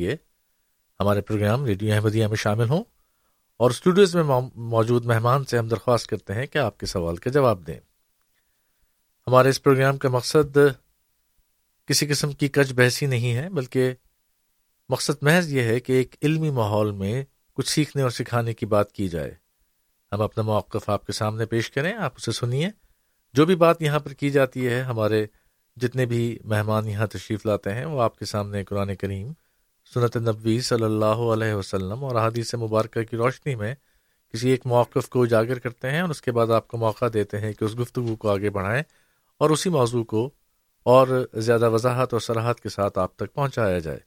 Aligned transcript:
ذریعے 0.00 0.16
ہمارے 1.00 1.20
programme 1.20 1.64
radio 1.64 1.94
Ahmadiyya 1.94 2.26
میں 2.26 2.36
شامل 2.36 2.68
ہوں 2.68 2.84
اور 3.56 3.70
اسٹوڈیوز 3.70 4.16
میں 4.16 4.22
موجود 4.54 5.06
مہمان 5.06 5.44
سے 5.44 5.58
ہم 5.58 5.68
درخواست 5.68 6.06
کرتے 6.06 6.34
ہیں 6.34 6.46
کہ 6.46 6.58
آپ 6.58 6.78
کے 6.78 6.86
سوال 6.86 7.16
کا 7.16 7.30
جواب 7.30 7.66
دیں۔ 7.66 7.80
ہمارے 9.26 9.48
اس 9.48 9.62
پروگرام 9.62 9.98
کا 9.98 10.08
مقصد 10.08 10.58
کسی 11.86 12.06
قسم 12.06 12.32
کی 12.32 12.48
کچ 12.48 12.72
بحثی 12.72 13.06
نہیں 13.06 13.34
ہے، 13.34 13.48
بلکہ 13.48 13.94
مقصد 14.88 15.22
محض 15.22 15.52
یہ 15.52 15.62
ہے 15.62 15.80
کہ 15.80 15.92
ایک 15.92 16.16
علمی 16.22 16.50
ماحول 16.50 16.90
میں 16.90 17.24
کچھ 17.54 17.68
سیکھنے 17.68 18.02
اور 18.02 18.10
سکھانے 18.10 18.54
کی 18.54 18.66
بات 18.66 18.92
کی 18.92 19.08
جائے۔ 19.08 19.34
ہم 20.12 20.22
اپنا 20.22 20.44
موقف 20.44 20.90
آپ 20.90 21.06
کے 21.06 21.12
سامنے 21.12 21.46
پیش 21.46 21.70
کریں، 21.70 21.94
آپ 21.94 22.12
اسے 22.16 22.32
سنیے۔ 22.32 22.68
جو 23.32 23.46
بھی 23.46 23.56
بات 23.56 23.82
یہاں 23.82 24.00
پر 24.00 24.12
کی 24.12 24.30
جاتی 24.30 24.66
ہے، 24.66 24.80
ہمارے 24.80 25.26
جتنے 25.76 26.06
بھی 26.06 26.38
مہمان 26.44 26.88
یہاں 26.88 27.06
تشریف 27.06 27.46
لاتے 27.46 27.74
ہیں، 27.74 27.84
وہ 27.84 28.02
آپ 28.02 28.18
کے 28.18 28.24
سامنے 28.24 28.64
قرآن 28.64 28.96
کریم 28.96 29.32
سنت 29.94 30.16
نبوی 30.16 30.60
صلی 30.60 30.84
اللہ 30.84 31.04
علیہ 31.04 31.54
وسلم 31.54 32.04
اور 32.04 32.16
احادیث 32.16 32.54
مبارکہ 32.54 33.02
کی 33.02 33.16
روشنی 33.16 33.54
میں 33.54 33.74
کسی 34.32 34.50
ایک 34.50 34.66
موقف 34.66 35.08
کو 35.08 35.22
اجاگر 35.22 35.58
کرتے 35.58 35.90
ہیں 35.90 36.00
اور 36.00 36.08
اس 36.08 36.22
کے 36.22 36.32
بعد 36.32 36.50
آپ 36.50 36.68
کو 36.68 36.76
موقع 36.76 37.04
دیتے 37.14 37.38
ہیں 37.38 37.52
کہ 37.52 37.64
اس 37.64 37.78
گفتگو 37.78 38.16
کو 38.16 38.30
آگے 38.30 38.50
بڑھائیں 38.50 38.82
اور 39.38 39.50
اسی 39.50 39.70
موضوع 39.70 40.04
کو 40.04 40.30
اور 40.82 41.28
زیادہ 41.34 41.70
وضاحت 41.70 42.12
اور 42.12 42.20
سراحت 42.20 42.60
کے 42.60 42.68
ساتھ 42.68 42.98
آپ 42.98 43.16
تک 43.16 43.34
پہنچایا 43.34 43.78
جائے۔ 43.78 43.98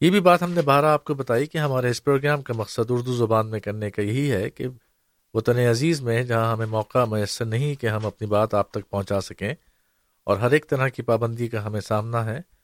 یہ 0.00 0.10
بھی 0.10 0.20
بات 0.20 0.42
ہم 0.42 0.52
نے 0.52 0.62
بارہ 0.62 0.86
آپ 0.86 1.04
کو 1.04 1.14
بتائی 1.14 1.46
کہ 1.46 1.58
ہمارے 1.58 1.90
اس 1.90 2.04
پروگرام 2.04 2.42
کا 2.42 2.54
مقصد 2.56 2.90
اردو 2.90 3.14
زبان 3.14 3.50
میں 3.50 3.60
کرنے 3.60 3.90
کا 3.90 4.02
یہی 4.02 4.32
ہے 4.32 4.50
کہ 4.50 4.66
وطن 5.34 5.58
عزیز 5.58 6.02
میں 6.02 6.22
جہاں 6.22 6.52
ہمیں 6.52 6.66
موقع 6.66 7.04
میسر 7.04 7.44
نہیں 7.44 7.74
کہ 7.74 7.86
ہم 7.86 8.06
اپنی 8.06 8.26
بات 8.26 8.54
آپ 8.54 8.70
تک 8.70 8.90
پہنچا 8.90 9.20
سکیں 9.20 9.54
اور 10.24 10.36
ہر 10.36 10.50
ایک 10.50 10.68
طرح 10.68 10.88
کی 10.88 11.02
پابندی 11.02 11.48
کا 11.48 11.66
ہمیں 11.66 11.80
سامنا 11.80 12.24
ہے۔ 12.24 12.59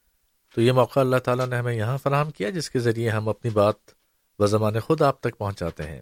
تو 0.56 0.62
یہ 0.62 0.72
موقع 0.72 1.00
اللہ 1.00 1.16
تعالیٰ 1.16 1.46
نے 1.46 1.56
ہمیں 1.56 1.74
یہاں 1.74 1.98
فراہم 2.02 2.30
کیا 2.30 2.50
جس 2.50 2.70
کے 2.70 2.78
ذریعے 2.78 3.10
ہم 3.10 3.28
اپنی 3.28 3.50
بات 3.50 3.74
و 4.38 4.46
زمان 4.46 4.80
خود 4.80 5.02
آپ 5.02 5.20
تک 5.20 5.38
پہنچاتے 5.38 5.82
ہیں۔ 5.82 6.00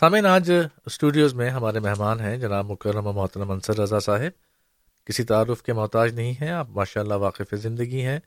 سامعین، 0.00 0.26
آج 0.26 0.52
اسٹوڈیوز 0.86 1.34
میں 1.34 1.50
ہمارے 1.50 1.80
مہمان 1.80 2.20
ہیں 2.20 2.36
جناب 2.36 2.70
مکرم 2.70 3.06
و 3.06 3.12
محترم 3.12 3.50
انصر 3.50 3.78
رضا 3.78 4.00
صاحب۔ 4.00 4.30
کسی 5.06 5.24
تعارف 5.24 5.62
کے 5.62 5.72
محتاج 5.72 6.14
نہیں 6.14 6.32
ہیں، 6.40 6.50
آپ 6.50 6.68
ماشاء 6.68 7.00
اللہ 7.00 7.14
واقف 7.14 7.54
زندگی 7.54 8.02
ہیں، 8.02 8.18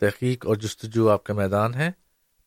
تحقیق 0.00 0.46
اور 0.46 0.56
جستجو 0.56 1.10
آپ 1.10 1.24
کا 1.24 1.34
میدان 1.34 1.74
ہے 1.74 1.90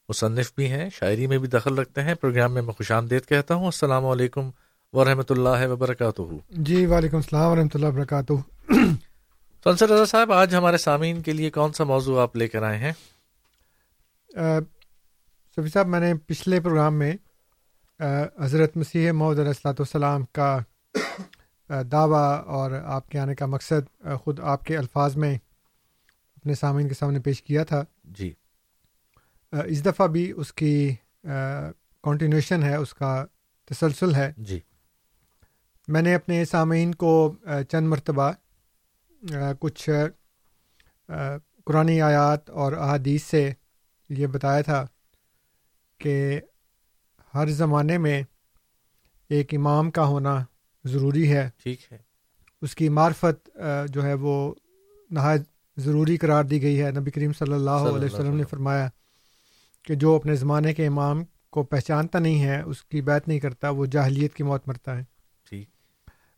مصنف 0.10 0.54
بھی 0.56 0.72
ہیں، 0.72 0.90
شاعری 0.90 1.28
میں 1.28 1.38
بھی 1.38 1.48
دخل 1.48 1.78
رکھتے 1.78 2.04
ہیں۔ 2.04 2.16
پروگرام 2.16 2.54
میں 2.54 2.62
میں 2.62 2.74
خوش 2.74 2.92
آمدید 2.92 3.26
کہتا 3.26 3.56
ہوں۔ 3.56 3.66
السلام 3.66 4.06
علیکم 4.06 4.50
ورحمۃ 4.94 5.30
اللہ 5.30 5.68
وبرکاتہ۔ 5.68 6.22
جی 6.50 6.86
وعلیکم 6.86 7.16
السلام 7.16 7.52
ورحمۃ 7.52 7.74
اللہ 7.74 7.86
وبرکاتہ۔ 7.86 8.34
انصر 9.68 9.90
رضا 9.90 10.06
صاحب 10.06 10.32
آج 10.32 10.56
ہمارے 10.56 10.78
سامعین 10.78 11.22
کے 11.22 11.34
لیے 11.34 11.50
کون 11.50 11.74
سا 11.74 11.84
موضوع 11.84 12.20
آپ 12.20 12.36
لے 12.36 12.48
کر 12.48 12.64
آئے 12.64 12.78
ہیں؟ 12.78 12.92
سبھی 15.56 15.70
صاحب 15.70 15.88
میں 15.88 16.00
نے 16.00 16.14
پچھلے 16.28 16.60
پروگرام 16.60 16.94
میں 16.94 17.16
حضرت 18.40 18.78
مسیح 18.78 19.12
محدود 19.12 19.40
علیہ 19.40 19.50
السلاۃ 19.50 19.74
والسلام 19.74 20.26
کا 20.26 20.60
دعویٰ 21.70 22.44
اور 22.46 22.72
آپ 22.72 23.10
کے 23.10 23.20
آنے 23.20 23.36
کا 23.36 23.46
مقصد 23.46 24.06
خود 24.24 24.40
آپ 24.40 24.64
کے 24.64 24.78
الفاظ 24.78 25.16
میں 25.16 25.36
اپنے 26.38 26.56
سامعین 26.56 26.88
کے 26.88 26.94
سامنے 26.94 27.20
پیش 27.20 27.44
کیا 27.44 27.64
تھا۔ 27.64 27.84
جی۔ 28.04 28.34
اس 29.66 29.86
دفعہ 29.86 30.08
بھی 30.08 30.34
اس 30.36 30.54
کی 30.54 30.96
کنٹینویشن 32.04 32.64
ہے 32.64 32.76
اس 32.76 32.94
کا 32.94 33.26
تسلسل 33.66 34.16
ہے۔ 34.16 34.32
جی۔ 34.38 34.60
میں 35.88 36.02
نے 36.02 36.16
اپنے 36.16 36.46
سامعین 36.46 36.96
کو 36.96 37.36
چند 37.70 37.88
مرتبہ 37.88 38.32
کچھ 39.60 39.90
قرآن 41.66 42.02
آیات 42.02 42.50
اور 42.50 42.74
احادیث 42.74 43.24
سے 43.24 43.54
یہ 44.10 44.28
بتایا 44.28 44.62
تھا 44.62 44.88
کہ 45.98 46.42
ہر 47.34 47.48
زمانے 47.48 47.98
میں 47.98 48.24
ایک 49.30 49.54
امام 49.54 49.92
کا 49.92 50.06
ہونا 50.06 50.46
ضروری 50.86 51.34
ہے۔ 51.34 51.50
ٹھیک 51.64 51.80
ہے۔ 51.92 51.98
اس 52.62 52.76
کی 52.76 52.90
معرفت 52.90 53.50
جو 53.90 54.04
ہے 54.04 54.14
وہ 54.14 54.54
نہایت 55.12 55.42
ضروری 55.78 56.18
قرار 56.18 56.44
دی 56.44 56.62
گئی 56.62 56.82
ہے۔ 56.82 56.92
نبی 56.92 57.12
کریم 57.12 57.34
صلی 57.34 57.54
اللہ 57.54 57.72
علیہ 57.72 58.14
وسلم 58.14 58.36
نے 58.36 58.44
فرمایا 58.44 58.90
کہ 59.82 59.96
جو 59.96 60.16
اپنے 60.16 60.36
زمانے 60.36 60.74
کے 60.74 60.88
امام 60.88 61.24
کو 61.50 61.64
پہچانتا 61.64 62.20
نہیں 62.20 62.44
ہے 62.44 62.62
اس 62.62 62.84
کی 62.84 63.02
بیت 63.02 63.28
نہیں 63.28 63.40
کرتا 63.40 63.70
وہ 63.70 63.86
جاہلیت 63.86 64.34
کی 64.34 64.44
موت 64.44 64.68
مرتا 64.68 64.98
ہے۔ 64.98 65.04
ٹھیک۔ 65.50 65.70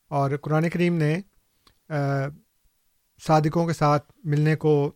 اور 0.07 0.31
قرآن 0.41 0.69
کریم 0.69 0.95
نے 0.95 1.21
صادقوں 3.25 3.67
کے 3.67 3.73
ساتھ 3.73 4.11
ملنے 4.23 4.55
کو 4.55 4.91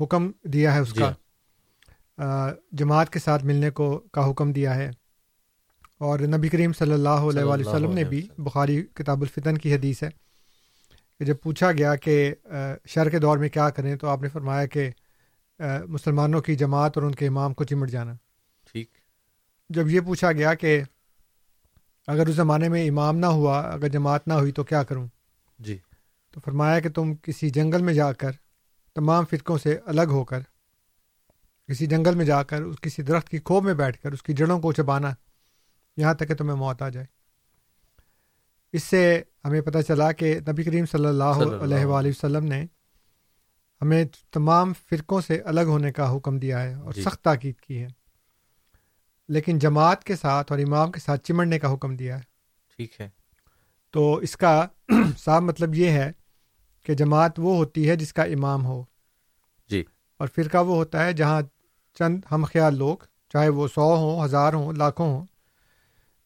حکم 0.00 0.30
دیا 0.44 0.74
ہے 0.74 0.78
اس 0.78 0.92
کا۔ 0.92 1.10
جی۔ 1.10 2.22
جماعت 2.72 3.10
کے 3.10 3.18
ساتھ 3.18 3.44
ملنے 3.44 3.70
کو 3.70 3.98
کا 4.12 4.30
حکم 4.30 4.52
دیا 4.52 4.74
ہے۔ 4.74 4.90
اور 5.98 6.18
نبی 6.20 6.48
کریم 6.48 6.72
صلی 6.72 6.92
اللہ 6.92 7.08
علیہ 7.08 7.42
وآلہ 7.42 7.68
وسلم 7.68 7.92
نے 7.92 8.04
بھی 8.04 8.28
بخاری 8.38 8.82
کتاب 8.82 9.20
الفتن 9.20 9.58
کی 9.58 9.74
حدیث 9.74 10.02
ہے 10.02 10.08
کہ 11.18 11.24
جب 11.24 11.34
پوچھا 11.42 11.72
گیا 11.72 11.94
کہ 11.94 12.34
شر 12.86 13.08
کے 13.08 13.18
دور 13.18 13.38
میں 13.38 13.48
کیا 13.48 13.70
کریں 13.70 13.96
تو 13.96 14.08
آپ 14.08 14.22
نے 14.22 14.28
فرمایا 14.28 14.66
کہ 14.66 14.90
مسلمانوں 15.86 16.40
کی 16.40 16.56
جماعت 16.56 16.98
اور 16.98 17.06
ان 17.06 17.14
کے 17.14 17.26
امام 17.26 17.54
کو 17.54 17.64
چمٹ 17.64 17.90
جانا۔ 17.90 18.12
ٹھیک۔ 18.72 18.90
جب 19.68 19.88
یہ 19.88 20.00
پوچھا 20.00 20.32
گیا 20.32 20.54
کہ 20.54 20.82
اگر 22.06 22.26
اس 22.26 22.34
زمانے 22.34 22.68
میں 22.68 22.88
امام 22.88 23.16
نہ 23.16 23.26
ہوا 23.26 23.60
اگر 23.60 23.88
جماعت 23.88 24.28
نہ 24.28 24.32
ہوئی 24.32 24.52
تو 24.52 24.64
کیا 24.64 24.82
کروں؟ 24.82 25.06
جی۔ 25.58 25.78
تو 26.32 26.40
فرمایا 26.40 26.80
کہ 26.80 26.88
تم 26.88 27.14
کسی 27.14 27.50
جنگل 27.50 27.82
میں 27.82 27.94
جا 27.94 28.12
کر 28.12 28.30
تمام 28.94 29.24
فرقوں 29.24 29.58
سے 29.58 29.78
الگ 29.86 30.10
ہو 30.10 30.24
کر 30.24 30.40
کسی 31.68 31.86
جنگل 31.86 32.14
میں 32.14 32.24
جا 32.24 32.42
کر 32.42 32.62
کسی 32.82 33.02
درخت 33.02 33.28
کی 33.28 33.38
کھو 33.38 33.60
میں 33.60 33.74
بیٹھ 33.74 34.02
کر 34.02 34.12
اس 34.12 34.22
کی 34.22 34.32
جڑوں 34.32 34.60
کو 34.60 34.72
چبانا 34.72 35.10
یہاں 35.96 36.14
تک 36.14 36.28
کہ 36.28 36.34
تمہیں 36.34 36.56
موت 36.56 36.82
آ 36.82 36.88
جائے۔ 36.88 37.06
اس 38.72 38.84
سے 38.84 39.22
ہمیں 39.44 39.60
پتہ 39.60 39.78
چلا 39.78 40.12
کہ 40.12 40.40
نبی 40.48 40.62
کریم 40.62 40.86
صلی 40.86 41.06
اللہ 41.06 41.24
علیہ 41.24 41.84
وآلہ 41.84 42.08
وسلم 42.08 42.44
نے 42.44 42.66
ہمیں 43.82 44.04
تمام 44.30 44.72
فرقوں 44.72 45.20
سے 45.20 45.38
الگ 45.38 45.60
ہونے 45.60 45.92
کا 45.92 46.16
حکم 46.16 46.38
دیا 46.38 46.62
ہے 46.62 46.74
اور 46.74 46.92
جی۔ 46.92 47.02
سخت 47.02 47.22
تاکید 47.24 47.60
کی 47.60 47.82
ہے۔ 47.82 47.88
لیکن 49.28 49.58
جماعت 49.58 50.04
کے 50.04 50.16
ساتھ 50.16 50.52
اور 50.52 50.60
امام 50.60 50.90
کے 50.90 51.00
ساتھ 51.00 51.24
چمڑنے 51.24 51.58
کا 51.58 51.72
حکم 51.72 51.96
دیا 51.96 52.16
ہے۔ 52.16 52.22
ٹھیک 52.76 53.00
ہے۔ 53.00 53.08
تو 53.90 54.14
اس 54.14 54.36
کا 54.36 54.66
صاف 55.18 55.42
مطلب 55.42 55.74
یہ 55.74 55.90
ہے 55.90 56.12
کہ 56.82 56.94
جماعت 56.94 57.32
وہ 57.38 57.56
ہوتی 57.56 57.90
ہے 57.90 57.96
جس 57.96 58.12
کا 58.12 58.22
امام 58.22 58.66
ہو۔ 58.66 58.84
جی۔ 59.68 59.84
اور 60.18 60.28
فرقہ 60.28 60.58
وہ 60.58 60.76
ہوتا 60.76 61.04
ہے 61.04 61.12
جہاں 61.12 61.42
چند 61.94 62.20
ہم 62.30 62.44
خیال 62.52 62.76
لوگ 62.76 62.96
چاہے 63.32 63.48
وہ 63.48 63.68
سو 63.68 63.96
ہوں 63.96 64.24
ہزار 64.24 64.52
ہوں 64.52 64.72
لاکھوں 64.72 65.06
ہوں 65.06 65.26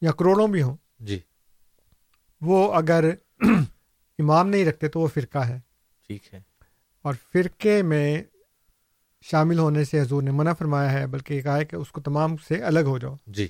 یا 0.00 0.12
کروڑوں 0.12 0.48
بھی 0.48 0.62
ہوں۔ 0.62 0.76
جی۔ 1.00 1.20
وہ 2.40 2.74
اگر 2.74 3.10
امام 4.18 4.48
نہیں 4.48 4.64
رکھتے 4.64 4.88
تو 4.88 5.00
وہ 5.00 5.06
فرقہ 5.14 5.38
ہے۔ 5.38 5.60
ٹھیک 6.06 6.34
ہے۔ 6.34 6.40
اور 7.02 7.14
فرقے 7.32 7.82
میں 7.82 8.22
شامل 9.22 9.58
ہونے 9.58 9.84
سے 9.84 10.00
حضور 10.00 10.22
نے 10.22 10.30
منع 10.30 10.52
فرمایا 10.52 10.92
ہے 10.92 11.06
بلکہ 11.06 11.34
یہ 11.34 11.42
کہا 11.42 11.56
ہے 11.56 11.64
کہ 11.64 11.76
اس 11.76 11.92
کو 11.92 12.00
تمام 12.00 12.36
سے 12.36 12.62
الگ 12.62 12.80
ہو 12.80 12.98
جاؤ۔ 12.98 13.14
جی۔ 13.26 13.48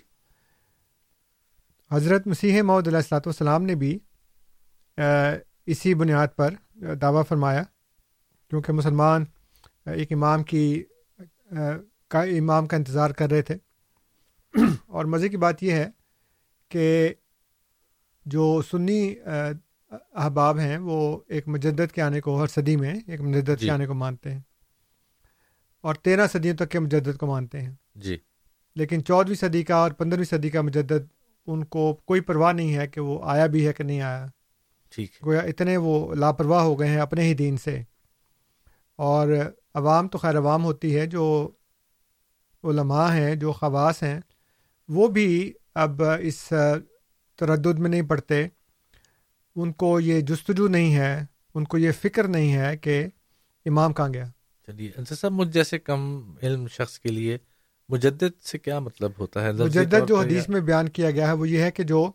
حضرت 1.91 2.27
مسیح 2.27 2.63
محدود 2.63 2.87
علیہ 2.87 2.99
السلاۃ 2.99 3.21
والسلام 3.27 3.63
نے 3.63 3.75
بھی 3.75 3.99
اسی 5.67 5.95
بنیاد 5.95 6.29
پر 6.37 6.55
دعویٰ 6.81 7.23
فرمایا 7.29 7.63
کیونکہ 8.51 8.73
مسلمان 8.73 9.25
ایک 9.87 10.13
امام 10.13 10.43
کی 10.43 10.85
کا 12.09 12.23
امام 12.23 12.67
کا 12.67 12.77
انتظار 12.77 13.11
کر 13.11 13.31
رہے 13.31 13.43
تھے۔ 13.43 13.57
اور 14.87 15.05
مزے 15.05 15.29
کی 15.29 15.37
بات 15.37 15.63
یہ 15.63 15.73
ہے 15.73 15.91
کہ 16.69 17.15
جو 18.25 18.63
سنی 18.71 19.15
احباب 20.13 20.59
ہیں 20.59 20.79
وہ 20.79 21.21
ایک 21.29 21.49
مجدد 21.49 21.93
کے 21.93 22.03
آنے 22.03 22.21
کو 22.21 22.43
ہر 22.43 22.47
صدی 22.47 22.77
میں 22.77 22.95
ایک 23.07 23.21
مجدد 23.21 23.61
جی. 23.61 23.67
کے 23.67 23.71
آنے 23.71 23.87
کو 23.87 23.95
مانتے 23.95 24.31
ہیں۔ 24.31 24.41
اور 25.81 25.95
تیرہ 25.95 26.27
صدیوں 26.27 26.57
تک 26.57 26.71
کے 26.71 26.79
مجدد 26.79 27.17
کو 27.17 27.27
مانتے 27.27 27.61
ہیں۔ 27.61 27.75
جی۔ 27.95 28.17
لیکن 28.75 29.05
چودھویں 29.05 29.37
صدی 29.37 29.63
کا 29.63 29.75
اور 29.75 29.91
پندرہویں 29.91 30.39
صدی 30.39 30.51
کا 30.51 30.61
مجدد 30.61 31.07
ان 31.47 31.65
کو 31.65 31.95
کوئی 32.05 32.21
پرواہ 32.21 32.53
نہیں 32.53 32.77
ہے 32.77 32.87
کہ 32.87 33.01
وہ 33.01 33.21
آیا 33.25 33.47
بھی 33.47 33.67
ہے 33.67 33.73
کہ 33.73 33.85
نہیں 33.85 34.01
آیا۔ 34.01 34.27
ٹھیک 34.89 35.11
گویا 35.25 35.41
اتنے 35.41 35.77
وہ 35.77 36.15
لاپرواہ 36.15 36.63
ہو 36.63 36.81
گئے 36.81 36.89
ہیں 36.89 36.99
اپنے 36.99 37.23
ہی 37.23 37.35
دین 37.35 37.57
سے۔ 37.57 37.83
اور 38.99 39.29
عوام 39.75 40.09
تو 40.09 40.19
خیر 40.19 40.39
عوام 40.39 40.65
ہوتی 40.65 40.97
ہے 40.97 41.07
جو 41.07 41.51
علماء 42.65 43.13
ہیں 43.15 43.35
جو 43.35 43.53
خواص 43.53 44.03
ہیں 44.03 44.21
وہ 44.89 45.09
بھی 45.09 45.53
اب 45.75 46.03
اس 46.21 46.53
تردد 47.37 47.79
میں 47.79 47.91
نہیں 47.91 48.03
پڑھتے 48.03 48.49
ان 49.57 49.73
کو 49.73 50.01
یہ 50.01 50.21
جستجو 50.21 50.69
نہیں 50.69 50.95
ہے 50.95 51.25
ان 51.55 51.65
کو 51.65 51.79
یہ 51.79 51.93
فکر 51.93 52.29
نہیں 52.29 52.53
ہے 52.53 52.77
کہ 52.77 53.07
امام 53.67 53.93
کہاں 53.93 54.09
گیا۔ 54.15 54.25
چلیے 54.67 54.91
صاحب 55.15 55.33
مجھ 55.33 55.49
جیسے 55.49 55.79
کم 55.79 56.33
علم 56.43 56.67
شخص 56.69 56.99
کے 56.99 57.09
لیے 57.09 57.39
مجدد 57.89 58.45
سے 58.45 58.59
کیا 58.59 58.79
مطلب 58.79 59.11
ہوتا 59.19 59.45
ہے؟ 59.45 59.53
مجدد 59.53 60.09
جو 60.09 60.21
حدیث 60.21 60.49
میں 60.49 60.61
بیان 60.61 60.89
کیا 60.89 61.11
گیا 61.11 61.27
ہے 61.27 61.33
وہ 61.33 61.49
یہ 61.49 61.63
ہے 61.63 61.71
کہ 61.71 61.83
جو 61.83 62.11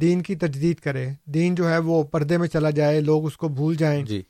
دین 0.00 0.22
کی 0.22 0.36
تجدید 0.36 0.80
کرے 0.80 1.08
دین 1.24 1.54
جو 1.54 1.68
ہے 1.68 1.78
وہ 1.78 2.02
پردے 2.02 2.38
میں 2.38 2.48
چلا 2.48 2.70
جائے 2.70 3.00
لوگ 3.00 3.26
اس 3.26 3.36
کو 3.36 3.48
بھول 3.48 3.74
جائیں 3.74 4.04
جی۔ 4.04 4.22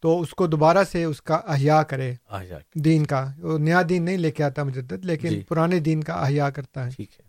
تو 0.00 0.20
اس 0.20 0.30
کو 0.30 0.46
دوبارہ 0.46 0.84
سے 0.84 1.04
اس 1.04 1.22
کا 1.22 1.34
احیاء 1.34 1.82
کرے۔ 1.82 2.14
احیاء۔ 2.30 2.58
دین 2.74 3.06
کا۔ 3.06 3.32
نیا 3.58 3.82
دین 3.88 4.02
نہیں 4.02 4.18
لے 4.18 4.30
کے 4.30 4.44
آتا 4.44 4.62
مجدد 4.62 5.04
لیکن 5.04 5.28
جی۔ 5.28 5.40
پرانے 5.40 5.78
دین 5.78 6.02
کا 6.04 6.14
احیاء 6.14 6.48
کرتا 6.48 6.84
ہے۔ 6.84 6.90
ٹھیک 6.90 7.20
ہے۔ 7.20 7.24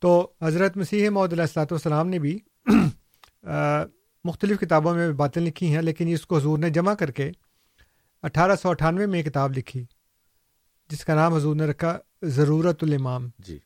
تو 0.00 0.32
حضرت 0.42 0.76
مسیح 0.76 1.08
علیہ 1.08 1.40
السلاۃ 1.40 1.66
والسلام 1.70 2.08
نے 2.08 2.18
بھی 2.18 2.38
مختلف 4.24 4.60
کتابوں 4.60 4.94
میں 4.94 5.12
باتیں 5.12 5.42
لکھی 5.42 5.74
ہیں 5.74 5.82
لیکن 5.82 6.08
اس 6.08 6.26
کو 6.26 6.36
حضور 6.36 6.58
نے 6.58 6.70
جمع 6.70 6.94
کر 6.94 7.10
کے 7.10 7.30
اٹھارہ 8.22 8.56
سو 8.56 8.68
اٹھانوے 8.70 9.06
میں 9.06 9.22
کتاب 9.22 9.52
لکھی 9.56 9.84
جس 10.90 11.04
کا 11.04 11.14
نام 11.14 11.34
حضور 11.34 11.56
نے 11.56 11.66
رکھا 11.66 11.98
ضرورت 12.22 12.82
الامام۔ 12.82 13.28
جی۔ 13.38 13.58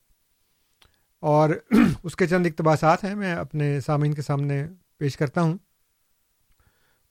اور 1.19 1.49
اس 2.03 2.15
کے 2.15 2.27
چند 2.27 2.45
اقتباسات 2.45 3.03
ہیں، 3.03 3.15
میں 3.15 3.33
اپنے 3.33 3.81
سامعین 3.81 4.13
کے 4.13 4.21
سامنے 4.21 4.67
پیش 4.97 5.17
کرتا 5.17 5.41
ہوں۔ 5.41 5.57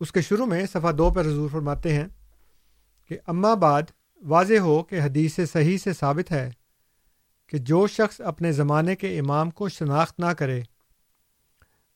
اس 0.00 0.12
کے 0.12 0.20
شروع 0.20 0.46
میں 0.46 0.66
صفحہ 0.66 0.92
دو 0.92 1.10
پر 1.10 1.26
حضور 1.26 1.50
فرماتے 1.50 1.94
ہیں 1.94 2.06
کہ 3.08 3.18
اما 3.26 3.54
بعد 3.54 3.82
واضح 4.22 4.58
ہو 4.58 4.82
کہ 4.82 5.00
حدیث 5.00 5.40
صحیح 5.52 5.78
سے 5.78 5.92
ثابت 5.92 6.32
ہے 6.32 6.50
کہ 7.46 7.58
جو 7.58 7.86
شخص 7.86 8.20
اپنے 8.20 8.52
زمانے 8.52 8.96
کے 8.96 9.18
امام 9.18 9.50
کو 9.50 9.68
شناخت 9.68 10.20
نہ 10.20 10.26
کرے، 10.26 10.62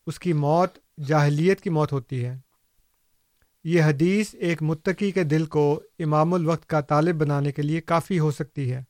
اس 0.06 0.18
کی 0.18 0.32
موت، 0.32 1.00
جاہلیت 1.06 1.60
کی 1.60 1.70
موت 1.70 1.92
ہوتی 1.92 2.24
ہے۔ 2.24 2.38
یہ 3.64 3.82
حدیث 3.82 4.34
ایک 4.34 4.62
متقی 4.62 5.10
کے 5.10 5.24
دل 5.24 5.46
کو 5.46 5.82
امام 5.98 6.34
الوقت 6.34 6.66
کا 6.66 6.80
طالب 6.80 7.16
بنانے 7.16 7.52
کے 7.52 7.62
لیے 7.62 7.80
کافی 7.80 8.18
ہو 8.18 8.30
سکتی 8.30 8.72
ہے۔ 8.72 8.82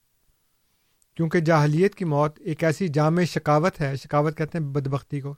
کیونکہ 1.17 1.41
جاہلیت 1.41 1.95
کی 1.95 2.05
موت 2.05 2.39
ایک 2.41 2.65
ایسی 2.65 2.89
جامع 2.89 3.23
شکاوت 3.23 3.81
ہے، 3.81 3.97
شکاوت 3.97 4.37
کہتے 4.37 4.59
ہیں 4.59 4.65
بدبختی 4.65 5.21
کو۔ 5.21 5.35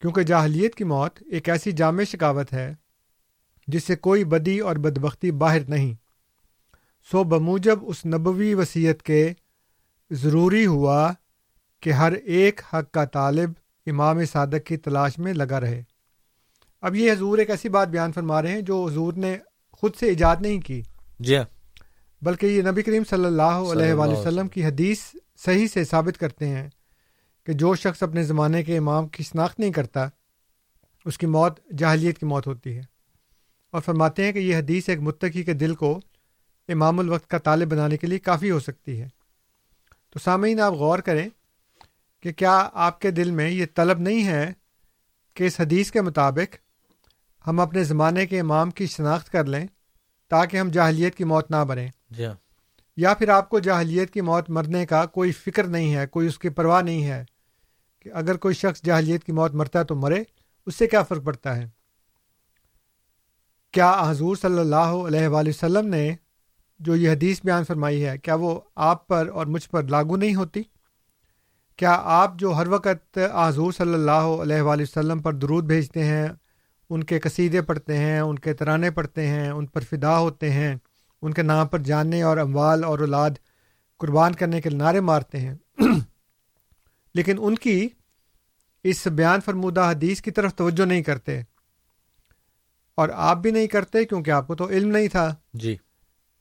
کیونکہ 0.00 0.22
جاہلیت 0.22 0.74
کی 0.74 0.84
موت 0.84 1.22
ایک 1.30 1.48
ایسی 1.48 1.72
جامع 1.72 2.02
شکاوت 2.02 2.52
ہے 2.52 2.74
جس 3.66 3.84
سے 3.84 3.96
کوئی 3.96 4.24
بدی 4.24 4.58
اور 4.58 4.76
بدبختی 4.76 5.30
باہر 5.30 5.68
نہیں۔ 5.68 5.94
سو 7.10 7.24
بموجب 7.24 7.78
اس 7.82 8.06
نبوی 8.06 8.54
وصیت 8.54 9.02
کے 9.02 9.32
ضروری 10.10 10.66
ہوا 10.66 11.12
کہ 11.80 11.90
ہر 11.90 12.12
ایک 12.12 12.60
حق 12.72 12.90
کا 12.90 13.04
طالب 13.04 13.50
امام 13.86 14.24
صادق 14.24 14.66
کی 14.66 14.76
تلاش 14.76 15.18
میں 15.18 15.34
لگا 15.34 15.60
رہے۔ 15.60 15.82
اب 16.82 16.94
یہ 16.94 17.12
حضور 17.12 17.38
ایک 17.38 17.50
ایسی 17.50 17.68
بات 17.68 17.88
بیان 17.88 18.12
فرما 18.12 18.42
رہے 18.42 18.52
ہیں 18.52 18.60
جو 18.60 18.86
حضور 18.86 19.12
نے 19.12 19.38
خود 19.72 19.94
سے 20.00 20.06
ایجاد 20.06 20.36
نہیں 20.40 20.60
کی۔ 20.60 20.82
جی 21.18 21.36
ہاں۔ 21.36 21.55
بلکہ 22.22 22.46
یہ 22.46 22.62
نبی 22.62 22.82
کریم 22.82 23.02
صلی 23.10 23.24
اللہ 23.24 23.42
علیہ 23.42 23.92
وآلہ 23.92 24.12
وسلم 24.12 24.48
کی 24.48 24.64
حدیث 24.64 24.98
صحیح 25.36 25.66
سے 25.66 25.84
ثابت 25.84 26.18
کرتے 26.18 26.48
ہیں 26.48 26.68
کہ 27.46 27.52
جو 27.52 27.74
شخص 27.74 28.02
اپنے 28.02 28.22
زمانے 28.22 28.62
کے 28.62 28.78
امام 28.78 29.08
کی 29.08 29.22
شناخت 29.22 29.60
نہیں 29.60 29.72
کرتا 29.72 30.08
اس 31.04 31.18
کی 31.18 31.26
موت 31.26 31.60
جاہلیت 31.78 32.18
کی 32.18 32.26
موت 32.26 32.46
ہوتی 32.46 32.76
ہے۔ 32.76 32.82
اور 33.70 33.80
فرماتے 33.80 34.24
ہیں 34.24 34.32
کہ 34.32 34.38
یہ 34.38 34.56
حدیث 34.56 34.88
ایک 34.88 34.98
متقی 35.00 35.42
کے 35.42 35.52
دل 35.52 35.74
کو 35.74 36.00
امام 36.68 36.98
الوقت 36.98 37.30
کا 37.30 37.38
طالب 37.38 37.70
بنانے 37.70 37.96
کے 37.96 38.06
لیے 38.06 38.18
کافی 38.18 38.50
ہو 38.50 38.60
سکتی 38.60 39.00
ہے۔ 39.00 39.08
تو 40.10 40.18
سامعین 40.18 40.60
آپ 40.60 40.72
غور 40.72 40.98
کریں 40.98 41.28
کہ 42.22 42.32
کیا 42.32 42.68
آپ 42.72 43.00
کے 43.00 43.10
دل 43.10 43.30
میں 43.30 43.50
یہ 43.50 43.66
طلب 43.74 43.98
نہیں 43.98 44.26
ہے 44.26 44.52
کہ 45.34 45.44
اس 45.44 45.60
حدیث 45.60 45.90
کے 45.90 46.00
مطابق 46.00 46.56
ہم 47.46 47.60
اپنے 47.60 47.84
زمانے 47.84 48.26
کے 48.26 48.40
امام 48.40 48.70
کی 48.70 48.86
شناخت 48.86 49.30
کر 49.30 49.44
لیں 49.44 49.66
تاکہ 50.28 50.56
ہم 50.56 50.68
جاہلیت 50.68 51.14
کی 51.14 51.24
موت 51.24 51.50
نہ 51.50 51.64
بنیں؟ 51.68 51.88
جی 52.10 52.24
ہاں۔ 52.24 52.34
یا 52.96 53.14
پھر 53.14 53.28
آپ 53.28 53.48
کو 53.48 53.58
جاہلیت 53.58 54.10
کی 54.10 54.20
موت 54.20 54.50
مرنے 54.50 54.86
کا 54.86 55.06
کوئی 55.06 55.32
فکر 55.32 55.64
نہیں 55.64 55.94
ہے، 55.94 56.06
کوئی 56.06 56.28
اس 56.28 56.38
کی 56.38 56.48
پرواہ 56.48 56.82
نہیں 56.82 57.04
ہے 57.04 57.24
کہ 57.98 58.10
اگر 58.12 58.36
کوئی 58.36 58.54
شخص 58.54 58.82
جاہلیت 58.82 59.24
کی 59.24 59.32
موت 59.32 59.54
مرتا 59.54 59.78
ہے 59.78 59.84
تو 59.84 59.94
مرے، 59.94 60.22
اس 60.66 60.76
سے 60.76 60.86
کیا 60.86 61.02
فرق 61.02 61.24
پڑتا 61.24 61.56
ہے؟ 61.56 61.68
کیا 63.72 63.92
حضور 64.08 64.36
صلی 64.36 64.58
اللہ 64.58 64.76
علیہ 64.76 65.28
وآلہ 65.28 65.48
وسلم 65.48 65.86
نے 65.86 66.14
جو 66.80 66.96
یہ 66.96 67.10
حدیث 67.10 67.40
بیان 67.44 67.64
فرمائی 67.64 68.04
ہے، 68.04 68.18
کیا 68.18 68.34
وہ 68.34 68.60
آپ 68.74 69.06
پر 69.08 69.28
اور 69.28 69.46
مجھ 69.46 69.68
پر 69.68 69.82
لاگو 69.82 70.16
نہیں 70.16 70.34
ہوتی؟ 70.34 70.62
کیا 71.76 71.92
آپ 72.04 72.38
جو 72.38 72.52
ہر 72.52 72.66
وقت 72.66 73.18
حضور 73.34 73.72
صلی 73.72 73.94
اللہ 73.94 74.26
علیہ 74.42 74.60
وآلہ 74.60 74.82
وسلم 74.82 75.18
پر 75.18 75.32
درود 75.32 75.64
بھیجتے 75.64 76.04
ہیں، 76.04 76.28
ان 76.90 77.04
کے 77.04 77.18
قصیدے 77.20 77.62
پڑھتے 77.62 77.98
ہیں، 77.98 78.20
ان 78.20 78.38
کے 78.38 78.54
ترانے 78.54 78.90
پڑھتے 78.90 79.26
ہیں، 79.26 79.50
ان 79.50 79.66
پر 79.66 79.80
فدا 79.80 80.18
ہوتے 80.18 80.50
ہیں 80.50 80.76
ان 81.22 81.32
کے 81.32 81.42
نام 81.42 81.66
پر 81.66 81.78
جاننے 81.78 82.22
اور 82.22 82.36
اموال 82.36 82.84
اور 82.84 82.98
اولاد 82.98 83.30
قربان 83.98 84.34
کرنے 84.34 84.60
کے 84.60 84.70
نعرے 84.70 85.00
مارتے 85.00 85.38
ہیں۔ 85.40 85.54
لیکن 87.14 87.36
ان 87.40 87.54
کی 87.54 87.88
اس 88.84 89.06
بیان 89.06 89.40
فرمودہ 89.40 89.80
حدیث 89.80 90.20
کی 90.20 90.30
طرف 90.30 90.54
توجہ 90.54 90.86
نہیں 90.86 91.02
کرتے۔ 91.02 91.40
اور 92.94 93.08
آپ 93.14 93.36
بھی 93.36 93.50
نہیں 93.50 93.66
کرتے 93.66 94.04
کیونکہ 94.04 94.30
آپ 94.30 94.46
کو 94.46 94.54
تو 94.54 94.68
علم 94.68 94.90
نہیں 94.90 95.08
تھا۔ 95.08 95.34
جی۔ 95.54 95.76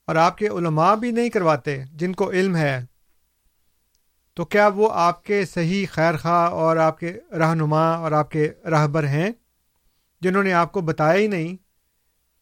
اور 0.08 0.16
آپ 0.16 0.38
کے 0.38 0.48
علماء 0.48 0.96
بھی 0.96 1.12
نہیں 1.12 1.30
کرواتے 1.30 1.84
جن 1.94 2.14
کو 2.14 2.32
علم 2.32 2.56
ہے۔ 2.56 2.86
تو 4.34 4.46
کیا 4.46 4.68
وہ 4.68 4.90
آپ 4.94 5.24
کے 5.24 5.46
صحیح 5.46 5.86
خیر 5.92 6.18
خواہ 6.18 6.50
اور 6.50 6.78
آپ 6.78 7.00
کے 7.00 7.20
رہنما 7.32 7.92
اور 7.92 8.12
آپ 8.12 8.32
کے 8.32 8.52
راہبر 8.70 9.04
ہیں 9.04 9.32
جنہوں 10.22 10.44
نے 10.44 10.54
آپ 10.54 10.72
کو 10.72 10.82
بتایا 10.82 11.20
ہی 11.20 11.28
نہیں 11.28 11.56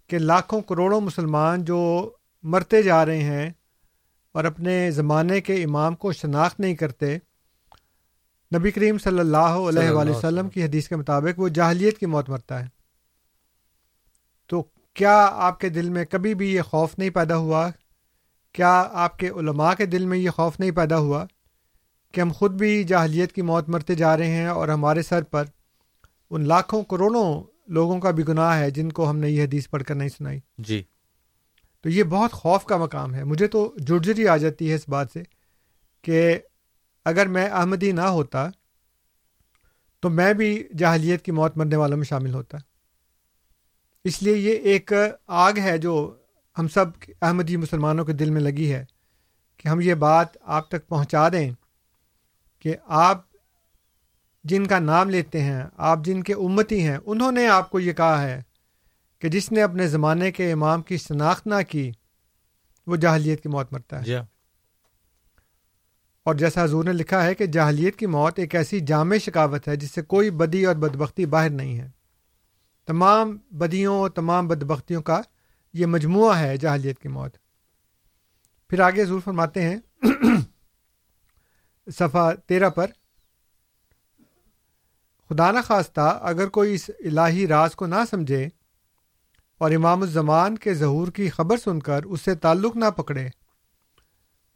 کہ 0.09 0.17
لاکھوں 0.17 0.61
کروڑوں 0.61 1.01
مسلمان 1.01 1.65
جو 1.65 2.11
مرتے 2.43 2.83
جا 2.83 3.05
رہے 3.05 3.23
ہیں 3.23 3.49
اور 4.31 4.43
اپنے 4.43 4.91
زمانے 4.91 5.41
کے 5.41 5.63
امام 5.63 5.95
کو 5.95 6.11
شناخت 6.13 6.59
نہیں 6.59 6.75
کرتے۔ 6.75 7.17
نبی 8.55 8.71
کریم 8.71 8.97
صلی 8.97 9.19
اللہ 9.19 9.37
علیہ 9.37 9.89
وآلہ 9.89 10.11
وسلم۔ 10.11 10.49
کی 10.49 10.63
حدیث 10.63 10.87
کے 10.87 10.95
مطابق 10.95 11.39
وہ 11.39 11.47
جاہلیت 11.47 11.97
کی 11.97 12.05
موت 12.05 12.29
مرتا 12.29 12.63
ہے۔ 12.63 12.67
تو 14.47 14.63
کیا 14.93 15.29
آپ 15.31 15.59
کے 15.59 15.69
دل 15.69 15.89
میں 15.89 16.05
کبھی 16.05 16.35
بھی 16.35 16.53
یہ 16.53 16.61
خوف 16.61 16.99
نہیں 16.99 17.09
پیدا 17.09 17.37
ہوا؟ 17.37 17.69
کیا 18.53 18.89
آپ 18.91 19.19
کے 19.19 19.29
علماء 19.29 19.73
کے 19.73 19.85
دل 19.85 20.05
میں 20.05 20.17
یہ 20.17 20.29
خوف 20.29 20.59
نہیں 20.59 20.71
پیدا 20.71 20.97
ہوا 20.97 21.25
کہ 22.11 22.21
ہم 22.21 22.31
خود 22.35 22.51
بھی 22.53 22.83
جاہلیت 22.83 23.31
کی 23.31 23.41
موت 23.41 23.69
مرتے 23.69 23.95
جا 23.95 24.17
رہے 24.17 24.27
ہیں 24.27 24.47
اور 24.47 24.67
ہمارے 24.67 25.01
سر 25.01 25.23
پر 25.23 25.45
ان 26.29 26.47
لاکھوں 26.47 26.83
کروڑوں 26.83 27.43
لوگوں 27.67 27.99
کا 27.99 28.11
بھی 28.11 28.27
گناہ 28.27 28.59
ہے 28.59 28.71
جن 28.71 28.91
کو 28.91 29.09
ہم 29.09 29.17
نے 29.17 29.29
یہ 29.29 29.43
حدیث 29.43 29.69
پڑھ 29.69 29.83
کر 29.83 29.95
نہیں 29.95 30.09
سنائی؟ 30.09 30.39
جی۔ 30.57 30.83
تو 31.83 31.89
یہ 31.89 32.03
بہت 32.03 32.31
خوف 32.31 32.65
کا 32.65 32.77
مقام 32.77 33.15
ہے۔ 33.15 33.23
مجھے 33.23 33.47
تو 33.47 33.73
جرجری 33.77 34.27
آ 34.27 34.37
جاتی 34.37 34.69
ہے 34.69 34.75
اس 34.75 34.89
بات 34.89 35.07
سے 35.13 35.23
کہ 36.01 36.39
اگر 37.05 37.25
میں 37.25 37.49
احمدی 37.49 37.91
نہ 37.91 38.01
ہوتا 38.01 38.49
تو 39.99 40.09
میں 40.09 40.33
بھی 40.33 40.63
جاہلیت 40.77 41.21
کی 41.21 41.31
موت 41.31 41.57
مرنے 41.57 41.75
والوں 41.75 41.97
میں 41.97 42.05
شامل 42.05 42.33
ہوتا۔ 42.33 42.57
اس 44.03 44.23
لیے 44.23 44.37
یہ 44.37 44.51
ایک 44.51 44.93
آگ 45.27 45.53
ہے 45.57 45.77
جو 45.77 46.17
ہم 46.57 46.67
سب 46.67 46.85
احمدی 47.21 47.57
مسلمانوں 47.57 48.05
کے 48.05 48.13
دل 48.13 48.29
میں 48.29 48.41
لگی 48.41 48.73
ہے 48.73 48.85
کہ 49.57 49.67
ہم 49.67 49.81
یہ 49.81 49.93
بات 49.93 50.27
آپ 50.41 50.69
تک 50.69 50.87
پہنچا 50.87 51.29
دیں 51.29 51.51
کہ 52.59 52.75
آپ 52.85 53.21
جن 54.43 54.67
کا 54.67 54.79
نام 54.79 55.09
لیتے 55.09 55.41
ہیں، 55.41 55.63
آپ 55.77 55.99
جن 56.03 56.23
کے 56.23 56.33
امتی 56.33 56.87
ہیں، 56.87 56.97
انہوں 57.05 57.31
نے 57.31 57.47
آپ 57.47 57.69
کو 57.69 57.79
یہ 57.79 57.93
کہا 57.93 58.21
ہے 58.21 58.41
کہ 59.23 59.29
جس 59.29 59.51
نے 59.51 59.61
اپنے 59.61 59.87
زمانے 59.87 60.31
کے 60.31 60.51
امام 60.51 60.81
کی 60.81 60.97
شناخت 60.97 61.47
نہ 61.47 61.55
کی 61.69 61.91
وہ 62.87 62.95
جاہلیت 62.95 63.43
کی 63.43 63.49
موت 63.49 63.73
مرتا 63.73 63.99
ہے۔ 63.99 64.03
جی 64.03 64.15
ہاں۔ 64.15 64.23
اور 66.23 66.35
جیسا 66.35 66.63
حضور 66.63 66.83
نے 66.83 66.93
لکھا 66.93 67.23
ہے 67.23 67.35
کہ 67.35 67.45
جاہلیت 67.45 67.95
کی 67.95 68.05
موت 68.05 68.39
ایک 68.39 68.55
ایسی 68.55 68.79
جامع 68.79 69.17
شکاوت 69.17 69.67
ہے 69.67 69.75
جس 69.75 69.91
سے 69.91 70.01
کوئی 70.01 70.29
بدی 70.29 70.65
اور 70.65 70.75
بدبختی 70.75 71.25
باہر 71.25 71.49
نہیں 71.49 71.79
ہے۔ 71.79 71.89
تمام 72.85 73.37
بدیوں 73.51 74.09
تمام 74.09 74.47
بدبختیوں 74.47 75.01
کا 75.01 75.21
یہ 75.73 75.85
مجموعہ 75.85 76.39
ہے 76.39 76.57
جاہلیت 76.57 76.99
کی 76.99 77.09
موت۔ 77.09 77.37
پھر 78.69 78.79
آگے 78.79 79.03
حضور 79.03 79.19
فرماتے 79.25 79.61
ہیں 79.61 79.77
صفحہ 81.91 82.31
تیرہ 82.47 82.69
پر 82.69 82.87
خدا 85.29 85.51
نخواستہ 85.51 86.19
اگر 86.21 86.49
کوئی 86.49 86.73
اس 86.73 86.89
الہی 86.99 87.47
راز 87.47 87.75
کو 87.75 87.85
نہ 87.85 88.03
سمجھے 88.09 88.49
اور 89.63 89.71
امام 89.71 90.01
الزمان 90.01 90.57
کے 90.57 90.73
ظہور 90.73 91.07
کی 91.07 91.29
خبر 91.29 91.57
سن 91.57 91.79
کر 91.79 92.03
اس 92.03 92.21
سے 92.21 92.35
تعلق 92.35 92.75
نہ 92.75 92.85
پکڑے۔ 92.85 93.29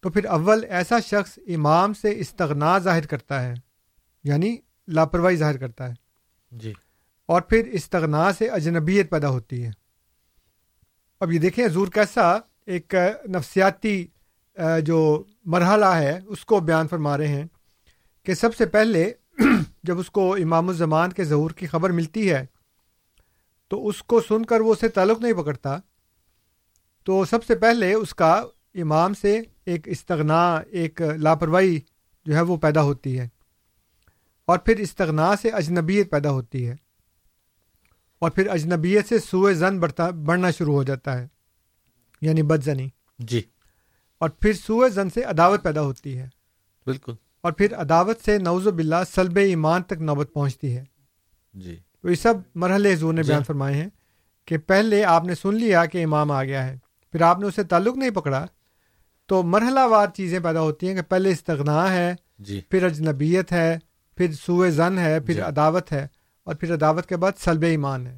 تو 0.02 0.10
پھر 0.10 0.26
اول 0.26 0.66
ایسا 0.70 1.00
شخص 1.00 1.40
امام 1.48 1.94
سے 1.94 2.20
استغنا 2.20 2.78
ظاہر 2.78 3.06
کرتا 3.06 3.44
ہے 3.44 3.54
یعنی 4.24 4.58
لاپرواہی 4.88 5.36
ظاہر 5.36 5.58
کرتا 5.58 5.90
ہے۔ 5.90 5.94
جی۔ 6.52 6.74
اور 7.26 7.42
پھر 7.42 7.68
استغنا 7.68 8.34
سے 8.34 8.48
اجنبیت 8.48 9.10
پیدا 9.10 9.30
ہوتی 9.30 9.66
ہے۔ 9.66 9.72
اب 11.20 11.32
یہ 11.32 11.40
دیکھیں 11.40 11.66
حضور 11.66 11.88
کیسا 11.88 12.38
ایک 12.66 12.96
نفسیاتی 13.30 14.08
جو 14.82 15.24
مرحلہ 15.46 15.86
ہے 15.86 16.20
اس 16.28 16.46
کو 16.46 16.60
بیان 16.60 16.88
فرما 16.88 17.18
رہے 17.18 17.28
ہیں 17.28 17.46
کہ 18.24 18.34
سب 18.34 18.56
سے 18.56 18.66
پہلے 18.66 19.12
جب 19.84 20.00
اس 20.00 20.12
کو 20.12 20.34
امام 20.34 20.70
الزمان 20.70 21.12
کے 21.12 21.24
ظہور 21.24 21.52
کی 21.52 21.68
خبر 21.68 21.90
ملتی 21.90 22.32
ہے 22.32 22.46
تو 23.68 23.88
اس 23.88 24.04
کو 24.04 24.22
سن 24.22 24.46
کر 24.46 24.60
وہ 24.60 24.74
اسے 24.74 24.88
تعلق 24.88 25.22
نہیں 25.22 25.34
پکڑتا۔ 25.34 25.78
تو 27.04 27.26
سب 27.26 27.44
سے 27.44 27.56
پہلے 27.56 27.94
اس 27.94 28.16
کا 28.16 28.44
امام 28.74 29.14
سے 29.14 29.42
ایک 29.66 29.88
استغنا 29.88 30.56
ایک 30.56 31.02
لاپرواہی 31.02 31.80
جو 32.26 32.36
ہے 32.36 32.42
وہ 32.42 32.58
پیدا 32.58 32.82
ہوتی 32.82 33.20
ہے۔ 33.20 33.28
اور 34.46 34.58
پھر 34.58 34.78
استغنا 34.78 35.36
سے 35.42 35.50
اجنبیت 35.50 36.12
پیدا 36.12 36.32
ہوتی 36.32 36.70
ہے۔ 36.70 36.76
اور 38.20 38.32
پھر 38.32 38.48
اجنبیت 38.48 39.08
سے 39.08 39.20
سوئے 39.20 39.54
زن 39.54 39.80
بڑھتا 39.80 40.10
بڑھنا 40.10 40.52
شروع 40.52 40.74
ہو 40.74 40.84
جاتا 40.84 41.22
ہے۔ 41.22 41.28
یعنی 42.22 42.42
بد 42.42 42.64
زنی 42.64 42.90
جی۔ 43.20 43.42
اور 44.20 44.30
پھر 44.30 44.54
سوئے 44.54 44.90
زن 44.90 45.10
سے 45.10 45.24
عداوت 45.24 45.64
پیدا 45.64 45.82
ہوتی 45.82 46.18
ہے۔ 46.18 46.28
بالکل۔ 46.86 47.14
اور 47.42 47.52
پھر 47.52 47.76
عداوت 47.76 48.20
سے 48.26 48.38
نوز 48.38 48.68
باللہ 48.68 48.96
سلب 49.16 49.38
ایمان 49.38 49.84
تک 49.84 49.94
نوبت 49.94 50.30
پہنچتی 50.34 50.78
ہے۔ 50.78 50.84
جی۔ 51.54 51.80
تو 52.04 52.10
یہ 52.10 52.16
سب 52.16 52.34
مرحلے 52.56 52.94
حضور 52.94 53.13
نے 53.13 53.24
جی۔ 53.24 53.32
بیان 53.32 53.44
فرمائے 53.44 53.75
ہیں 53.75 53.89
کہ 54.48 54.58
پہلے 54.68 55.04
آپ 55.06 55.24
نے 55.24 55.36
سن 55.36 55.56
لیا 55.56 55.86
کہ 55.86 56.04
امام 56.04 56.32
آ 56.32 56.44
گیا 56.44 56.66
ہے 56.66 56.77
پھر 57.13 57.22
آپ 57.22 57.39
نے 57.39 57.48
اسے 57.48 57.63
تعلق 57.63 57.98
نہیں 57.98 58.10
پکڑا 58.12 58.46
تو 59.30 59.42
مرحلہ 59.46 59.80
وار 59.89 60.08
چیزیں 60.16 60.39
پیدا 60.39 60.62
ہوتی 60.62 60.88
ہیں 60.88 60.96
کہ 60.96 61.01
پہلے 61.01 61.32
استغنا 61.32 61.92
ہے 61.94 62.13
جی 62.39 62.60
پھر 62.70 62.84
اجنبیت 62.84 63.51
ہے 63.51 63.77
پھر 64.18 64.32
سوئے 64.36 64.70
زن 64.72 64.98
ہے 64.98 65.20
پھر 65.20 65.34
جی۔ 65.34 65.42
عداوت 65.42 65.92
ہے 65.92 66.06
اور 66.48 66.56
پھر 66.56 66.74
عداوت 66.74 67.06
کے 67.06 67.18
بعد 67.18 67.39
سلب 67.39 67.63
ایمان 67.63 68.06
ہے 68.08 68.18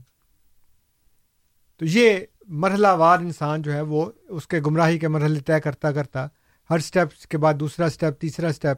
تو 1.82 1.86
یہ 1.86 2.20
مرحلہ 2.58 2.88
وار 2.98 3.20
انسان 3.20 3.62
جو 3.62 3.74
ہے 3.74 3.82
وہ 3.84 4.06
اس 4.30 4.48
کے 4.48 4.60
گمراہی 4.60 4.98
کے 5.00 5.08
مرحلے 5.08 5.40
طے 5.40 5.60
کرتا 5.60 5.92
کرتا 5.92 6.28
ہر 6.70 6.80
سٹیپ 6.80 7.14
کے 7.30 7.38
بعد 7.38 7.54
دوسرا 7.60 7.90
سٹیپ 7.90 8.20
تیسرا 8.22 8.52
سٹیپ 8.54 8.78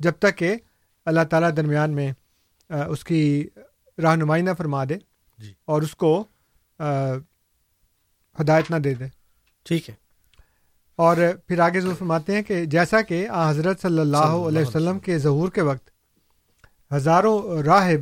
جب 0.00 0.12
تک 0.18 0.38
کہ 0.38 0.54
اللہ 1.06 1.24
تعالیٰ 1.30 1.50
درمیان 1.56 1.94
میں 1.94 2.12
اس 2.70 3.04
کی 3.04 3.22
رہنمائی 3.98 4.42
نہ 4.42 4.50
فرما 4.58 4.84
دے 4.84 4.94
جی۔ 5.38 5.52
اور 5.64 5.82
اس 5.82 5.96
کو 5.96 6.24
ہدایت 8.40 8.70
نہ 8.70 8.76
دے 8.76 8.94
دے۔ 8.94 9.04
ٹھیک 9.62 9.90
ہے۔ 9.90 9.94
اور 10.96 11.16
پھر 11.46 11.58
آگے 11.60 11.80
ضرور 11.80 11.94
فرماتے 11.94 12.34
ہیں 12.34 12.42
کہ 12.42 12.64
جیسا 12.64 13.02
کہ 13.02 13.28
آ 13.28 13.50
حضرت 13.50 13.80
صلی 13.80 13.98
اللہ 13.98 14.16
علیہ 14.16 14.62
وسلم۔ 14.62 14.98
کے 14.98 15.18
ظہور 15.18 15.48
کے 15.48 15.62
وقت 15.62 15.90
ہزاروں 16.92 17.62
راہب 17.62 18.00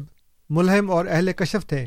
ملہم 0.51 0.91
اور 0.91 1.05
اہل 1.07 1.33
کشف 1.33 1.67
تھے 1.67 1.87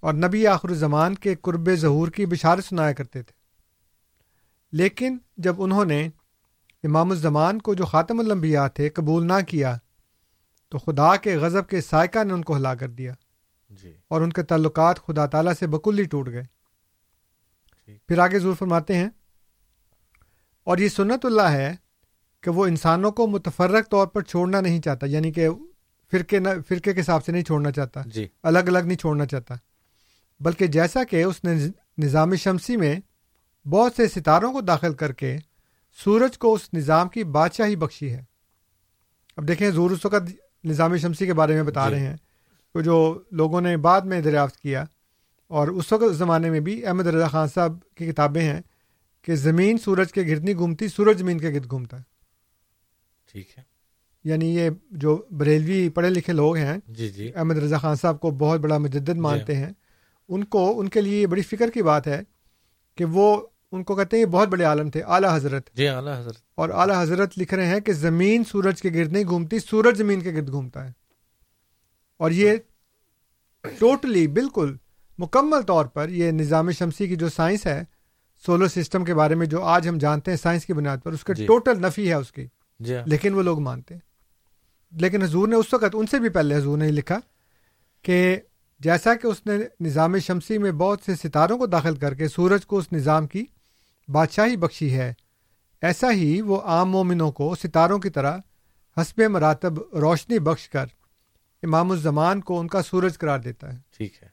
اور 0.00 0.14
نبی 0.14 0.46
آخر 0.46 0.68
الزمان 0.68 1.14
کے 1.14 1.34
قرب 1.34 1.74
ظہور 1.74 2.08
کی 2.08 2.26
بشارت 2.26 2.64
سنایا 2.64 2.92
کرتے 2.92 3.22
تھے۔ 3.22 3.32
لیکن 4.72 5.18
جب 5.36 5.62
انہوں 5.62 5.84
نے 5.84 6.08
امام 6.84 7.10
الزمان 7.10 7.60
کو 7.60 7.74
جو 7.74 7.84
خاتم 7.84 8.20
الانبیاء 8.20 8.66
تھے 8.66 8.88
قبول 8.88 9.26
نہ 9.26 9.32
کیا 9.48 9.76
تو 10.68 10.78
خدا 10.78 11.16
کے 11.16 11.36
غضب 11.36 11.68
کے 11.68 11.80
سائقہ 11.80 12.24
نے 12.24 12.32
ان 12.32 12.42
کو 12.42 12.56
ہلا 12.56 12.74
کر 12.74 12.88
دیا۔ 12.88 13.14
جی۔ 13.70 13.96
اور 14.08 14.20
ان 14.20 14.32
کے 14.32 14.42
تعلقات 14.42 15.06
خدا 15.06 15.26
تعالیٰ 15.26 15.52
سے 15.58 15.66
بکلی 15.66 16.04
ٹوٹ 16.04 16.28
گئے۔ 16.28 16.44
پھر 18.08 18.18
آگے 18.18 18.38
ضرور 18.38 18.54
فرماتے 18.54 18.96
ہیں۔ 18.96 19.08
اور 20.64 20.78
یہ 20.78 20.88
سنت 20.88 21.24
اللہ 21.24 21.42
ہے 21.42 21.74
کہ 22.40 22.50
وہ 22.50 22.66
انسانوں 22.66 23.10
کو 23.10 23.26
متفرق 23.26 23.90
طور 23.90 24.06
پر 24.06 24.22
چھوڑنا 24.22 24.60
نہیں 24.60 24.80
چاہتا 24.80 25.06
یعنی 25.06 25.32
کہ 25.32 25.48
فرقے 26.10 26.38
نہ 26.38 26.48
فرقے 26.68 26.92
کے 26.92 27.00
حساب 27.00 27.24
سے 27.24 27.32
نہیں 27.32 27.42
چھوڑنا 27.42 27.70
چاہتا۔ 27.70 28.02
جی۔ 28.06 28.28
الگ 28.42 28.58
الگ 28.58 28.78
نہیں 28.78 28.98
چھوڑنا 28.98 29.26
چاہتا۔ 29.26 29.54
بلکہ 30.40 30.66
جیسا 30.66 31.04
کہ 31.04 31.22
اس 31.22 31.44
نے 31.44 31.54
نظام 31.98 32.34
شمسی 32.34 32.76
میں 32.76 33.00
بہت 33.68 33.92
سے 33.96 34.08
ستاروں 34.08 34.52
کو 34.52 34.60
داخل 34.60 34.94
کر 34.94 35.12
کے 35.12 35.36
سورج 36.04 36.38
کو 36.38 36.54
اس 36.54 36.74
نظام 36.74 37.08
کی 37.08 37.24
بادشاہی 37.24 37.76
بخشی 37.76 38.12
ہے۔ 38.12 38.24
اب 39.36 39.48
دیکھیں 39.48 39.70
زور 39.70 39.90
اس 39.90 40.04
وقت 40.04 40.43
نظام 40.64 40.96
شمسی 40.96 41.26
کے 41.26 41.34
بارے 41.34 41.54
میں 41.54 41.62
بتا 41.62 41.88
جی۔ 41.88 41.94
رہے 41.94 42.00
ہیں۔ 42.00 42.16
تو 42.72 42.80
جو 42.80 43.22
لوگوں 43.30 43.60
نے 43.60 43.76
بعد 43.76 44.00
میں 44.00 44.20
دریافت 44.20 44.56
کیا 44.56 44.84
اور 45.48 45.68
اس 45.68 45.92
وقت 45.92 46.14
زمانے 46.14 46.50
میں 46.50 46.60
بھی 46.60 46.86
احمد 46.86 47.06
رضا 47.06 47.28
خان 47.28 47.48
صاحب 47.48 47.72
کی 47.94 48.06
کتابیں 48.06 48.42
ہیں 48.42 48.60
کہ 49.22 49.34
زمین 49.34 49.78
سورج 49.78 50.12
کے 50.12 50.22
گرد 50.22 50.44
نہیں 50.44 50.54
گھومتی 50.54 50.88
سورج 50.88 51.18
زمین 51.18 51.38
کے 51.38 51.50
گرد 51.50 51.70
گھومتا 51.70 51.98
ہے۔ 51.98 52.02
ٹھیک 53.32 53.58
ہے۔ 53.58 53.62
یعنی 54.24 54.54
یہ 54.56 54.70
جو 54.90 55.22
بریلوی 55.30 55.88
پڑھے 55.88 56.10
لکھے 56.10 56.32
لوگ 56.32 56.56
ہیں 56.56 56.78
جی 56.88 57.08
جی۔ 57.08 57.32
احمد 57.34 57.58
رضا 57.58 57.78
خان 57.78 57.96
صاحب 57.96 58.20
کو 58.20 58.30
بہت 58.30 58.60
بڑا 58.60 58.78
مجدد 58.78 59.16
مانتے 59.16 59.56
ہیں۔ 59.56 59.72
ان 60.28 60.44
کو 60.44 60.80
ان 60.80 60.88
کے 60.88 61.00
لیے 61.00 61.20
یہ 61.22 61.26
بڑی 61.26 61.42
فکر 61.42 61.70
کی 61.70 61.82
بات 61.82 62.06
ہے 62.06 62.22
کہ 62.94 63.04
وہ 63.04 63.46
ان 63.74 63.84
کو 63.84 63.96
کہتے 63.96 64.16
ہیں 64.16 64.24
یہ 64.24 64.30
بہت 64.30 64.48
بڑے 64.48 64.64
عالم 64.64 64.90
تھے 64.90 65.02
اعلیٰ 65.02 65.36
حضرت۔ 65.36 65.70
جی 65.74 65.88
اعلیٰ 65.88 66.20
حضرت۔ 66.20 66.36
اور 66.54 66.68
اعلیٰ 66.68 67.02
حضرت 67.02 67.38
لکھ 67.38 67.54
رہے 67.54 67.66
ہیں 67.66 67.80
کہ 67.80 67.92
زمین 67.92 68.44
سورج 68.44 68.82
کے 68.82 68.90
گرد 68.94 69.12
نہیں 69.12 69.24
گھومتی 69.24 69.58
سورج 69.58 69.98
زمین 69.98 70.20
کے 70.20 70.32
گرد 70.34 70.50
گھومتا 70.50 70.84
ہے۔ 70.84 70.92
اور 72.16 72.30
یہ 72.30 72.56
ٹوٹلی 73.78 74.28
بالکل 74.28 74.76
مکمل 75.18 75.62
طور 75.62 75.84
پر 75.84 76.08
یہ 76.08 76.30
نظام 76.30 76.70
شمسی 76.70 77.08
کی 77.08 77.16
جو 77.16 77.28
سائنس 77.28 77.66
ہے 77.66 77.82
سولر 78.46 78.68
سسٹم 78.68 79.04
کے 79.04 79.14
بارے 79.14 79.34
میں 79.34 79.46
جو 79.46 79.62
آج 79.62 79.88
ہم 79.88 79.98
جانتے 79.98 80.30
ہیں 80.30 80.38
سائنس 80.38 80.66
کی 80.66 80.72
بنیاد 80.72 80.98
پر 81.04 81.12
اس 81.12 81.24
کا 81.24 81.32
جی۔ 81.32 81.46
ٹوٹل 81.46 81.82
نفی 81.82 82.08
ہے 82.08 82.14
اس 82.14 82.32
کی۔ 82.32 82.46
جی 82.80 82.94
ہاں۔ 82.94 83.02
لیکن 83.06 83.34
وہ 83.34 83.42
لوگ 83.42 83.60
مانتے 83.60 83.94
ہیں۔ 83.94 84.00
لیکن 84.92 85.22
حضور 85.22 85.48
نے 85.48 85.56
اس 85.56 85.74
وقت 85.74 85.84
ان 85.92 86.06
سے 86.06 86.18
بھی 86.18 86.28
پہلے 86.28 86.56
حضور 86.56 86.78
نے 86.78 86.90
لکھا 86.90 87.18
کہ 88.02 88.40
جیسا 88.80 89.14
کہ 89.14 89.26
اس 89.26 89.46
نے 89.46 89.52
نظام 89.80 90.18
شمسی 90.18 90.58
میں 90.58 90.72
بہت 90.72 90.98
سے 91.06 91.14
ستاروں 91.14 91.58
کو 91.58 91.66
داخل 91.66 91.96
کر 91.96 92.14
کے 92.14 92.28
سورج 92.28 92.66
کو 92.66 92.78
اس 92.78 92.92
نظام 92.92 93.26
کی 93.26 93.44
بادشاہی 94.08 94.56
بخشی 94.56 94.94
ہے۔ 94.94 95.12
ایسا 95.82 96.12
ہی 96.12 96.40
وہ 96.40 96.60
عام 96.60 96.90
مومنوں 96.90 97.32
کو 97.32 97.54
ستاروں 97.54 97.98
کی 97.98 98.10
طرح 98.10 98.38
حسب 98.96 99.20
مراتب 99.22 99.96
روشنی 99.96 100.38
بخش 100.38 100.68
کر 100.68 100.86
امام 101.62 101.90
الزمان 101.90 102.40
کو 102.40 102.60
ان 102.60 102.68
کا 102.68 102.82
سورج 102.82 103.18
قرار 103.18 103.38
دیتا 103.38 103.72
ہے۔ 103.72 103.78
ٹھیک 103.96 104.22
ہے۔ 104.22 104.28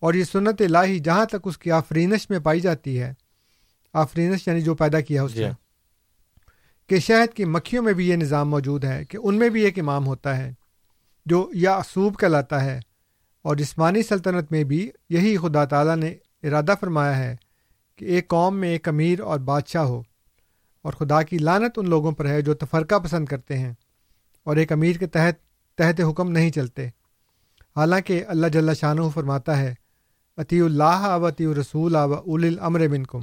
اور 0.00 0.14
یہ 0.14 0.24
سنت 0.24 0.62
الہی 0.62 0.98
جہاں 0.98 1.24
تک 1.24 1.36
اس 1.44 1.58
کی 1.58 1.70
آفرینش 1.70 2.30
میں 2.30 2.38
پائی 2.38 2.60
جاتی 2.60 3.00
ہے 3.00 3.12
آفرینش 3.92 4.48
یعنی 4.48 4.60
جو 4.60 4.74
پیدا 4.74 5.00
کیا 5.00 5.22
اس 5.22 5.34
جی 5.34 5.44
نے۔ 5.44 5.50
کہ 6.88 6.98
شہد 6.98 7.36
کی 7.36 7.44
مکھیوں 7.44 7.82
میں 7.82 7.92
بھی 7.92 8.08
یہ 8.08 8.16
نظام 8.16 8.50
موجود 8.50 8.84
ہے 8.84 9.04
کہ 9.04 9.18
ان 9.22 9.34
میں 9.34 9.48
بھی 9.48 9.62
ایک 9.62 9.78
امام 9.78 10.06
ہوتا 10.06 10.36
ہے 10.36 10.52
جو 11.26 11.50
یا 11.54 11.74
اصوب 11.74 12.18
کہلاتا 12.18 12.64
ہے 12.64 12.80
اور 13.42 13.56
جسمانی 13.56 14.02
سلطنت 14.02 14.52
میں 14.52 14.64
بھی 14.64 14.90
یہی 15.10 15.36
خدا 15.36 15.64
تعالیٰ 15.64 15.96
نے 15.96 16.14
ارادہ 16.42 16.74
فرمایا 16.80 17.18
ہے 17.18 17.36
کہ 17.96 18.04
ایک 18.04 18.28
قوم 18.28 18.56
میں 18.56 18.68
ایک 18.68 18.88
امیر 18.88 19.20
اور 19.20 19.38
بادشاہ 19.38 19.82
ہو۔ 19.82 20.02
اور 20.82 20.92
خدا 20.92 21.22
کی 21.22 21.38
لانت 21.38 21.72
ان 21.76 21.88
لوگوں 21.88 22.12
پر 22.12 22.26
ہے 22.26 22.42
جو 22.42 22.54
تفرقہ 22.54 22.94
پسند 22.94 23.26
کرتے 23.26 23.58
ہیں 23.58 23.72
اور 24.44 24.56
ایک 24.56 24.72
امیر 24.72 24.96
کے 24.96 25.06
تحت 25.06 25.34
تحت 25.74 26.00
حکم 26.10 26.30
نہیں 26.30 26.50
چلتے۔ 26.50 26.86
حالانکہ 27.76 28.24
اللہ 28.28 28.46
جل 28.46 28.74
شاہ 28.74 28.94
فرماتا 29.14 29.58
ہے 29.58 29.74
عطی 30.36 30.60
اللہ 30.60 31.18
و 31.22 31.28
عطی 31.28 31.46
رسول 31.46 31.94
و 31.94 32.14
اول 32.14 32.44
الامر 32.44 32.88
منکم۔ 32.88 33.20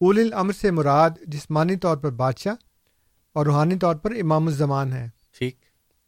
اول 0.00 0.18
الامر 0.18 0.52
سے 0.52 0.70
مراد 0.70 1.10
جسمانی 1.26 1.76
طور 1.76 1.96
پر 1.96 2.10
بادشاہ 2.10 2.54
اور 3.32 3.46
روحانی 3.46 3.76
طور 3.76 3.94
پر 3.94 4.10
امام 4.10 4.46
الزمان 4.46 4.92
ہے۔ 4.92 5.08
ٹھیک۔ 5.38 5.56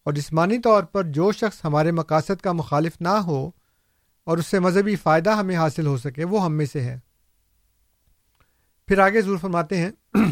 اور 0.04 0.12
جسمانی 0.12 0.58
طور 0.58 0.82
پر 0.82 1.04
جو 1.04 1.32
شخص 1.32 1.64
ہمارے 1.64 1.90
مقاصد 1.90 2.40
کا 2.40 2.52
مخالف 2.52 2.92
نہ 3.00 3.08
ہو 3.08 3.50
اور 4.24 4.38
اس 4.38 4.46
سے 4.46 4.58
مذہبی 4.58 4.96
فائدہ 4.96 5.30
ہمیں 5.30 5.56
حاصل 5.56 5.86
ہو 5.86 5.98
سکے 5.98 6.24
وہ 6.24 6.44
ہم 6.44 6.52
میں 6.52 6.66
سے 6.66 6.80
ہے۔ 6.80 6.98
پھر 8.88 8.98
آگے 8.98 9.20
ضرور 9.22 9.38
فرماتے 9.38 9.76
ہیں 9.76 9.90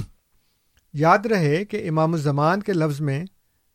یاد 0.94 1.26
رہے 1.26 1.64
کہ 1.64 1.88
امام 1.88 2.12
الزمان 2.12 2.62
کے 2.62 2.72
لفظ 2.72 3.00
میں 3.00 3.24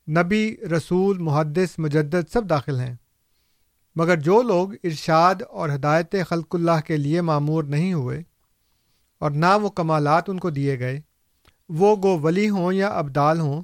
نبی 0.10 0.58
رسول 0.78 1.18
محدث 1.18 1.80
مجدد 1.80 2.32
سب 2.34 2.50
داخل 2.50 2.80
ہیں۔ 2.80 2.96
مگر 3.96 4.20
جو 4.20 4.42
لوگ 4.42 4.74
ارشاد 4.84 5.36
اور 5.50 5.70
ہدایت 5.70 6.16
خلق 6.30 6.56
اللہ 6.56 6.82
کے 6.86 6.98
لیے 6.98 7.22
معمور 7.22 7.64
نہیں 7.64 7.94
ہوئے 7.94 8.22
اور 9.20 9.32
نہ 9.32 9.58
وہ 9.62 9.70
کمالات 9.70 10.30
ان 10.30 10.40
کو 10.40 10.50
دیے 10.50 10.80
گئے 10.80 11.02
وہ 11.70 11.96
گو 12.04 12.20
ولی 12.20 12.50
ہوں 12.50 12.74
یا 12.74 12.88
ابدال 12.88 13.40
ہوں 13.40 13.64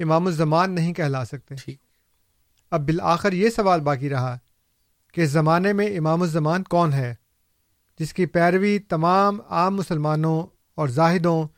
امام 0.00 0.26
الزمان 0.26 0.74
نہیں 0.74 0.92
کہلا 0.92 1.24
سکتے۔ 1.24 1.54
ٹھیک۔ 1.54 1.78
اب 2.70 2.86
بالآخر 2.86 3.32
یہ 3.32 3.48
سوال 3.48 3.80
باقی 3.80 4.10
رہا 4.10 4.38
کہ 5.12 5.26
زمانے 5.26 5.72
میں 5.72 5.86
امام 5.86 6.22
الزمان 6.22 6.62
کون 6.62 6.92
ہے؟ 6.92 7.14
جس 7.98 8.14
کی 8.14 8.26
پیروی 8.26 8.78
تمام 8.78 9.38
عام 9.48 9.76
مسلمانوں 9.76 10.46
اور 10.74 10.88
زاہدوں 10.88 11.48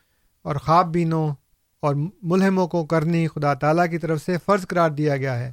اور 0.43 0.55
خواب 0.55 0.87
بینوں 0.87 1.35
اور 1.79 1.95
ملہموں 2.21 2.67
کو 2.67 2.85
کرنی 2.85 3.27
خدا 3.27 3.53
تعالیٰ 3.53 3.89
کی 3.89 3.97
طرف 3.97 4.25
سے 4.25 4.37
فرض 4.45 4.67
قرار 4.67 4.89
دیا 4.89 5.17
گیا 5.17 5.39
ہے۔ 5.39 5.51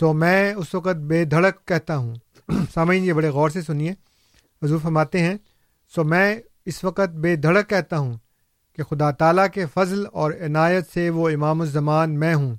سو 0.00 0.12
میں 0.12 0.54
اس 0.54 0.74
وقت 0.74 0.96
بے 0.96 1.24
دھڑک 1.24 1.66
کہتا 1.66 1.96
ہوں۔ 1.96 2.14
سامعین، 2.74 3.04
یہ 3.04 3.12
بڑے 3.12 3.28
غور 3.28 3.50
سے 3.50 3.62
سنیے۔ 3.62 3.92
حضور 4.62 4.78
فرماتے 4.82 5.20
ہیں، 5.20 5.34
سو 5.94 6.04
میں 6.04 6.40
اس 6.64 6.84
وقت 6.84 7.08
بے 7.08 7.36
دھڑک 7.36 7.68
کہتا 7.68 7.98
ہوں 7.98 8.14
کہ 8.76 8.82
خدا 8.82 9.10
تعالیٰ 9.10 9.46
کے 9.54 9.66
فضل 9.74 10.04
اور 10.12 10.32
عنایت 10.32 10.84
سے 10.94 11.10
وہ 11.10 11.28
امام 11.28 11.60
الزمان 11.60 12.10
میں 12.10 12.34
ہوں 12.34 12.56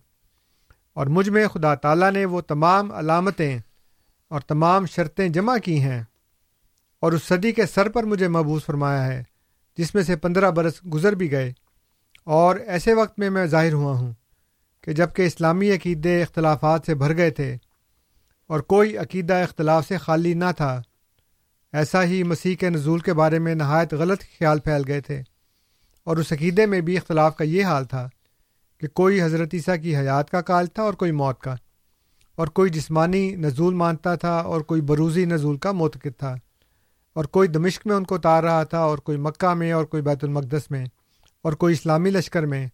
اور 0.93 1.07
مجھ 1.07 1.29
میں 1.29 1.47
خدا 1.47 1.75
تعالیٰ 1.75 2.11
نے 2.11 2.25
وہ 2.25 2.41
تمام 2.41 2.91
علامتیں 2.91 3.59
اور 4.29 4.41
تمام 4.41 4.85
شرطیں 4.85 5.29
جمع 5.29 5.57
کی 5.57 5.81
ہیں۔ 5.81 6.03
اور 6.99 7.11
اس 7.11 7.23
صدی 7.23 7.51
کے 7.51 7.65
سر 7.65 7.89
پر 7.89 8.03
مجھے 8.03 8.27
محبوس 8.27 8.65
فرمایا 8.65 9.07
ہے، 9.07 9.23
جس 9.77 9.95
میں 9.95 10.03
سے 10.03 10.15
پندرہ 10.15 10.51
برس 10.51 10.73
گزر 10.93 11.13
بھی 11.13 11.31
گئے۔ 11.31 11.53
اور 12.23 12.55
ایسے 12.55 12.93
وقت 12.93 13.19
میں 13.19 13.29
میں 13.29 13.45
ظاہر 13.45 13.73
ہوا 13.73 13.91
ہوں 13.99 14.13
کہ 14.81 14.91
جبکہ 14.93 15.21
اسلامی 15.21 15.71
عقیدے 15.71 16.21
اختلافات 16.21 16.81
سے 16.85 16.95
بھر 16.95 17.17
گئے 17.17 17.29
تھے 17.29 17.55
اور 18.47 18.59
کوئی 18.59 18.97
عقیدہ 18.97 19.33
اختلاف 19.33 19.87
سے 19.87 19.97
خالی 19.97 20.33
نہ 20.33 20.51
تھا، 20.57 20.81
ایسا 21.73 22.03
ہی 22.03 22.23
مسیح 22.23 22.55
کے 22.55 22.69
نزول 22.69 22.99
کے 22.99 23.13
بارے 23.13 23.39
میں 23.39 23.55
نہایت 23.55 23.93
غلط 23.93 24.21
خیال 24.21 24.59
پھیل 24.59 24.81
گئے 24.87 25.01
تھے۔ 25.01 25.21
اور 26.03 26.17
اس 26.17 26.31
عقیدے 26.31 26.65
میں 26.65 26.81
بھی 26.81 26.97
اختلاف 26.97 27.35
کا 27.37 27.43
یہ 27.43 27.65
حال 27.65 27.85
تھا 27.85 28.09
کہ 28.77 28.87
کوئی 28.87 29.21
حضرت 29.21 29.49
عیسیٰ 29.53 29.75
کی 29.81 29.97
حیات 29.97 30.29
کا 30.29 30.41
کال 30.41 30.67
تھا 30.67 30.83
اور 30.83 30.93
کوئی 30.93 31.11
موت 31.11 31.41
کا، 31.41 31.55
اور 32.35 32.47
کوئی 32.47 32.69
جسمانی 32.69 33.35
نزول 33.35 33.73
مانتا 33.73 34.15
تھا 34.15 34.37
اور 34.37 34.61
کوئی 34.61 34.81
بروزی 34.81 35.25
نزول 35.25 35.57
کا 35.57 35.71
موتقد 35.71 36.19
تھا۔ 36.19 36.35
اور 37.17 37.25
کوئی 37.25 37.47
دمشق 37.47 37.87
میں 37.87 37.95
ان 37.95 38.03
کو 38.03 38.15
اتار 38.15 38.43
رہا 38.43 38.63
تھا، 38.63 38.77
اور 38.77 38.97
کوئی 38.97 39.17
مکہ 39.17 39.53
میں، 39.53 39.71
اور 39.71 39.85
کوئی 39.85 40.03
بیت 40.03 40.23
المقدس 40.23 40.71
میں، 40.71 40.85
اور 41.41 41.53
کوئی 41.53 41.73
اسلامی 41.73 42.09
لشکر 42.09 42.45
میں، 42.45 42.67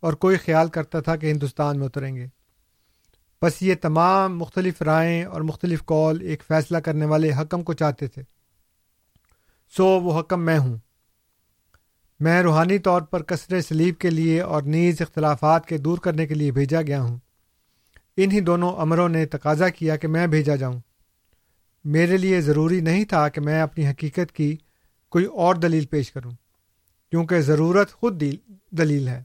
اور 0.00 0.12
کوئی 0.12 0.36
خیال 0.36 0.68
کرتا 0.68 1.00
تھا 1.00 1.16
کہ 1.16 1.30
ہندوستان 1.30 1.78
میں 1.78 1.86
اتریں 1.86 2.16
گے۔ 2.16 2.26
بس 3.42 3.62
یہ 3.62 3.74
تمام 3.82 4.38
مختلف 4.38 4.82
رائے 4.82 5.24
اور 5.24 5.40
مختلف 5.40 5.82
کال 5.84 6.20
ایک 6.20 6.42
فیصلہ 6.48 6.78
کرنے 6.78 7.04
والے 7.04 7.30
حکم 7.40 7.62
کو 7.62 7.72
چاہتے 7.72 8.06
تھے۔ 8.06 8.22
سو 9.76 9.86
وہ 9.86 10.20
حکم 10.20 10.44
میں 10.44 10.58
ہوں۔ 10.58 10.76
میں 12.20 12.42
روحانی 12.42 12.78
طور 12.78 13.02
پر 13.02 13.22
کثر 13.22 13.60
سلیب 13.60 13.98
کے 13.98 14.10
لیے 14.10 14.40
اور 14.40 14.62
نیز 14.62 15.00
اختلافات 15.00 15.66
کے 15.66 15.78
دور 15.78 15.98
کرنے 15.98 16.26
کے 16.26 16.34
لیے 16.34 16.52
بھیجا 16.52 16.82
گیا 16.82 17.02
ہوں۔ 17.02 17.18
انہی 18.16 18.40
دونوں 18.40 18.76
امروں 18.76 19.08
نے 19.08 19.26
تقاضا 19.26 19.68
کیا 19.68 19.96
کہ 19.96 20.08
میں 20.08 20.26
بھیجا 20.26 20.56
جاؤں۔ 20.56 20.80
میرے 21.84 22.16
لیے 22.16 22.40
ضروری 22.40 22.80
نہیں 22.80 23.04
تھا 23.04 23.28
کہ 23.28 23.40
میں 23.40 23.62
اپنی 23.62 23.86
حقیقت 23.86 24.32
کی 24.32 24.56
کوئی 25.10 25.24
اور 25.24 25.54
دلیل 25.54 25.86
پیش 25.86 26.12
کروں 26.12 26.30
کیونکہ 27.10 27.40
ضرورت 27.40 27.92
خود 27.92 28.22
دلیل 28.70 29.08
ہے۔ 29.08 29.22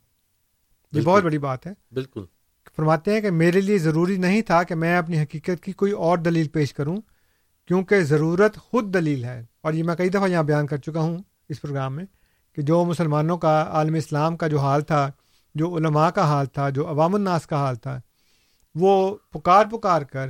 یہ 0.91 1.01
بہت 1.01 1.23
بڑی 1.23 1.37
بات 1.37 1.67
ہے۔ 1.67 1.73
بالکل۔ 1.91 2.25
فرماتے 2.75 3.13
ہیں 3.13 3.21
کہ 3.21 3.31
میرے 3.31 3.61
لیے 3.61 3.77
ضروری 3.77 4.17
نہیں 4.17 4.41
تھا 4.41 4.63
کہ 4.63 4.75
میں 4.75 4.97
اپنی 4.97 5.19
حقیقت 5.21 5.63
کی 5.63 5.71
کوئی 5.71 5.91
اور 5.91 6.17
دلیل 6.17 6.47
پیش 6.47 6.73
کروں 6.73 6.97
کیونکہ 7.67 8.01
ضرورت 8.01 8.57
خود 8.57 8.93
دلیل 8.93 9.23
ہے۔ 9.23 9.45
اور 9.61 9.73
یہ 9.73 9.83
میں 9.83 9.95
کئی 9.95 10.09
دفعہ 10.09 10.29
یہاں 10.29 10.43
بیان 10.43 10.67
کر 10.67 10.77
چکا 10.77 10.99
ہوں 10.99 11.17
اس 11.49 11.61
پروگرام 11.61 11.95
میں 11.95 12.05
کہ 12.55 12.61
جو 12.61 12.85
مسلمانوں 12.85 13.37
کا 13.37 13.65
عالم 13.69 13.93
اسلام 13.93 14.37
کا 14.37 14.47
جو 14.47 14.59
حال 14.59 14.81
تھا 14.81 15.11
جو 15.55 15.75
علماء 15.77 16.09
کا 16.09 16.23
حال 16.23 16.45
تھا 16.45 16.69
جو 16.69 16.87
عوام 16.87 17.15
الناس 17.15 17.47
کا 17.47 17.55
حال 17.55 17.75
تھا 17.75 18.01
وہ 18.75 19.17
پکار 19.33 19.65
پکار 19.71 20.01
کر 20.01 20.27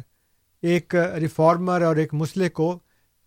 ایک 0.61 0.95
ریفارمر 0.95 1.81
اور 1.81 1.95
ایک 1.95 2.13
مسلح 2.13 2.47
کو 2.53 2.79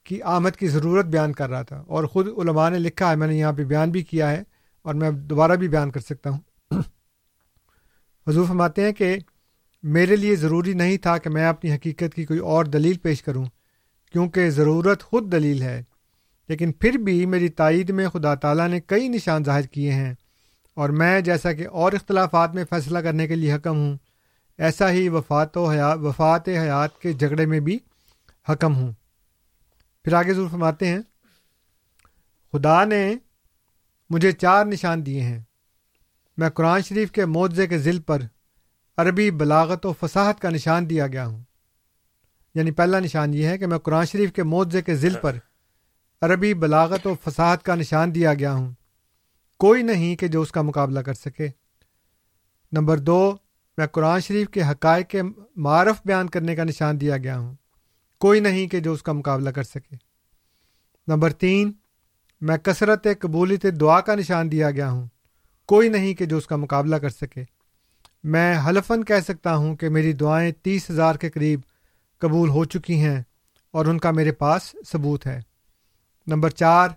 کی 0.05 0.23
آمد 0.23 0.51
کی 0.51 0.69
ضرورت 0.69 1.07
بیان 1.07 1.33
کر 1.33 1.51
رہا 1.51 1.63
تھا 1.63 1.85
اور 1.87 2.05
خود 2.05 2.29
علماء 2.29 2.71
نے 2.71 2.79
لکھا 2.79 3.11
ہے، 3.11 3.17
میں 3.17 3.27
نے 3.27 3.39
یہاں 3.39 3.53
پہ 3.53 3.65
بیان 3.65 3.91
بھی 3.91 4.03
کیا 4.03 4.31
ہے 4.31 4.43
اور 4.83 4.95
میں 4.95 5.11
دوبارہ 5.11 5.53
بھی 5.53 5.69
بیان 5.69 5.91
کر 5.91 6.01
سکتا 6.01 6.31
ہوں۔ 6.31 6.41
حضور 8.29 8.47
فرماتے 8.47 8.85
ہیں 8.85 8.93
کہ 8.93 9.17
میرے 9.83 10.17
لیے 10.17 10.37
ضروری 10.37 10.73
نہیں 10.73 10.97
تھا 10.97 11.19
کہ 11.19 11.31
میں 11.31 11.47
اپنی 11.47 11.75
حقیقت 11.75 12.15
کی 12.15 12.25
کوئی 12.25 12.41
اور 12.41 12.65
دلیل 12.65 12.99
پیش 12.99 13.23
کروں، 13.23 13.45
کیونکہ 14.13 14.51
ضرورت 14.51 15.03
خود 15.03 15.33
دلیل 15.33 15.63
ہے۔ 15.63 15.83
لیکن 16.49 16.73
پھر 16.73 16.91
بھی 16.91 17.27
میری 17.27 17.49
تائید 17.49 17.91
میں 17.91 18.09
خدا 18.09 18.35
تعالیٰ 18.35 18.69
نے 18.69 18.81
کئی 18.81 19.09
نشان 19.09 19.45
ظاہر 19.45 19.63
کیے 19.63 19.93
ہیں 19.93 20.15
اور 20.75 20.89
میں 20.89 21.21
جیسا 21.21 21.53
کہ 21.53 21.69
اور 21.69 21.93
اختلافات 21.93 22.55
میں 22.55 22.65
فیصلہ 22.71 22.99
کرنے 22.99 23.27
کے 23.27 23.35
لیے 23.35 23.55
حکم 23.55 23.77
ہوں 23.77 23.97
ایسا 24.63 24.91
ہی 24.91 25.09
وفات 25.09 25.57
و 25.57 25.71
حیات 25.71 25.99
وفات 25.99 26.49
حیات 26.49 26.99
کے 26.99 27.13
جھگڑے 27.13 27.47
میں 27.47 27.61
بھی 27.61 27.79
حکم 28.49 28.77
ہوں۔ 28.77 28.93
پھر 30.05 30.13
آگے 30.13 30.35
ضرور 30.35 30.49
فرماتے 30.49 30.87
ہیں، 30.87 30.99
خدا 32.53 32.85
نے 32.85 33.15
مجھے 34.11 34.33
چار 34.33 34.67
نشان 34.67 35.07
دیے 35.07 35.21
ہیں۔ 35.21 35.43
میں 36.37 36.51
قرآن 36.51 36.83
شریف 36.83 37.13
کے 37.13 37.27
معوضے 37.27 37.67
کے 37.67 37.79
ذیل 37.79 38.01
پر 38.01 38.23
عربی 38.97 39.31
بلاغت 39.31 39.87
و 39.87 39.93
فصاحت 40.01 40.41
کا 40.41 40.51
نشان 40.51 40.91
دیا 40.91 41.07
گیا 41.07 41.27
ہوں۔ 41.27 41.43
یعنی 42.55 42.71
پہلا 42.71 42.99
نشان 42.99 43.35
یہ 43.35 43.47
ہے 43.47 43.59
کہ 43.59 43.67
میں 43.67 43.79
قرآن 43.79 44.07
شریف 44.07 44.33
کے 44.33 44.43
معوضے 44.43 44.83
کے 44.83 44.97
ذیل 44.97 45.15
پر 45.23 45.37
عربی 46.21 46.55
بلاغت 46.55 47.07
و 47.07 47.15
فساد 47.25 47.57
کا 47.57 47.75
نشان 47.75 48.15
دیا 48.15 48.35
گیا 48.35 48.53
ہوں۔ 48.55 48.73
کوئی 49.59 49.83
نہیں 49.83 50.17
کہ 50.17 50.29
جو 50.29 50.41
اس 50.41 50.53
کا 50.53 50.63
مقابلہ 50.63 51.01
کر 51.01 51.15
سکے۔ 51.15 51.49
نمبر 52.73 52.99
دو 52.99 53.37
میں 53.77 53.87
قرآن 53.87 54.21
شریف 54.21 54.49
کے 54.49 54.63
حقائق 54.63 55.09
کے 55.09 55.23
معرف 55.57 55.97
بیان 56.05 56.29
کرنے 56.29 56.57
کا 56.57 56.65
نشان 56.65 57.01
دیا 57.01 57.17
گیا 57.17 57.39
ہوں۔ 57.39 57.55
کوئی 58.21 58.41
نہیں 58.41 58.67
کہ 58.67 58.81
جو 58.81 58.93
اس 58.93 59.03
کا 59.03 59.13
مقابلہ 59.13 59.51
کر 59.51 59.63
سکے۔ 59.63 59.97
نمبر 61.09 61.33
تین، 61.33 61.73
میں 62.41 62.57
کثرت 62.57 63.07
قبولیت 63.21 63.67
دعا 63.81 64.01
کا 64.01 64.15
نشان 64.15 64.53
دیا 64.53 64.71
گیا 64.71 64.91
ہوں۔ 64.91 65.07
کوئی 65.67 65.89
نہیں 65.89 66.15
کہ 66.15 66.25
جو 66.25 66.37
اس 66.37 66.47
کا 66.47 66.57
مقابلہ 66.57 66.97
کر 66.97 67.09
سکے۔ 67.09 67.45
میں 68.25 68.61
حلفن 68.69 69.05
کہہ 69.05 69.21
سکتا 69.29 69.57
ہوں 69.57 69.77
کہ 69.77 69.89
میری 69.89 70.13
دعائیں 70.13 70.53
تیس 70.63 70.91
ہزار 70.91 71.15
کے 71.15 71.31
قریب 71.31 71.61
قبول 72.19 72.49
ہو 72.49 72.65
چکی 72.65 73.01
ہیں 73.01 73.23
اور 73.71 73.87
ان 73.87 73.99
کا 73.99 74.11
میرے 74.11 74.33
پاس 74.33 74.77
ثبوت 74.87 75.27
ہے۔ 75.27 75.41
نمبر 76.27 76.51
چار، 76.51 76.89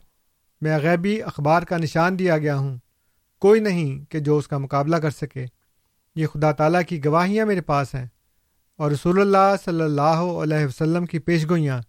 میں 0.61 0.79
غیبی 0.79 1.21
اخبار 1.21 1.63
کا 1.63 1.77
نشان 1.77 2.19
دیا 2.19 2.37
گیا 2.37 2.57
ہوں۔ 2.57 2.77
کوئی 3.39 3.59
نہیں 3.61 4.11
کہ 4.11 4.19
جو 4.19 4.37
اس 4.37 4.47
کا 4.47 4.57
مقابلہ 4.57 4.95
کر 4.95 5.09
سکے۔ 5.09 5.45
یہ 6.15 6.27
خدا 6.27 6.51
تعالیٰ 6.51 6.81
کی 6.89 7.05
گواہیاں 7.05 7.45
میرے 7.45 7.61
پاس 7.61 7.95
ہیں 7.95 8.05
اور 8.77 8.91
رسول 8.91 9.21
اللہ 9.21 9.55
صلی 9.65 9.81
اللہ 9.81 10.01
علیہ 10.01 10.65
وسلم 10.65 11.05
کی 11.05 11.19
پیش 11.19 11.49
گوئیاں 11.49 11.81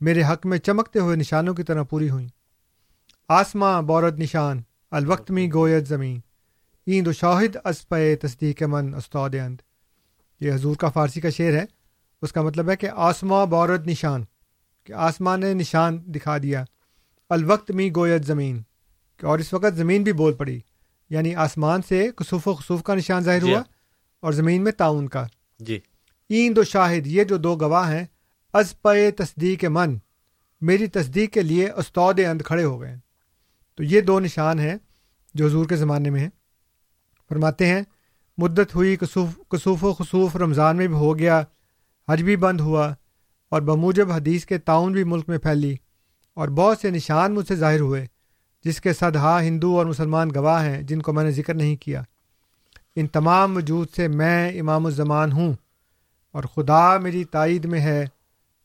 میرے 0.00 0.22
حق 0.22 0.46
میں 0.46 0.58
چمکتے 0.58 0.98
ہوئے 0.98 1.16
نشانوں 1.16 1.54
کی 1.54 1.62
طرح 1.62 1.82
پوری 1.82 2.10
ہوئیں۔ 2.10 2.28
آسماں 3.28 3.82
بورد 3.82 4.18
نشان، 4.18 4.62
الوقت 4.90 5.30
میں 5.30 5.48
گویت 5.54 5.88
زمین۔ 5.88 6.20
ایند 6.86 7.06
و 7.06 7.12
شاہد 7.12 7.56
اسپ 7.64 7.94
تصدیق 8.20 8.62
من 8.62 8.94
استاد 8.94 9.30
اند۔ 9.30 9.60
یہ 10.40 10.52
حضور 10.52 10.76
کا 10.76 10.88
فارسی 10.88 11.20
کا 11.20 11.30
شعر 11.30 11.52
ہے۔ 11.52 11.64
اس 12.22 12.32
کا 12.32 12.42
مطلب 12.42 12.70
ہے 12.70 12.76
کہ 12.76 12.88
آسماں 12.94 13.46
بورد 13.46 13.86
نشان، 13.86 14.24
کہ 14.84 14.92
آسمان 14.92 15.40
نے 15.40 15.54
نشان 15.54 15.98
دکھا 16.06 16.38
دیا۔ 16.38 16.64
الوقت 17.30 17.70
می 17.70 17.90
گویت 17.96 18.24
زمین، 18.24 18.62
کہ 19.16 19.26
اور 19.26 19.38
اس 19.38 19.52
وقت 19.52 19.76
زمین 19.76 20.02
بھی 20.02 20.12
بول 20.12 20.32
پڑی۔ 20.32 20.60
یعنی 21.10 21.34
آسمان 21.34 21.80
سے 21.88 22.10
کسوف 22.16 22.48
و 22.48 22.54
خصوف 22.54 22.82
کا 22.82 22.94
نشان 22.94 23.22
ظاہر 23.22 23.40
جی. 23.40 23.52
ہوا 23.52 23.62
اور 24.20 24.32
زمین 24.32 24.64
میں 24.64 24.72
تعاون 24.72 25.08
کا۔ 25.08 25.26
جی۔ 25.58 25.80
ایند 26.28 26.58
و 26.58 26.62
شاہد 26.62 27.06
یہ 27.06 27.24
جو 27.24 27.36
دو 27.36 27.56
گواہ 27.56 27.92
ہیں 27.92 28.04
از 28.52 28.82
پے 28.82 29.10
تصدیق 29.10 29.64
من 29.64 29.98
میری 30.60 30.86
تصدیق 30.86 31.32
کے 31.32 31.42
لیے 31.42 31.70
استاد 31.70 32.14
اند 32.30 32.42
کھڑے 32.42 32.64
ہو 32.64 32.80
گئے۔ 32.80 32.96
تو 33.74 33.82
یہ 33.82 34.00
دو 34.00 34.20
نشان 34.20 34.58
ہیں 34.58 34.76
جو 35.34 35.46
حضور 35.46 35.66
کے 35.66 35.76
زمانے 35.76 36.10
میں 36.10 36.20
ہیں۔ 36.20 36.30
فرماتے 37.28 37.66
ہیں 37.66 37.82
مدت 38.38 38.74
ہوئی 38.74 38.96
کسوف 38.96 39.28
کسوف 39.48 39.84
و 39.84 39.94
خصوف 39.94 40.36
رمضان 40.36 40.76
میں 40.76 40.86
بھی 40.86 40.94
ہو 40.94 41.18
گیا 41.18 41.42
حج 42.08 42.22
بھی 42.22 42.36
بند 42.36 42.60
ہوا 42.60 42.94
اور 43.48 43.60
بموجب 43.60 44.12
حدیث 44.12 44.44
کے 44.44 44.58
تعاون 44.58 44.92
بھی 44.92 45.04
ملک 45.04 45.28
میں 45.28 45.38
پھیلی 45.38 45.76
اور 46.34 46.48
بہت 46.48 46.78
سے 46.78 46.90
نشان 46.90 47.34
مجھ 47.34 47.48
سے 47.48 47.56
ظاہر 47.56 47.80
ہوئے۔ 47.80 48.06
جس 48.64 48.80
کے 48.80 48.92
صدحا 48.92 49.22
ہاں 49.22 49.42
ہندو 49.42 49.78
اور 49.78 49.86
مسلمان 49.86 50.28
گواہ 50.34 50.64
ہیں، 50.64 50.82
جن 50.82 51.02
کو 51.02 51.12
میں 51.12 51.24
نے 51.24 51.30
ذکر 51.30 51.54
نہیں 51.54 51.76
کیا۔ 51.76 52.02
ان 52.96 53.06
تمام 53.06 53.56
وجود 53.56 53.88
سے 53.96 54.08
میں 54.08 54.60
امام 54.60 54.86
الزمان 54.86 55.32
ہوں 55.32 55.52
اور 56.32 56.44
خدا 56.44 56.98
میری 56.98 57.24
تائید 57.24 57.64
میں 57.64 57.80
ہے 57.80 58.06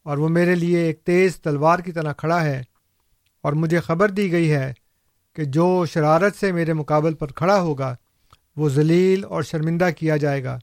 اور 0.03 0.17
وہ 0.17 0.29
میرے 0.29 0.55
لیے 0.55 0.79
ایک 0.79 0.99
تیز 0.99 1.35
تلوار 1.35 1.79
کی 1.79 1.91
طرح 1.91 2.13
کھڑا 2.13 2.43
ہے 2.43 2.63
اور 3.41 3.53
مجھے 3.53 3.79
خبر 3.79 4.09
دی 4.09 4.31
گئی 4.31 4.51
ہے 4.51 4.73
کہ 5.35 5.43
جو 5.43 5.85
شرارت 5.85 6.35
سے 6.35 6.51
میرے 6.51 6.73
مقابل 6.73 7.13
پر 7.13 7.27
کھڑا 7.27 7.61
ہوگا، 7.61 7.95
وہ 8.55 8.69
ذلیل 8.69 9.25
اور 9.25 9.43
شرمندہ 9.43 9.89
کیا 9.97 10.17
جائے 10.17 10.43
گا۔ 10.43 10.59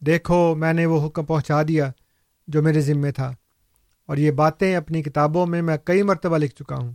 دیکھو، 0.00 0.54
میں 0.54 0.72
نے 0.72 0.86
وہ 0.86 1.06
حکم 1.06 1.24
پہنچا 1.24 1.62
دیا 1.68 1.90
جو 2.48 2.62
میرے 2.62 2.80
ذمے 2.80 3.12
تھا 3.12 3.32
اور 4.06 4.16
یہ 4.16 4.30
باتیں 4.30 4.76
اپنی 4.76 5.02
کتابوں 5.02 5.46
میں 5.46 5.62
میں 5.62 5.76
کئی 5.84 6.02
مرتبہ 6.02 6.38
لکھ 6.38 6.54
چکا 6.54 6.76
ہوں۔ 6.76 6.92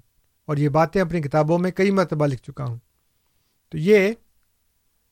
اور 0.47 0.57
یہ 0.57 0.69
باتیں 0.69 1.01
اپنی 1.01 1.21
کتابوں 1.21 1.57
میں 1.59 1.71
کئی 1.71 1.91
مرتبہ 1.91 2.27
لکھ 2.27 2.43
چکا 2.43 2.65
ہوں۔ 2.65 2.77
تو 3.69 3.77
یہ 3.77 4.11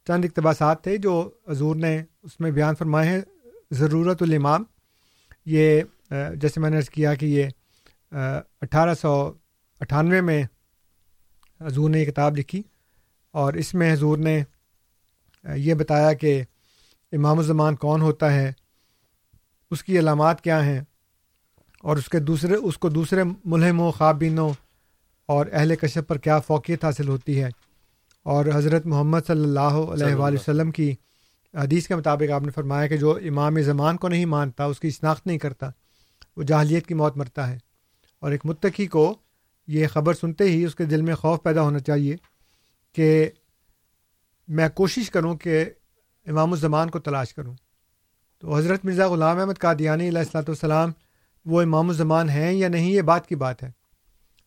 چند 0.07 0.25
اقتباسات 0.25 0.83
تھے 0.83 0.97
جو 0.97 1.29
حضور 1.49 1.75
نے 1.75 2.03
اس 2.23 2.39
میں 2.39 2.51
بیان 2.51 2.75
فرمائے 2.75 3.09
ہیں۔ 3.09 3.21
ضرورت 3.71 4.21
الامام، 4.21 4.63
یہ 5.45 5.81
جیسے 6.41 6.59
میں 6.59 6.69
نے 6.69 6.77
عرض 6.77 6.89
کیا 6.89 7.13
کہ 7.15 7.25
یہ 7.25 7.47
اٹھارہ 8.61 8.93
سو 8.93 9.13
اٹھانوے 9.81 10.21
میں 10.21 10.43
حضور 11.61 11.89
نے 11.89 11.99
یہ 11.99 12.05
کتاب 12.05 12.37
لکھی 12.37 12.61
اور 13.33 13.53
اس 13.53 13.73
میں 13.73 13.93
حضور 13.93 14.17
نے 14.17 14.43
یہ 15.43 15.73
بتایا 15.73 16.13
کہ 16.13 16.41
امام 17.11 17.39
الزمان 17.39 17.75
کون 17.75 18.01
ہوتا 18.01 18.33
ہے، 18.33 18.51
اس 19.71 19.83
کی 19.83 19.99
علامات 19.99 20.41
کیا 20.41 20.63
ہیں 20.65 20.81
اور 21.83 21.97
اس 21.97 22.09
کے 22.09 22.19
دوسرے، 22.19 22.55
اس 22.55 22.77
کو 22.77 22.89
دوسرے 22.89 23.23
ملحم 23.45 23.79
و 23.79 23.91
خوابینوں 23.91 24.49
اور 25.25 25.45
اہل 25.51 25.75
کشپ 25.75 26.07
پر 26.07 26.17
کیا 26.17 26.39
فوقیت 26.39 26.85
حاصل 26.85 27.07
ہوتی 27.07 27.43
ہے۔ 27.43 27.49
اور 28.23 28.45
حضرت 28.53 28.85
محمد 28.85 29.19
صلی 29.27 29.43
اللہ 29.43 29.59
علیہ 29.59 30.15
وآلہ 30.15 30.39
وسلم 30.39 30.71
کی 30.71 30.95
حدیث 31.53 31.87
کے 31.87 31.95
مطابق 31.95 32.31
آپ 32.31 32.41
نے 32.41 32.51
فرمایا 32.51 32.87
کہ 32.87 32.97
جو 32.97 33.15
امام 33.15 33.61
زمان 33.61 33.97
کو 33.97 34.07
نہیں 34.07 34.25
مانتا، 34.25 34.65
اس 34.65 34.79
کی 34.79 34.89
شناخت 34.89 35.27
نہیں 35.27 35.37
کرتا، 35.37 35.69
وہ 36.37 36.43
جاہلیت 36.43 36.87
کی 36.87 36.93
موت 36.93 37.17
مرتا 37.17 37.49
ہے۔ 37.49 37.57
اور 38.19 38.31
ایک 38.31 38.41
متقی 38.45 38.87
کو 38.87 39.15
یہ 39.67 39.87
خبر 39.87 40.13
سنتے 40.13 40.43
ہی 40.43 40.65
اس 40.65 40.75
کے 40.75 40.85
دل 40.85 41.01
میں 41.01 41.15
خوف 41.15 41.43
پیدا 41.43 41.61
ہونا 41.61 41.79
چاہیے 41.79 42.15
کہ 42.95 43.29
میں 44.47 44.69
کوشش 44.69 45.09
کروں 45.09 45.35
کہ 45.35 45.65
امام 46.25 46.53
الزمان 46.53 46.89
کو 46.89 46.99
تلاش 46.99 47.33
کروں۔ 47.33 47.53
تو 48.39 48.57
حضرت 48.57 48.85
مرزا 48.85 49.07
غلام 49.07 49.39
احمد 49.39 49.59
قادیانی 49.59 50.07
علیہ 50.07 50.19
السلاۃ 50.19 50.43
والسلام، 50.47 50.91
وہ 51.45 51.61
امام 51.61 51.89
الزمان 51.89 52.29
ہیں 52.29 52.53
یا 52.53 52.67
نہیں، 52.67 52.91
یہ 52.91 53.01
بات 53.01 53.27
کی 53.27 53.35
بات 53.35 53.63
ہے۔ 53.63 53.71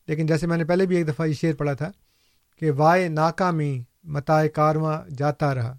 لیکن 0.06 0.26
جیسے 0.26 0.46
میں 0.46 0.56
نے 0.56 0.64
پہلے 0.64 0.86
بھی 0.86 0.96
ایک 0.96 1.08
دفعہ 1.08 1.26
یہ 1.26 1.32
شعر 1.32 1.52
پڑھا 1.52 1.72
تھا 1.72 1.90
کہ 2.58 2.70
وائے 2.70 3.08
ناکامی 3.08 3.82
متائے 4.04 4.48
کارواں 4.48 5.02
جاتا 5.18 5.54
رہا۔ 5.54 5.76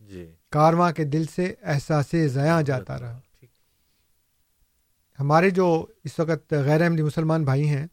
جی۔ 0.00 0.32
کارواں 0.50 0.92
کے 0.92 1.04
دل 1.04 1.24
سے 1.36 1.54
احساس 1.62 2.14
زیاں 2.26 2.62
جاتا 2.62 2.98
رہا 2.98 3.20
ہمارے 5.20 5.50
جو 5.50 5.86
اس 6.04 6.18
وقت 6.18 6.52
غیر 6.52 6.82
احمدی 6.82 7.02
مسلمان 7.02 7.44
بھائی 7.44 7.68
ہیں 7.68 7.86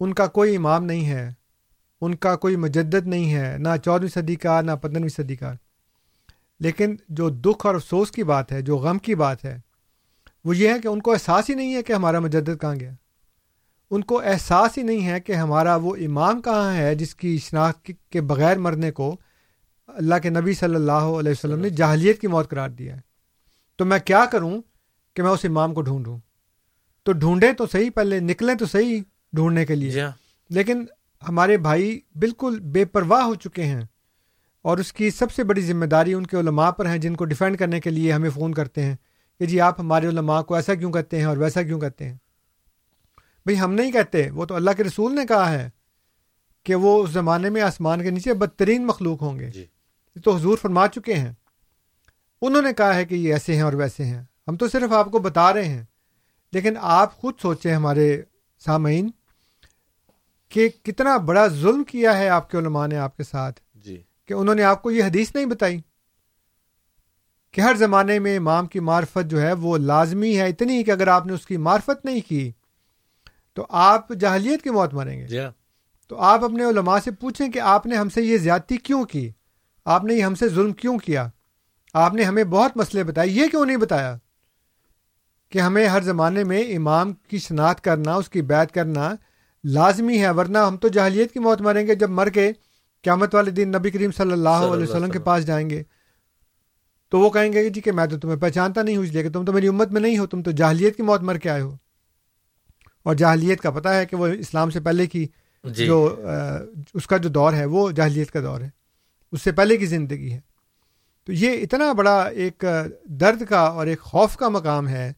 ان 0.00 0.14
کا 0.14 0.26
کوئی 0.26 0.56
امام 0.56 0.84
نہیں 0.84 1.08
ہے 1.08 1.30
ان 2.00 2.14
کا 2.14 2.36
کوئی 2.36 2.56
مجدد 2.56 3.06
نہیں 3.06 3.34
ہے 3.34 3.58
نہ 3.58 3.68
چودھویں 3.84 4.22
صدی 4.22 4.36
کا 4.36 4.60
نہ 4.60 4.72
پندرہویں 4.82 5.08
صدی 5.08 5.36
کا۔ 5.36 5.52
لیکن 6.60 6.96
جو 7.08 7.30
دکھ 7.30 7.66
اور 7.66 7.74
افسوس 7.74 8.10
کی 8.10 8.22
بات 8.22 8.52
ہے 8.52 8.62
جو 8.62 8.76
غم 8.76 8.98
کی 8.98 9.14
بات 9.14 9.44
ہے 9.44 9.58
وہ 10.44 10.56
یہ 10.56 10.68
ہے 10.68 10.78
کہ 10.78 10.88
ان 10.88 11.02
کو 11.02 11.12
احساس 11.12 11.50
ہی 11.50 11.54
نہیں 11.54 11.74
ہے 11.74 11.82
کہ 11.82 11.92
ہمارا 11.92 12.20
مجدد 12.20 12.60
کہاں 12.60 12.74
گیا۔ 12.80 12.90
ان 13.90 14.04
کو 14.04 14.20
احساس 14.20 14.78
ہی 14.78 14.82
نہیں 14.82 15.06
ہے 15.06 15.20
کہ 15.20 15.32
ہمارا 15.32 15.76
وہ 15.76 15.96
امام 15.96 16.42
کہاں 16.42 16.76
ہے 16.76 16.94
جس 16.94 17.14
کی 17.14 17.38
شناخت 17.38 17.90
کے 18.10 18.20
بغیر 18.20 18.58
مرنے 18.58 18.90
کو 18.90 19.16
اللہ 19.86 20.14
کے 20.22 20.30
نبی 20.30 20.54
صلی 20.54 20.74
اللہ 20.74 20.92
علیہ 20.92 21.30
وسلم 21.30 21.58
نے 21.58 21.70
جاہلیت 21.70 22.20
کی 22.20 22.26
موت 22.26 22.50
قرار 22.50 22.68
دیا 22.68 22.94
ہے۔ 22.94 23.00
تو 23.76 23.84
میں 23.84 23.98
کیا 23.98 24.24
کروں 24.32 24.62
کہ 25.14 25.22
میں 25.22 25.30
اس 25.30 25.44
امام 25.44 25.74
کو 25.74 25.82
ڈھونڈوں؟ 25.82 26.18
تو 27.02 27.12
ڈھونڈیں 27.12 27.52
تو 27.52 27.66
صحیح 27.66 27.90
پہلے 27.94 28.20
نکلیں 28.20 28.54
تو 28.54 28.66
صحیح 28.66 29.02
ڈھونڈنے 29.32 29.66
کے 29.66 29.74
لیے۔ 29.74 29.90
لیکن 30.50 30.84
ہمارے 31.28 31.56
بھائی 31.56 32.00
بالکل 32.14 32.60
بے 32.60 32.84
پرواہ 32.84 33.22
ہو 33.22 33.34
چکے 33.34 33.64
ہیں 33.64 33.80
اور 34.62 34.78
اس 34.78 34.92
کی 34.92 35.10
سب 35.10 35.32
سے 35.32 35.44
بڑی 35.44 35.60
ذمہ 35.60 35.84
داری 35.84 36.14
ان 36.14 36.26
کے 36.26 36.36
علماء 36.36 36.70
پر 36.70 36.86
ہیں 36.86 36.98
جن 36.98 37.16
کو 37.16 37.24
ڈیفینڈ 37.24 37.58
کرنے 37.58 37.80
کے 37.80 37.90
لیے 37.90 38.12
ہمیں 38.12 38.30
فون 38.30 38.54
کرتے 38.54 38.82
ہیں 38.82 38.96
کہ 39.38 39.46
جی 39.46 39.60
آپ 39.60 39.80
ہمارے 39.80 40.08
علماء 40.08 40.42
کو 40.42 40.54
ایسا 40.54 40.74
کیوں 40.74 40.92
کہتے 40.92 41.18
ہیں 41.18 41.24
اور 41.24 41.36
ویسا 41.36 41.62
کیوں 41.62 41.80
کہتے 41.80 42.08
ہیں؟ 42.08 42.16
بھئی 43.46 43.60
ہم 43.60 43.72
نہیں 43.74 43.92
کہتے 43.92 44.30
وہ 44.30 44.46
تو 44.46 44.54
اللہ 44.54 44.70
کے 44.76 44.84
رسول 44.84 45.14
نے 45.14 45.26
کہا 45.26 45.52
ہے 45.52 45.70
کہ 46.64 46.74
وہ 46.74 47.02
اس 47.02 47.10
زمانے 47.10 47.50
میں 47.50 47.62
آسمان 47.62 48.02
کے 48.02 48.10
نیچے 48.10 48.34
بدترین 48.34 48.86
مخلوق 48.86 49.22
ہوں 49.22 49.38
گے۔ 49.38 49.50
جی۔ 49.50 49.66
تو 50.24 50.36
حضور 50.36 50.58
فرما 50.62 50.88
چکے 50.88 51.14
ہیں۔ 51.14 51.32
انہوں 52.42 52.62
نے 52.62 52.72
کہا 52.72 52.94
ہے 52.94 53.04
کہ 53.04 53.14
یہ 53.14 53.32
ایسے 53.32 53.54
ہیں 53.54 53.62
اور 53.62 53.72
ویسے 53.72 54.04
ہیں۔ 54.04 54.22
ہم 54.48 54.56
تو 54.56 54.68
صرف 54.68 54.92
آپ 54.92 55.10
کو 55.10 55.18
بتا 55.18 55.52
رہے 55.52 55.64
ہیں 55.64 55.84
لیکن 56.52 56.74
آپ 56.80 57.16
خود 57.16 57.34
سوچیں 57.42 57.74
ہمارے 57.74 58.22
سامعین 58.64 59.10
کہ 60.48 60.68
کتنا 60.82 61.16
بڑا 61.16 61.46
ظلم 61.46 61.84
کیا 61.84 62.18
ہے 62.18 62.28
آپ 62.28 62.50
کے 62.50 62.58
علماء 62.58 62.86
نے 62.86 62.96
آپ 62.96 63.16
کے 63.16 63.22
ساتھ۔ 63.22 63.60
جی۔ 63.74 64.02
کہ 64.26 64.34
انہوں 64.34 64.54
نے 64.54 64.62
آپ 64.62 64.82
کو 64.82 64.90
یہ 64.90 65.04
حدیث 65.04 65.34
نہیں 65.34 65.46
بتائی 65.46 65.80
کہ 67.52 67.60
ہر 67.60 67.74
زمانے 67.74 68.18
میں 68.18 68.36
امام 68.36 68.66
کی 68.66 68.80
معرفت 68.80 69.30
جو 69.30 69.40
ہے 69.40 69.52
وہ 69.52 69.78
لازمی 69.78 70.38
ہے 70.38 70.48
اتنی 70.48 70.84
کہ 70.84 70.90
اگر 70.90 71.08
آپ 71.08 71.26
نے 71.26 71.32
اس 71.32 71.46
کی 71.46 71.56
معرفت 71.56 72.04
نہیں 72.04 72.20
کی 72.28 72.52
تو 73.54 73.66
آپ 73.68 74.08
جاہلیت 74.20 74.62
کی 74.62 74.70
موت 74.70 74.94
مریں 74.94 75.20
گے۔ 75.20 75.26
جی 75.26 75.38
تو 76.08 76.16
آپ 76.18 76.44
اپنے 76.44 76.64
علماء 76.64 76.98
سے 77.04 77.10
پوچھیں 77.10 77.48
کہ 77.48 77.58
آپ 77.58 77.86
نے 77.86 77.96
ہم 77.96 78.08
سے 78.08 78.22
یہ 78.22 78.38
زیادتی 78.38 78.76
کیوں 78.76 79.04
کی؟ 79.04 79.30
آپ 79.84 80.04
نے 80.04 80.14
یہ 80.14 80.22
ہم 80.22 80.34
سے 80.34 80.48
ظلم 80.48 80.72
کیوں 80.72 80.98
کیا؟ 80.98 81.28
آپ 81.94 82.14
نے 82.14 82.22
ہمیں 82.24 82.44
بہت 82.44 82.76
مسئلے 82.76 83.04
بتائے 83.04 83.28
یہ 83.28 83.46
کیوں 83.46 83.66
نہیں 83.66 83.76
بتایا؟ 83.76 84.16
کہ 85.50 85.58
ہمیں 85.58 85.86
ہر 85.86 86.00
زمانے 86.00 86.44
میں 86.44 86.76
امام 86.76 87.12
کی 87.12 87.38
شناخت 87.38 87.84
کرنا 87.84 88.14
اس 88.14 88.28
کی 88.28 88.42
بیعت 88.42 88.72
کرنا 88.72 89.14
لازمی 89.64 90.20
ہے 90.20 90.30
ورنہ 90.30 90.58
ہم 90.58 90.76
تو 90.76 90.88
جاہلیت 90.88 91.32
کی 91.32 91.38
موت 91.40 91.60
مریں 91.60 91.86
گے 91.86 91.94
جب 91.94 92.10
مر 92.10 92.28
کے 92.28 92.52
قیامت 93.02 93.34
والے 93.34 93.50
دن 93.50 93.68
نبی 93.68 93.90
کریم 93.90 94.10
صلی 94.12 94.32
اللہ 94.32 94.48
علیہ 94.48 94.84
وسلم 94.84 95.00
کے 95.00 95.08
وسلم۔ 95.08 95.22
پاس 95.22 95.46
جائیں 95.46 95.70
گے۔ 95.70 95.82
تو 97.08 97.20
وہ 97.20 97.30
کہیں 97.30 97.52
گے 97.52 97.62
کہ 97.62 97.68
جی 97.68 97.80
کہ 97.80 97.92
میں 97.92 98.06
تو 98.06 98.18
تمہیں 98.18 98.36
پہچانتا 98.36 98.82
نہیں 98.82 98.96
ہوں 98.96 99.04
اس 99.04 99.10
لیے 99.10 99.22
کہ 99.22 99.30
تم 99.30 99.44
تو 99.44 99.52
میری 99.52 99.68
امت 99.68 99.90
میں 99.90 100.00
نہیں 100.00 100.18
ہو 100.18 100.26
تم 100.26 100.42
تو 100.42 100.50
جاہلیت 100.50 100.96
کی 100.96 101.02
موت 101.02 101.20
مر 101.20 101.38
کے 101.38 101.50
آئے 101.50 101.60
ہو۔ 101.60 101.76
اور 103.10 103.16
جاہلیت 103.16 103.60
کا 103.60 103.70
پتہ 103.70 103.88
ہے 103.88 104.06
کہ 104.06 104.16
وہ 104.16 104.26
اسلام 104.26 104.70
سے 104.70 104.80
پہلے 104.80 105.06
کی 105.06 105.26
جی۔ 105.64 105.86
جو 105.86 106.16
آ، 106.26 106.56
اس 106.94 107.06
کا 107.06 107.16
جو 107.16 107.28
دور 107.28 107.52
ہے 107.52 107.64
وہ 107.64 107.90
جاہلیت 107.90 108.30
کا 108.30 108.40
دور 108.40 108.60
ہے۔ 108.60 108.68
اس 109.32 109.42
سے 109.42 109.52
پہلے 109.52 109.76
کی 109.76 109.86
زندگی 109.86 110.32
ہے۔ 110.32 110.40
تو 111.24 111.32
یہ 111.32 111.50
اتنا 111.50 111.92
بڑا 111.92 112.22
ایک 112.22 112.64
درد 113.04 113.42
کا 113.48 113.60
اور 113.60 113.86
ایک 113.86 114.00
خوف 114.00 114.36
کا 114.36 114.48
مقام 114.48 114.88
ہے 114.88 115.12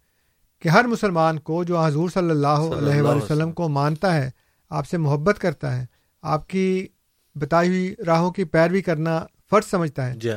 کہ 0.62 0.68
ہر 0.68 0.84
مسلمان 0.84 1.38
کو 1.38 1.64
جو 1.64 1.78
حضور 1.78 2.08
صلی 2.08 2.30
اللہ 2.30 2.46
علیہ 2.46 3.02
وآلہ 3.02 3.22
وسلم۔ 3.22 3.52
کو 3.52 3.68
مانتا 3.68 4.14
ہے 4.14 4.30
آپ 4.70 4.86
سے 4.86 4.98
محبت 4.98 5.38
کرتا 5.38 5.80
ہے 5.80 5.86
آپ 6.22 6.48
کی 6.48 6.86
بتائی 7.34 7.68
ہوئی 7.68 7.94
راہوں 8.06 8.30
کی 8.30 8.44
پیروی 8.44 8.82
کرنا 8.82 9.26
فرض 9.50 9.70
سمجھتا 9.70 10.06
ہے۔ 10.06 10.14
جی۔ 10.16 10.30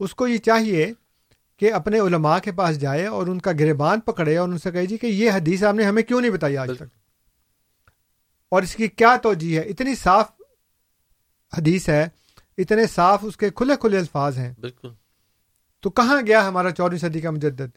اس 0.00 0.14
کو 0.14 0.26
یہ 0.26 0.38
چاہیے 0.38 0.92
کہ 1.56 1.72
اپنے 1.72 1.98
علماء 1.98 2.38
کے 2.38 2.52
پاس 2.52 2.80
جائے 2.80 3.06
اور 3.06 3.26
ان 3.26 3.40
کا 3.40 3.52
گریبان 3.52 4.00
پکڑے 4.00 4.36
اور 4.36 4.48
ان 4.48 4.58
سے 4.58 4.70
کہے 4.72 4.86
جی 4.86 4.96
کہ 4.96 5.06
یہ 5.06 5.30
حدیث 5.30 5.64
آپ 5.64 5.74
نے 5.74 5.84
ہمیں 5.84 6.02
کیوں 6.02 6.20
نہیں 6.20 6.30
بتائی 6.30 6.56
آج۔ 6.56 6.70
تک؟ 6.76 6.82
اور 8.48 8.62
اس 8.62 8.76
کی 8.76 8.88
کیا 8.88 9.16
توجہ 9.22 9.54
ہے؟ 9.54 9.60
اتنی 9.60 9.94
صاف 9.94 10.32
حدیث 11.58 11.88
ہے 11.88 12.08
اتنے 12.58 12.86
صاف 12.86 13.18
اس 13.22 13.36
کے 13.36 13.50
کھلے 13.50 13.74
کھلے 13.80 13.98
الفاظ 13.98 14.38
ہیں۔ 14.38 14.54
بالکل۔ 14.60 14.88
تو 15.80 15.90
کہاں 15.90 16.22
گیا 16.26 16.48
ہمارا 16.48 16.70
چودہویں 16.70 16.98
صدی 16.98 17.20
کا 17.20 17.30
مجدد؟ 17.30 17.76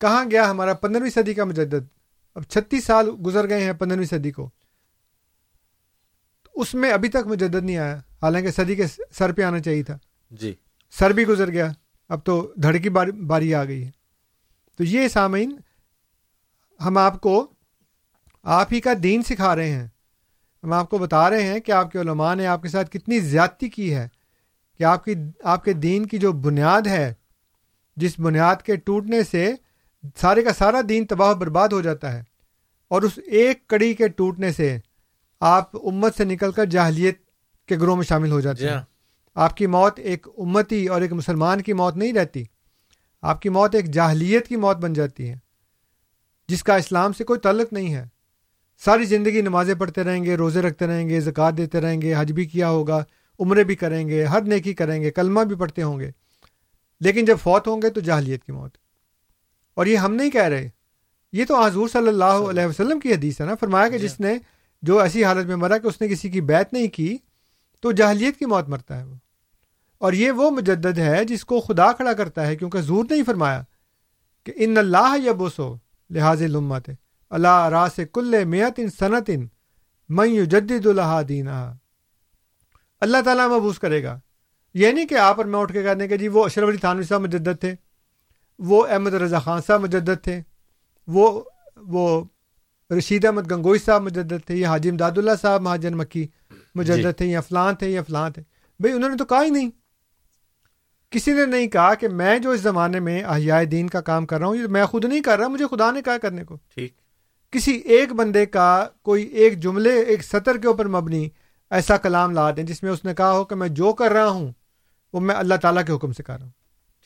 کہاں 0.00 0.24
گیا 0.30 0.50
ہمارا 0.50 0.74
پندرہویں 0.74 1.10
صدی 1.10 1.34
کا 1.34 1.44
مجدد؟ 1.44 1.86
اب 2.34 2.42
چھتیس 2.42 2.84
سال 2.84 3.10
گزر 3.26 3.48
گئے 3.48 3.64
ہیں 3.64 3.72
پندرہویں 3.72 4.06
صدی 4.06 4.30
کو۔ 4.30 4.50
اس 6.54 6.74
میں 6.74 6.90
ابھی 6.90 7.08
تک 7.08 7.26
مجدد 7.26 7.64
نہیں 7.64 7.76
آیا 7.76 7.96
حالانکہ 7.96 8.50
صدی 8.50 8.74
کے 8.74 8.84
سر 9.10 9.32
پہ 9.32 9.42
آنا 9.42 9.60
چاہیے 9.60 9.82
تھا۔ 9.82 9.98
جی۔ 10.30 10.54
سر 10.90 11.10
بھی 11.10 11.26
گزر 11.26 11.50
گیا۔ 11.50 11.72
اب 12.08 12.24
تو 12.24 12.52
دھڑ 12.62 12.76
کی 12.76 12.90
باری 12.90 13.12
باری 13.12 13.54
آ 13.54 13.64
گئی 13.64 13.84
ہے۔ 13.84 13.90
تو 14.76 14.84
یہ 14.84 15.08
سامعین، 15.08 15.58
ہم 16.84 16.98
آپ 16.98 17.20
کو، 17.20 17.46
آپ 18.42 18.72
ہی 18.72 18.80
کا 18.80 18.90
دین 19.02 19.22
سکھا 19.22 19.56
رہے 19.56 19.70
ہیں۔ 19.70 19.86
ہم 20.64 20.72
آپ 20.72 20.90
کو 20.90 20.98
بتا 20.98 21.30
رہے 21.30 21.42
ہیں 21.42 21.60
کہ 21.60 21.72
آپ 21.72 21.92
کے 21.92 22.00
علماء 22.00 22.34
نے 22.34 22.46
آپ 22.46 22.62
کے 22.62 22.68
ساتھ 22.68 22.90
کتنی 22.90 23.20
زیادتی 23.20 23.68
کی 23.68 23.94
ہے 23.94 24.08
کہ 24.78 24.84
آپ 24.84 25.04
کی، 25.04 25.14
آپ 25.44 25.64
کے 25.64 25.72
دین 25.72 26.06
کی 26.06 26.18
جو 26.18 26.32
بنیاد 26.32 26.86
ہے، 26.86 27.14
جس 27.96 28.18
بنیاد 28.18 28.56
کے 28.56 28.76
ٹوٹنے 28.76 29.22
سے 29.22 29.54
سارے 30.16 30.42
کا 30.42 30.52
سارا 30.52 30.80
دین 30.88 31.06
تباہ 31.06 31.30
و 31.30 31.34
برباد 31.34 31.68
ہو 31.68 31.80
جاتا 31.80 32.12
ہے 32.12 32.22
اور 32.88 33.02
اس 33.02 33.18
ایک 33.26 33.66
کڑی 33.66 33.94
کے 33.94 34.08
ٹوٹنے 34.08 34.52
سے 34.52 34.78
آپ 35.40 35.76
امت 35.76 36.16
سے 36.16 36.24
نکل 36.24 36.52
کر 36.52 36.64
جاہلیت 36.64 37.18
کے 37.66 37.76
گروہ 37.76 37.96
میں 37.96 38.04
شامل 38.04 38.30
ہو 38.30 38.40
جاتے 38.40 38.64
ہیں۔ 38.68 38.97
آپ 39.38 39.56
کی 39.56 39.66
موت 39.66 39.98
ایک 39.98 40.26
امتی 40.38 40.86
اور 40.86 41.00
ایک 41.00 41.12
مسلمان 41.12 41.62
کی 41.62 41.72
موت 41.72 41.96
نہیں 41.96 42.12
رہتی۔ 42.12 42.44
آپ 43.22 43.42
کی 43.42 43.48
موت 43.48 43.74
ایک 43.74 43.84
جاہلیت 43.84 44.48
کی 44.48 44.56
موت 44.56 44.76
بن 44.76 44.92
جاتی 44.92 45.28
ہے 45.28 45.34
جس 46.48 46.62
کا 46.62 46.76
اسلام 46.76 47.12
سے 47.12 47.24
کوئی 47.24 47.40
تعلق 47.40 47.72
نہیں 47.72 47.94
ہے۔ 47.94 48.06
ساری 48.84 49.04
زندگی 49.04 49.42
نمازیں 49.42 49.74
پڑھتے 49.74 50.04
رہیں 50.04 50.24
گے 50.24 50.36
روزے 50.36 50.62
رکھتے 50.62 50.86
رہیں 50.86 51.08
گے 51.08 51.20
زکوٰۃ 51.20 51.52
دیتے 51.56 51.80
رہیں 51.80 52.02
گے 52.02 52.14
حج 52.18 52.32
بھی 52.32 52.44
کیا 52.44 52.68
ہوگا 52.68 53.04
عمرے 53.40 53.64
بھی 53.64 53.76
کریں 53.76 54.08
گے 54.08 54.24
ہر 54.24 54.40
نیکی 54.40 54.74
کریں 54.74 55.02
گے 55.02 55.10
کلمہ 55.10 55.40
بھی 55.40 55.56
پڑھتے 55.56 55.82
ہوں 55.82 56.00
گے۔ 56.00 56.10
لیکن 57.00 57.24
جب 57.24 57.36
فوت 57.42 57.68
ہوں 57.68 57.82
گے 57.82 57.90
تو 57.90 58.00
جاہلیت 58.00 58.44
کی 58.44 58.52
موت۔ 58.52 58.76
اور 59.74 59.86
یہ 59.86 59.96
ہم 59.96 60.14
نہیں 60.14 60.30
کہہ 60.30 60.42
رہے 60.42 60.68
یہ 61.32 61.44
تو 61.44 61.62
حضور 61.64 61.88
صلی 61.88 62.08
اللہ 62.08 62.24
علیہ 62.24 62.66
وسلم 62.66 63.00
کی 63.00 63.12
حدیث 63.12 63.40
ہے 63.40 63.46
نا۔ 63.46 63.54
فرمایا 63.54 63.88
کہ 63.88 63.98
جی۔ 63.98 64.08
جس 64.08 64.20
نے 64.20 64.38
جو 64.82 64.98
ایسی 64.98 65.24
حالت 65.24 65.46
میں 65.46 65.56
مرا 65.56 65.78
کہ 65.78 65.86
اس 65.86 66.00
نے 66.00 66.08
کسی 66.08 66.30
کی 66.30 66.40
بیعت 66.40 66.72
نہیں 66.72 66.88
کی 66.88 67.16
تو 67.80 67.92
جاہلیت 67.92 68.36
کی 68.36 68.44
موت 68.46 68.68
مرتا 68.68 68.98
ہے 68.98 69.04
وہ۔ 69.04 69.14
اور 69.98 70.12
یہ 70.12 70.30
وہ 70.30 70.50
مجدد 70.50 70.98
ہے 70.98 71.24
جس 71.24 71.44
کو 71.44 71.60
خدا 71.60 71.92
کھڑا 71.92 72.12
کرتا 72.12 72.46
ہے 72.46 72.56
کیونکہ 72.56 72.80
زور 72.80 73.04
نہیں 73.10 73.22
فرمایا 73.22 73.62
کہ 74.44 74.52
ان 74.56 74.78
اللہ 74.78 75.16
یا 75.22 75.32
بوسو 75.32 75.74
لحاظ 76.10 76.42
لمت 76.42 76.90
اللہ 77.30 77.68
راس 77.68 78.00
کل 78.12 78.44
میت 78.44 78.72
ان 78.76 78.88
صنعت 78.90 79.22
ان 79.28 79.46
میں 80.08 80.44
جدید 80.44 80.86
اللہ 80.86 81.22
دینا 81.28 81.74
اللہ 83.00 83.16
تعالیٰ 83.24 83.48
مبوس 83.48 83.78
کرے 83.78 84.02
گا۔ 84.02 84.18
یہ 84.74 84.92
نہیں 84.92 85.06
کہ 85.06 85.14
آپ 85.14 85.36
اور 85.36 85.44
میں 85.44 85.60
اٹھ 85.60 85.72
کے 85.72 85.82
کہنے 85.82 86.08
کہ 86.08 86.16
جی 86.16 86.28
وہ 86.28 86.44
اشرف 86.44 86.68
علی 86.68 86.76
تھانوی 86.76 87.04
صاحب 87.04 87.20
مجدد 87.20 87.60
تھے 87.60 87.74
وہ 88.58 88.86
احمد 88.86 89.14
رضا 89.14 89.38
خان 89.38 89.60
صاحب 89.66 89.80
مجدد 89.80 90.22
تھے 90.22 90.42
وہ 91.06 91.44
وہ 91.76 92.24
رشید 92.90 93.24
احمد 93.24 93.50
گنگوئی 93.50 93.78
صاحب 93.78 94.02
مجدد 94.02 94.46
تھے 94.46 94.54
یا 94.54 94.68
حاجی 94.68 94.90
امداد 94.90 95.18
اللہ 95.18 95.30
صاحب 95.42 95.62
مہاجن 95.62 95.96
مکی 95.96 96.26
مجدد 96.74 97.02
جی۔ 97.02 97.12
تھے 97.12 97.26
یا 97.26 97.40
فلان 97.40 97.74
تھے 97.74 97.90
یا 97.90 98.02
فلان 98.02 98.32
تھے۔ 98.32 98.42
بھئی 98.80 98.92
انہوں 98.92 99.10
نے 99.10 99.16
تو 99.16 99.24
کہا 99.24 99.42
ہی 99.42 99.50
نہیں۔ 99.50 99.70
کسی 101.10 101.32
نے 101.32 101.46
نہیں 101.46 101.66
کہا 101.66 101.94
کہ 101.94 102.08
میں 102.08 102.38
جو 102.38 102.50
اس 102.50 102.60
زمانے 102.60 103.00
میں 103.00 103.22
احیاء 103.22 103.62
دین 103.62 103.88
کا 103.88 104.00
کام 104.00 104.26
کر 104.26 104.38
رہا 104.38 104.46
ہوں 104.46 104.56
یہ 104.56 104.66
میں 104.66 104.86
خود 104.86 105.04
نہیں 105.04 105.20
کر 105.20 105.38
رہا 105.38 105.48
مجھے 105.48 105.64
خدا 105.70 105.90
نے 105.90 106.02
کہا 106.02 106.18
کرنے 106.18 106.44
کو۔ 106.44 106.56
ٹھیک۔ 106.74 106.92
کسی 107.50 107.72
ایک 107.72 108.12
بندے 108.12 108.46
کا 108.46 108.86
کوئی 109.02 109.24
ایک 109.24 109.58
جملے 109.58 109.90
ایک 109.90 110.24
سطر 110.24 110.56
کے 110.56 110.66
اوپر 110.66 110.86
مبنی 110.88 111.28
ایسا 111.70 111.96
کلام 111.96 112.30
لا 112.30 112.50
دیں 112.50 112.62
جس 112.62 112.82
میں 112.82 112.92
اس 112.92 113.04
نے 113.04 113.14
کہا 113.14 113.32
ہو 113.32 113.44
کہ 113.44 113.54
میں 113.54 113.68
جو 113.68 113.92
کر 113.92 114.12
رہا 114.12 114.28
ہوں 114.28 114.52
وہ 115.12 115.20
میں 115.20 115.34
اللہ 115.34 115.54
تعالیٰ 115.54 115.84
کے 115.86 115.92
حکم 115.92 116.12
سے 116.12 116.22
کر 116.22 116.34
رہا 116.34 116.42
ہوں۔ 116.42 116.50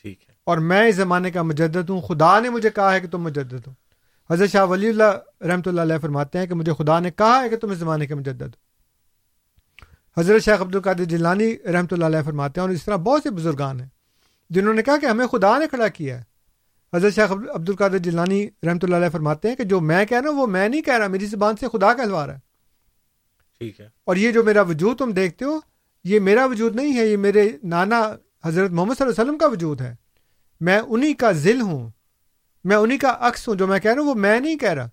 ٹھیک 0.01 0.29
ہے۔ 0.29 0.33
اور 0.43 0.57
میں 0.57 0.87
اس 0.87 0.95
زمانے 0.95 1.31
کا 1.31 1.41
مجدد 1.41 1.89
ہوں 1.89 2.01
خدا 2.01 2.39
نے 2.39 2.49
مجھے 2.49 2.69
کہا 2.69 2.93
ہے 2.93 2.99
کہ 2.99 3.07
تم 3.07 3.21
مجدد 3.21 3.67
ہو۔ 3.67 3.71
حضرت 4.29 4.49
شاہ 4.49 4.65
ولی 4.65 4.89
اللہ 4.89 5.43
رحمۃ 5.43 5.61
اللہ 5.65 5.81
علیہ 5.81 5.97
فرماتے 5.97 6.39
ہیں 6.39 6.45
کہ 6.45 6.53
مجھے 6.53 6.71
خدا 6.77 6.99
نے 6.99 7.11
کہا 7.11 7.41
ہے 7.43 7.49
کہ 7.49 7.57
تم 7.57 7.69
اس 7.69 7.77
زمانے 7.77 8.07
کے 8.07 8.15
مجدد 8.15 8.41
ہو۔ 8.41 8.62
حضرت 10.17 10.43
شیخ 10.43 10.61
عبد 10.61 10.75
القادر 10.75 11.03
جیلانی 11.03 11.55
رحمۃ 11.73 11.87
اللہ 11.91 12.05
علیہ 12.05 12.21
فرماتے 12.25 12.61
ہیں 12.61 12.67
اور 12.67 12.75
اس 12.75 12.85
طرح 12.85 12.95
بہت 12.95 13.23
سے 13.23 13.29
بزرگان 13.29 13.79
ہیں 13.79 13.87
جنہوں 14.49 14.73
نے 14.73 14.83
کہا 14.83 14.97
کہ 14.97 15.05
ہمیں 15.05 15.27
خدا 15.27 15.57
نے 15.57 15.67
کھڑا 15.67 15.87
کیا 15.87 16.17
ہے۔ 16.17 16.23
حضرت 16.93 17.13
شیخ 17.15 17.31
عبد 17.31 17.69
القادر 17.69 17.97
جیلانی 17.97 18.47
رحمۃ 18.63 18.77
اللہ 18.81 18.95
علیہ 18.95 19.09
فرماتے 19.09 19.49
ہیں 19.49 19.55
کہ 19.55 19.63
جو 19.63 19.79
میں 19.79 20.05
کہہ 20.05 20.21
رہا 20.21 20.29
ہوں 20.29 20.37
وہ 20.37 20.47
میں 20.47 20.69
نہیں 20.69 20.81
کہہ 20.81 20.93
رہا 20.93 21.07
میری 21.07 21.25
زبان 21.25 21.55
سے 21.55 21.67
خدا 21.73 21.93
کہلوا 21.93 22.27
رہا 22.27 22.33
ہے۔ 22.33 22.39
ٹھیک 23.57 23.81
ہے۔ 23.81 23.89
اور 24.03 24.15
یہ 24.15 24.31
جو 24.31 24.43
میرا 24.43 24.61
وجود 24.61 24.97
تم 24.97 25.11
دیکھتے 25.11 25.45
ہو 25.45 25.59
یہ 26.03 26.19
میرا 26.19 26.45
وجود 26.45 26.75
نہیں 26.75 26.97
ہے 26.97 27.07
یہ 27.07 27.17
میرے 27.17 27.49
نانا 27.63 28.15
حضرت 28.43 28.71
محمد 28.71 28.93
صلی 28.97 29.05
اللہ 29.05 29.21
علیہ 29.21 29.23
وسلم 29.23 29.37
کا 29.37 29.47
وجود 29.47 29.81
ہے۔ 29.81 29.95
میں 30.61 30.79
انہی 30.87 31.13
کا 31.13 31.31
ذل 31.31 31.61
ہوں 31.61 31.89
میں 32.63 32.75
انہیں 32.75 32.97
کا 32.97 33.17
عکس 33.19 33.47
ہوں 33.47 33.55
جو 33.55 33.67
میں 33.67 33.79
کہہ 33.79 33.91
رہا 33.91 34.01
ہوں 34.01 34.09
وہ 34.09 34.15
میں 34.15 34.39
نہیں 34.39 34.57
کہہ 34.57 34.69
رہا۔ 34.69 34.87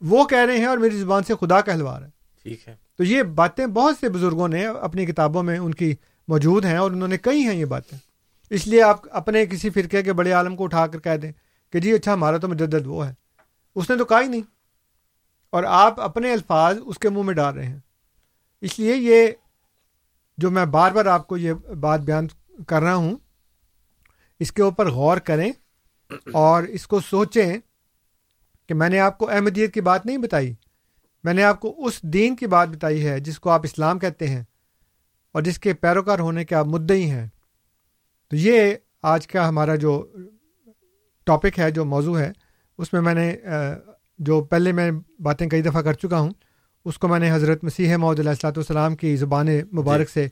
وہ 0.00 0.24
کہہ 0.24 0.38
رہے 0.38 0.58
ہیں 0.58 0.66
اور 0.66 0.78
میری 0.78 0.96
زبان 0.96 1.22
سے 1.22 1.34
خدا 1.40 1.60
کہلوا 1.60 2.00
رہا 2.00 2.06
ہے۔ 2.06 2.12
ٹھیک 2.42 2.68
ہے۔ 2.68 2.81
تو 2.96 3.04
یہ 3.04 3.22
باتیں 3.22 3.66
بہت 3.66 3.94
سے 4.00 4.08
بزرگوں 4.08 4.48
نے 4.48 4.66
اپنی 4.66 5.06
کتابوں 5.06 5.42
میں 5.42 5.58
ان 5.58 5.74
کی 5.74 5.94
موجود 6.28 6.64
ہیں 6.64 6.76
اور 6.76 6.90
انہوں 6.90 7.08
نے 7.08 7.18
کہی 7.18 7.40
ہیں 7.40 7.54
یہ 7.54 7.64
باتیں۔ 7.64 7.98
اس 8.50 8.66
لیے 8.66 8.82
آپ 8.82 9.00
اپنے 9.10 9.46
کسی 9.46 9.70
فرقے 9.70 10.02
کے 10.02 10.12
بڑے 10.12 10.32
عالم 10.32 10.56
کو 10.56 10.64
اٹھا 10.64 10.86
کر 10.86 10.98
کہہ 10.98 11.16
دیں 11.16 11.32
کہ 11.72 11.80
جی 11.80 11.92
اچھا 11.92 12.12
ہمارا 12.12 12.36
تو 12.36 12.48
مجدد 12.48 12.86
وہ 12.86 13.06
ہے۔ 13.06 13.14
اس 13.74 13.90
نے 13.90 13.96
تو 13.96 14.04
کہا 14.04 14.20
ہی 14.20 14.28
نہیں۔ 14.28 14.40
اور 15.50 15.64
آپ 15.64 16.00
اپنے 16.00 16.32
الفاظ 16.32 16.78
اس 16.84 16.98
کے 16.98 17.08
منہ 17.08 17.22
میں 17.22 17.34
ڈال 17.34 17.54
رہے 17.54 17.66
ہیں۔ 17.66 17.78
اس 18.60 18.78
لیے 18.78 18.96
یہ 18.96 19.26
جو 20.38 20.50
میں 20.50 20.64
بار 20.64 20.90
بار 20.90 21.06
آپ 21.06 21.26
کو 21.26 21.36
یہ 21.36 21.52
بات 21.52 22.00
بیان 22.00 22.26
کر 22.66 22.82
رہا 22.82 22.94
ہوں، 22.94 23.16
اس 24.40 24.52
کے 24.52 24.62
اوپر 24.62 24.90
غور 24.90 25.16
کریں 25.16 25.52
اور 26.32 26.62
اس 26.62 26.86
کو 26.86 27.00
سوچیں 27.00 27.58
کہ 28.66 28.74
میں 28.74 28.88
نے 28.88 29.00
آپ 29.00 29.18
کو 29.18 29.30
احمدیت 29.30 29.74
کی 29.74 29.80
بات 29.80 30.06
نہیں 30.06 30.18
بتائی۔ 30.18 30.54
میں 31.24 31.34
نے 31.34 31.42
آپ 31.42 31.60
کو 31.60 31.86
اس 31.86 32.02
دین 32.02 32.36
کی 32.36 32.46
بات 32.46 32.68
بتائی 32.68 33.06
ہے 33.06 33.20
جس 33.20 33.38
کو 33.40 33.50
آپ 33.50 33.60
اسلام 33.64 33.98
کہتے 33.98 34.28
ہیں 34.28 34.42
اور 35.32 35.42
جس 35.42 35.58
کے 35.58 35.74
پیروکار 35.74 36.18
ہونے 36.18 36.44
کے 36.44 36.54
آپ 36.54 36.66
مدعی 36.66 37.10
ہیں۔ 37.10 37.26
تو 38.28 38.36
یہ 38.36 38.74
آج 39.02 39.26
کا 39.26 39.48
ہمارا 39.48 39.74
جو 39.76 40.06
ٹاپک 41.24 41.58
ہے 41.58 41.70
جو 41.70 41.84
موضوع 41.84 42.18
ہے 42.18 42.32
اس 42.78 42.92
میں 42.92 43.00
میں 43.00 43.14
نے 43.14 43.36
جو 44.18 44.44
پہلے 44.44 44.72
میں 44.72 44.90
باتیں 45.20 45.48
کئی 45.48 45.62
دفعہ 45.62 45.82
کر 45.82 45.92
چکا 45.92 46.18
ہوں 46.18 46.30
اس 46.84 46.98
کو 46.98 47.08
میں 47.08 47.18
نے 47.18 47.32
حضرت 47.32 47.64
مسیح 47.64 47.96
محدود 47.96 48.18
علیہ 48.18 48.30
السلاۃ 48.30 48.52
والسلام 48.56 48.96
کی 48.96 49.16
زبان 49.16 49.48
مبارک 49.72 50.06
جی۔ 50.06 50.12
سے 50.12 50.28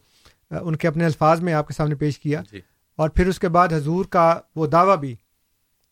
ان 0.57 0.77
کے 0.77 0.89
اپنے 0.89 1.05
الفاظ 1.05 1.41
میں 1.41 1.53
آپ 1.53 1.69
کے 1.69 1.75
سامنے 1.75 1.95
پیش 1.95 2.19
کیا۔ 2.19 2.43
جی۔ 2.53 2.61
اور 2.97 3.09
پھر 3.09 3.27
اس 3.27 3.39
کے 3.39 3.49
بعد 3.49 3.73
حضور 3.73 4.05
کا 4.05 4.41
وہ 4.57 4.67
دعویٰ 4.67 4.97
بھی 4.97 5.15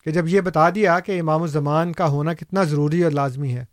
کہ 0.05 0.11
جب 0.11 0.29
یہ 0.29 0.41
بتا 0.41 0.71
دیا 0.71 1.01
کہ 1.01 1.21
امام 1.21 1.43
الزمان 1.43 1.93
کا 1.93 2.09
ہونا 2.09 2.35
کتنا 2.35 2.63
ضروری 2.63 3.03
اور 3.03 3.11
لازمی 3.11 3.55
ہے 3.55 3.65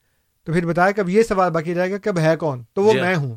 تو 0.46 0.54
پھر 0.54 0.66
بتایا 0.66 0.92
کہ 0.92 1.02
اب 1.02 1.10
یہ 1.10 1.24
سوال 1.24 1.52
باقی 1.52 1.76
رہے 1.76 1.92
گا 1.92 1.98
کہ 1.98 2.10
اب 2.10 2.20
ہے 2.20 2.36
کون؟ 2.36 2.64
تو 2.74 2.84
وہ 2.84 2.94
جی. 2.94 3.02
میں 3.02 3.16
ہوں۔ 3.16 3.36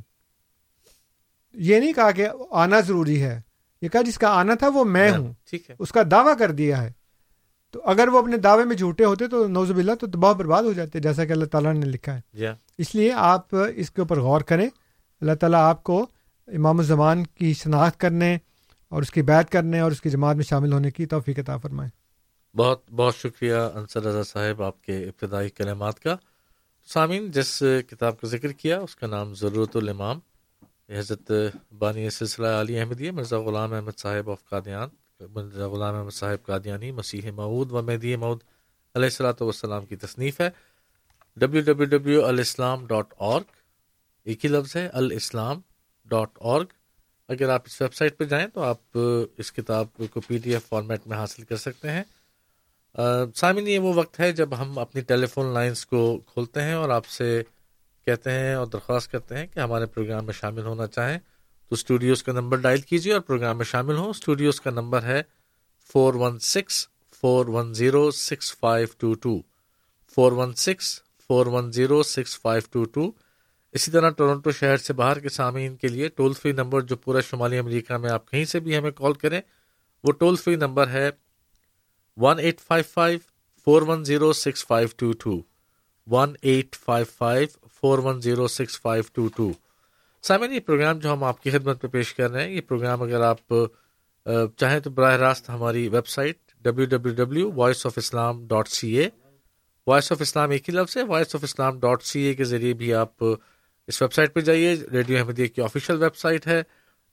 یہ 1.53 1.81
نہیں 1.81 1.93
کہا 1.93 2.11
کہ 2.11 2.29
آنا 2.51 2.81
ضروری 2.81 3.23
ہے۔ 3.23 3.41
یہ 3.83 3.89
کہا 3.89 4.03
جس 4.03 4.19
کا 4.19 4.29
آنا 4.29 4.55
تھا 4.55 4.69
وہ 4.69 4.85
میں 4.85 5.11
ہوں۔ 5.11 5.33
اس 5.79 5.93
کا 5.93 6.01
دعویٰ 6.11 6.39
کر 6.39 6.51
دیا 6.51 6.83
ہے۔ 6.83 6.93
تو 7.71 7.81
اگر 7.85 8.09
وہ 8.09 8.19
اپنے 8.19 8.37
دعوے 8.37 8.65
میں 8.65 8.77
جھوٹے 8.77 9.05
ہوتے 9.05 9.29
تو 9.29 9.49
نوزب 9.49 9.77
اللہ 9.77 9.95
تو 9.95 10.07
دباؤ 10.07 10.35
برباد 10.35 10.63
ہو 10.63 10.73
جاتے 10.73 11.01
جیسا 11.01 11.25
کہ 11.25 11.33
اللہ 11.33 11.45
تعالیٰ 11.45 11.75
نے 11.75 11.87
لکھا 11.87 12.17
ہے۔ 12.17 12.43
yeah. 12.43 12.57
اس 12.79 12.95
لیے 12.95 13.13
آپ 13.13 13.47
اس 13.75 13.91
کے 13.91 14.01
اوپر 14.01 14.21
غور 14.21 14.41
کریں۔ 14.41 14.69
اللہ 15.21 15.33
تعالیٰ 15.35 15.61
آپ 15.61 15.83
کو 15.83 16.07
امام 16.47 16.79
الزمان 16.79 17.25
کی 17.25 17.55
شناخت 17.55 18.01
کرنے 18.01 18.39
اور 18.89 19.03
اس 19.03 19.11
کی 19.11 19.23
بیت 19.23 19.53
کرنے 19.53 19.81
اور 19.81 19.91
اس 19.91 20.01
کی 20.01 20.11
جماعت 20.11 20.37
میں 20.37 20.45
شامل 20.45 20.73
ہونے 20.73 20.91
کی 20.91 21.07
توفیق 21.07 21.39
عطا 21.39 21.57
فرمائیں 21.57 21.91
بہت 22.57 22.93
بہت 22.93 23.17
شکریہ 23.17 23.55
انصر 23.55 24.03
رضا 24.03 24.23
صاحب 24.23 24.63
آپ 24.63 24.83
کے 24.83 25.05
ابتدائی 25.05 25.51
کلمات 25.51 26.01
کا۔ 26.01 26.17
سامعین، 26.89 27.31
جس 27.31 27.63
کتاب 27.89 28.21
کا 28.21 28.27
ذکر 28.27 28.53
کیا، 28.53 28.79
اس 28.81 28.97
کا 28.97 29.07
نام 29.07 29.35
ضرورت 29.35 29.77
الامام 29.77 30.19
حضرت 30.91 31.31
بانی 31.79 32.11
سلسلہ 32.11 32.47
علی 32.47 32.79
احمدیہ، 32.81 33.11
مرزا 33.11 33.39
غلام 33.39 33.73
احمد 33.73 33.99
صاحب 33.99 34.31
آف 34.31 34.45
قادیان، 34.45 34.89
مرزا 35.21 35.69
غلام 35.69 35.95
احمد 35.95 36.11
صاحب 36.11 36.47
قادیانی، 36.47 36.93
مسیح 36.93 37.31
معود 37.31 37.73
و 37.73 37.83
مہدی 37.83 38.17
معود 38.17 38.41
علیہ 38.95 39.05
السلاۃ 39.05 39.41
والسلام 39.41 39.87
کی 39.87 39.97
تصنیف 39.97 40.41
ہے۔ 40.41 40.49
W 41.37 41.63
W 41.63 41.89
W 41.89 42.25
Alislam 42.25 42.87
dot 42.87 43.15
org 43.17 43.57
ایک 44.27 44.45
ہی 44.45 44.51
لفظ 44.51 44.77
ہے 44.77 44.87
الاسلام 44.93 45.61
ڈاٹ 46.07 46.39
اورگ 46.41 46.67
اگر 47.29 47.49
آپ 47.49 47.63
اس 47.67 47.81
ویب 47.81 47.95
سائٹ 47.95 48.19
پہ 48.19 48.25
جائیں 48.25 48.47
تو 48.55 48.63
آپ 48.63 48.99
اس 49.37 49.53
کتاب 49.53 49.87
کو 50.13 50.21
پی 50.21 50.39
ڈی 50.39 50.55
ایف 50.55 50.69
فارمیٹ 50.69 51.07
میں 51.07 51.17
حاصل 51.17 51.43
کر 51.43 51.57
سکتے 51.57 51.91
ہیں۔ 51.91 52.03
سامعین، 52.99 53.69
یہ 53.69 53.79
وہ 53.79 53.93
وقت 53.95 54.19
ہے 54.21 54.31
جب 54.33 54.59
ہم 54.59 54.79
اپنی 54.79 55.01
ٹیلی 55.01 55.27
فون 55.27 55.53
لائنس 55.55 55.85
کو 55.87 56.01
کھولتے 56.27 56.63
ہیں 56.63 56.73
اور 56.75 56.89
آپ 56.89 57.07
سے 57.07 57.43
کہتے 58.07 58.31
ہیں 58.31 58.55
اور 58.55 58.67
درخواست 58.67 59.11
کرتے 59.13 59.37
ہیں 59.37 59.47
کہ 59.47 59.61
ہمارے 59.61 59.87
پروگرام 59.87 60.25
میں 60.25 60.33
شامل 60.33 60.67
ہونا 60.67 60.87
چاہیں 60.87 61.19
تو 61.71 61.75
اسٹوڈیوز 61.75 62.23
کا 62.23 62.33
نمبر 62.33 62.57
ڈائل 62.57 62.81
کیجیے 62.81 63.13
اور 63.13 63.21
پروگرام 63.21 63.57
میں 63.57 63.65
شامل 63.65 63.97
ہوں۔ 63.97 64.09
اسٹوڈیوز 64.11 64.61
کا 64.61 64.71
نمبر 64.71 65.03
ہے 65.03 65.23
four 65.91 66.15
one 66.15 66.39
six 66.39 66.87
four 67.23 67.47
one 67.47 67.73
zero 67.75 68.11
six 68.11 68.57
five 68.59 68.87
two 68.99 69.13
two 69.15 69.39
four 70.17 70.33
one 70.33 70.55
six 70.55 71.01
four 71.31 71.47
one 71.47 71.71
zero 71.73 72.03
six 72.03 72.41
five 72.41 72.63
two 72.73 72.85
two 72.85 73.11
اسی 73.75 73.91
طرح 73.91 74.11
ٹورنٹو 74.11 74.51
شہر 74.51 74.77
سے 74.77 74.93
باہر 74.93 75.19
کے 75.19 75.29
سامعین 75.29 75.77
کے 75.77 75.89
لیے 75.89 76.09
ٹول 76.09 76.33
فری 76.33 76.53
نمبر 76.53 76.81
جو 76.81 76.97
پورا 76.97 77.21
شمالی 77.21 77.59
امریکہ 77.59 77.97
میں 77.97 78.11
آپ 78.11 78.31
کہیں 78.31 78.45
سے 78.45 78.61
بھی 78.61 78.77
ہمیں 78.79 78.91
کال 78.91 79.13
کریں، 79.13 79.41
وہ 80.05 80.13
ٹول 80.13 80.37
فری 80.37 80.57
نمبر 80.57 80.89
ہے 80.89 81.11
one 82.23 82.39
eight 82.39 82.61
five 82.61 82.85
five 82.95 83.19
four 83.67 83.83
one 83.89 84.05
zero 84.05 84.33
six 84.33 84.67
five 84.67 84.89
two 84.97 85.13
two 85.13 85.41
one 86.07 86.35
eight 86.43 86.77
five 86.85 87.07
five 87.19 87.49
four 87.81 87.99
one 88.05 88.21
zero 88.21 88.47
six 88.49 88.81
five 88.81 89.05
two 89.13 89.29
two 89.37 89.51
سامعین، 90.25 90.53
یہ 90.53 90.61
پروگرام 90.67 90.99
جو 90.99 91.13
ہم 91.13 91.25
آپ 91.25 91.43
کی 91.43 91.51
خدمت 91.51 91.81
پہ 91.83 91.89
پیش 91.89 92.15
کر 92.15 92.31
رہے 92.31 92.45
ہیں، 92.45 92.53
یہ 92.53 92.61
پروگرام 92.69 93.03
اگر 93.03 93.21
آپ 93.23 93.53
چاہیں 94.59 94.79
تو 94.81 94.91
براہ 94.91 95.17
راست 95.17 95.49
ہماری 95.51 95.89
website 96.09 96.37
W 96.65 96.87
W 96.87 97.15
W 97.15 97.51
voice 97.53 97.85
of 97.87 97.99
Islam 97.99 98.47
dot 98.47 98.69
C 98.69 98.89
A 98.99 99.09
voice 99.87 100.11
of 100.13 100.21
Islam 100.21 100.51
ایک 100.51 100.69
ہی 100.69 100.75
لفظ 100.75 100.97
ہے 100.97 101.03
voice 101.09 101.35
of 101.35 101.45
Islam 101.45 101.79
dot 101.81 102.03
C 102.03 102.21
A 102.21 102.35
کے 102.35 102.45
ذریعے 102.45 102.73
بھی 102.75 102.93
آپ 102.95 103.25
اس 103.25 104.01
ویب 104.03 104.13
سائٹ 104.13 104.35
پہ 104.35 104.41
جائیے۔ 104.41 104.75
ریڈیو 104.93 105.19
احمدیہ 105.19 105.47
کی 105.47 105.63
آفیشیل 105.63 106.03
ویب 106.03 106.17
سائٹ 106.17 106.47
ہے۔ 106.47 106.63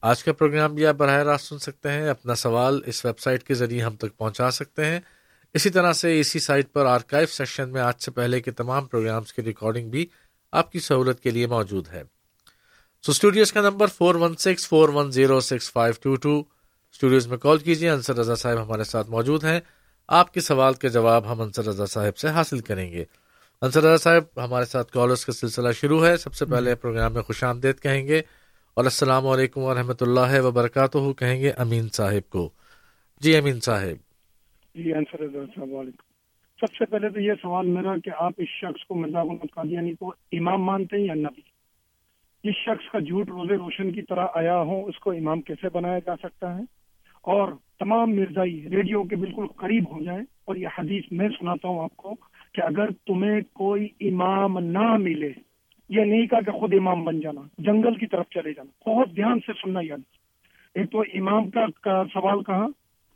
آج 0.06 0.24
کا 0.24 0.34
پروگرام 0.34 0.76
بھی 0.76 0.86
آپ 0.86 0.96
براہ 0.96 1.24
راست 1.24 1.46
سن 1.46 1.60
سکتے 1.60 1.91
ہیں 1.91 2.10
اپنا 2.10 2.36
سوال 2.36 2.82
اس 2.86 3.06
ویب 3.06 3.20
سائٹ 3.20 3.44
کے 3.44 3.54
ذریعے 3.54 3.82
ہم 3.82 3.96
تک 3.96 4.18
پہنچا 4.18 4.52
سکتے 4.52 4.86
ہیں۔ 4.86 5.00
اسی 5.54 5.70
طرح 5.70 5.94
سے 5.94 6.20
اسی 6.20 6.39
سائٹ 6.39 6.74
پر 6.74 6.86
آرکائیو 6.86 7.28
سیشن 7.28 7.70
میں 7.70 7.82
آج 7.82 7.94
سے 8.00 8.12
پہلے 8.12 8.41
کے 8.41 8.52
تمام 8.52 8.86
پروگرامز 8.86 9.34
کی 9.34 9.41
ریکارڈنگ 9.41 9.89
بھی 9.89 10.08
آپ 10.52 10.72
کی 10.72 10.80
سہولت 10.80 11.20
کے 11.20 11.30
لیے 11.30 11.48
موجود 11.48 11.88
ہے۔ 11.88 12.04
سو 13.06 13.12
اسٹوڈیوز 13.12 13.54
کا 13.54 13.62
number 13.62 13.88
four 13.88 14.15
one 14.15 14.36
six 14.36 14.68
four 14.68 14.89
one 14.89 15.12
zero 15.12 15.39
six 15.39 15.72
five 15.72 15.94
two 16.02 16.15
two 16.15 16.44
studios 16.91 17.28
میں 17.28 17.38
کال 17.38 17.58
کیجیے 17.58 17.89
انصر 17.89 18.15
رضا 18.15 18.36
صاحب 18.36 18.63
ہمارے 18.63 18.84
ساتھ 18.84 19.10
موجود 19.10 19.44
ہیں۔ 19.44 19.60
آپ 20.08 20.34
کے 20.34 20.41
سوال 20.41 20.74
کے 20.74 20.89
جواب 20.89 21.32
ہم 21.32 21.41
انصر 21.41 21.65
رضا 21.65 21.86
صاحب 21.86 22.18
سے 22.18 22.28
حاصل 22.28 22.60
کریں 22.60 22.91
گے۔ 22.91 23.06
انصر 23.62 23.80
رضا 23.80 23.98
صاحب 23.98 24.44
ہمارے 24.44 24.65
ساتھ 24.65 24.91
کالرس 24.91 25.26
کا 25.26 25.34
سلسلہ 25.34 25.72
شروع 25.72 26.08
ہے۔ 26.08 26.18
سب 26.18 26.34
سے 26.34 26.46
پہلے 26.46 26.76
پروگرام 26.76 27.13
میں 27.13 27.22
خوش 27.22 27.44
آمدید 27.44 27.80
کہیں 27.80 28.08
گے۔ 28.08 28.22
اور 28.76 28.86
السلام 28.86 29.28
علیکم 29.28 29.62
و 29.62 29.70
اللہ 29.70 30.42
وبرکاتہ، 30.42 31.14
کہیں 31.14 31.42
گے 31.42 31.50
امین 31.50 31.88
صاحب 31.88 32.30
کو۔ 32.30 32.50
جی 33.20 33.36
امین 33.36 33.60
صاحب۔ 33.60 33.96
جی 34.76 34.94
انصر 34.94 35.20
السلام 35.20 35.76
علیکم۔ 35.76 36.04
سب 36.60 36.76
سے 36.76 36.86
پہلے 36.86 37.10
تو 37.10 37.20
یہ 37.20 37.34
سوال 37.42 37.68
میرا 37.68 37.98
کہ 38.04 38.12
آپ 38.18 38.34
اس 38.38 38.48
شخص 38.48 38.86
کو 38.88 38.96
مرزا 38.96 39.24
محمد 39.24 39.54
قادیانی 39.54 39.94
کو 39.94 40.14
امام 40.32 40.64
مانتے 40.64 40.98
ہیں 40.98 41.04
یا 41.04 41.14
نبی؟ 41.14 41.42
جس 42.44 42.56
شخص 42.66 42.92
کا 42.92 43.00
جھوٹ 43.00 43.30
روزے 43.30 43.56
روشن 43.56 43.92
کی 43.92 44.02
طرح 44.02 44.28
آیا 44.36 44.62
ہو، 44.62 44.86
اس 44.86 45.00
کو 45.00 45.12
امام 45.12 45.42
کیسے 45.42 45.68
بنایا 45.74 46.00
جا 46.00 46.16
سکتا 46.16 46.56
ہے؟ 46.56 46.64
اور 47.22 47.52
تمام 47.80 48.16
مرزائی 48.16 48.68
ریڈیو 48.72 49.04
کے 49.04 49.16
بالکل 49.16 49.48
قریب 49.48 49.92
ہو 49.92 50.04
جائیں۔ 50.04 50.24
اور 50.46 50.56
یہ 50.56 50.68
حدیث 50.80 51.04
میں 51.12 51.30
سناتا 51.30 51.68
ہوں 51.68 51.84
آپ 51.84 51.98
کو 51.98 52.16
کہ 52.54 52.62
اگر 52.62 52.92
تمہیں 52.92 53.42
کوئی 53.54 53.88
امام 54.02 54.60
نہ 54.60 54.98
ملے 54.98 55.32
یہ 55.89 56.02
نہیں 56.02 56.28
کہا 56.28 56.41
کہ 56.41 56.52
خود 56.52 56.74
امام 56.74 57.04
بن 57.04 57.19
جانا، 57.19 57.41
جنگل 57.58 57.95
کی 57.95 58.08
طرف 58.08 58.26
چلے 58.30 58.54
جانا، 58.54 58.89
بہت 58.89 59.15
دھیان 59.15 59.39
سے 59.39 59.52
سننا 59.54 59.80
یاد 59.84 59.98
ایک 60.76 60.91
تو 60.91 61.00
امام 61.00 61.50
کا 61.50 62.04
سوال 62.13 62.43
کہاں؟ 62.43 62.67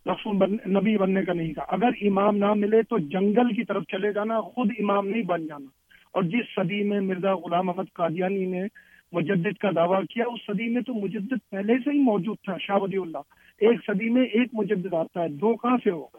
رسول 0.05 0.37
بن، 0.37 0.51
نبی 0.51 0.97
بننے 0.97 1.21
کا 1.21 1.33
نہیں 1.33 1.53
کہا۔ 1.53 1.65
اگر 1.67 1.89
امام 2.01 2.37
نہ 2.37 2.53
ملے 2.53 2.81
تو 2.81 2.97
جنگل 2.97 3.53
کی 3.55 3.63
طرف 3.63 3.83
چلے 3.83 4.13
جانا، 4.13 4.41
خود 4.41 4.71
امام 4.79 5.07
نہیں 5.07 5.21
بن 5.21 5.47
جانا۔ 5.47 5.65
اور 6.11 6.23
جس 6.23 6.55
صدی 6.55 6.83
میں 6.83 6.99
مرزا 6.99 7.35
غلام 7.35 7.69
احمد 7.69 7.83
قادیانی 7.93 8.45
نے 8.45 8.63
مجدد 9.11 9.57
کا 9.59 9.69
دعویٰ 9.75 10.01
کیا، 10.09 10.25
اس 10.27 10.39
صدی 10.47 10.69
میں 10.69 10.81
تو 10.81 10.93
مجدد 10.93 11.49
پہلے 11.49 11.77
سے 11.77 11.89
ہی 11.89 11.99
موجود 11.99 12.37
تھا، 12.43 12.57
شاہ 12.61 12.77
ولی 12.81 12.97
اللہ۔ 12.97 13.17
ایک 13.59 13.79
صدی 13.87 14.09
میں 14.09 14.23
ایک 14.23 14.49
مجدد 14.53 14.93
آتا 14.93 15.23
ہے، 15.23 15.27
دو 15.27 15.55
کہاں 15.55 15.77
سے 15.83 15.89
ہوگا؟ 15.89 16.17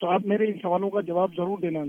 تو 0.00 0.10
آپ 0.10 0.26
میرے 0.26 0.44
ان 0.44 0.52
سوالوں 0.62 0.90
کا 0.90 1.00
جواب 1.00 1.30
ضرور 1.36 1.58
دینا۔ 1.58 1.80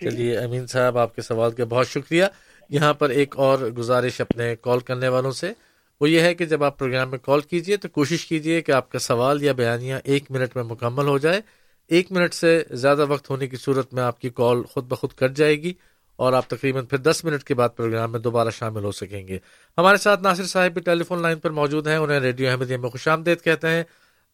چلیے، 0.00 0.38
امین 0.38 0.66
صاحب، 0.66 0.98
آپ 0.98 1.14
کے 1.16 1.22
سوال 1.22 1.50
کا 1.50 1.64
بہت 1.64 1.86
شکریہ۔ 1.86 2.24
یہاں 2.68 2.94
پر 2.94 3.08
ایک 3.08 3.36
اور 3.38 3.58
گزارش 3.58 4.20
اپنے 4.20 4.56
کال 4.60 4.80
کرنے 4.80 5.08
والوں 5.08 5.30
سے۔ 5.30 5.52
وہ 6.00 6.10
یہ 6.10 6.20
ہے 6.20 6.34
کہ 6.34 6.44
جب 6.44 6.64
آپ 6.64 6.78
پروگرام 6.78 7.10
میں 7.10 7.18
کال 7.18 7.40
کیجیے 7.40 7.76
تو 7.76 7.88
کوشش 7.88 8.26
کیجیے 8.26 8.60
کہ 8.60 8.72
آپ 8.72 8.90
کا 8.90 8.98
سوال 8.98 9.42
یا 9.42 9.52
بیانیہ 9.52 9.94
ایک 10.04 10.30
منٹ 10.30 10.56
میں 10.56 10.64
مکمل 10.64 11.06
ہو 11.06 11.18
جائے۔ 11.18 11.40
ایک 11.88 12.12
منٹ 12.12 12.34
سے 12.34 12.62
زیادہ 12.70 13.06
وقت 13.08 13.30
ہونے 13.30 13.46
کی 13.46 13.56
صورت 13.56 13.94
میں 13.94 14.02
آپ 14.02 14.20
کی 14.20 14.30
کال 14.30 14.62
خود 14.62 14.84
بخود 14.84 15.10
کٹ 15.12 15.36
جائے 15.36 15.62
گی 15.62 15.72
اور 16.16 16.32
آپ 16.32 16.50
تقریباً 16.50 16.84
پھر 16.84 16.98
دس 16.98 17.24
منٹ 17.24 17.44
کے 17.44 17.54
بعد 17.54 17.68
پروگرام 17.76 18.12
میں 18.12 18.20
دوبارہ 18.20 18.50
شامل 18.50 18.84
ہو 18.84 18.92
سکیں 18.92 19.28
گے۔ 19.28 19.38
ہمارے 19.78 19.96
ساتھ 19.96 20.22
ناصر 20.22 20.44
صاحب 20.44 20.72
بھی 20.72 20.80
ٹیلی 20.80 21.04
فون 21.04 21.22
لائن 21.22 21.38
پر 21.38 21.50
موجود 21.50 21.86
ہیں۔ 21.86 21.96
انہیں 21.96 22.20
ریڈیو 22.20 22.50
احمدیہ 22.50 22.76
میں 22.76 22.90
خوش 22.90 23.08
آمدید 23.08 23.40
کہتے 23.40 23.68
ہیں۔ 23.68 23.84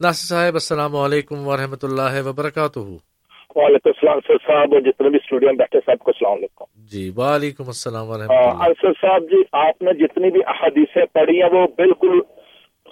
ناصر 0.01 0.27
صاحب، 0.27 0.55
السلام 0.55 0.97
علیکم 0.97 1.49
ورحمۃ 1.49 1.83
اللہ 1.83 2.23
وبرکاتہ۔ 2.27 3.12
وعلیکم 3.57 3.88
السلام 3.88 4.19
سر 4.27 4.37
صاحب 4.47 4.75
اور 4.75 4.81
جتنے 4.81 5.09
بھی 5.09 5.19
اسٹوڈیو 5.23 5.49
میں 5.49 5.57
بیٹھے 5.57 5.81
صاحب 5.87 5.99
کو 5.99 6.11
السلام 6.11 6.33
علیکم۔ 6.33 6.65
جی 6.93 7.11
وعلیکم 7.17 7.67
السلام 7.67 8.09
ورحمۃ 8.09 8.29
اللہ۔ 8.29 8.93
صاحب 9.01 9.23
جی 9.31 9.43
آپ 9.53 9.83
نے 9.83 9.93
جتنی 9.95 10.31
بھی 10.31 10.41
احادیثیں 10.47 11.05
پڑھی 11.12 11.43
ہیں 11.43 11.51
وہ 11.53 11.67
بالکل 11.77 12.21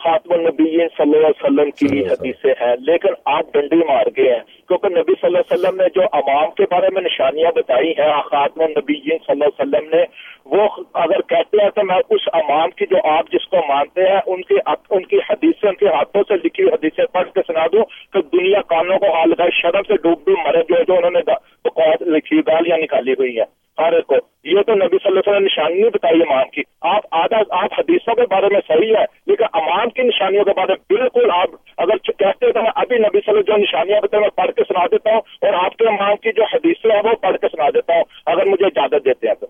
خاتم 0.01 0.33
النبی 0.33 0.65
صلی 0.65 1.17
اللہ 1.17 1.27
علیہ 1.27 1.45
وسلم 1.45 1.71
کی 1.71 2.07
حدیثیں 2.07 2.53
ہیں 2.61 2.75
لیکن 2.81 3.15
آپ 3.25 3.53
ڈنڈی 3.53 3.77
مار 3.77 4.07
گئے 4.17 4.35
ہیں۔ 4.35 4.60
کیونکہ 4.71 4.89
نبی 4.89 5.15
صلی 5.21 5.27
اللہ 5.27 5.39
علیہ 5.39 5.53
وسلم 5.53 5.81
نے 5.81 5.87
جو 5.95 6.03
عوام 6.13 6.51
کے 6.51 6.67
بارے 6.71 6.89
میں 6.95 7.03
نشانیاں 7.03 7.51
بتائی 7.55 7.91
ہیں 7.99 8.11
خاتم 8.27 8.63
النبی 8.63 8.99
صلی 8.99 9.17
اللہ 9.29 9.45
علیہ 9.45 9.61
وسلم 9.61 9.89
نے، 9.95 10.03
وہ 10.47 10.69
اگر 11.03 11.21
کہتے 11.29 11.63
ہیں 11.63 11.71
تو 11.71 11.85
میں 11.87 12.01
اس 12.11 12.29
امام 12.33 12.71
کی 12.71 12.87
جو 12.91 12.97
آپ 13.11 13.33
جس 13.33 13.47
کو 13.47 13.67
مانتے 13.69 14.09
ہیں، 14.11 14.21
ان 14.27 14.43
کی 14.43 14.59
ان 14.91 15.05
کی 15.05 15.19
حدیثیں، 15.31 15.69
ان 15.69 15.75
کے 15.77 15.89
ہاتھوں 15.89 16.23
سے 16.29 16.37
لکھی 16.45 16.65
ہوئی 16.65 16.75
حدیثیں 16.75 17.05
پڑھ 17.13 17.31
کے 17.31 17.41
سنا 17.47 17.67
دوں 17.73 17.85
کہ 18.13 18.23
دنیا 18.33 18.61
کانوں 18.69 18.99
کو 18.99 19.15
حال 19.15 19.33
ہے 19.41 19.51
شرم 19.61 19.83
سے 19.89 19.97
ڈوب 20.03 20.27
ڈوب 20.27 20.39
مرے 20.47 20.63
جو 20.69 20.83
جو 20.89 20.97
انہوں 20.97 21.11
نے 21.11 22.11
لکھی، 22.17 22.41
گالیاں 22.47 22.79
نکالی 22.79 23.13
ہوئی 23.13 23.39
ہیں۔ 23.39 23.51
ہر 23.79 23.93
ایک 23.93 24.07
کو، 24.07 24.17
یہ 24.45 24.63
تو 24.67 24.75
نبی 24.75 24.99
صلی 25.03 25.09
اللہ 25.09 25.19
علیہ 25.19 25.31
وسلم 25.31 25.35
نے 25.35 25.45
نشانی 25.45 25.89
بتائی 25.95 26.21
امام 26.23 26.49
کی۔ 26.55 26.63
آپ 26.91 27.07
آدھا، 27.11 27.39
آپ 27.59 27.79
حدیثوں 27.79 28.15
کے 28.15 28.23
بارے 28.31 28.49
میں 28.53 28.61
صحیح 28.69 28.95
ہے 28.97 29.05
لیکن 29.27 29.45
امام 29.53 29.91
کی 29.91 30.03
نشانیوں 30.03 30.45
کے 30.45 30.53
بارے 30.57 30.73
میں 30.73 30.97
بالکل 30.97 31.31
آپ، 31.35 31.55
اگر 31.77 31.97
کہتے 32.07 32.47
ہیں 32.47 32.53
تو 32.53 32.63
میں 32.63 32.71
ابھی 32.75 32.99
نبی 32.99 33.21
صلی 33.21 33.29
اللہ 33.29 33.31
علیہ 33.31 33.41
وسلم 33.41 33.57
جو 33.57 33.63
نشانیاں 33.63 34.01
بتائیں 34.01 34.21
میں 34.21 34.31
پڑھ 34.37 34.51
کے 34.61 34.73
سنا 34.73 34.87
دیتا 34.87 35.11
ہوں 35.11 35.19
اور 35.19 35.65
آپ 35.65 35.77
کے 35.77 35.89
امام 35.89 36.17
کی 36.17 36.33
جو 36.33 36.43
حدیثیں 36.43 36.91
ہیں 36.91 37.03
وہ 37.05 37.15
پڑھ 37.23 37.37
کے 37.37 37.47
سنا 37.49 37.71
دیتا 37.71 37.93
ہوں، 37.95 38.05
اگر 38.27 38.45
مجھے 38.47 38.67
اجازت 38.67 39.05
دیتے 39.05 39.29
ہیں 39.29 39.35
تو۔ 39.35 39.47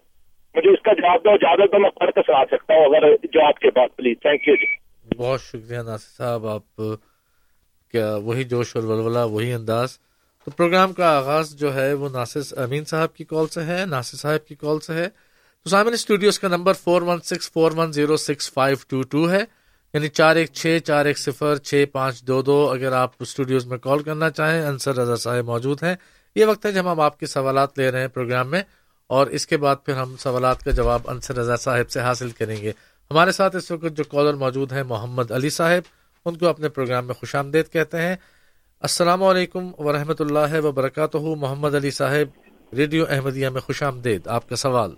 مجھے 0.55 0.70
اس 0.70 0.83
کا 0.83 0.92
جواب 0.92 1.25
دو، 1.25 1.31
اجازت 1.31 1.73
تو 1.73 1.79
میں 1.79 1.90
پڑھ 1.90 2.11
کے 2.11 2.20
سنا 2.27 2.44
سکتا 2.44 2.75
ہوں 2.75 2.85
اگر 2.85 3.16
جو 3.33 3.46
آپ 3.46 3.59
کے 3.59 3.70
پاس 3.70 3.96
پلیز 3.96 4.16
تھینک 4.23 4.49
یو 4.49 4.55
جی۔ 4.55 4.90
بہت 5.16 5.40
شکریہ 5.40 5.79
ناصر 5.79 6.16
صاحب، 6.16 6.46
آپ، 6.46 6.83
کیا 7.92 8.16
وہی 8.16 8.44
جوش 8.44 8.77
اور 8.77 8.85
ولولہ، 8.85 9.18
وہی 9.18 9.53
انداز۔ 9.53 9.99
تو 10.44 10.51
پروگرام 10.51 10.92
کا 10.92 11.16
آغاز 11.16 11.59
جو 11.59 11.75
ہے 11.75 11.92
وہ 11.92 12.09
ناصر 12.09 12.59
امین 12.59 12.85
صاحب 12.85 13.14
کی 13.14 13.25
کال 13.25 13.46
سے 13.46 13.61
ہے، 13.61 13.85
ناصر 13.87 14.16
صاحب 14.16 14.46
کی 14.46 14.55
کال 14.55 14.81
سے 14.81 14.94
ہے۔ 14.94 15.09
تو 15.64 15.68
سامن 15.68 15.92
اسٹوڈیوز 15.92 16.38
کا 16.38 16.49
number 16.49 16.73
four 16.73 17.03
one 17.03 17.20
six 17.20 17.53
four 17.53 17.73
one 17.77 17.92
zero 17.92 18.16
six 18.16 18.53
five 18.53 18.77
two 18.88 19.03
two 19.03 19.31
ہے۔ 19.31 19.60
یعنی 19.94 20.09
چار 20.09 20.37
ایک 20.37 20.50
چھ 20.53 20.79
چار 20.85 21.07
ایک 21.07 21.18
صفر 21.18 21.57
چھ 21.57 21.85
پانچ 21.92 22.22
دو 22.22 22.42
دو 22.42 22.70
اگر 22.70 22.92
آپ 22.92 23.11
اسٹوڈیوز 23.20 23.66
میں 23.66 23.79
کال 23.79 24.03
کرنا 24.03 24.31
چاہیں 24.31 24.62
انصر 24.62 24.96
رضا 24.96 25.16
صاحب 25.16 25.44
موجود 25.44 25.83
ہیں۔ 25.83 25.94
یہ 26.35 26.46
وقت 26.46 26.66
ہے 26.66 26.72
جب 26.72 26.92
ہم 26.92 27.00
آپ 27.00 27.20
کے 27.20 27.26
سوالات 27.26 27.79
لے 27.79 27.90
رہے 27.90 28.00
ہیں 28.00 28.09
پروگرام 28.09 28.50
میں 28.50 28.62
اور 29.07 29.26
اس 29.26 29.46
کے 29.46 29.57
بعد 29.57 29.76
پھر 29.85 29.94
ہم 29.94 30.16
سوالات 30.16 30.62
کا 30.62 30.70
جواب 30.70 31.00
انصر 31.07 31.37
رضا 31.37 31.57
صاحب 31.57 31.90
سے 31.90 32.00
حاصل 32.00 32.31
کریں 32.31 32.57
گے۔ 32.57 32.72
ہمارے 33.11 33.33
ساتھ 33.33 33.57
اس 33.57 33.70
وقت 33.70 33.96
جو 33.96 34.05
کالر 34.05 34.35
موجود 34.35 34.72
ہیں 34.72 34.83
محمد 34.83 35.31
علی 35.31 35.50
صاحب 35.50 35.83
ان 36.24 36.37
کو 36.37 36.46
اپنے 36.46 36.68
پروگرام 36.68 37.07
میں 37.07 37.14
خوش 37.14 37.35
آمدید 37.35 37.72
کہتے 37.72 38.03
ہیں۔ 38.03 38.16
السلام 38.81 39.22
علیکم 39.22 39.70
ورحمۃ 39.79 40.20
اللہ 40.20 40.61
وبرکاتہ۔ 40.64 41.18
محمد 41.18 41.74
علی 41.74 41.90
صاحب 41.90 42.48
ریڈیو 42.74 43.05
احمدیہ 43.09 43.48
میں 43.48 43.61
خوش 43.61 43.83
آمدید۔ 43.83 44.26
آپ 44.26 44.48
کا 44.48 44.57
سوال۔ 44.57 44.90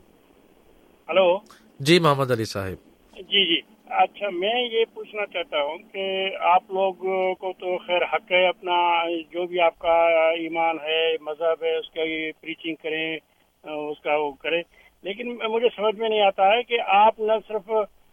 ہلو۔ 1.09 1.38
جی 1.81 1.98
محمد 1.98 2.31
علی 2.31 2.44
صاحب۔ 2.44 2.88
جی 3.16 3.57
جی۔ 3.57 3.71
اچھا 3.96 4.28
میں 4.31 4.55
یہ 4.72 4.85
پوچھنا 4.94 5.26
چاہتا 5.26 5.62
ہوں 5.62 5.78
کہ 5.92 6.31
آپ 6.40 6.62
لوگ 6.70 6.94
کو 7.35 7.52
تو 7.52 7.78
خیر 7.78 8.02
حق 8.02 8.33
ہے 8.33 8.46
اپنا 8.46 9.05
جو 9.33 9.46
بھی 9.46 9.61
آپ 9.61 9.78
کا 9.78 9.96
ایمان 10.31 10.76
ہے، 10.83 11.16
مذہب 11.20 11.64
ہے، 11.64 11.76
اس 11.76 11.90
کا 11.90 12.00
پریچنگ 12.40 12.74
کریں، 12.83 13.16
اس 13.64 14.00
کا 14.00 14.16
وہ 14.16 14.31
کریں۔ 14.31 14.62
لیکن 15.02 15.38
مجھے 15.48 15.68
سمجھ 15.76 15.94
میں 15.94 16.09
نہیں 16.09 16.20
آتا 16.20 16.52
ہے 16.52 16.62
کہ 16.62 16.78
آپ 16.87 17.20
نہ 17.20 17.33
صرف 17.48 17.70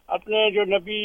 اپنے 0.08 0.52
جو 0.52 0.64
نبی 0.64 1.00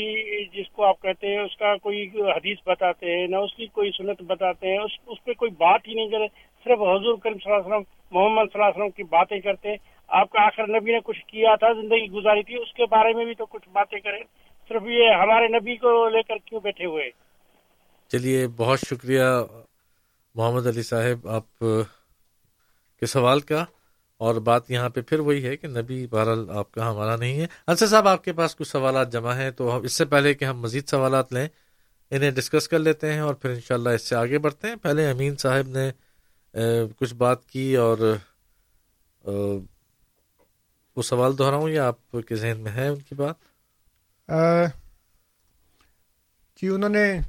جس 0.44 0.70
کو 0.72 0.84
آپ 0.84 1.02
کہتے 1.02 1.28
ہیں، 1.28 1.38
اس 1.38 1.56
کا 1.56 1.76
کوئی 1.76 2.08
حدیث 2.36 2.58
بتاتے 2.66 3.18
ہیں، 3.18 3.26
نہ 3.26 3.36
اس 3.36 3.54
کی 3.54 3.66
کوئی 3.66 3.90
سنت 3.96 4.22
بتاتے 4.22 4.68
ہیں، 4.68 4.78
اس 4.78 4.90
اس 5.06 5.24
پہ 5.24 5.32
کوئی 5.32 5.50
بات 5.50 5.88
ہی 5.88 5.94
نہیں 5.94 6.08
کرے۔ 6.08 6.26
صرف 6.64 6.78
حضور 6.78 7.16
کریم 7.16 7.38
صلی 7.38 7.52
اللہ 7.52 7.64
علیہ 7.64 7.74
وسلم، 7.74 8.18
محمد 8.18 8.42
صلی 8.42 8.50
اللہ 8.54 8.64
علیہ 8.64 8.78
وسلم 8.78 8.90
کی 8.90 9.02
باتیں 9.02 9.40
کرتے۔ 9.40 9.68
ہیں 9.68 9.76
آپ 10.08 10.30
کا 10.30 10.42
آخر 10.42 10.66
نبی 10.66 10.92
نے 10.92 10.98
کچھ 11.04 11.24
کیا 11.26 11.54
تھا، 11.54 11.72
زندگی 11.72 12.10
گزاری 12.10 12.42
تھی، 12.42 12.56
اس 12.56 12.72
کے 12.72 12.84
بارے 12.86 13.12
میں 13.12 13.24
بھی 13.24 13.34
تو 13.34 13.46
کچھ 13.46 13.68
باتیں 13.72 13.98
کریں۔ 13.98 14.20
صرف 14.68 14.82
یہ 14.88 15.14
ہمارے 15.22 15.48
نبی 15.48 15.76
کو 15.76 16.08
لے 16.08 16.22
کر 16.22 16.38
کیوں 16.44 16.60
بیٹھے 16.60 16.84
ہوئے؟ 16.84 17.10
چلیے، 18.10 18.46
بہت 18.56 18.78
شکریہ 18.88 19.24
محمد 20.34 20.66
علی 20.66 20.82
صاحب، 20.82 21.28
آپ، 21.28 21.64
کے 23.02 23.06
سوال 23.06 23.40
کا، 23.40 23.64
اور 24.20 24.34
بات 24.40 24.70
یہاں 24.70 24.88
پہ 24.88 25.00
پھر 25.00 25.18
وہی 25.18 25.44
ہے 25.46 25.56
کہ 25.56 25.68
نبی 25.68 26.06
بہرحال 26.10 26.50
آپ 26.50 26.70
کا 26.72 26.90
ہمارا 26.90 27.16
نہیں 27.16 27.40
ہے۔ 27.40 27.46
انصر 27.66 27.86
صاحب، 27.86 28.08
آپ 28.08 28.24
کے 28.24 28.32
پاس 28.32 28.56
کچھ 28.56 28.68
سوالات 28.68 29.12
جمع 29.12 29.34
ہیں، 29.34 29.50
تو 29.50 29.76
اس 29.76 29.92
سے 29.92 30.04
پہلے 30.04 30.34
کہ 30.34 30.44
ہم 30.44 30.60
مزید 30.60 30.88
سوالات 30.88 31.32
لیں، 31.32 31.46
انہیں 32.10 32.30
ڈسکس 32.30 32.68
کر 32.68 32.78
لیتے 32.78 33.12
ہیں 33.12 33.20
اور 33.20 33.34
پھر 33.34 33.50
انشاءاللہ 33.50 33.90
اس 33.90 34.08
سے 34.08 34.16
آگے 34.16 34.38
بڑھتے 34.38 34.68
ہیں۔ 34.68 34.76
پہلے 34.82 35.10
امین 35.10 35.36
صاحب 35.36 35.68
نے 35.68 35.90
کچھ 36.98 37.14
بات 37.14 37.44
کی 37.46 37.74
اور 37.76 37.98
وہ 40.96 41.02
سوال 41.02 41.38
دہراؤں 41.38 41.68
یا 41.68 41.86
آپ 41.88 42.16
کے 42.28 42.34
ذہن 42.34 42.58
میں 42.60 42.72
ہے 42.72 42.88
ان 42.88 43.00
کی 43.00 43.14
بات؟ 43.14 43.34
جی 46.58 46.68
انہوں 46.68 46.88
نے 46.88 47.20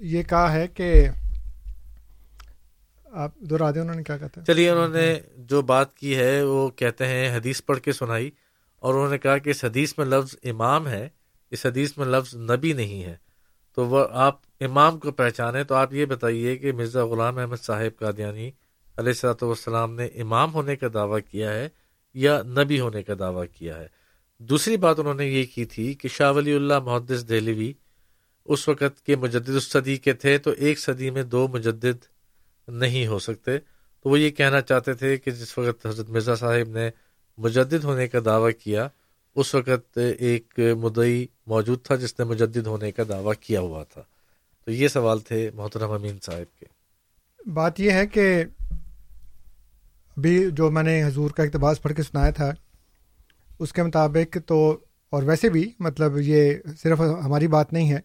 یہ 0.00 0.22
کہا 0.22 0.52
ہے 0.52 0.66
کہ 0.68 1.08
آپ 3.04 3.34
دہرا 3.50 3.70
دیں، 3.70 3.80
انہوں 3.80 3.96
نے 3.96 4.02
کیا 4.02 4.16
کہتے 4.18 4.40
چلیے، 4.46 4.70
انہوں 4.70 4.88
نے 4.88 5.20
جو 5.36 5.62
بات 5.62 5.96
کی 5.96 6.16
ہے، 6.16 6.42
وہ 6.42 6.68
کہتے 6.70 7.06
ہیں، 7.06 7.36
حدیث 7.36 7.62
پڑھ 7.64 7.80
کے 7.80 7.92
سنائی، 7.92 8.30
اور 8.78 8.94
انہوں 8.94 9.10
نے 9.10 9.18
کہا 9.18 9.38
کہ 9.38 9.50
اس 9.50 9.64
حدیث 9.64 9.98
میں 9.98 10.06
لفظ 10.06 10.34
امام 10.44 10.88
ہے، 10.88 11.08
اس 11.50 11.66
حدیث 11.66 11.96
میں 11.98 12.06
لفظ 12.06 12.34
نبی 12.50 12.72
نہیں 12.72 13.04
ہے۔ 13.04 13.16
تو 13.74 13.86
وہ، 13.86 14.06
آپ 14.10 14.36
امام 14.60 14.98
کو 14.98 15.12
پہچانے 15.12 15.64
تو 15.64 15.74
آپ 15.74 15.92
یہ 15.92 16.04
بتائیے 16.04 16.56
کہ 16.56 16.72
مرزا 16.72 17.04
غلام 17.04 17.38
احمد 17.38 17.60
صاحب 17.62 17.98
قادیانی 17.98 18.50
علیہ 18.98 19.12
صلاحت 19.12 19.42
والسلام 19.42 19.94
نے 19.94 20.06
امام 20.06 20.54
ہونے 20.54 20.76
کا 20.76 20.86
دعویٰ 20.94 21.18
کیا 21.30 21.52
ہے 21.52 21.68
یا 22.14 22.42
نبی 22.42 22.80
ہونے 22.80 23.02
کا 23.02 23.14
دعویٰ 23.18 23.44
کیا 23.52 23.78
ہے؟ 23.78 23.95
دوسری 24.38 24.76
بات 24.76 24.98
انہوں 24.98 25.14
نے 25.14 25.26
یہ 25.26 25.44
کی 25.54 25.64
تھی 25.64 25.94
کہ 25.94 26.08
شاہ 26.08 26.32
ولی 26.32 26.52
اللہ 26.52 26.78
محدث 26.78 27.28
دہلوی 27.28 27.72
اس 28.44 28.68
وقت 28.68 29.06
کے 29.06 29.16
مجدد 29.16 29.60
صدی 29.60 29.96
کے 29.96 30.12
تھے 30.12 30.38
تو 30.38 30.50
ایک 30.50 30.78
صدی 30.78 31.10
میں 31.10 31.22
دو 31.22 31.48
مجدد 31.48 32.04
نہیں 32.68 33.06
ہو 33.06 33.18
سکتے۔ 33.18 33.58
تو 34.02 34.10
وہ 34.10 34.20
یہ 34.20 34.30
کہنا 34.30 34.60
چاہتے 34.60 34.94
تھے 34.94 35.16
کہ 35.16 35.30
جس 35.30 35.58
وقت 35.58 35.86
حضرت 35.86 36.08
مرزا 36.08 36.34
صاحب 36.34 36.68
نے 36.68 36.90
مجدد 37.38 37.84
ہونے 37.84 38.08
کا 38.08 38.18
دعویٰ 38.24 38.50
کیا، 38.64 38.88
اس 39.34 39.54
وقت 39.54 39.98
ایک 40.18 40.60
مدعی 40.80 41.26
موجود 41.46 41.78
تھا 41.82 41.94
جس 41.94 42.18
نے 42.18 42.24
مجدد 42.24 42.66
ہونے 42.66 42.92
کا 42.92 43.02
دعویٰ 43.08 43.32
کیا 43.40 43.60
ہوا 43.60 43.84
تھا۔ 43.84 44.02
تو 44.64 44.70
یہ 44.70 44.88
سوال 44.88 45.18
تھے 45.18 45.50
محترم 45.54 45.90
امین 45.90 46.16
صاحب 46.22 46.58
کے۔ 46.58 46.66
بات 47.50 47.80
یہ 47.80 47.90
ہے 47.90 48.06
کہ 48.06 48.44
ابھی 50.16 50.44
جو 50.52 50.70
میں 50.70 50.82
نے 50.82 51.04
حضور 51.04 51.30
کا 51.30 51.42
اقتباس 51.42 51.82
پڑھ 51.82 51.92
کے 51.94 52.02
سنایا 52.02 52.30
تھا 52.30 52.52
اس 53.58 53.72
کے 53.72 53.82
مطابق 53.82 54.38
تو 54.46 54.78
اور 55.10 55.22
ویسے 55.22 55.48
بھی 55.48 55.72
مطلب 55.78 56.12
یہ 56.18 56.54
صرف 56.82 57.00
ہماری 57.00 57.48
بات 57.48 57.72
نہیں 57.72 57.92
ہے 57.92 58.00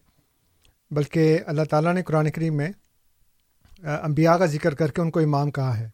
بلکہ 0.90 1.38
اللہ 1.46 1.62
تعالیٰ 1.70 1.94
نے 1.94 2.02
قرآن 2.02 2.30
کریم 2.30 2.56
میں 2.56 2.70
انبیاء 4.02 4.36
کا 4.36 4.46
ذکر 4.46 4.74
کر 4.74 4.90
کے 4.90 5.02
ان 5.02 5.10
کو 5.10 5.20
امام 5.20 5.50
کہا 5.50 5.78
ہے۔ 5.78 5.90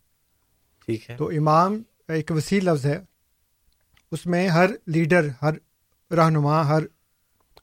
ٹھیک 0.87 1.11
ہے۔ 1.11 1.16
تو 1.16 1.29
امام 1.29 1.83
ایک 2.09 2.31
وسیع 2.31 2.61
لفظ 2.61 2.87
ہے۔ 2.87 2.99
اس 4.12 4.27
میں 4.27 4.49
ہر 4.49 4.71
لیڈر 4.87 5.29
ہر 5.42 5.55
رہنما 6.12 6.68
ہر 6.68 6.83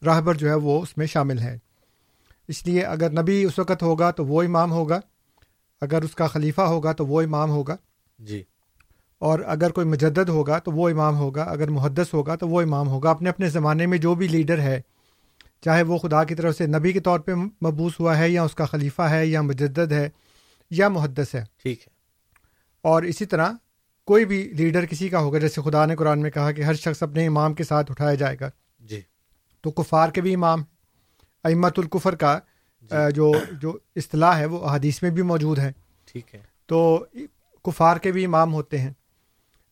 راہبر 0.05 0.35
جو 0.35 0.49
ہے 0.49 0.53
وہ 0.53 0.81
اس 0.81 0.97
میں 0.97 1.05
شامل 1.05 1.39
ہے۔ 1.39 1.57
اس 2.47 2.65
لیے 2.67 2.81
اگر 2.81 3.21
نبی 3.21 3.43
اس 3.43 3.59
وقت 3.59 3.83
ہوگا 3.83 4.11
تو 4.11 4.25
وہ 4.25 4.43
امام 4.43 4.71
ہوگا 4.71 4.99
اگر 5.81 6.01
اس 6.01 6.15
کا 6.15 6.27
خلیفہ 6.27 6.61
ہوگا 6.61 6.91
تو 6.91 7.05
وہ 7.07 7.21
امام 7.21 7.49
ہوگا۔ 7.49 7.75
جی۔ 8.19 8.43
اور 9.19 9.39
اگر 9.45 9.71
کوئی 9.71 9.87
مجدد 9.87 10.29
ہوگا 10.29 10.59
تو 10.59 10.71
وہ 10.71 10.89
امام 10.89 11.17
ہوگا 11.17 11.43
اگر 11.43 11.69
محدث 11.69 12.13
ہوگا 12.13 12.35
تو 12.35 12.47
وہ 12.47 12.61
امام 12.61 12.87
ہوگا۔ 12.87 13.11
اپنے 13.11 13.29
اپنے 13.29 13.49
زمانے 13.49 13.85
میں 13.85 13.97
جو 13.97 14.15
بھی 14.15 14.27
لیڈر 14.27 14.59
ہے 14.59 14.81
چاہے 15.61 15.81
وہ 15.81 15.97
خدا 15.97 16.23
کی 16.23 16.35
طرف 16.35 16.57
سے 16.57 16.67
نبی 16.67 16.91
کے 16.91 16.99
طور 16.99 17.19
پہ 17.19 17.33
مبوس 17.33 17.99
ہوا 17.99 18.17
ہے 18.17 18.29
یا 18.29 18.43
اس 18.43 18.55
کا 18.55 18.65
خلیفہ 18.65 19.01
ہے 19.01 19.27
یا 19.27 19.41
مجدد 19.41 19.91
ہے 19.91 20.09
یا 20.69 20.89
محدث 20.89 21.35
ہے۔ 21.35 21.43
ٹھیک 21.61 21.81
ہے۔ 21.81 21.93
اور 22.81 23.03
اسی 23.03 23.25
طرح 23.25 23.51
کوئی 24.05 24.25
بھی 24.25 24.43
لیڈر 24.43 24.85
کسی 24.85 25.09
کا 25.09 25.19
ہوگا 25.19 25.37
جیسے 25.39 25.61
خدا 25.61 25.85
نے 25.85 25.95
قرآن 25.95 26.21
میں 26.21 26.31
کہا 26.31 26.51
کہ 26.51 26.61
ہر 26.61 26.73
شخص 26.73 27.03
اپنے 27.03 27.27
امام 27.27 27.53
کے 27.53 27.63
ساتھ 27.63 27.91
اٹھایا 27.91 28.13
جائے 28.15 28.37
گا۔ 28.41 28.49
جی۔ 28.79 29.01
تو 29.61 29.71
کفار 29.71 30.09
کے 30.09 30.21
بھی 30.21 30.33
امام 30.33 30.63
امت 31.43 31.79
القفر 31.79 32.15
کا 32.15 32.39
جی۔ 32.81 33.11
جو 33.13 33.31
جو 33.51 33.77
اصطلاح 33.95 34.37
ہے 34.37 34.45
وہ 34.45 34.65
احادیث 34.65 35.01
میں 35.03 35.09
بھی 35.11 35.21
موجود 35.21 35.59
ہے 35.59 35.71
ٹھیک 36.05 36.35
ہے۔ 36.35 36.39
تو 36.65 37.05
کفار 37.63 37.97
کے 37.97 38.11
بھی 38.11 38.25
امام 38.25 38.53
ہوتے 38.53 38.77
ہیں۔ 38.77 38.91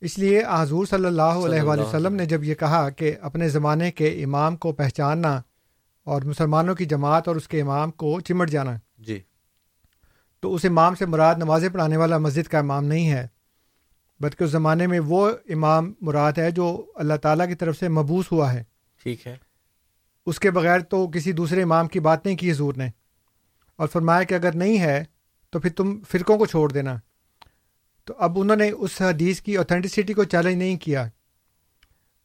اس 0.04 0.20
لیے 0.20 0.44
حضور 0.52 0.86
صلی 0.86 1.06
اللہ 1.06 1.22
علیہ 1.22 1.62
وسلم 1.62 2.16
نے 2.16 2.26
جب 2.26 2.44
یہ 2.44 2.56
کہا 2.56 2.90
کہ 2.90 3.16
اپنے 3.22 3.50
زمانے 3.50 3.92
کے 3.92 4.24
امام 4.24 4.56
کو 4.56 4.72
پہچاننا 4.72 5.42
اور 6.04 6.22
مسلمانوں 6.22 6.76
کی 6.76 6.86
جماعت 6.86 7.28
اور 7.28 7.36
اس 7.36 7.48
کے 7.48 7.62
امام 7.62 7.92
کو 7.92 8.20
چمٹ 8.20 8.50
جانا۔ 8.50 8.76
جی۔ 8.98 9.20
تو 10.40 10.54
اس 10.54 10.66
امام 10.66 10.96
سے 10.96 11.06
مراد 11.06 11.36
نمازیں 11.36 11.70
پڑھانے 11.70 11.98
والا 11.98 12.18
مسجد 12.18 12.48
کا 12.48 12.60
امام 12.60 12.86
نہیں 12.86 13.12
ہے 13.12 13.28
بلکہ 14.20 14.44
اس 14.44 14.50
زمانے 14.50 14.88
میں 14.88 15.00
وہ 15.00 15.32
امام 15.50 15.94
مراد 16.02 16.34
ہے 16.38 16.52
جو 16.52 16.86
اللہ 16.96 17.14
تعالیٰ 17.14 17.48
کی 17.48 17.56
طرف 17.56 17.78
سے 17.80 17.90
مبوس 17.90 18.32
ہوا 18.32 18.54
ہے۔ 18.54 18.64
ٹھیک 19.04 19.28
ہے۔ 19.28 19.38
اس 20.26 20.40
کے 20.40 20.52
بغیر 20.52 20.80
تو 20.80 21.08
کسی 21.08 21.32
دوسرے 21.32 21.64
امام 21.64 21.88
کی 21.88 22.00
بات 22.00 22.26
نہیں 22.26 22.36
کی 22.36 22.52
حضور 22.52 22.74
نے۔ 22.78 22.88
اور 23.76 23.88
فرمایا 23.88 24.24
کہ 24.24 24.34
اگر 24.34 24.56
نہیں 24.56 24.80
ہے 24.80 25.04
تو 25.50 25.60
پھر 25.60 25.72
تم 25.72 26.00
فرقوں 26.12 26.38
کو 26.38 26.46
چھوڑ 26.46 26.72
دینا۔ 26.72 26.96
تو 28.06 28.14
اب 28.18 28.40
انہوں 28.40 28.56
نے 28.56 28.70
اس 28.70 29.02
حدیث 29.02 29.42
کی 29.42 29.58
اوتھینٹسٹی 29.58 30.14
کو 30.14 30.24
چیلنج 30.24 30.56
نہیں 30.56 30.78
کیا۔ 30.78 31.02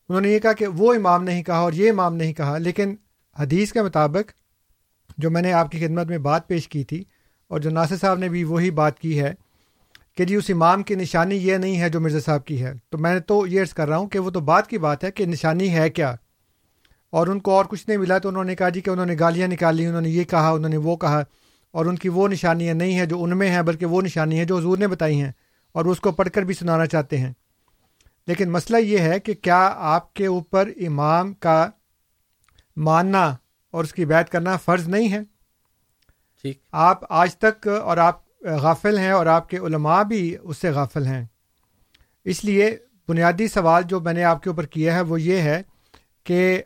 انہوں 0.08 0.20
نے 0.20 0.28
یہ 0.28 0.38
کہا 0.38 0.52
کہ 0.52 0.66
وہ 0.66 0.94
امام 0.94 1.24
نہیں 1.24 1.42
کہا 1.42 1.58
اور 1.58 1.72
یہ 1.72 1.90
امام 1.90 2.16
نہیں 2.16 2.32
کہا، 2.32 2.58
لیکن 2.58 2.94
حدیث 3.38 3.72
کے 3.72 3.82
مطابق 3.82 4.32
جو 5.18 5.30
میں 5.30 5.42
نے 5.42 5.52
آپ 5.52 5.70
کی 5.70 5.86
خدمت 5.86 6.06
میں 6.06 6.18
بات 6.18 6.48
پیش 6.48 6.68
کی 6.68 6.84
تھی 6.84 7.04
اور 7.48 7.60
جو 7.60 7.70
ناصر 7.70 7.96
صاحب 7.96 8.18
نے 8.18 8.28
بھی 8.28 8.44
وہی 8.44 8.70
بات 8.70 8.98
کی 8.98 9.20
ہے 9.20 9.34
کہ 10.16 10.24
جی 10.24 10.34
اس 10.34 10.44
امام 10.48 10.82
کی 10.82 10.94
نشانی 10.94 11.34
یہ 11.34 11.56
نہیں 11.56 11.80
ہے 11.80 11.88
جو 11.88 12.00
مرزا 12.00 12.20
صاحب 12.20 12.44
کی 12.44 12.62
ہے۔ 12.62 12.72
تو 12.90 12.98
میں 12.98 13.20
تو 13.20 13.46
یہ 13.46 13.60
عرض 13.60 13.74
کر 13.74 13.88
رہا 13.88 13.96
ہوں 13.96 14.08
کہ 14.08 14.18
وہ 14.18 14.30
تو 14.30 14.40
بات 14.40 14.66
کی 14.66 14.78
بات 14.78 15.04
ہے 15.04 15.10
کہ 15.10 15.26
نشانی 15.26 15.74
ہے 15.74 15.90
کیا۔ 15.90 16.14
اور 17.10 17.26
ان 17.26 17.40
کو 17.40 17.50
اور 17.50 17.64
کچھ 17.64 17.88
نہیں 17.88 17.98
ملا 17.98 18.18
تو 18.18 18.28
انہوں 18.28 18.44
نے 18.44 18.54
کہا 18.56 18.68
جی 18.68 18.80
کہ 18.80 18.90
انہوں 18.90 19.06
نے 19.06 19.16
گالیاں 19.20 19.48
نکالی 19.48 19.86
انہوں 19.86 20.00
نے 20.00 20.08
یہ 20.08 20.24
کہا، 20.24 20.50
انہوں 20.50 20.70
نے 20.70 20.76
وہ 20.76 20.96
کہا 20.96 21.22
اور 21.70 21.86
ان 21.86 21.96
کی 21.96 22.08
وہ 22.08 22.28
نشانیاں 22.28 22.74
نہیں 22.74 22.92
ہیں 22.92 23.06
جو 23.06 23.24
ان 23.24 23.38
میں 23.38 23.50
ہیں، 23.50 23.62
بلکہ 23.62 23.86
وہ 23.86 24.02
نشانی 24.02 24.38
ہیں 24.38 24.44
جو 24.44 24.58
حضور 24.58 24.78
نے 24.78 24.88
بتائی 24.88 25.20
ہیں۔ 25.20 25.32
اور 25.78 25.86
اس 25.86 26.00
کو 26.00 26.12
پڑھ 26.12 26.28
کر 26.28 26.42
بھی 26.42 26.54
سنانا 26.54 26.86
چاہتے 26.86 27.18
ہیں۔ 27.18 27.32
لیکن 28.26 28.50
مسئلہ 28.50 28.76
یہ 28.76 28.98
ہے 28.98 29.20
کہ 29.20 29.34
کیا 29.34 29.72
آپ 29.76 30.14
کے 30.14 30.26
اوپر 30.26 30.68
امام 30.76 31.34
کا 31.34 31.70
ماننا 32.76 33.36
اور 33.70 33.84
اس 33.84 33.92
کی 33.92 34.04
بیعت 34.04 34.30
کرنا 34.30 34.56
فرض 34.56 34.88
نہیں 34.88 35.12
ہے؟ 35.12 35.18
ٹھیک۔ 36.42 36.58
آپ 36.72 37.00
آج 37.08 37.36
تک 37.36 37.68
اور 37.68 37.96
آپ 37.96 38.20
غافل 38.40 38.98
ہیں 38.98 39.10
اور 39.10 39.26
آپ 39.26 39.48
کے 39.48 39.58
علماء 39.58 40.02
بھی 40.02 40.36
اس 40.42 40.56
سے 40.56 40.70
غافل 40.70 41.06
ہیں۔ 41.06 41.24
اس 42.24 42.44
لیے 42.44 42.76
بنیادی 43.08 43.48
سوال 43.48 43.82
جو 43.82 44.00
میں 44.00 44.12
نے 44.12 44.24
آپ 44.24 44.42
کے 44.42 44.50
اوپر 44.50 44.66
کیا 44.66 44.94
ہے 44.94 45.00
وہ 45.00 45.20
یہ 45.20 45.36
ہے 45.36 45.62
کہ 46.24 46.62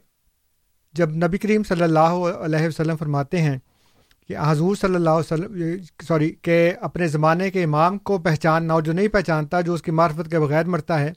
جب 0.93 1.11
نبی 1.11 1.39
کریم 1.39 1.63
صلی 1.63 1.83
اللہ 1.83 2.15
علیہ 2.45 2.69
وسلم 2.69 2.97
فرماتے 2.97 3.43
ہیں 3.43 3.59
کہ 4.29 4.37
حضور 4.41 4.77
صلی 4.77 4.95
اللہ 4.95 5.11
علیہ 5.11 5.33
وسلم 5.33 5.77
سوری، 6.09 6.35
کہ 6.43 6.73
اپنے 6.81 7.09
زمانے 7.09 7.51
کے 7.51 7.65
امام 7.65 7.99
کو 7.99 8.19
پہچاننا 8.19 8.75
اور 8.75 8.83
جو 8.83 8.93
نہیں 8.93 9.09
پہچانتا، 9.09 9.61
جو 9.61 9.75
اس 9.75 9.83
کی 9.83 9.91
معرفت 9.91 10.31
کے 10.31 10.39
بغیر 10.39 10.65
مرتا 10.65 11.01
ہے، 11.01 11.13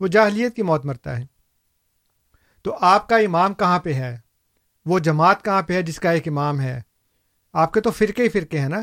وہ 0.00 0.06
جاہلیت 0.06 0.56
کی 0.56 0.62
موت 0.62 0.84
مرتا 0.84 1.18
ہے۔ 1.18 1.24
تو 2.62 2.76
آپ 2.80 3.08
کا 3.08 3.16
امام 3.16 3.54
کہاں 3.54 3.78
پہ 3.78 3.92
ہے؟ 3.92 4.16
وہ 4.86 4.98
جماعت 4.98 5.44
کہاں 5.44 5.62
پہ 5.62 5.72
ہے 5.72 5.82
جس 5.82 6.00
کا 6.00 6.10
ایک 6.10 6.28
امام 6.28 6.60
ہے؟ 6.60 6.80
آپ 7.52 7.72
کے 7.72 7.80
تو 7.80 7.90
فرقے 7.90 8.22
ہی 8.22 8.28
فرقے 8.28 8.58
ہیں 8.58 8.68
نا۔ 8.68 8.82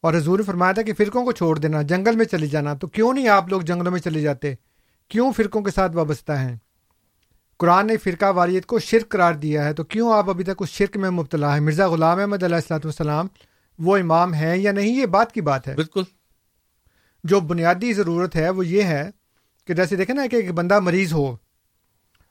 اور 0.00 0.14
حضور 0.14 0.38
نے 0.38 0.44
فرمایا 0.44 0.72
تھا 0.72 0.82
کہ 0.82 0.92
فرقوں 0.94 1.24
کو 1.24 1.32
چھوڑ 1.32 1.58
دینا، 1.58 1.82
جنگل 1.82 2.16
میں 2.16 2.24
چلی 2.24 2.46
جانا، 2.46 2.74
تو 2.74 2.86
کیوں 2.86 3.12
نہیں 3.12 3.28
آپ 3.28 3.48
لوگ 3.48 3.60
جنگلوں 3.60 3.92
میں 3.92 4.00
چلے 4.00 4.20
جاتے؟ 4.20 4.54
کیوں 5.08 5.32
فرقوں 5.32 5.62
کے 5.62 5.70
ساتھ 5.70 5.96
وابستہ 5.96 6.32
ہیں؟ 6.32 6.56
قرآن 7.58 7.86
نے 7.86 7.96
فرقہ 7.96 8.32
واریت 8.32 8.66
کو 8.66 8.78
شرک 8.78 9.08
قرار 9.08 9.34
دیا 9.34 9.64
ہے 9.64 9.72
تو 9.72 9.84
کیوں 9.84 10.12
آپ 10.12 10.30
ابھی 10.30 10.44
تک 10.44 10.50
اس 10.60 10.68
شرک 10.68 10.96
میں 10.96 11.10
مبتلا 11.10 11.54
ہے 11.54 11.60
مرزا 11.60 11.88
غلام 11.88 12.18
احمد 12.18 12.42
علیہ 12.42 12.56
السلاۃ 12.56 12.78
والسلام 12.84 13.26
وہ 13.78 13.96
امام 13.96 14.34
ہیں 14.34 14.56
یا 14.56 14.72
نہیں؟ 14.72 14.96
یہ 14.96 15.06
بات 15.06 15.32
کی 15.32 15.40
بات 15.40 15.68
ہے۔ 15.68 15.74
بالکل۔ 15.74 16.02
جو 17.24 17.40
بنیادی 17.40 17.92
ضرورت 17.92 18.36
ہے 18.36 18.50
وہ 18.50 18.66
یہ 18.66 18.82
ہے 18.82 19.10
کہ 19.66 19.74
جیسے 19.74 19.96
دیکھیں 19.96 20.14
نا 20.14 20.26
کہ 20.26 20.36
ایک 20.36 20.52
بندہ 20.52 20.80
مریض 20.80 21.12
ہو 21.12 21.36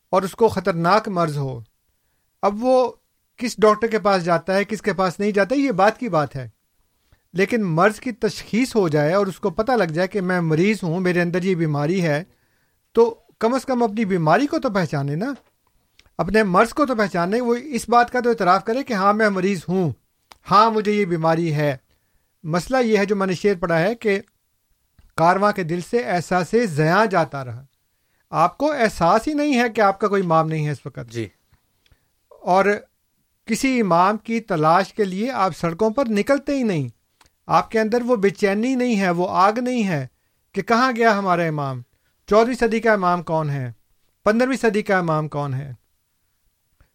اور 0.10 0.22
اس 0.22 0.32
کو 0.32 0.48
خطرناک 0.48 1.10
مرض 1.10 1.38
ہو 1.38 1.60
اب 2.42 2.64
وہ 2.64 2.92
کس 3.38 3.56
ڈاکٹر 3.58 3.88
کے 3.88 4.00
پاس 4.00 4.26
جاتا 4.26 4.56
ہے 4.56 4.66
کس 4.66 4.82
کے 4.82 4.94
پاس 4.94 5.20
نہیں 5.20 5.32
جاتا 5.32 5.56
یہ 5.56 5.72
بات 5.72 6.00
کی 6.00 6.10
بات 6.10 6.36
ہے۔ 6.36 6.50
لیکن 7.34 7.64
مرض 7.64 8.00
کی 8.00 8.12
تشخیص 8.12 8.76
ہو 8.76 8.88
جائے 8.88 9.14
اور 9.14 9.28
اس 9.28 9.40
کو 9.40 9.50
پتہ 9.50 9.72
لگ 9.72 9.84
جائے 9.84 10.08
کہ 10.08 10.22
میں 10.22 10.42
مریض 10.42 10.78
ہوں 10.84 11.00
میرے 11.00 11.22
اندر 11.22 11.44
یہ 11.44 11.56
بیماری 11.56 12.02
ہے 12.02 12.24
تو 12.92 13.20
کم 13.44 13.54
از 13.54 13.66
کم 13.66 13.84
اپنی 13.84 14.06
بیماری 14.06 14.48
کو 14.48 14.60
تو 14.60 14.70
پہچانے 14.70 15.16
نا۔ 15.16 15.34
اپنے 16.18 16.44
مرض 16.44 16.70
کو 16.70 16.86
تو 16.86 16.96
پہچانے۔ 16.96 17.42
وہ 17.42 17.56
اس 17.64 17.90
بات 17.90 18.12
کا 18.12 18.20
تو 18.20 18.30
اعتراف 18.30 18.64
کرے 18.64 18.84
کہ 18.84 18.94
ہاں 18.94 19.14
میں 19.14 19.30
مریض 19.30 19.62
ہوں۔ 19.70 19.92
ہاں 20.52 20.72
مجھے 20.72 20.92
یہ 20.92 21.06
بیماری 21.06 21.54
ہے۔ 21.54 21.78
مسئلہ 22.44 22.78
یہ 22.78 22.98
ہے 22.98 23.06
جو 23.06 23.16
میں 23.16 23.28
نے 23.28 23.34
شعر 23.34 23.56
پڑھا 23.60 23.80
ہے 23.80 23.96
کہ 23.96 24.22
کارواں 25.18 25.52
کے 25.52 25.64
دل 25.64 25.80
سے 25.82 25.98
احساس 25.98 26.56
زیاں 26.70 27.06
جاتا 27.06 27.46
رہا۔ 27.46 27.66
آپ 28.30 28.58
کو 28.58 28.72
احساس 28.72 29.28
ہی 29.28 29.34
نہیں 29.34 29.60
ہے 29.60 29.70
کہ 29.70 29.82
آپ 29.82 30.00
کا 30.00 30.08
کوئی 30.08 30.24
امام 30.24 30.48
نہیں 30.48 30.66
ہے 30.66 30.72
اس 30.72 30.86
وقت۔ 30.86 31.12
جی۔ 31.12 31.28
اور 32.42 32.66
کسی 33.46 33.82
امام 33.82 34.18
کی 34.18 34.40
تلاش 34.40 34.94
کے 34.94 35.04
لیے 35.04 35.32
آپ 35.32 35.58
سڑکوں 35.58 35.90
پر 35.90 36.06
نکلتے 36.10 36.56
ہی 36.56 36.64
نہیں۔ 36.64 36.90
آپ 37.48 37.72
کے 37.72 37.80
اندر 37.80 38.02
وہ 38.02 38.16
بے 38.16 38.30
چینی 38.30 38.76
نہیں 38.76 39.00
ہے 39.00 39.10
وہ 39.10 39.28
آگ 39.30 39.54
نہیں 39.54 39.88
ہے 39.88 40.08
کہ 40.52 40.62
کہاں 40.62 40.92
گیا 40.96 41.18
ہمارا 41.18 41.44
امام؟ 41.44 41.82
چودہویں 42.34 42.56
صدی 42.56 42.80
کا 42.80 42.94
امام 42.94 43.24
کون 43.24 43.50
ہے؟ 43.50 43.72
پندرہویں 44.24 44.58
صدی 44.58 44.82
کا 44.82 44.98
امام 44.98 45.28
کون 45.28 45.54
ہے؟ 45.54 45.74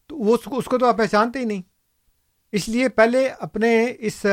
تو 0.06 0.16
وہ 0.16 0.36
اس 0.50 0.64
کو 0.64 0.78
تو 0.78 0.86
آپ 0.86 0.98
پہچانتے 0.98 1.38
ہی 1.38 1.44
نہیں۔ 1.44 1.62
اس 2.52 2.68
لیے 2.68 2.88
پہلے 2.88 3.28
اپنے 3.28 3.92
اس 3.98 4.26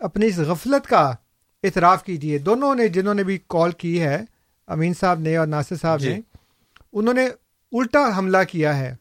اپنی 0.00 0.26
اس 0.26 0.38
غفلت 0.38 0.86
کا 0.86 1.14
اعتراف 1.62 2.04
کیجیے 2.04 2.38
دونوں 2.38 2.74
نے 2.74 2.88
جنہوں 2.88 3.14
نے 3.14 3.24
بھی 3.24 3.38
کال 3.48 3.70
کی 3.70 4.02
ہے 4.02 4.24
امین 4.66 4.94
صاحب 4.94 5.18
نے 5.18 5.36
اور 5.36 5.46
ناصر 5.46 5.76
صاحب 5.76 6.00
جی. 6.00 6.14
نے 6.14 6.20
انہوں 6.92 7.14
نے 7.14 7.26
الٹا 7.72 8.18
حملہ 8.18 8.42
کیا 8.50 8.78
ہے 8.78 8.96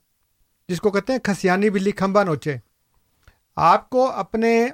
جس 0.69 0.81
کو 0.81 0.91
کہتے 0.91 1.13
ہیں 1.13 1.19
کھسیانی 1.19 1.69
بلی 1.69 1.91
کھمبا 1.91 2.23
نوچے۔ 2.23 2.55
آپ 3.55 3.89
کو 3.89 4.11
اپنے 4.11 4.67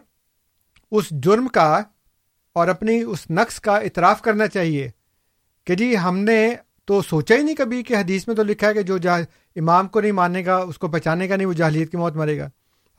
اس 0.91 1.09
جرم 1.09 1.47
کا 1.47 1.81
اور 2.53 2.67
اپنی 2.67 3.01
اس 3.01 3.29
نقص 3.29 3.59
کا 3.59 3.77
اعتراف 3.77 4.21
کرنا 4.21 4.47
چاہیے۔ 4.47 4.89
کہ 5.67 5.75
جی 5.75 5.97
ہم 5.97 6.19
نے 6.19 6.55
تو 6.85 7.01
سوچا 7.01 7.35
ہی 7.35 7.41
نہیں 7.41 7.55
کبھی 7.55 7.83
کہ 7.83 7.93
حدیث 7.93 8.27
میں 8.27 8.35
تو 8.35 8.43
لکھا 8.43 8.67
ہے 8.67 8.73
کہ 8.73 8.81
جو 8.81 8.97
امام 9.55 9.87
کو 9.87 10.01
نہیں 10.01 10.11
ماننے 10.11 10.45
گا 10.45 10.57
اس 10.57 10.77
کو 10.77 10.87
پہچانے 10.87 11.27
کا 11.27 11.35
نہیں 11.35 11.47
وہ 11.47 11.53
جاہلیت 11.53 11.91
کی 11.91 11.97
موت 11.97 12.15
مرے 12.15 12.39
گا۔ 12.39 12.49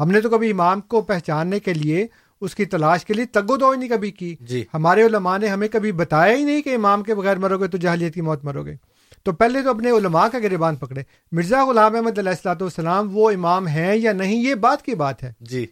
ہم 0.00 0.10
نے 0.10 0.20
تو 0.20 0.30
کبھی 0.30 0.50
امام 0.50 0.80
کو 0.80 1.00
پہچاننے 1.00 1.60
کے 1.60 1.74
لیے 1.74 2.06
اس 2.40 2.54
کی 2.54 2.64
تلاش 2.64 3.04
کے 3.04 3.14
لیے 3.14 3.24
تگو 3.24 3.56
دو 3.56 3.74
نہیں 3.74 3.88
کبھی 3.88 4.10
کی۔ 4.10 4.36
جی۔ 4.40 4.64
ہمارے 4.74 5.06
علماء 5.06 5.38
نے 5.38 5.46
ہمیں 5.46 5.68
کبھی 5.68 5.92
بتایا 5.92 6.36
ہی 6.36 6.44
نہیں 6.44 6.62
کہ 6.62 6.74
امام 6.74 7.02
کے 7.02 7.14
بغیر 7.14 7.36
مرو 7.36 7.58
گے 7.58 7.68
تو 7.68 7.78
جہلیت 7.78 8.14
کی 8.14 8.20
موت 8.20 8.44
مرو 8.44 8.64
گے۔ 8.64 8.74
تو 9.22 9.32
پہلے 9.32 9.62
تو 9.62 9.70
اپنے 9.70 9.90
علماء 9.90 10.26
کا 10.32 10.38
گریبان 10.38 10.76
پکڑے۔ 10.76 11.02
مرزا 11.32 11.64
غلام 11.64 11.94
احمد 11.94 12.18
علیہ 12.18 12.30
السلاۃ 12.30 12.60
والسلام 12.60 13.08
وہ 13.12 13.30
امام 13.30 13.66
ہیں 13.66 13.96
یا 13.96 14.12
نہیں 14.12 14.36
یہ 14.36 14.54
بات 14.54 14.82
کی 14.82 14.94
بات 14.94 15.22
ہے۔ 15.22 15.32
جی۔ 15.40 15.66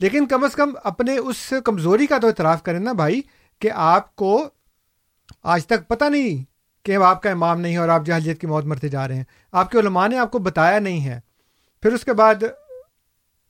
لیکن 0.00 0.26
کم 0.26 0.44
از 0.44 0.54
کم 0.54 0.70
اپنے 0.84 1.18
اس 1.18 1.52
کمزوری 1.64 2.06
کا 2.06 2.18
تو 2.18 2.26
اعتراف 2.26 2.62
کریں 2.62 2.80
نا 2.80 2.92
بھائی 2.92 3.22
کہ 3.58 3.70
آپ 3.74 4.16
کو 4.16 4.48
آج 5.42 5.66
تک 5.66 5.88
پتہ 5.88 6.04
نہیں 6.04 6.44
کہ 6.84 6.96
آپ 6.96 7.22
کا 7.22 7.30
امام 7.30 7.60
نہیں 7.60 7.72
ہے 7.72 7.78
اور 7.78 7.88
آپ 7.88 8.06
جہلیت 8.06 8.40
کی 8.40 8.46
موت 8.46 8.64
مرتے 8.64 8.88
جا 8.88 9.08
رہے 9.08 9.14
ہیں۔ 9.14 9.24
آپ 9.52 9.70
کے 9.70 9.78
علماء 9.78 10.08
نے 10.08 10.18
آپ 10.18 10.30
کو 10.30 10.38
بتایا 10.38 10.78
نہیں 10.78 11.04
ہے۔ 11.04 11.20
پھر 11.82 11.92
اس 11.92 12.04
کے 12.04 12.12
بعد 12.12 12.34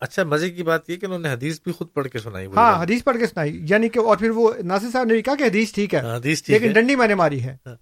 اچھا 0.01 0.25
مزے 0.25 0.51
کی 0.51 0.63
بات 0.63 0.91
یہ 0.91 0.97
کہ 0.97 1.07
انہوں 1.07 1.19
نے 1.19 1.33
حدیث 1.33 1.61
بھی 1.65 1.73
خود 1.73 1.89
پڑھ 1.95 2.09
کے 2.09 2.19
سنائی۔ 2.19 2.47
ہاں 2.57 2.83
حدیث 2.83 3.05
پڑھ 3.05 3.19
کے 3.19 3.27
سنائی۔ 3.27 3.61
یعنی 3.71 3.89
کہ 3.89 3.99
اور 3.99 4.17
پھر 4.17 4.31
وہ 4.31 4.53
ناصر 4.65 4.87
صاحب 4.93 5.07
نے 5.07 5.23
کہا 5.23 5.35
کہ 5.35 5.43
حدیث 5.43 5.73
ٹھیک 5.73 5.95
ہے 5.95 5.99
ہاں، 6.01 6.19
لیکن 6.49 6.73
ڈنڈی 6.73 6.97
میں 6.97 7.09
نے 7.09 7.15
ماری 7.15 7.43
ہے۔ 7.43 7.57
ہاں۔ 7.67 7.75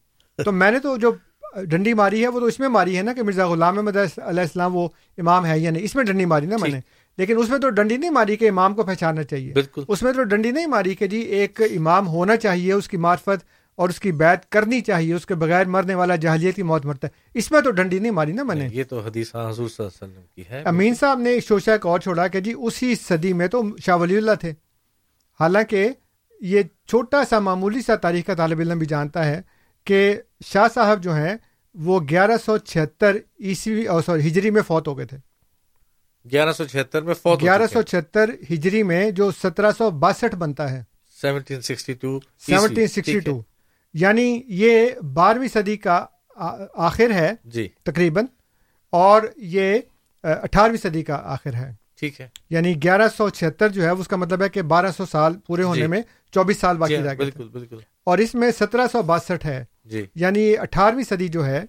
تو 0.44 0.52
میں 0.52 0.70
نے 0.70 0.78
تو 0.78 0.96
جو 0.96 1.10
ڈنڈی 1.56 1.94
ماری 1.94 2.22
ہے 2.22 2.28
وہ 2.28 2.40
تو 2.40 2.46
اس 2.46 2.60
میں 2.60 2.68
ماری 2.68 2.96
ہے 2.96 3.02
نا 3.02 3.12
کہ 3.12 3.22
مرزا 3.22 3.46
غلام 3.48 3.78
احمد 3.78 3.96
علیہ 3.96 4.42
السلام 4.42 4.76
وہ 4.76 4.88
امام 5.18 5.46
ہے 5.46 5.58
یا 5.58 5.70
نہیں 5.70 5.82
اس 5.82 5.94
میں 5.94 6.04
ڈنڈی 6.04 6.24
ماری 6.24 6.46
نا 6.46 6.56
میں 6.60 6.70
نے۔ 6.70 6.80
لیکن 7.18 7.38
اس 7.38 7.48
میں 7.48 7.58
تو 7.58 7.70
ڈنڈی 7.70 7.96
نہیں 7.96 8.10
ماری 8.10 8.36
کہ 8.36 8.48
امام 8.48 8.74
کو 8.74 8.82
پہچاننا 8.82 9.22
چاہیے۔ 9.22 9.52
بالکل۔ 9.52 9.82
اس 9.88 10.02
میں 10.02 10.12
تو 10.12 10.22
ڈنڈی 10.22 10.50
نہیں 10.50 10.66
ماری 10.66 10.94
کہ 10.94 11.06
جی 11.06 11.18
ایک 11.18 11.60
امام 11.60 12.08
ہونا 12.08 12.36
چاہیے 12.36 12.72
اس 12.72 12.88
کی 12.88 12.96
معرفت 12.96 13.55
اور 13.76 13.88
اس 13.88 14.00
کی 14.00 14.12
بیعت 14.12 14.50
کرنی 14.50 14.80
چاہیے 14.80 15.14
اس 15.14 15.26
کے 15.26 15.34
بغیر 15.34 15.66
مرنے 15.66 15.94
والا 15.94 16.16
جہلیت 16.16 16.56
کی 16.56 16.62
موت 16.62 16.86
مرتا 16.86 17.06
ہے۔ 17.06 17.38
اس 17.38 17.50
میں 17.50 17.60
تو 17.60 17.70
ڈنڈی 17.70 17.98
نہیں 17.98 18.10
ماری 18.10 18.32
نا 18.32 18.42
میں 18.42 18.54
نے۔ 18.54 18.68
یہ 18.72 18.84
تو 18.84 19.00
حدیث 19.00 19.34
حضور 19.34 19.68
صلی 19.68 19.86
اللہ 19.86 20.04
علیہ 20.04 20.12
وسلم 20.12 20.22
کی 20.36 20.42
ہے۔ 20.50 20.62
امین 20.62 20.94
صاحب 20.94 21.18
نے 21.18 21.40
شوشا 21.40 21.72
ایک 21.72 21.86
اور 21.86 22.00
چھوڑا 22.00 22.28
کہ 22.28 22.40
جی 22.40 22.54
اسی 22.56 22.94
صدی 22.94 23.32
میں 23.32 23.48
تو 23.48 23.62
شاہ 23.78 23.96
ولی 23.96 24.16
اللہ 24.16 24.34
تھے۔ 24.40 24.52
حالانکہ 25.40 25.88
یہ 26.40 26.62
چھوٹا 26.86 27.24
سا 27.24 27.38
معمولی 27.38 27.82
سا 27.82 27.94
تاریخ 27.94 28.26
کا 28.26 28.34
طالب 28.34 28.60
علم 28.60 28.78
بھی 28.78 28.86
جانتا 28.86 29.24
ہے 29.24 29.40
کہ 29.84 30.20
شاہ 30.46 30.66
صاحب 30.74 31.02
جو 31.02 31.14
ہیں 31.14 31.36
وہ 31.74 32.00
گیارہ 32.10 32.36
سو 32.44 32.58
چھہتر 32.58 33.16
عیسوی 33.40 33.86
سوری 34.06 34.28
ہجری 34.28 34.50
میں 34.50 34.62
فوت 34.62 34.88
ہو 34.88 34.98
گئے 34.98 35.06
تھے۔ 35.06 35.16
گیارہ 36.32 36.52
سو 36.52 36.64
چھہتر 36.64 37.02
میں 37.02 37.14
فوت 37.14 37.40
گیارہ 37.40 37.66
سو 37.72 37.82
چھہتر 37.82 38.30
ہجری 38.50 38.82
میں 38.82 39.10
جو 39.10 39.30
سترہ 39.30 39.70
سو 39.78 39.90
باسٹھ 39.90 40.34
بنتا 40.34 40.70
ہے۔ 40.70 40.82
Seventeen 41.20 41.60
sixty 41.60 41.92
two 41.92 42.20
seventeen 42.46 42.86
sixty 42.86 43.20
two. 43.20 43.40
یعنی 43.94 44.42
یہ 44.46 44.90
بارہویں 45.14 45.48
صدی 45.48 45.76
کا 45.76 46.06
آخر 46.74 47.10
ہے 47.10 47.32
جی۔ 47.44 47.68
تقریباً 47.82 48.24
اور 48.90 49.22
یہ 49.36 49.78
اٹھارہویں 50.22 50.76
صدی 50.76 51.02
کا 51.02 51.20
آخر 51.24 51.54
ہے۔ 51.54 51.72
ٹھیک 51.98 52.20
ہے۔ 52.20 52.28
یعنی 52.50 52.82
گیارہ 52.82 53.08
سو 53.16 53.28
چھہتر 53.28 53.68
جو 53.68 53.82
ہے 53.82 53.88
اس 53.88 54.08
کا 54.08 54.16
مطلب 54.16 54.42
ہے 54.42 54.48
کہ 54.48 54.62
بارہ 54.62 54.90
سو 54.96 55.06
سال 55.06 55.36
پورے 55.46 55.62
ہونے 55.62 55.80
جی. 55.80 55.86
میں 55.86 56.02
چوبیس 56.32 56.58
سال 56.58 56.76
باقی 56.76 56.96
رہ 56.96 57.14
بالکل 57.14 57.48
بالکل۔ 57.48 57.78
اور 58.04 58.18
اس 58.18 58.34
میں 58.34 58.50
سترہ 58.50 58.86
سو 58.92 59.02
باسٹھ 59.02 59.46
ہے۔ 59.46 59.64
جی۔ 59.84 60.06
یعنی 60.14 60.58
اٹھارہویں 60.58 61.04
صدی 61.04 61.28
جو 61.28 61.46
ہے 61.46 61.64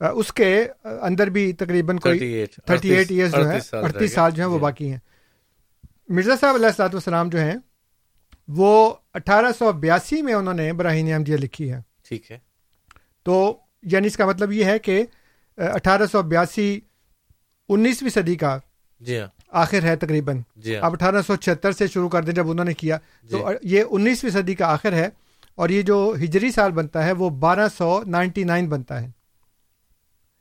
اس 0.00 0.32
کے 0.32 0.68
اندر 1.00 1.26
بھی 1.26 1.52
تقریباً 1.52 1.98
کوئی 1.98 2.44
تھرٹی 2.66 2.90
ایٹ 2.90 3.10
ایئرس 3.10 3.32
جو 3.32 3.50
ہے 3.50 3.58
اڑتیس 3.72 4.12
سال 4.12 4.30
جو 4.30 4.42
ہیں 4.42 4.50
وہ 4.50 4.58
جی. 4.58 4.62
باقی 4.62 4.90
ہیں۔ 4.90 4.98
مرزا 6.08 6.34
صاحب 6.40 6.54
علیہ 6.54 6.66
السلاۃ 6.66 6.88
والسلام 6.92 7.28
جو 7.28 7.38
ہیں 7.38 7.54
وہ 8.48 8.94
اٹھارہ 9.14 9.46
سو 9.58 9.72
بیاسی 9.72 10.22
میں 10.22 10.34
انہوں 10.34 10.54
نے 10.54 10.72
براہین 10.72 11.12
احمدیہ 11.12 11.36
لکھی 11.36 11.72
ہے۔ 11.72 11.80
ٹھیک 12.08 12.32
ہے۔ 12.32 12.38
تو 13.22 13.58
یعنی 13.82 14.06
اس 14.06 14.16
کا 14.16 14.26
مطلب 14.26 14.52
یہ 14.52 14.64
ہے 14.64 14.78
کہ 14.78 15.06
اٹھارہ 15.56 16.06
سو 16.12 16.22
بیاسی 16.22 16.80
انیسویں 17.68 18.10
صدی 18.10 18.34
کا 18.34 18.58
جی 19.00 19.18
ہاں۔ 19.20 19.26
آخر 19.48 19.82
ہے 19.82 19.96
تقریباً۔ 19.96 20.40
جی 20.56 20.76
ہاں۔ 20.76 20.82
اب 20.82 20.92
اٹھارہ 20.92 21.22
سو 21.22 21.36
چھہتر 21.36 21.72
سے 21.72 21.86
شروع 21.86 22.08
کر 22.08 22.22
دیں 22.22 22.32
جب 22.32 22.50
انہوں 22.50 22.64
نے 22.64 22.74
کیا۔ 22.74 22.98
تو 23.30 23.52
جی۔ 23.52 23.74
یہ 23.74 23.84
انیسویں 23.90 24.32
صدی 24.32 24.54
کا 24.54 24.66
آخر 24.72 24.92
ہے 24.92 25.08
اور 25.54 25.68
یہ 25.68 25.82
جو 25.82 26.14
ہجری 26.24 26.50
سال 26.50 26.72
بنتا 26.72 27.06
ہے 27.06 27.12
وہ 27.12 27.30
بارہ 27.30 27.68
سو 27.78 28.02
نائنٹی 28.06 28.44
نائن 28.44 28.68
بنتا 28.68 29.00
ہے۔ 29.02 29.10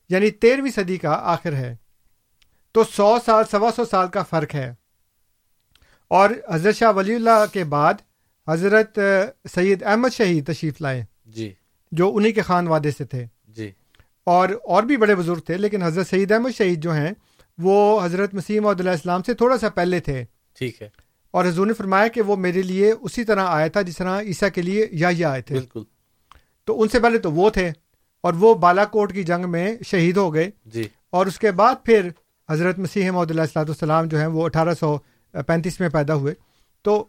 یعنی 0.09 0.31
تیرہویں 0.31 0.71
صدی 0.71 0.97
کا 0.97 1.11
آخر 1.11 1.53
ہے۔ 1.53 1.75
تو 2.71 2.83
سو 2.83 3.17
سال 3.25 3.43
سوا 3.51 3.69
سو 3.75 3.85
سال 3.85 4.07
کا 4.07 4.23
فرق 4.23 4.55
ہے۔ 4.55 4.73
اور 6.07 6.29
حضرت 6.51 6.75
شاہ 6.75 6.91
ولی 6.91 7.15
اللہ 7.15 7.45
کے 7.53 7.63
بعد 7.63 7.93
حضرت 8.47 8.99
سید 9.55 9.83
احمد 9.83 10.09
شہید 10.13 10.53
تشریف 10.53 10.81
لائے۔ 10.81 11.03
جی۔ 11.25 11.53
جو 11.91 12.11
انہی 12.15 12.31
کے 12.31 12.41
خان 12.41 12.67
وادے 12.67 12.91
سے 12.91 13.05
تھے۔ 13.05 13.25
جی۔ 13.47 13.71
اور 14.23 14.49
اور 14.63 14.83
بھی 14.83 14.97
بڑے 14.97 15.15
بزرگ 15.15 15.39
تھے 15.39 15.57
لیکن 15.57 15.83
حضرت 15.83 16.07
سعید 16.07 16.31
احمد 16.31 16.57
شہید 16.57 16.83
جو 16.83 16.93
ہیں 16.93 17.11
وہ 17.57 18.05
حضرت 18.05 18.33
مسیم 18.33 18.67
عدیہ 18.67 18.89
السلام 18.89 19.23
سے 19.23 19.33
تھوڑا 19.33 19.57
سا 19.57 19.69
پہلے 19.69 19.99
تھے۔ 19.99 20.25
ٹھیک 20.59 20.81
ہے۔ 20.81 20.89
اور 21.31 21.45
حضور 21.45 21.67
نے 21.67 21.73
فرمایا 21.73 22.07
کہ 22.07 22.21
وہ 22.21 22.35
میرے 22.35 22.61
لیے 22.61 22.93
اسی 23.01 23.23
طرح 23.23 23.45
آیا 23.47 23.67
تھا 23.67 23.81
جس 23.81 23.97
طرح 23.97 24.21
عیسیٰ 24.21 24.49
کے 24.55 24.61
لیے 24.61 24.87
یا 24.91 25.09
یہ 25.09 25.25
آئے 25.25 25.41
تھے۔ 25.41 25.55
بالکل۔ 25.55 25.83
تو 26.65 26.81
ان 26.81 26.87
سے 26.87 26.99
پہلے 26.99 27.17
تو 27.17 27.31
وہ 27.31 27.49
تھے 27.49 27.71
اور 28.21 28.33
وہ 28.33 28.53
بالا 28.53 28.85
کوٹ 28.85 29.13
کی 29.13 29.23
جنگ 29.23 29.49
میں 29.49 29.77
شہید 29.85 30.17
ہو 30.17 30.33
گئے۔ 30.33 30.49
جی۔ 30.65 30.87
اور 31.09 31.25
اس 31.25 31.39
کے 31.39 31.51
بعد 31.51 31.75
پھر 31.85 32.09
حضرت 32.49 32.79
مسیح 32.79 33.11
محدود 33.11 33.39
السلاۃ 33.39 33.65
السلام 33.67 34.05
جو 34.05 34.19
ہیں 34.19 34.27
وہ 34.27 34.45
اٹھارہ 34.45 34.73
سو 34.79 34.97
پینتیس 35.31 35.79
میں 35.79 35.89
پیدا 35.89 36.13
ہوئے۔ 36.13 36.33
تو 36.81 37.05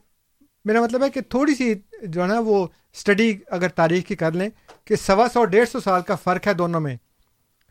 میرا 0.64 0.80
مطلب 0.80 1.04
ہے 1.04 1.10
کہ 1.10 1.20
تھوڑی 1.20 1.54
سی 1.54 1.74
جو 2.02 2.22
ہے 2.22 2.26
نا 2.26 2.38
وہ 2.38 2.66
اسٹڈی 2.92 3.38
اگر 3.46 3.68
تاریخ 3.68 4.04
کی 4.04 4.16
کر 4.16 4.32
لیں 4.32 4.48
کہ 4.84 4.96
سوا 4.96 5.26
سو 5.32 5.44
ڈیڑھ 5.44 5.68
سو 5.68 5.80
سال 5.80 6.02
کا 6.02 6.14
فرق 6.14 6.46
ہے 6.46 6.54
دونوں 6.54 6.80
میں۔ 6.80 6.96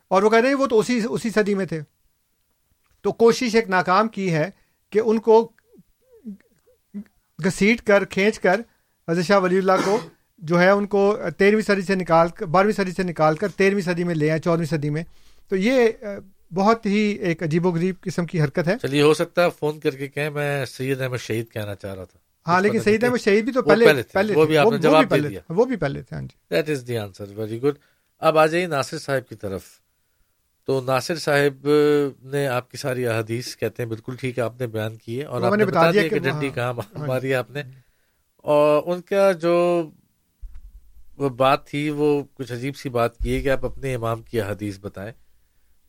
اور 0.08 0.24
وہ 0.24 0.30
کہہ 0.30 0.39
رہے 0.39 0.48
ہیں 0.48 0.56
وہ 0.56 0.68
تو 0.68 0.80
اسی 0.80 1.02
اسی 1.10 1.30
صدی 1.30 1.56
میں 1.56 1.66
تھے۔ 1.66 1.82
تو 3.02 3.12
کوشش 3.12 3.56
ایک 3.56 3.70
ناکام 3.70 4.08
کی 4.08 4.34
ہے 4.34 4.50
کہ 4.89 5.02
ان 5.06 5.20
کو 5.20 5.52
گھسیٹ 7.46 7.82
کر، 7.82 8.06
کھینچ 8.06 8.39
کر 8.39 8.62
حضرت 9.08 9.26
شاہ 9.26 9.39
ولی 9.39 9.58
اللہ 9.58 9.72
کو 9.86 10.00
جو 10.38 10.62
ہے 10.62 10.70
ان 10.70 10.88
کو 10.88 11.18
تیرہویں 11.38 11.64
صدی 11.64 11.82
سے 11.82 11.96
نکال 11.96 12.28
کر 12.28 12.46
بارہویں 12.46 12.74
صدی 12.74 12.91
سے 12.91 13.04
نکال 13.04 13.36
کر 13.36 13.48
تیرہویں 13.48 13.82
صدی 13.82 14.04
میں 14.04 14.16
لے 14.16 14.32
آئے، 14.32 14.39
چودہویں 14.39 14.66
صدی 14.66 14.89
میں۔ 14.89 15.04
تو 15.50 15.56
یہ 15.56 15.88
بہت 16.54 16.86
ہی 16.86 16.98
ایک 16.98 17.44
عجیب 17.44 17.66
و 17.66 17.72
غریب 17.72 17.96
قسم 18.02 18.26
کی 18.26 18.41
حرکت 18.41 18.68
ہے۔ 18.68 18.76
چلیے، 18.82 19.02
ہو 19.02 19.14
سکتا 19.14 19.44
ہے 19.44 19.48
فون 19.60 19.80
کر 19.80 19.91
کے 19.91 20.08
کہیں، 20.08 20.30
میں 20.30 20.66
سید 20.66 21.02
احمد 21.02 21.18
شہید 21.18 21.52
کہنا 21.52 21.76
چاہ 21.76 21.94
رہا 21.94 22.04
تھا۔ 22.04 22.22
ہاں 22.48 22.62
لیکن 22.62 22.80
سعید 22.82 23.04
احمد 23.04 23.18
شہید 23.18 23.44
بھی 23.46 23.54
تو 23.54 23.62
پہلے 23.62 24.04
پہلے 24.14 24.36
وہ 24.36 24.46
بھی 24.46 24.58
آپ 24.58 24.72
نے 24.72 24.78
جواب 24.78 25.12
دے 25.12 25.20
دیا۔ 25.20 25.39
وہ 25.50 25.66
بھی 25.66 25.76
پہلے 25.76 26.02
تھے 26.02 26.16
ہاں 26.16 26.24
جی۔ 26.24 26.56
That 26.56 26.70
is 26.70 26.88
the 26.88 26.98
answer 26.98 27.26
very 27.36 27.62
good 27.62 27.76
اب 28.20 28.38
آ 28.38 28.46
جائیے 28.46 28.68
ناصر 28.68 28.98
صاحب 28.98 29.30
کی 29.30 29.36
طرف۔ 29.36 29.62
تو 30.66 30.82
ناصر 30.82 31.16
صاحب 31.16 31.68
نے 32.24 32.48
آپ 32.48 32.72
کی 32.72 32.78
ساری 32.78 33.08
احادیث 33.08 33.56
کہتے 33.56 33.84
ہیں 33.84 33.89
بالکل 33.89 34.16
ٹھیک 34.16 34.38
ہے 34.38 34.44
آپ 34.44 34.60
نے 34.60 34.68
بیان 34.68 34.96
کی 34.96 35.20
ہے 35.20 35.26
اور 35.26 35.41
آپ 35.41 35.54
نے 35.56 35.66
بتا 35.66 35.91
دیا 35.91 36.08
کہ 36.08 36.20
ڈنڈی 36.20 36.50
کہاں 36.50 36.74
ماری 37.08 37.30
ہے 37.30 37.36
آپ 37.36 37.52
نے۔ 37.52 37.64
اور 38.38 38.84
ان 38.86 39.02
کا 39.02 39.32
جو 39.32 39.89
وہ 41.18 41.30
بات 41.30 41.68
تھی 41.68 41.89
وہ 41.89 42.24
کچھ 42.34 42.54
عجیب 42.54 42.76
سی 42.76 42.89
بات 42.89 43.18
کی 43.18 43.36
ہے 43.36 43.41
کہ 43.41 43.50
آپ 43.50 43.66
اپنے 43.66 43.96
امام 43.96 44.22
کی 44.22 44.41
احادیث 44.41 44.80
بتائیں۔ 44.80 45.12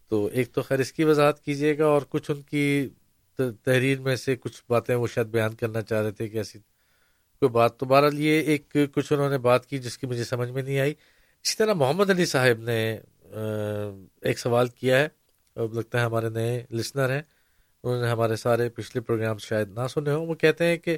تو 0.09 0.29
ایک 0.33 0.53
تو 0.53 0.63
خیر 0.63 0.79
اس 0.79 0.93
کی 0.93 1.05
وضاحت 1.05 1.45
کیجیے 1.45 1.79
گا 1.79 1.85
اور 1.87 2.03
کچھ 2.09 2.31
ان 2.31 2.43
کی 2.43 2.89
تحریر 3.37 4.01
میں 4.01 4.17
سے 4.17 4.37
کچھ 4.37 4.63
باتیں 4.69 4.95
وہ 4.95 5.07
شاید 5.07 5.27
بیان 5.27 5.55
کرنا 5.55 5.83
چاہ 5.83 6.03
رہے 6.03 6.11
تھے 6.11 6.29
کہ 6.29 6.37
ایسی 6.37 6.59
کوئی 6.59 7.49
بات 7.49 7.79
تو 7.79 7.87
بہرحال 7.87 8.19
یہ 8.19 8.41
ایک 8.41 8.77
کچھ 8.93 9.13
انہوں 9.13 9.31
نے 9.31 9.39
بات 9.39 9.67
کی 9.67 9.79
جس 9.79 9.99
کی 9.99 10.07
مجھے 10.07 10.25
سمجھ 10.25 10.51
میں 10.51 10.63
نہیں 10.63 10.81
آئی۔ 10.81 10.95
اسی 11.45 11.57
طرح 11.57 11.73
محمد 11.73 12.11
علی 12.11 12.25
صاحب 12.25 12.61
نے 12.61 12.99
ایک 14.23 14.39
سوال 14.39 14.69
کیا 14.69 14.99
ہے۔ 14.99 15.09
لگتا 15.57 16.01
ہے 16.01 16.05
ہمارے 16.05 16.29
نئے 16.29 16.65
لسنر 16.71 17.11
ہیں۔ 17.11 17.23
انہوں 17.85 18.01
نے 18.03 18.09
ہمارے 18.09 18.37
سارے 18.37 18.69
پچھلے 18.69 19.01
پروگرام 19.01 19.39
شاید 19.39 19.69
نہ 19.71 19.87
سنے 19.91 20.11
ہوں۔ 20.11 20.27
وہ 20.27 20.35
کہتے 20.35 20.65
ہیں 20.65 20.77
کہ 20.77 20.97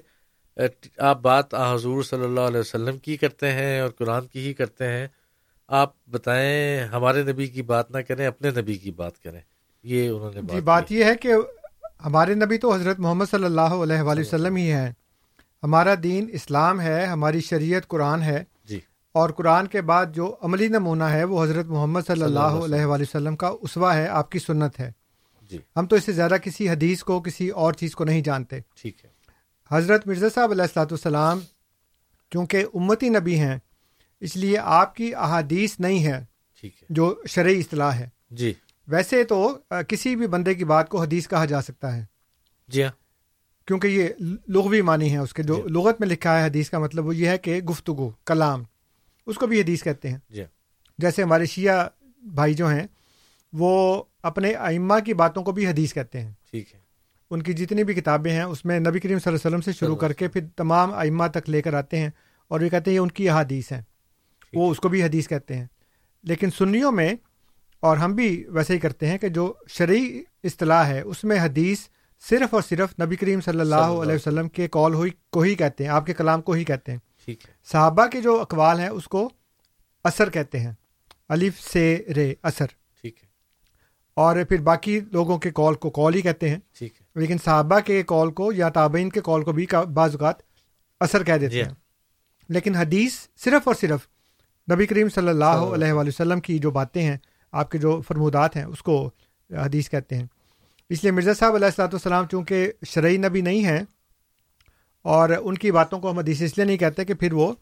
آپ 0.98 1.20
بات 1.20 1.54
حضور 1.54 2.02
صلی 2.02 2.24
اللہ 2.24 2.40
علیہ 2.40 2.60
وسلم 2.60 2.98
کی 2.98 3.16
کرتے 3.16 3.52
ہیں 3.52 3.80
اور 3.80 3.90
قرآن 3.90 4.26
کی 4.26 4.46
ہی 4.46 4.54
کرتے 4.54 4.86
ہیں۔ 4.86 5.06
آپ 5.68 5.92
بتائیں 6.06 6.80
ہمارے 6.80 7.22
نبی 7.22 7.46
کی 7.46 7.62
بات 7.62 7.90
نہ 7.90 7.98
کریں 7.98 8.26
اپنے 8.26 8.50
نبی 8.50 8.74
کی 8.74 8.90
بات 8.90 9.22
کریں۔ 9.22 9.40
یہ 9.82 10.08
انہوں 10.08 10.30
نے 10.34 10.40
جی 10.42 10.60
بات 10.60 10.92
یہ 10.92 11.04
ہے 11.04 11.14
کہ 11.14 11.32
ہمارے 12.04 12.34
نبی 12.34 12.58
تو 12.58 12.74
حضرت 12.74 12.98
محمد 12.98 13.24
صلی 13.30 13.44
اللہ 13.44 13.60
علیہ 13.60 14.00
وآلہ 14.00 14.20
وسلم 14.20 14.56
ہی 14.56 14.72
ہے 14.72 14.92
ہمارا 15.62 15.94
دین 16.02 16.26
اسلام 16.32 16.80
ہے 16.80 17.06
ہماری 17.06 17.40
شریعت 17.40 17.88
قرآن 17.88 18.22
ہے۔ 18.22 18.44
جی۔ 18.64 18.80
اور 19.14 19.30
قرآن 19.30 19.66
کے 19.66 19.82
بعد 19.82 20.06
جو 20.14 20.36
عملی 20.42 20.68
نمونہ 20.68 21.04
ہے 21.04 21.24
وہ 21.24 21.44
حضرت 21.44 21.66
محمد 21.66 22.00
صلی 22.06 22.22
اللہ 22.22 22.40
علیہ 22.40 22.84
وآلہ 22.84 23.02
وسلم 23.02 23.36
کا 23.36 23.52
اسوا 23.60 23.96
ہے 23.96 24.08
آپ 24.08 24.30
کی 24.30 24.38
سنت 24.38 24.80
ہے۔ 24.80 24.92
جی۔ 25.50 25.58
ہم 25.76 25.86
تو 25.86 25.96
اس 25.96 26.04
سے 26.04 26.12
زیادہ 26.12 26.34
کسی 26.42 26.68
حدیث 26.70 27.02
کو 27.02 27.20
کسی 27.20 27.48
اور 27.48 27.72
چیز 27.72 27.94
کو 27.94 28.04
نہیں 28.04 28.20
جانتے۔ 28.20 28.60
ٹھیک 28.60 29.04
ہے۔ 29.04 29.10
حضرت 29.70 30.06
مرزا 30.06 30.26
صاحب 30.34 30.50
علیہ 30.50 30.62
السلاۃ 30.62 30.86
والسلام 30.90 31.40
چونکہ 32.30 32.64
امتی 32.74 33.08
نبی 33.08 33.38
ہیں 33.38 33.58
اس 34.20 34.36
لیے 34.36 34.58
آپ 34.58 34.94
کی 34.94 35.14
احادیث 35.14 35.80
نہیں 35.80 36.04
ہے۔ 36.04 36.24
جو 36.90 37.14
شرعی 37.26 37.58
اصطلاح 37.58 37.90
ہے۔ 37.90 38.08
جی۔ 38.30 38.52
ویسے 38.88 39.24
تو 39.24 39.58
کسی 39.88 40.16
بھی 40.16 40.26
بندے 40.26 40.54
کی 40.54 40.64
بات 40.64 40.88
کو 40.88 41.02
حدیث 41.02 41.28
کہا 41.28 41.44
جا 41.44 41.62
سکتا 41.62 41.96
ہے۔ 41.96 42.04
جی 42.68 42.82
ہاں۔ 42.82 42.90
کیونکہ 43.66 43.86
یہ 43.86 44.08
لغوی 44.48 44.80
معنی 44.82 45.12
ہے 45.12 45.18
اس 45.18 45.34
کے 45.34 45.42
جو 45.42 45.54
جی۔ 45.56 45.62
لغت 45.62 46.00
میں 46.00 46.08
لکھا 46.08 46.40
ہے 46.40 46.46
حدیث 46.46 46.70
کا 46.70 46.78
مطلب 46.78 47.06
وہ 47.06 47.16
یہ 47.16 47.28
ہے 47.28 47.38
کہ 47.38 47.58
گفتگو 47.58 48.10
کلام 48.24 48.62
اس 49.26 49.36
کو 49.36 49.46
بھی 49.46 49.60
حدیث 49.60 49.82
کہتے 49.82 50.10
ہیں۔ 50.10 50.18
جی 50.30 50.40
ہاں۔ 50.40 50.48
جیسے 50.98 51.22
ہمارے 51.22 51.46
شیعہ 51.46 51.88
بھائی 52.34 52.54
جو 52.54 52.68
ہیں 52.68 52.86
وہ 53.52 54.02
اپنے 54.22 54.52
ائمہ 54.54 54.94
کی 55.04 55.14
باتوں 55.14 55.42
کو 55.42 55.52
بھی 55.52 55.66
حدیث 55.66 55.92
کہتے 55.94 56.20
ہیں۔ 56.20 56.32
ٹھیک 56.50 56.74
ہے۔ 56.74 56.80
ان 57.30 57.42
کی 57.42 57.52
جتنی 57.52 57.84
بھی 57.84 57.94
کتابیں 57.94 58.32
ہیں 58.32 58.42
اس 58.42 58.64
میں 58.64 58.78
نبی 58.78 59.00
کریم 59.00 59.18
صلی 59.18 59.32
اللہ 59.32 59.48
علیہ 59.48 59.56
وسلم 59.56 59.60
سے 59.60 59.72
شروع 59.72 59.96
کر 59.96 60.12
کے 60.12 60.28
پھر 60.28 60.40
تمام 60.56 60.94
ائمہ 60.94 61.24
تک 61.32 61.50
لے 61.50 61.62
کر 61.62 61.74
آتے 61.74 61.98
ہیں 61.98 62.10
اور 62.48 62.60
یہ 62.60 62.68
کہتے 62.68 62.90
ہیں 62.90 62.98
ان 62.98 63.10
کی 63.10 63.28
احادیث 63.28 63.72
ہیں۔ 63.72 63.80
وہ 64.54 64.70
اس 64.70 64.76
کو 64.76 64.88
بھی 64.88 65.02
حدیث 65.02 65.28
کہتے 65.28 65.56
ہیں۔ 65.56 65.66
لیکن 66.22 66.50
سنیوں 66.50 66.92
میں 66.92 67.14
اور 67.80 67.96
ہم 67.96 68.14
بھی 68.14 68.44
ویسے 68.48 68.74
ہی 68.74 68.78
کرتے 68.78 69.06
ہیں 69.06 69.18
کہ 69.18 69.28
جو 69.28 69.52
شرعی 69.68 70.22
اصطلاح 70.44 70.84
ہے 70.86 71.00
اس 71.00 71.24
میں 71.24 71.38
حدیث 71.40 71.78
صرف 72.28 72.54
اور 72.54 72.62
صرف 72.62 73.00
نبی 73.02 73.16
کریم 73.16 73.40
صلی 73.40 73.60
اللہ 73.60 73.74
علیہ 73.74 74.14
وسلم 74.14 74.48
کے 74.48 74.68
کال 74.68 74.94
ہوئی 74.94 75.10
کو 75.30 75.40
ہی 75.40 75.54
کہتے 75.54 75.84
ہیں 75.84 75.90
آپ 75.90 76.06
کے 76.06 76.14
کلام 76.14 76.42
کو 76.42 76.52
ہی 76.52 76.64
کہتے 76.64 76.92
ہیں۔ 76.92 76.98
صحابہ 77.72 78.06
کے 78.06 78.20
جو 78.20 78.40
اقوال 78.40 78.80
ہیں 78.80 78.88
اس 78.88 79.04
کو 79.04 79.30
اثر 80.04 80.30
کہتے 80.30 80.60
ہیں۔ 80.60 80.72
الف 81.28 81.60
سے 81.60 82.02
رے 82.16 82.34
اثر۔ 82.42 82.66
ٹھیک 83.00 83.22
ہے۔ 83.22 83.28
اور 84.14 84.36
پھر 84.48 84.60
باقی 84.60 85.00
لوگوں 85.00 85.38
کے 85.38 85.50
کال 85.50 85.74
کو 85.74 85.90
کال 85.90 86.14
ہی 86.14 86.20
کہتے 86.20 86.48
ہیں۔ 86.48 86.58
ٹھیک 86.78 86.94
ہے۔ 87.00 87.20
لیکن 87.20 87.36
صحابہ 87.44 87.80
کے 87.80 88.02
کال 88.02 88.30
کو 88.30 88.52
یا 88.52 88.68
تابعین 88.68 89.10
کے 89.10 89.20
کال 89.24 89.42
کو 89.42 89.52
بھی 89.52 89.66
بعض 89.94 90.10
اوقات 90.12 90.34
اثر 91.00 91.24
کہہ 91.24 91.32
دیتے 91.32 91.48
جی 91.48 91.62
ہیں۔ 91.62 91.70
لیکن 92.48 92.74
حدیث 92.74 93.12
صرف 93.36 93.68
اور 93.68 93.74
صرف 93.74 94.00
نبی 94.72 94.86
کریم 94.86 95.08
صلی 95.08 95.28
اللہ 95.28 95.44
علیہ 95.44 95.92
وسلم 95.92 96.40
کی 96.40 96.58
جو 96.58 96.70
باتیں 96.70 97.02
ہیں 97.02 97.16
آپ 97.52 97.70
کے 97.70 97.78
جو 97.78 98.00
فرمودات 98.08 98.56
ہیں 98.56 98.64
اس 98.64 98.82
کو 98.82 99.10
حدیث 99.50 99.90
کہتے 99.90 100.16
ہیں۔ 100.16 100.26
اس 100.90 101.02
لیے 101.02 101.12
مرزا 101.12 101.34
صاحب 101.34 101.54
علیہ 101.54 101.66
السلاۃ 101.66 101.86
والسلام 101.86 102.26
چونکہ 102.26 102.72
شرعی 102.86 103.16
نبی 103.16 103.40
نہیں 103.40 103.64
ہیں 103.64 103.80
اور 105.02 105.28
ان 105.42 105.54
کی 105.54 105.72
باتوں 105.72 106.00
کو 106.00 106.10
ہم 106.10 106.18
حدیث 106.18 106.42
اس 106.42 106.58
لیے 106.58 106.66
نہیں 106.66 106.76
کہتے 106.76 107.04
کہ 107.04 107.14
پھر 107.14 107.32
وہ 107.32 107.52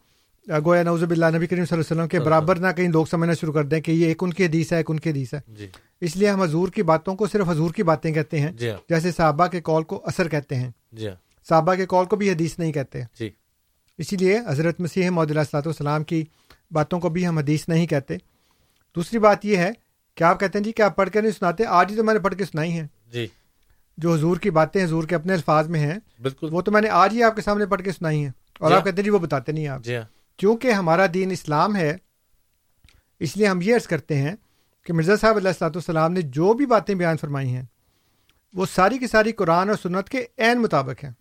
گویا 0.65 0.83
نوزب 0.83 1.11
اللہ 1.11 1.25
نبی 1.25 1.47
کریم 1.47 1.65
صلی 1.65 1.75
اللہ 1.75 1.81
علیہ 1.81 1.95
وسلم 1.95 2.07
کے 2.07 2.19
برابر 2.19 2.55
نہ 2.55 2.67
کہیں 2.77 2.87
لوگ 2.87 3.05
سمجھنا 3.05 3.33
شروع 3.33 3.53
کر 3.53 3.63
دیں 3.63 3.81
کہ 3.81 3.91
یہ 3.91 4.05
ایک 4.05 4.23
ان 4.23 4.33
کی 4.33 4.45
حدیث 4.45 4.71
ہے 4.71 4.77
ایک 4.77 4.91
ان 4.91 4.99
کی 4.99 5.09
حدیث 5.09 5.33
ہے۔ 5.33 5.39
جی۔ 5.47 5.67
اس 6.01 6.15
لیے 6.15 6.29
ہم 6.29 6.41
حضور 6.41 6.67
کی 6.67 6.83
باتوں 6.83 7.15
کو 7.15 7.27
صرف 7.27 7.49
حضور 7.49 7.71
کی 7.71 7.83
باتیں 7.83 8.13
کہتے 8.13 8.39
ہیں 8.39 8.51
جی 8.51 8.69
ہاں۔ 8.69 8.77
جیسے 8.89 9.11
صحابہ 9.11 9.47
کے 9.47 9.61
کال 9.61 9.83
کو 9.83 10.01
اثر 10.05 10.27
کہتے 10.27 10.55
ہیں۔ 10.55 10.71
جی 10.91 11.07
ہاں۔ 11.07 11.15
صحابہ 11.49 11.75
کے 11.75 11.85
کال 11.85 12.05
کو 12.05 12.15
بھی 12.15 12.31
حدیث 12.31 12.59
نہیں 12.59 12.71
کہتے۔ 12.71 13.01
جی۔ 13.19 13.29
اسی 13.97 14.17
لیے 14.17 14.39
حضرت 14.47 14.79
مسیح 14.79 15.09
محدود 15.09 15.37
والسلام 15.37 16.03
کی 16.03 16.23
باتوں 16.71 16.99
کو 16.99 17.09
بھی 17.09 17.27
ہم 17.27 17.37
حدیث 17.37 17.69
نہیں 17.69 17.87
کہتے۔ 17.87 18.17
دوسری 18.95 19.19
بات 19.19 19.45
یہ 19.45 19.57
ہے 19.57 19.71
کہ 20.15 20.23
آپ 20.23 20.39
کہتے 20.39 20.57
ہیں 20.57 20.63
جی 20.63 20.71
کہ 20.71 20.81
آپ 20.81 20.95
پڑھ 20.95 21.09
کے 21.09 21.21
نہیں 21.21 21.31
سناتے 21.31 21.65
آج 21.65 21.91
ہی 21.91 21.95
تو 21.95 22.03
میں 22.03 22.13
نے 22.13 22.19
پڑھ 22.19 22.35
کے 22.35 22.45
سنائی 22.45 22.71
ہیں۔ 22.71 22.87
جی۔ 23.11 23.27
جو 23.97 24.13
حضور 24.13 24.37
کی 24.37 24.49
باتیں 24.49 24.83
حضور 24.83 25.03
کے 25.03 25.15
اپنے 25.15 25.33
الفاظ 25.33 25.67
میں 25.67 25.79
ہیں 25.79 25.99
بالکل۔ 26.21 26.47
وہ 26.51 26.61
تو 26.61 26.71
میں 26.71 26.81
نے 26.81 26.89
آج 26.89 27.13
ہی 27.13 27.23
آپ 27.23 27.35
کے 27.35 27.41
سامنے 27.41 27.65
پڑھ 27.65 27.81
کے 27.81 27.91
سنائی 27.91 28.23
ہیں۔ 28.23 28.31
اور 28.59 28.69
جی 28.69 28.75
آپ 28.75 28.83
کہتے 28.83 28.95
ہیں 28.95 29.03
جی 29.03 29.09
وہ 29.09 29.19
بتاتے 29.19 29.51
نہیں 29.51 29.67
آپ۔ 29.67 29.81
جی 29.83 29.95
ہاں۔ 29.95 30.03
کیونکہ 30.37 30.71
ہمارا 30.71 31.05
دین 31.13 31.31
اسلام 31.31 31.75
ہے 31.75 31.97
اس 33.19 33.37
لیے 33.37 33.47
ہم 33.47 33.59
یہ 33.61 33.75
عرض 33.75 33.87
کرتے 33.87 34.15
ہیں 34.17 34.35
کہ 34.85 34.93
مرزا 34.93 35.15
صاحب 35.15 35.35
علیہ 35.35 35.47
السلاۃ 35.47 35.69
والسلام 35.69 36.13
نے 36.13 36.21
جو 36.21 36.53
بھی 36.53 36.65
باتیں 36.65 36.95
بیان 36.95 37.17
فرمائی 37.17 37.49
ہیں 37.55 37.63
وہ 38.53 38.65
ساری 38.65 38.97
کی 38.97 39.07
ساری 39.07 39.31
قرآن 39.31 39.69
اور 39.69 39.77
سنت 39.77 40.09
کے 40.09 40.25
عین 40.37 40.61
مطابق 40.61 41.03
ہیں۔ 41.03 41.11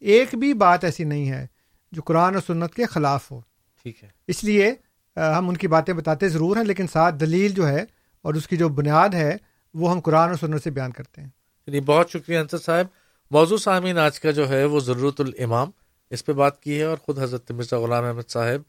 ایک 0.00 0.34
بھی 0.34 0.54
بات 0.54 0.84
ایسی 0.84 1.04
نہیں 1.04 1.30
ہے 1.30 1.46
جو 1.92 2.02
قرآن 2.02 2.34
اور 2.34 2.42
سنت 2.46 2.74
کے 2.74 2.84
خلاف 2.86 3.30
ہو۔ 3.30 3.40
ٹھیک 3.82 4.04
ہے۔ 4.04 4.08
اس 4.26 4.44
لیے 4.44 4.74
ہم 5.16 5.48
ان 5.48 5.56
کی 5.56 5.68
باتیں 5.68 5.94
بتاتے 5.94 6.28
ضرور 6.28 6.56
ہیں، 6.56 6.64
لیکن 6.64 6.86
ساتھ 6.86 7.14
دلیل 7.14 7.52
جو 7.52 7.68
ہے 7.68 7.84
اور 8.22 8.34
اس 8.34 8.48
کی 8.48 8.56
جو 8.56 8.68
بنیاد 8.68 9.08
ہے، 9.08 9.36
وہ 9.74 9.90
ہم 9.90 10.00
قرآن 10.00 10.28
اور 10.28 10.38
سنت 10.38 10.62
سے 10.62 10.70
بیان 10.70 10.92
کرتے 10.92 11.20
ہیں۔ 11.20 11.28
یعنی 11.66 11.80
بہت 11.80 12.10
شکریہ 12.10 12.38
انصر 12.38 12.58
صاحب۔ 12.58 12.86
موضوع 13.30 13.56
سامعین 13.56 13.98
آج 13.98 14.20
کا 14.20 14.30
جو 14.30 14.48
ہے، 14.48 14.64
وہ 14.64 14.80
ضرورت 14.80 15.20
الامام۔ 15.20 15.70
اس 16.10 16.24
پہ 16.24 16.32
بات 16.32 16.62
کی 16.62 16.78
ہے 16.78 16.84
اور 16.84 16.96
خود 16.96 17.18
حضرت 17.18 17.50
مرزا 17.50 17.78
غلام 17.78 18.04
احمد 18.04 18.30
صاحب، 18.30 18.60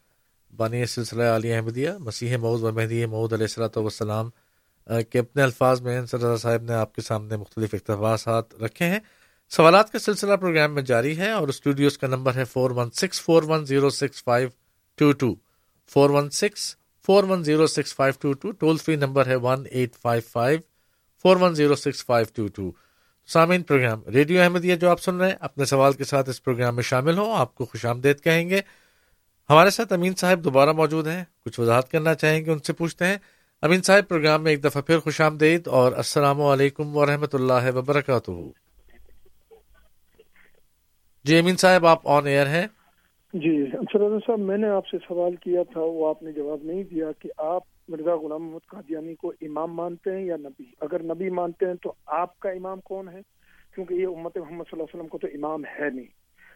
بانی 0.56 0.86
سلسلہ 0.86 1.24
علی 1.24 1.54
احمدیہ، 1.54 1.92
مسیح 2.00 2.38
مود 2.38 2.64
و 2.64 2.72
مہدی 2.72 3.06
مود 3.06 3.34
علیہ 3.34 3.44
السلۃ 3.44 3.78
والسلام 3.78 4.30
کے 5.12 5.20
اپنے 5.20 5.42
الفاظ 5.42 5.82
میں 5.82 6.00
انصر 6.00 6.18
رضا 6.18 6.38
صاحب 6.38 6.62
نے 6.62 6.74
آپ 6.74 6.96
کے 6.96 7.02
سامنے 7.02 7.38
مختلف 7.38 7.74
اقتباسات 7.74 8.56
رکھے 8.56 8.86
ہیں۔ 8.86 9.00
سوالات 9.50 9.92
کا 9.92 10.00
سلسلہ 10.00 10.36
پروگرام 10.36 10.74
میں 10.74 10.82
جاری 10.82 11.18
ہے 11.18 11.32
اور 11.32 11.48
اسٹوڈیوز 11.48 11.98
کا 11.98 12.08
نمبر 12.08 12.36
ہے 12.36 12.44
four 12.44 12.72
one 12.72 12.92
six 12.92 13.22
four 13.22 13.44
one 13.44 13.66
zero 13.66 13.90
six 13.90 14.24
five 14.24 14.50
two 14.96 15.12
two 15.12 15.36
four 15.92 16.10
one 16.10 16.30
six 16.30 16.76
four 17.08 17.24
one 17.24 17.44
zero 17.44 17.68
six 17.68 17.96
five 17.96 18.14
two 18.22 18.34
two 18.34 18.52
toll 18.52 18.78
free 18.78 18.96
number 18.96 19.28
ہے 19.28 19.36
one 19.36 19.66
eight 19.72 19.96
five 19.96 20.22
five 20.32 20.60
four 21.26 21.38
one 21.38 21.56
zero 21.56 21.76
six 21.76 22.06
five 22.06 22.26
two 22.34 22.48
two 22.48 22.72
سامعین 23.30 23.64
programme 23.64 24.02
radio 24.08 24.42
Ahmadiyya 24.42 24.76
جو 24.76 24.90
آپ 24.90 25.02
سن 25.02 25.18
رہے 25.18 25.30
ہیں 25.30 25.36
اپنے 25.40 25.66
سوال 25.66 25.94
کے 25.94 26.04
ساتھ 26.04 26.30
اس 26.30 26.44
پروگرام 26.44 26.76
میں 26.76 26.84
شامل 26.84 27.18
ہوں 27.18 27.36
آپ 27.36 27.56
کو 27.56 27.66
خوش 27.66 27.86
آمدید 27.86 28.22
کہیں 28.22 28.50
گے 28.50 28.62
ہمارے 29.50 29.70
ساتھ 29.70 29.94
امین 29.94 30.16
صاحب 30.16 30.44
دوبارہ 30.44 30.72
موجود 30.72 31.08
ہیں 31.08 31.24
کچھ 31.46 31.60
وضاحت 31.60 31.92
کرنا 31.92 32.14
چاہیں 32.14 32.46
گے 32.46 32.52
ان 32.52 32.60
سے 32.60 32.74
پوچھتے 32.74 33.06
ہیں 33.06 33.18
امین 33.64 33.82
صاحب 33.82 34.08
پروگرام 34.08 34.44
میں 34.44 34.52
ایک 34.52 34.64
دفعہ 34.64 34.82
پھر 34.82 35.00
خوش 35.00 35.22
آمدید 35.22 35.68
اور 35.68 35.92
السلام 35.92 36.42
علیکم 36.42 36.96
ورحمۃ 36.98 37.34
اللہ 37.34 37.70
وبرکاتہ 37.76 38.32
جی 41.26 41.38
امین 41.40 41.58
صاحب 41.58 41.86
آپ 41.86 42.08
آن 42.08 42.28
ایئر 42.28 42.48
ہیں 42.48 42.66
جی 43.36 43.64
اچھا 43.64 44.00
صاحب، 44.28 44.40
میں 44.40 44.58
نے 44.58 44.68
آپ 44.68 44.88
سے 44.88 44.98
سوال 45.08 45.36
کیا 45.36 45.64
تھا، 45.64 45.82
وہ 45.82 46.10
آپ 46.10 46.24
نے 46.24 46.32
جواب 46.32 46.60
نہیں 46.64 46.84
دیا 46.84 47.12
کہ 47.20 47.30
آپ 47.38 47.64
مرزا 47.90 48.16
غلام 48.16 48.44
محمد 48.44 48.68
قادیانی 48.68 49.16
کو 49.16 49.34
امام 49.42 49.74
مانتے 49.74 50.12
ہیں 50.12 50.26
یا 50.26 50.38
نبی؟ 50.38 50.64
اگر 50.80 51.04
نبی 51.04 51.30
مانتے 51.30 51.66
ہیں 51.66 51.74
تو 51.74 51.94
آپ 52.06 52.40
کا 52.40 52.50
امام 52.50 52.80
کون 52.82 53.10
ہے؟ 53.10 53.22
کیونکہ 53.76 53.94
یہ 53.94 54.06
امت 54.06 54.38
محمد 54.38 54.64
صلی 54.64 54.70
اللہ 54.72 54.84
علیہ 54.84 54.96
وسلم 54.96 55.08
کو 55.08 55.18
تو 55.18 55.28
امام 55.28 55.64
ہے 55.80 55.90
نہیں۔ 55.90 56.06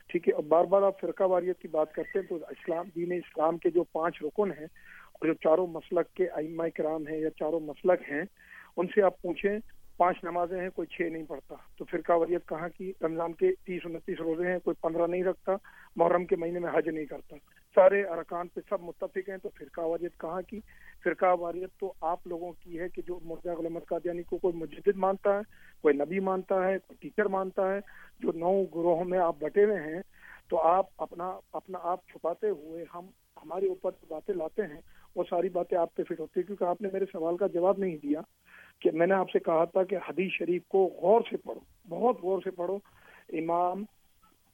ٹھیک 0.07 0.27
ہے 0.27 0.33
اور 0.33 0.43
بار 0.43 0.63
بار 0.63 0.81
آپ 0.81 1.01
فرقہ 1.01 1.23
واریت 1.23 1.59
کی 1.59 1.67
بات 1.67 1.93
کرتے 1.93 2.19
ہیں 2.19 2.25
تو 2.27 2.35
اسلام، 2.35 2.85
دین 2.95 3.11
اسلام 3.11 3.57
کے 3.57 3.69
جو 3.69 3.83
پانچ 3.83 4.23
رکن 4.23 4.51
ہیں 4.51 4.67
اور 5.13 5.27
جو 5.27 5.33
چاروں 5.33 5.67
مسلک 5.67 6.13
کے 6.13 6.27
ائمہ 6.27 6.63
کرام 6.75 7.07
ہیں 7.07 7.17
یا 7.17 7.29
چاروں 7.29 7.59
مسلک 7.59 8.11
ہیں، 8.11 8.23
ان 8.77 8.87
سے 8.95 9.01
آپ 9.01 9.21
پوچھیں 9.21 9.59
پانچ 9.99 10.23
نمازیں 10.23 10.61
ہیں، 10.61 10.69
کوئی 10.69 10.87
چھ 10.87 11.01
نہیں 11.01 11.23
پڑھتا۔ 11.23 11.55
تو 11.77 11.85
فرقہ 11.85 12.11
وریت 12.11 12.47
کہاں 12.47 12.69
کی؟ 12.77 12.93
رمضان 13.01 13.33
کے 13.33 13.51
تیس، 13.65 13.81
انتیس 13.85 14.19
روزے 14.19 14.51
ہیں، 14.51 14.59
کوئی 14.59 14.75
پندرہ 14.81 15.07
نہیں 15.07 15.23
رکھتا، 15.23 15.51
محرم 15.95 16.25
کے 16.25 16.35
مہینے 16.35 16.59
میں 16.59 16.69
حج 16.73 16.89
نہیں 16.89 17.05
کرتا۔ 17.05 17.35
سارے 17.75 18.03
ارکان 18.03 18.47
پہ 18.47 18.61
سب 18.69 18.81
متفق 18.81 19.29
ہیں، 19.29 19.37
تو 19.37 19.49
فرقہ 19.49 19.81
واریت 19.81 20.19
کہاں 20.19 20.41
کی؟ 20.41 20.59
فرقہ 21.03 21.35
واریت 21.39 21.69
تو 21.79 21.93
آپ 22.01 22.27
لوگوں 22.27 22.51
کی 22.51 22.79
ہے 22.79 22.89
کہ 22.89 23.01
جو 23.07 23.19
مرزا 23.23 23.53
غلامت 23.53 23.85
قادیانی 23.85 24.17
یعنی 24.17 24.23
کو 24.23 24.37
کوئی 24.37 24.53
مجدد 24.57 24.97
مانتا 24.97 25.35
ہے، 25.35 25.41
کوئی 25.81 25.93
نبی 25.93 26.19
مانتا 26.19 26.67
ہے، 26.67 26.77
کوئی 26.87 26.97
ٹیچر 26.99 27.25
مانتا 27.25 27.73
ہے، 27.73 27.79
جو 28.19 28.31
نو 28.35 28.63
گروہوں 28.63 29.05
میں 29.05 29.19
آپ 29.19 29.35
بٹے 29.39 29.65
ہوئے 29.65 29.79
ہیں، 29.79 30.01
تو 30.49 30.61
آپ 30.61 30.85
اپنا 30.97 31.39
اپنا 31.53 31.79
آپ 31.81 31.99
چھپاتے 32.07 32.49
ہوئے 32.49 32.85
ہم، 32.93 33.05
ہمارے 33.43 33.67
اوپر 33.67 33.91
باتیں 34.09 34.35
لاتے 34.35 34.61
ہیں، 34.61 34.81
وہ 35.15 35.23
ساری 35.29 35.49
باتیں 35.49 35.77
آپ 35.77 35.95
پہ 35.95 36.03
فٹ 36.03 36.19
ہوتی 36.19 36.39
ہیں۔ 36.39 36.47
کیونکہ 36.47 36.63
آپ 36.63 36.81
نے 36.81 36.87
میرے 36.93 37.05
سوال 37.05 37.37
کا 37.37 37.47
جواب 37.47 37.77
نہیں 37.77 37.97
دیا۔ 37.97 38.21
کہ 38.81 38.91
میں 38.93 39.07
نے 39.07 39.13
آپ 39.13 39.31
سے 39.33 39.39
کہا 39.39 39.65
تھا 39.65 39.83
کہ 39.83 39.95
حدیث 39.95 40.31
شریف 40.39 40.61
کو 40.67 40.99
غور 41.01 41.21
سے 41.29 41.37
پڑھو 41.37 41.59
بہت 41.89 42.23
غور 42.23 42.41
سے 42.43 42.51
پڑھو۔ 42.51 42.77
امام 43.29 43.83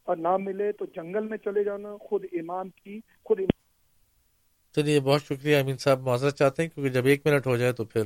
اور 0.03 0.17
نہ 0.17 0.37
ملے 0.37 0.71
تو 0.71 0.85
جنگل 0.85 1.27
میں 1.27 1.37
چلے 1.37 1.63
جانا 1.63 1.95
خود 2.01 2.25
امام 2.31 2.69
کی 2.69 2.99
خود 3.25 3.39
امام 3.39 3.63
چلیے 4.75 4.99
بہت 4.99 5.21
شکریہ 5.21 5.57
امین 5.57 5.77
صاحب۔ 5.77 5.99
معذرت 6.01 6.35
چاہتے 6.35 6.61
ہیں 6.63 6.69
کیونکہ 6.69 6.91
جب 6.91 7.05
ایک 7.05 7.27
منٹ 7.27 7.47
ہو 7.47 7.57
جائے 7.57 7.71
تو 7.71 7.83
پھر 7.85 8.03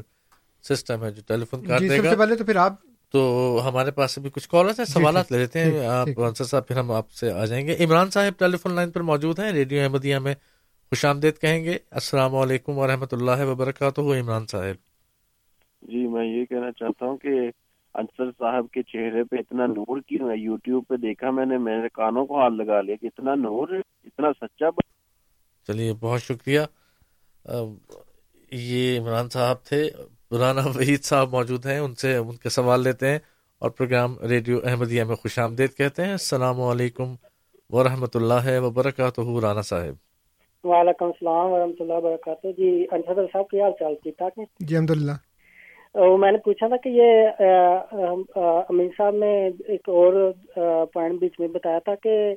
سسٹم 0.63 1.03
ہے 1.03 1.11
جو 1.11 1.21
ٹیلی 1.27 1.45
فون 1.45 1.65
کاٹ 1.65 1.79
جی 1.79 1.89
دے 1.89 1.97
سب 1.97 2.03
گا۔ 2.03 2.09
سے 2.09 2.15
پہلے 2.15 2.35
تو 2.35 2.45
پھر 2.45 2.55
آپ 2.55 2.73
تو 3.11 3.59
ہمارے 3.67 3.91
پاس 3.91 4.17
ابھی 4.17 4.29
کچھ 4.29 4.49
کالرس 4.49 4.79
ہیں 4.79 4.85
جی، 4.85 4.93
سوالات 4.93 5.31
لے 5.31 5.37
لیتے 5.37 5.59
ہیں۔ 5.59 5.85
آپ۔ 5.85 6.07
انصر 6.17 6.43
صاحب 6.43 6.67
پھر 6.67 6.77
ہم 6.77 6.91
آپ 6.91 7.11
سے 7.11 7.31
آ 7.31 7.45
جائیں 7.45 7.67
گے۔ 7.67 7.75
عمران 7.85 8.09
صاحب 8.09 8.39
ٹیلی 8.39 8.57
فون 8.57 8.73
لائن 8.73 8.91
پر 8.91 9.01
موجود 9.01 9.39
ہیں 9.39 9.51
ریڈیو 9.51 9.81
احمدیہ 9.83 10.17
میں 10.17 10.33
خوش 10.89 11.05
آمدید 11.05 11.37
کہیں 11.37 11.63
گے۔ 11.63 11.77
السلام 11.91 12.35
علیکم 12.35 12.77
ورحمۃ 12.77 13.11
اللہ 13.11 13.45
وبرکاتہ 13.45 14.01
عمران 14.01 14.47
صاحب۔ 14.47 14.88
جی 15.81 16.07
میں 16.07 16.25
یہ 16.25 16.45
کہنا 16.45 16.71
چاہتا 16.71 17.05
ہوں 17.05 17.17
کہ 17.17 17.51
انصر 17.93 18.31
صاحب 18.31 18.65
کے 18.71 18.83
چہرے 18.83 19.23
پہ 19.23 19.35
اتنا 19.35 19.65
نور 19.65 19.99
کیوں 20.07 20.29
ہے؟ 20.29 20.37
یوٹیوب 20.37 20.83
پہ 20.87 20.95
دیکھا 20.95 21.31
میں 21.31 21.45
نے 21.45 21.57
میرے 21.57 21.87
کانوں 21.93 22.25
کو 22.25 22.39
ہاتھ 22.39 22.53
لگا 22.53 22.81
لیا 22.81 22.95
کہ 22.95 23.05
اتنا 23.05 23.35
نور 23.35 23.67
اتنا 24.05 24.31
سچا. 24.41 24.69
چلیے 25.67 25.93
بہت 25.99 26.21
شکریہ۔ 26.21 26.59
یہ 28.51 28.99
عمران 28.99 29.29
صاحب 29.29 29.63
تھے۔ 29.63 29.89
رانا 30.39 30.61
وحید 30.75 31.03
صاحب 31.03 31.29
موجود 31.29 31.65
ہیں 31.65 31.79
ان 31.79 31.95
سے 31.95 32.15
ان 32.15 32.35
کے 32.35 32.49
سوال 32.49 32.83
لیتے 32.83 33.11
ہیں 33.11 33.19
اور 33.61 33.69
پروگرام 33.69 34.15
ریڈیو 34.29 34.59
احمدیہ 34.63 35.03
میں 35.03 35.15
خوش 35.15 35.39
آمدید 35.39 35.73
کہتے 35.77 36.05
ہیں۔ 36.05 36.11
السلام 36.11 36.61
علیکم 36.61 37.15
ورحمۃ 37.69 38.13
اللہ 38.13 38.59
وبرکاتہ 38.61 39.21
رانا 39.41 39.61
صاحب۔ 39.61 39.95
وعلیکم 40.63 41.05
السلام 41.05 41.51
ورحمۃ 41.51 41.79
اللہ 41.79 41.93
وبرکاتہ۔ 41.93 42.47
جی 42.57 42.85
انصر 42.91 43.25
صاحب 43.33 43.49
کیا 43.49 43.63
حال 43.63 43.73
چال؟ 43.79 43.93
ٹھیک 44.03 44.17
ٹھاک 44.17 44.39
ہے 44.39 44.43
جی 44.59 44.75
الحمد 44.75 44.91
للہ 44.91 45.11
وہ 45.95 46.17
میں 46.17 46.31
نے 46.31 46.37
پوچھا 46.45 46.67
تھا 46.67 46.77
کہ 46.83 46.89
یہ 46.89 47.43
امین 48.69 48.89
صاحب 48.97 49.15
نے 49.15 49.31
ایک 49.67 49.89
اور 49.89 50.13
پوائنٹ 50.93 51.19
بیچ 51.19 51.39
میں 51.39 51.47
بتایا 51.47 51.79
تھا 51.79 51.95
کہ 52.03 52.33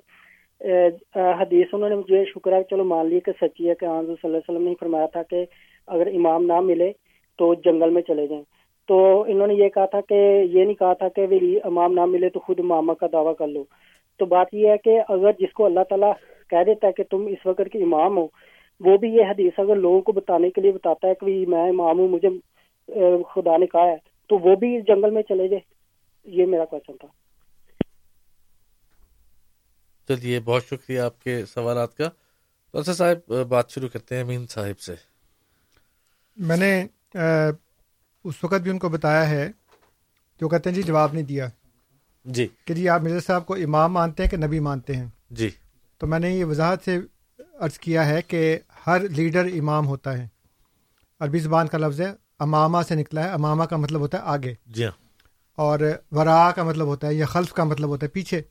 حدیث 1.41 1.67
انہوں 1.73 1.89
نے 1.89 1.97
مجھے 1.97 2.25
شکر 2.25 2.53
ہے 2.53 2.63
چلو 2.71 2.85
مان 2.85 3.07
لی 3.07 3.21
کہ 3.21 3.33
سچی 3.41 3.69
ہے 3.69 3.75
کہ 3.75 3.87
آنظ 3.87 4.07
صلی 4.07 4.25
اللہ 4.25 4.37
علیہ 4.37 4.51
وسلم 4.51 4.69
نے 4.69 4.75
فرمایا 4.81 5.07
تھا 5.13 5.23
کہ 5.31 5.45
اگر 5.89 6.07
امام 6.07 6.45
نہ 6.47 6.61
ملے 6.61 6.91
تو 7.39 7.53
جنگل 7.65 7.91
میں 7.91 8.03
چلے 8.03 8.27
جائیں۔ 8.27 8.43
تو 8.89 8.99
انہوں 9.23 9.47
نے 9.47 9.55
یہ 9.55 9.69
کہا 9.75 9.87
تھا 9.87 10.01
کہ، 10.09 10.15
یہ 10.15 10.65
نہیں 10.65 10.75
کہا 10.75 10.93
تھا 10.93 11.09
کہ 11.17 11.27
امام 11.65 11.93
نہ 11.95 12.05
ملے 12.07 12.29
تو 12.29 12.41
خود 12.41 12.61
امامہ 12.61 12.93
کا 13.01 13.07
دعویٰ 13.13 13.35
کر 13.39 13.49
لو۔ 13.49 13.65
تو 14.21 14.27
بات 14.27 14.55
یہ 14.55 14.69
ہے 14.71 14.79
کہ 14.85 14.99
اگر 15.09 15.33
جس 15.39 15.53
کو 15.57 15.65
اللہ 15.65 15.85
تعالیٰ 15.89 16.13
کہہ 16.51 16.65
دیتا 16.67 16.87
ہے 16.87 16.93
کہ 16.93 17.03
تم 17.11 17.27
اس 17.27 17.47
وقت 17.47 17.73
کے 17.73 17.83
امام 17.83 18.17
ہو، 18.19 18.27
وہ 18.81 18.97
بھی 19.01 19.09
یہ 19.15 19.31
حدیث 19.31 19.59
اگر 19.59 19.77
لوگوں 19.77 20.01
کو 20.01 20.13
بتانے 20.13 20.51
کے 20.51 20.61
لیے 20.61 20.73
بتاتا 20.73 21.09
ہے 21.09 21.15
کہ 21.21 21.45
میں 21.49 21.69
امام 21.69 21.99
ہوں، 21.99 22.09
مجھے 22.09 22.29
خدا 23.35 23.57
نے 23.57 23.67
کہا 23.67 23.81
ہے 23.81 23.97
تو 24.29 24.39
وہ 24.39 24.57
بھی 24.57 24.81
جنگل 24.81 25.11
میں 25.11 25.23
چلے 25.23 25.49
جائے 25.49 25.63
یہ 26.25 26.47
میرا 26.47 26.65
کوشچن 26.65 26.97
تھا۔ 26.97 27.09
چلیے 30.09 30.41
بہت 30.41 30.65
شکریہ 30.65 31.01
آپ 31.01 31.23
کے 31.23 31.45
سوالات 31.45 31.97
کا۔ 31.97 32.09
تو 32.71 32.83
صاحب 32.83 33.33
بات 33.49 33.71
شروع 33.71 33.89
کرتے 33.89 34.15
ہیں 34.15 34.23
امین 34.23 34.47
صاحب 34.47 34.81
سے۔ 34.81 34.95
میں 36.37 36.57
نے 36.57 36.87
اس 38.25 38.45
وقت 38.45 38.61
بھی 38.61 38.71
ان 38.71 38.79
کو 38.79 38.89
بتایا 38.89 39.31
ہے 39.31 39.51
جو 40.41 40.49
کہتے 40.49 40.71
ہیں 40.71 40.77
جی 40.77 40.83
جواب 40.83 41.13
نہیں 41.13 41.25
دیا۔ 41.25 41.49
جی۔ 42.25 42.49
کہ 42.65 42.75
جی 42.75 42.89
آپ 42.89 43.01
مرزا 43.01 43.21
صاحب 43.21 43.47
کو 43.47 43.55
امام 43.55 43.93
مانتے 43.93 44.23
ہیں 44.23 44.31
کہ 44.31 44.37
نبی 44.37 44.61
مانتے 44.61 44.97
ہیں؟ 44.97 45.07
جی۔ 45.31 45.51
تو 45.99 46.07
میں 46.07 46.19
نے 46.19 46.31
یہ 46.31 46.45
وضاحت 46.45 46.85
سے 46.85 46.99
عرض 47.61 47.79
کیا 47.79 48.09
ہے 48.09 48.23
کہ 48.23 48.59
ہر 48.87 49.01
لیڈر 49.01 49.45
امام 49.45 49.87
ہوتا 49.87 50.19
ہے۔ 50.19 50.27
عربی 51.21 51.39
زبان 51.39 51.69
کا 51.69 51.79
لفظ 51.79 52.01
ہے 52.01 52.22
امامہ 52.43 52.79
سے 52.89 52.95
نکلا 52.95 53.25
ہے 53.25 53.29
امامہ 53.29 53.65
کا 53.65 53.77
مطلب 53.77 54.01
ہوتا 54.01 54.19
ہے 54.19 54.23
آگے۔ 54.25 54.55
جی 54.67 54.85
ہاں۔ 54.85 54.93
اور 55.57 55.81
ورا 56.11 56.51
کا 56.51 56.63
مطلب 56.63 56.87
ہوتا 56.87 57.07
ہے 57.07 57.15
یا 57.15 57.27
خلف 57.27 57.53
کا 57.53 57.65
مطلب 57.65 57.89
ہوتا 57.89 58.07
ہے 58.07 58.11
پیچھے۔ 58.11 58.43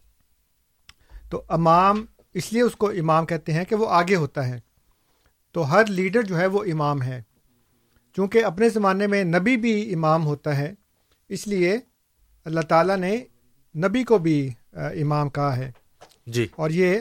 تو 1.30 1.44
امام 1.50 2.06
اس 2.34 2.54
لیے 2.54 2.62
اس 2.62 2.76
کو 2.76 2.90
امام 2.90 3.26
کہتے 3.26 3.54
ہیں 3.54 3.66
کہ 3.66 3.76
وہ 3.76 3.90
آگے 3.90 4.16
ہوتا 4.16 4.48
ہے۔ 4.48 4.60
تو 5.52 5.72
ہر 5.72 5.86
لیڈر 5.86 6.22
جو 6.22 6.40
ہے 6.40 6.46
وہ 6.46 6.64
امام 6.64 7.02
ہے۔ 7.02 7.22
چونکہ 8.16 8.46
اپنے 8.46 8.70
زمانے 8.70 9.08
میں 9.08 9.24
نبی 9.24 9.58
بھی 9.58 9.94
امام 9.94 10.26
ہوتا 10.26 10.58
ہے 10.58 10.74
اس 11.30 11.48
لیے 11.48 11.78
اللہ 12.46 12.62
تعالیٰ 12.62 12.98
نے 12.98 13.24
نبی 13.76 14.04
کو 14.04 14.18
بھی 14.18 14.50
امام 14.74 15.30
کہا 15.30 15.58
ہے۔ 15.58 15.72
جی۔ 16.28 16.48
اور 16.56 16.70
یہ 16.70 17.00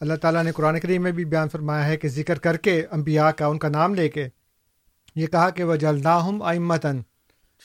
اللہ 0.00 0.14
تعالیٰ 0.14 0.44
نے 0.44 0.52
قرآن 0.52 0.80
کریم 0.80 1.02
میں 1.02 1.12
بھی 1.12 1.24
بیان 1.24 1.48
فرمایا 1.48 1.86
ہے 1.86 1.96
کہ 1.96 2.08
ذکر 2.08 2.38
کر 2.38 2.56
کے 2.56 2.86
انبیاء 2.90 3.30
کا 3.30 3.46
ان 3.46 3.58
کا 3.58 3.68
نام 3.68 3.94
لے 3.94 4.08
کے 4.08 4.28
یہ 5.18 5.26
کہا 5.26 5.50
کہ 5.50 5.64
وہ 5.64 5.76
جلدا 5.76 6.28
ہم 6.28 6.42
امتن 6.42 7.00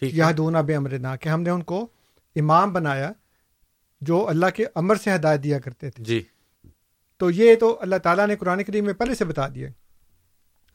یہ 0.01 0.23
دونوں 0.37 0.63
بے 0.63 0.75
امرنا 0.75 1.15
کہ 1.15 1.29
ہم 1.29 1.41
نے 1.41 1.49
ان 1.49 1.63
کو 1.63 1.87
امام 2.35 2.73
بنایا 2.73 3.11
جو 4.01 4.27
اللہ 4.29 4.45
کے 4.55 4.65
امر 4.75 4.95
سے 4.95 5.15
ہدایت 5.15 5.43
دیا 5.43 5.59
کرتے 5.59 5.89
تھے۔ 5.89 6.03
جی۔ 6.03 6.23
تو 7.17 7.31
یہ 7.31 7.55
تو 7.55 7.77
اللہ 7.81 7.95
تعالیٰ 7.95 8.27
نے 8.27 8.35
قرآن 8.35 8.63
کریم 8.63 8.85
میں 8.85 8.93
پہلے 8.93 9.15
سے 9.15 9.25
بتا 9.25 9.47
دیا 9.47 9.67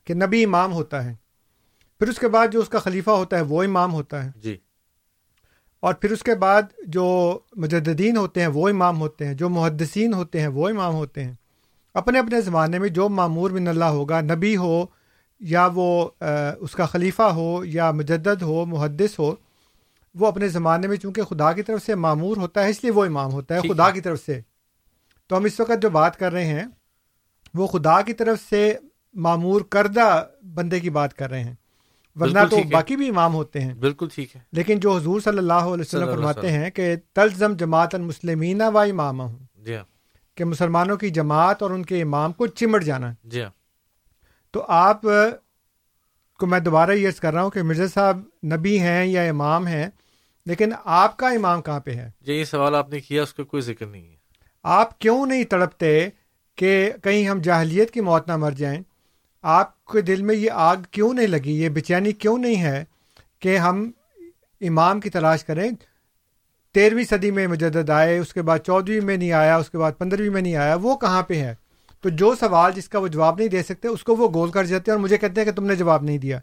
کہ 0.05 0.15
نبی 0.15 0.45
امام 0.45 0.73
ہوتا 0.73 1.05
ہے 1.05 1.15
پھر 1.99 2.09
اس 2.09 2.19
کے 2.19 2.29
بعد 2.29 2.49
جو 2.49 2.61
اس 2.61 2.69
کا 2.69 2.79
خلیفہ 2.79 3.11
ہوتا 3.11 3.37
ہے 3.37 3.43
وہ 3.43 3.63
امام 3.63 3.93
ہوتا 3.93 4.25
ہے۔ 4.25 4.31
جی۔ 4.37 4.57
اور 5.81 5.95
پھر 5.95 6.11
اس 6.11 6.23
کے 6.23 6.35
بعد 6.35 6.63
جو 6.87 7.39
مجددین 7.57 8.17
ہوتے 8.17 8.41
ہیں 8.41 8.49
وہ 8.49 8.69
امام 8.69 9.01
ہوتے 9.01 9.27
ہیں 9.27 9.35
جو 9.35 9.49
محدثین 9.49 10.15
ہوتے 10.15 10.41
ہیں 10.41 10.49
وہ 10.49 10.69
امام 10.69 10.95
ہوتے 10.95 11.25
ہیں۔ 11.25 11.33
اپنے 11.95 12.19
اپنے 12.19 12.41
زمانے 12.41 12.79
میں 12.79 12.89
جو 12.89 13.09
معمور 13.09 13.51
من 13.51 13.69
اللہ 13.69 13.85
ہوگا 13.85 14.21
نبی 14.21 14.57
ہو 14.57 14.87
یا 15.41 15.69
وہ 15.75 16.09
اس 16.61 16.73
کا 16.73 16.87
خلیفہ 16.87 17.23
ہو 17.23 17.65
یا 17.65 17.91
مجدد 17.91 18.43
ہو 18.43 18.65
محدث 18.67 19.19
ہو 19.19 19.35
وہ 20.15 20.27
اپنے 20.27 20.49
زمانے 20.49 20.87
میں 20.87 20.97
چونکہ 20.97 21.23
خدا 21.23 21.53
کی 21.53 21.63
طرف 21.63 21.87
سے 21.87 21.95
معمور 21.95 22.37
ہوتا 22.37 22.65
ہے 22.65 22.71
اس 22.71 22.83
لیے 22.83 22.93
وہ 22.93 23.05
امام 23.05 23.33
ہوتا 23.33 23.55
ہے 23.55 23.61
خدا 23.69 23.91
کی 23.91 24.01
طرف 24.01 24.25
سے۔ 24.27 24.41
تو 25.27 25.37
ہم 25.37 25.45
اس 25.45 25.61
وقت 25.61 25.83
جو 25.83 25.91
بات 25.91 26.19
کر 26.19 26.33
رہے 26.33 26.45
ہیں 26.45 26.65
وہ 27.55 27.67
خدا 27.67 28.03
کی 28.03 28.13
طرف 28.13 28.39
سے 28.51 28.75
معمور 29.15 29.61
کردہ 29.61 30.25
بندے 30.55 30.81
کی 30.81 30.91
بات 30.91 31.15
کر 31.15 31.31
رہے 31.31 31.45
ہیں۔ 31.45 31.55
ورنہ 32.17 32.39
تو 32.51 32.57
باقی 32.73 32.97
بھی 32.97 33.09
امام 33.09 33.35
ہوتے 33.35 33.61
ہیں۔ 33.61 33.75
بالکل 33.75 34.09
ٹھیک 34.15 34.37
ہے۔ 34.37 34.41
لیکن 34.53 34.81
جو 34.81 34.97
حضور 34.97 35.21
صلی 35.21 35.39
اللہ 35.39 35.53
علیہ 35.53 35.81
وسلم 35.81 36.07
فرماتے 36.07 36.53
ہیں 36.53 36.71
کہ 36.71 36.95
تلزم 37.13 37.53
جماعت 37.53 37.95
المسلمین 37.95 38.63
و 38.63 38.79
امام 38.79 39.21
ہوں 39.21 39.39
جی 39.57 39.77
ہاں۔ 39.77 39.85
کہ 40.37 40.45
مسلمانوں 40.45 40.97
کی 40.97 41.11
جماعت 41.11 41.63
اور 41.63 41.71
ان 41.71 41.85
کے 41.85 42.03
امام 42.03 42.33
کو 42.33 42.47
چمٹ 42.47 42.83
جانا۔ 42.83 43.13
جی 43.25 43.43
ہاں۔ 43.43 43.51
تو 44.51 44.65
آپ 44.69 45.03
کو 46.39 46.47
میں 46.47 46.61
دوبارہ 46.61 46.91
یہ 46.91 47.09
کر 47.23 47.33
رہا 47.35 47.43
ہوں 47.43 47.51
کہ 47.51 47.63
مرزا 47.63 47.87
صاحب 47.95 48.21
نبی 48.45 48.81
ہیں 48.81 49.07
یا 49.07 49.23
امام 49.23 49.67
ہیں 49.67 49.87
لیکن 50.47 50.73
آپ 50.85 51.17
کا 51.17 51.29
امام 51.29 51.63
کہاں 51.63 51.81
پہ 51.81 51.91
ہے؟ 51.91 52.11
یہ 52.21 52.45
سوال 52.45 52.75
آپ 52.75 52.91
نے 52.91 53.01
کیا 53.01 53.23
اس 53.23 53.35
کا 53.35 53.43
کوئی 53.43 53.63
ذکر 53.63 53.87
نہیں 53.87 54.11
ہے۔ 54.11 54.17
آپ 54.63 54.99
کیوں 54.99 55.27
نہیں 55.27 55.45
تڑپتے 55.45 56.09
کہ 56.55 56.91
کہیں 57.03 57.29
ہم 57.29 57.41
جاہلیت 57.41 57.91
کی 57.91 58.01
موت 58.01 58.29
نہ 58.29 58.37
مر 58.37 58.51
جائیں؟ 58.51 58.81
آپ 59.43 59.85
کے 59.85 60.01
دل 60.01 60.23
میں 60.23 60.35
یہ 60.35 60.51
آگ 60.51 60.77
کیوں 60.91 61.15
نہیں 61.15 61.27
لگی؟ 61.27 61.63
یہ 61.63 61.69
بے 61.69 61.81
چینی 61.81 62.13
کیوں 62.13 62.39
نہیں 62.39 62.63
ہے 62.63 62.85
کہ 63.39 63.59
ہم 63.59 63.91
امام 64.61 65.01
کی 65.01 65.11
تلاش 65.11 65.45
کریں؟ 65.45 65.71
تیرہویں 66.73 67.05
صدی 67.05 67.31
میں 67.31 67.47
مجدد 67.47 67.91
آئے 67.91 68.19
اس 68.19 68.35
کے 68.35 68.43
بعد 68.43 68.59
چودہویں 68.59 69.01
میں 69.01 69.17
نہیں 69.17 69.33
آیا 69.33 69.57
اس 69.57 69.71
کے 69.71 69.79
بعد 69.79 69.93
پندرہویں 69.99 70.31
میں 70.31 70.43
نہیں 70.43 70.57
آیا 70.57 70.77
وہ 70.83 70.97
کہاں 70.97 71.23
پہ 71.23 71.35
ہے؟ 71.35 71.55
تو 72.01 72.09
جو 72.09 72.35
سوال 72.41 72.73
جس 72.75 72.89
کا 72.89 72.99
وہ 72.99 73.09
جواب 73.09 73.39
نہیں 73.39 73.49
دے 73.49 73.63
سکتے 73.63 73.89
اس 73.89 74.05
کو 74.05 74.17
وہ 74.17 74.29
گول 74.35 74.51
کر 74.51 74.65
جاتے 74.65 74.91
ہیں 74.91 74.97
اور 74.97 75.03
مجھے 75.03 75.19
کہتے 75.19 75.41
ہیں 75.41 75.45
کہ 75.45 75.53
تم 75.53 75.65
نے 75.65 75.77
جواب 75.77 76.03
نہیں 76.03 76.19
دیا۔ 76.19 76.39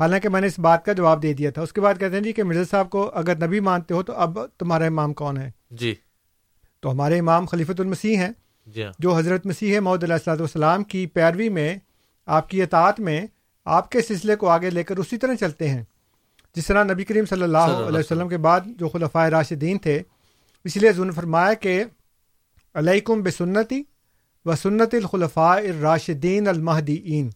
حالانکہ 0.00 0.28
میں 0.28 0.40
نے 0.40 0.46
اس 0.46 0.58
بات 0.58 0.84
کا 0.84 0.92
جواب 0.92 1.22
دے 1.22 1.32
دیا 1.32 1.50
تھا۔ 1.50 1.62
اس 1.62 1.72
کے 1.72 1.80
بعد 1.80 1.94
کہتے 2.00 2.16
ہیں 2.16 2.22
جی 2.22 2.32
کہ 2.32 2.42
مرزا 2.42 2.62
صاحب 2.70 2.90
کو 2.90 3.10
اگر 3.14 3.46
نبی 3.46 3.60
مانتے 3.60 3.94
ہو 3.94 4.02
تو 4.02 4.12
اب 4.12 4.38
تمہارا 4.58 4.84
امام 4.84 5.14
کون 5.14 5.36
ہے؟ 5.36 5.50
جی۔ 5.70 5.94
تو 6.80 6.92
ہمارے 6.92 7.18
امام 7.18 7.46
خلیفۃ 7.46 7.78
المسیح 7.78 8.16
ہیں۔ 8.16 8.30
جی 8.66 8.84
ہاں۔ 8.84 8.92
جو 8.98 9.16
حضرت 9.16 9.46
مسیح 9.46 9.80
محدود 9.80 10.02
علیہ 10.02 10.14
السلاۃ 10.14 10.36
والسلام 10.36 10.84
کی 10.84 11.06
پیروی 11.06 11.48
میں 11.48 11.76
آپ 12.26 12.50
کی 12.50 12.62
اطاعت 12.62 13.00
میں 13.00 13.26
آپ 13.64 13.90
کے 13.90 14.02
سلسلے 14.02 14.36
کو 14.36 14.48
آگے 14.48 14.70
لے 14.70 14.82
کر 14.82 14.96
اسی 14.96 15.16
طرح 15.16 15.34
چلتے 15.34 15.68
ہیں۔ 15.68 15.82
جس 16.56 16.66
طرح 16.66 16.84
نبی 16.84 17.04
کریم 17.04 17.24
صلی 17.26 17.42
اللہ 17.42 17.58
علیہ 17.58 17.98
وسلم 17.98 18.28
کے 18.28 18.36
بعد 18.36 18.60
جو 18.66 18.88
خلفۂ 18.88 19.28
راشدین 19.28 19.78
تھے 19.78 20.02
اس 20.64 20.76
لیے 20.76 20.90
حضور 20.90 21.06
نے 21.06 21.12
فرمایا 21.12 21.54
کہ 21.54 21.84
علیکم 22.74 23.22
بسنتی 23.22 23.82
و 24.44 24.54
سنت 24.56 24.94
الخلفاء 24.94 25.56
الراشدین 25.56 26.48
المہدیین 26.48 27.30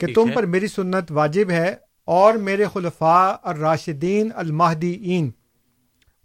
کہ 0.00 0.06
تم۔ 0.14 0.30
پر 0.34 0.46
میری 0.46 0.66
سنت 0.66 1.12
واجب 1.12 1.50
ہے 1.50 1.74
اور 2.08 2.34
میرے 2.34 2.64
خلفاء 2.72 3.32
الراشدین 3.42 4.30
المہدیین 4.34 5.30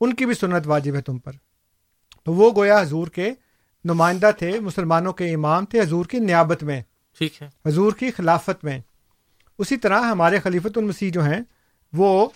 ان 0.02 0.14
کی 0.14 0.26
بھی 0.26 0.34
سنت 0.34 0.68
واجب 0.68 0.96
ہے 0.96 1.02
تم 1.02 1.18
پر۔ 1.18 1.32
تو 2.26 2.34
وہ 2.34 2.52
گویا 2.56 2.82
حضور 2.82 3.08
کے 3.08 3.34
نمائندہ 3.86 4.32
تھے 4.38 4.60
مسلمانوں 4.60 5.14
کے 5.14 5.34
امام 5.34 5.66
تھے 5.66 5.82
حضور 5.82 6.06
کی 6.06 6.20
نیابت 6.20 6.64
میں 6.64 6.82
ٹھیک 7.18 7.42
ہے۔ 7.42 7.50
حضور 7.66 7.94
کی 7.94 8.12
خلافت 8.12 8.64
میں۔ 8.64 8.80
اسی 9.60 9.78
طرح 9.78 10.02
ہمارے 10.02 10.40
خلیفۃ 10.40 10.76
المسیح 10.76 11.12
جو 11.12 11.24
ہیں 11.24 11.40
وہ 11.94 12.30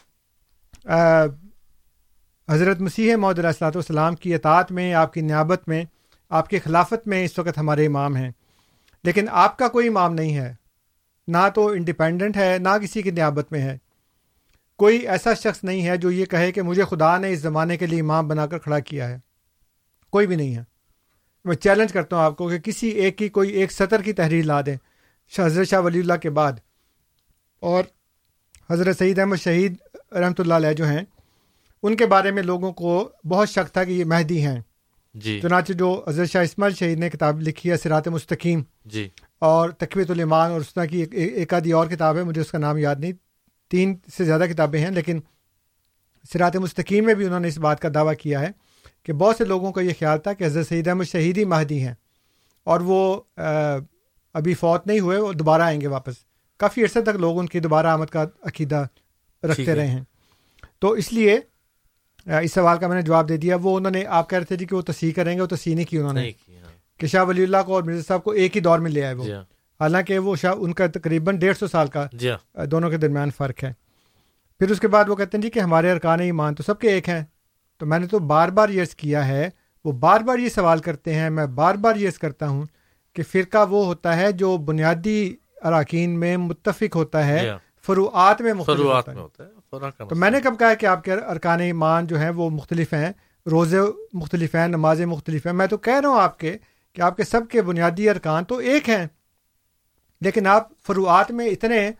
حضرت 2.49 2.81
مسیح 2.81 3.15
محدود 3.15 3.45
السلاۃ 3.45 3.71
والسلام 3.75 4.15
کی 4.15 4.35
اطاعت 4.35 4.71
میں 4.71 4.93
آپ 4.93 5.13
کی 5.13 5.21
نیابت 5.21 5.67
میں 5.67 5.83
آپ 6.31 6.49
کی 6.49 6.59
خلافت 6.59 7.07
میں 7.07 7.25
اس 7.25 7.39
وقت 7.39 7.57
ہمارے 7.57 7.85
امام 7.85 8.15
ہیں۔ 8.15 8.31
لیکن 9.03 9.25
آپ 9.31 9.57
کا 9.57 9.67
کوئی 9.67 9.87
امام 9.87 10.13
نہیں 10.13 10.35
ہے۔ 10.35 10.55
نہ 11.27 11.49
تو 11.55 11.67
انڈیپینڈنٹ 11.67 12.37
ہے، 12.37 12.57
نہ 12.59 12.69
کسی 12.81 13.01
کی 13.01 13.11
نیابت 13.11 13.51
میں 13.51 13.61
ہے۔ 13.61 13.77
کوئی 14.77 14.97
ایسا 14.97 15.33
شخص 15.33 15.63
نہیں 15.63 15.87
ہے 15.87 15.97
جو 15.97 16.11
یہ 16.11 16.25
کہے 16.25 16.51
کہ 16.51 16.61
مجھے 16.61 16.83
خدا 16.89 17.17
نے 17.17 17.31
اس 17.31 17.39
زمانے 17.39 17.77
کے 17.77 17.85
لیے 17.85 18.01
امام 18.01 18.27
بنا 18.27 18.47
کر 18.47 18.57
کھڑا 18.57 18.79
کیا 18.79 19.07
ہے۔ 19.07 19.17
کوئی 20.09 20.27
بھی 20.27 20.35
نہیں 20.35 20.55
ہے۔ 20.55 20.63
میں 21.45 21.55
چیلنج 21.55 21.93
کرتا 21.93 22.15
ہوں 22.15 22.23
آپ 22.23 22.37
کو 22.37 22.49
کہ 22.49 22.59
کسی 22.59 22.87
ایک 22.87 23.17
کی 23.17 23.29
کوئی 23.29 23.49
ایک 23.49 23.71
سطر 23.71 24.01
کی 24.01 24.13
تحریر 24.13 24.45
لا 24.45 24.61
دیں۔ 24.61 24.77
شاہ 25.27 25.45
حضرت 25.45 25.67
شاہ 25.67 25.81
ولی 25.81 25.99
اللہ 25.99 26.13
کے 26.13 26.29
بعد۔ 26.29 26.53
اور 27.59 27.83
حضرت 28.69 28.97
سعید 28.97 29.19
احمد 29.19 29.35
شہید 29.35 29.75
رحمۃ 30.11 30.33
اللہ 30.37 30.53
علیہ 30.53 30.73
جو 30.73 30.87
ہیں، 30.87 31.01
ان 31.83 31.95
کے 31.95 32.05
بارے 32.05 32.31
میں 32.31 32.43
لوگوں 32.43 32.73
کو 32.73 33.09
بہت 33.25 33.49
شک 33.49 33.73
تھا 33.73 33.83
کہ 33.83 33.91
یہ 33.91 34.05
مہدی 34.05 34.45
ہیں۔ 34.45 34.59
جی۔ 35.13 35.39
چنانچہ 35.41 35.73
جو 35.73 36.03
حضرت 36.07 36.29
شاہ 36.29 36.43
اسماعیل 36.43 36.75
شہید 36.75 36.99
نے 36.99 37.09
کتاب 37.09 37.41
لکھی 37.41 37.71
ہے 37.71 37.77
سرات 37.77 38.07
مستقیم۔ 38.07 38.61
جی۔ 38.85 39.09
اور 39.39 39.69
تقویت 39.69 40.11
الایمان 40.11 40.51
اور 40.51 40.61
اس 40.61 40.73
طرح 40.73 40.85
کی 40.85 40.99
ایک, 40.99 41.13
ایک 41.13 41.53
آدھی 41.53 41.71
اور 41.71 41.87
کتاب 41.87 42.17
ہے 42.17 42.23
مجھے 42.23 42.41
اس 42.41 42.51
کا 42.51 42.57
نام 42.57 42.77
یاد 42.77 42.95
نہیں۔ 42.99 43.11
تین 43.69 43.95
سے 44.17 44.25
زیادہ 44.25 44.43
کتابیں 44.53 44.79
ہیں 44.79 44.91
لیکن 44.91 45.19
سرات 46.33 46.55
مستقیم 46.55 47.05
میں 47.05 47.13
بھی 47.13 47.25
انہوں 47.25 47.39
نے 47.39 47.47
اس 47.47 47.57
بات 47.57 47.79
کا 47.79 47.89
دعویٰ 47.93 48.13
کیا 48.19 48.39
ہے 48.39 48.47
کہ 49.03 49.13
بہت 49.13 49.35
سے 49.37 49.45
لوگوں 49.45 49.71
کا 49.71 49.81
یہ 49.81 49.93
خیال 49.99 50.19
تھا 50.19 50.33
کہ 50.33 50.43
حضرت 50.43 50.67
سعید 50.67 50.87
احمد 50.87 51.03
شہید 51.03 51.37
ہی 51.37 51.45
مہدی 51.45 51.87
ہیں 51.87 51.93
اور 52.63 52.79
وہ 52.79 53.21
ابھی 54.33 54.53
فوت 54.53 54.87
نہیں 54.87 54.99
ہوئے 54.99 55.17
وہ 55.17 55.33
دوبارہ 55.33 55.61
آئیں 55.61 55.81
گے 55.81 55.87
واپس۔ 55.87 56.13
کافی 56.57 56.83
عرصے 56.83 57.01
تک 57.01 57.09
لوگ 57.09 57.39
ان 57.39 57.45
کی 57.45 57.59
دوبارہ 57.59 57.87
آمد 57.87 58.05
کا 58.05 58.25
عقیدہ 58.41 58.85
رکھتے 59.43 59.65
ہے۔ 59.65 59.75
رہے 59.75 59.87
ہیں۔ 59.87 60.03
تو 60.79 60.91
اس 60.91 61.13
لیے 61.13 61.39
اس 62.25 62.53
سوال 62.53 62.77
کا 62.77 62.87
میں 62.87 62.95
نے 62.95 63.01
جواب 63.01 63.29
دے 63.29 63.37
دیا۔ 63.37 63.55
وہ 63.61 63.77
انہوں 63.77 63.91
نے 63.91 64.05
آپ 64.05 64.29
کہہ 64.29 64.37
رہے 64.37 64.45
تھے 64.45 64.55
جی 64.55 64.65
کہ 64.65 64.75
وہ 64.75 64.81
تصحیح 64.81 65.11
کریں 65.11 65.35
گے 65.35 65.41
وہ 65.41 65.47
تصحیح 65.47 65.75
نہیں 65.75 65.85
کی 65.85 65.97
انہوں 65.97 66.13
نے۔ 66.13 66.31
کہ 66.97 67.07
شاہ 67.07 67.23
ولی 67.23 67.43
اللہ 67.43 67.57
کو 67.65 67.73
اور 67.73 67.83
مرزا 67.83 68.01
صاحب 68.07 68.23
کو 68.23 68.31
ایک 68.31 68.55
ہی 68.55 68.61
دور 68.61 68.79
میں 68.79 68.91
لے 68.91 69.05
آئے 69.05 69.13
وہ۔ 69.13 69.23
جی 69.23 69.33
ہاں۔ 69.33 69.43
حالانکہ 69.79 70.19
وہ 70.19 70.35
شاہ 70.35 70.53
ان 70.57 70.73
کا 70.73 70.87
تقریباً 70.87 71.39
ڈیڑھ 71.39 71.57
سو 71.57 71.67
سال 71.67 71.87
کا 71.87 72.07
جی 72.13 72.29
ہاں۔ 72.29 72.65
دونوں 72.65 72.89
کے 72.89 72.97
درمیان 72.97 73.29
فرق 73.37 73.63
ہے۔ 73.63 73.73
پھر 74.59 74.71
اس 74.71 74.79
کے 74.79 74.87
بعد 74.87 75.09
وہ 75.09 75.15
کہتے 75.15 75.37
ہیں 75.37 75.41
جی 75.41 75.49
کہ 75.49 75.59
ہمارے 75.59 75.91
ارکان 75.91 76.19
ایمان 76.19 76.55
تو 76.55 76.63
سب 76.63 76.79
کے 76.79 76.89
ایک 76.89 77.09
ہیں۔ 77.09 77.23
تو 77.79 77.85
میں 77.85 77.99
نے 77.99 78.07
تو 78.07 78.19
بار 78.19 78.49
بار 78.49 78.69
عرض 78.69 78.95
کیا 78.95 79.27
ہے 79.27 79.49
وہ 79.85 79.91
بار 79.91 80.19
بار 80.19 80.37
یہ 80.37 80.49
سوال 80.49 80.79
کرتے 80.79 81.13
ہیں 81.13 81.29
میں 81.29 81.45
بار 81.45 81.75
بار 81.75 81.95
عرض 81.95 82.17
کرتا 82.17 82.47
ہوں 82.47 82.65
کہ 83.15 83.23
فرقہ 83.23 83.69
وہ 83.69 83.85
ہوتا 83.85 84.17
ہے 84.17 84.31
جو 84.31 84.57
بنیادی 84.57 85.35
اراکین 85.61 86.19
میں 86.19 86.37
متفق 86.37 86.95
ہوتا 86.95 87.27
ہے 87.27 87.39
جی 87.39 87.49
ہاں۔ 87.49 87.57
فروعات 87.85 88.41
میں 88.41 88.53
مختلف 88.53 88.79
ہوتا 88.79 89.43
ہے۔ 89.43 89.49
تو 89.71 90.15
میں 90.15 90.29
نے 90.31 90.39
کب 90.41 90.59
کہا 90.59 90.73
کہ 90.73 90.85
آپ 90.85 91.03
کے 91.03 91.13
ارکان 91.13 91.59
ایمان 91.59 92.07
جو 92.07 92.19
ہیں 92.19 92.29
وہ 92.29 92.49
مختلف 92.49 92.93
ہیں 92.93 93.11
روزے 93.45 93.79
مختلف 94.13 94.55
ہیں 94.55 94.67
نمازیں 94.67 95.05
مختلف 95.05 95.45
ہیں۔ 95.45 95.53
میں 95.53 95.67
تو 95.67 95.77
کہہ 95.77 95.99
رہا 95.99 96.09
ہوں 96.09 96.21
آپ 96.21 96.39
کے 96.39 96.57
کہ 96.93 97.01
آپ 97.01 97.17
کے 97.17 97.23
سب 97.23 97.41
کے 97.49 97.61
بنیادی 97.61 98.09
ارکان 98.09 98.45
تو 98.45 98.57
ایک 98.57 98.89
ہیں 98.89 99.05
لیکن 100.21 100.47
آپ 100.47 100.69
فروعات 100.87 101.31
میں 101.31 101.47
اتنے 101.47 101.91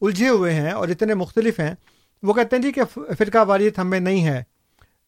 الجھے 0.00 0.28
ہوئے 0.28 0.52
ہیں 0.54 0.70
اور 0.70 0.88
اتنے 0.88 1.14
مختلف 1.14 1.60
ہیں۔ 1.60 1.74
وہ 2.22 2.32
کہتے 2.32 2.56
ہیں 2.56 2.62
جی 2.62 2.72
کہ 2.72 2.82
فرقہ 3.18 3.38
واریت 3.38 3.78
ہمیں 3.78 4.00
نہیں 4.00 4.26
ہے۔ 4.26 4.42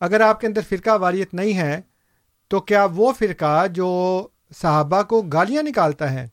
اگر 0.01 0.21
آپ 0.21 0.41
کے 0.41 0.47
اندر 0.47 0.61
فرقہ 0.69 0.91
واریت 0.91 1.35
نہیں 1.35 1.57
ہے 1.59 1.81
تو 2.49 2.61
کیا 2.61 2.87
وہ 2.95 3.13
فرقہ 3.13 3.67
جو 3.67 3.89
صحابہ 4.57 5.03
کو 5.03 5.23
گالیاں 5.23 5.63
نکالتا 5.63 6.13
ہے 6.13 6.27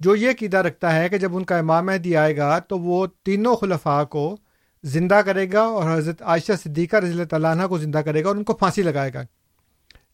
جو 0.00 0.16
یہ 0.16 0.32
قیدہ 0.38 0.56
رکھتا 0.56 0.96
ہے 0.96 1.08
کہ 1.08 1.18
جب 1.18 1.36
ان 1.36 1.44
کا 1.44 1.58
امام 1.58 1.86
مہدی 1.86 2.16
آئے 2.16 2.36
گا 2.36 2.58
تو 2.58 2.78
وہ 2.78 3.06
تینوں 3.22 3.56
خلفاء 3.56 4.04
کو 4.04 4.36
زندہ 4.84 5.14
کرے 5.14 5.52
گا 5.52 5.60
اور 5.60 5.98
حضرت 5.98 6.22
عائشہ 6.22 6.52
صدیقہ 6.64 6.96
رضی 6.96 7.10
اللہ 7.10 7.24
تعالیٰ 7.24 7.50
عنہ 7.50 7.66
کو 7.66 7.78
زندہ 7.78 7.98
کرے 7.98 8.24
گا 8.24 8.28
اور 8.28 8.36
ان 8.36 8.44
کو 8.44 8.52
پھانسی 8.54 8.82
لگائے 8.82 9.14
گا۔ 9.14 9.22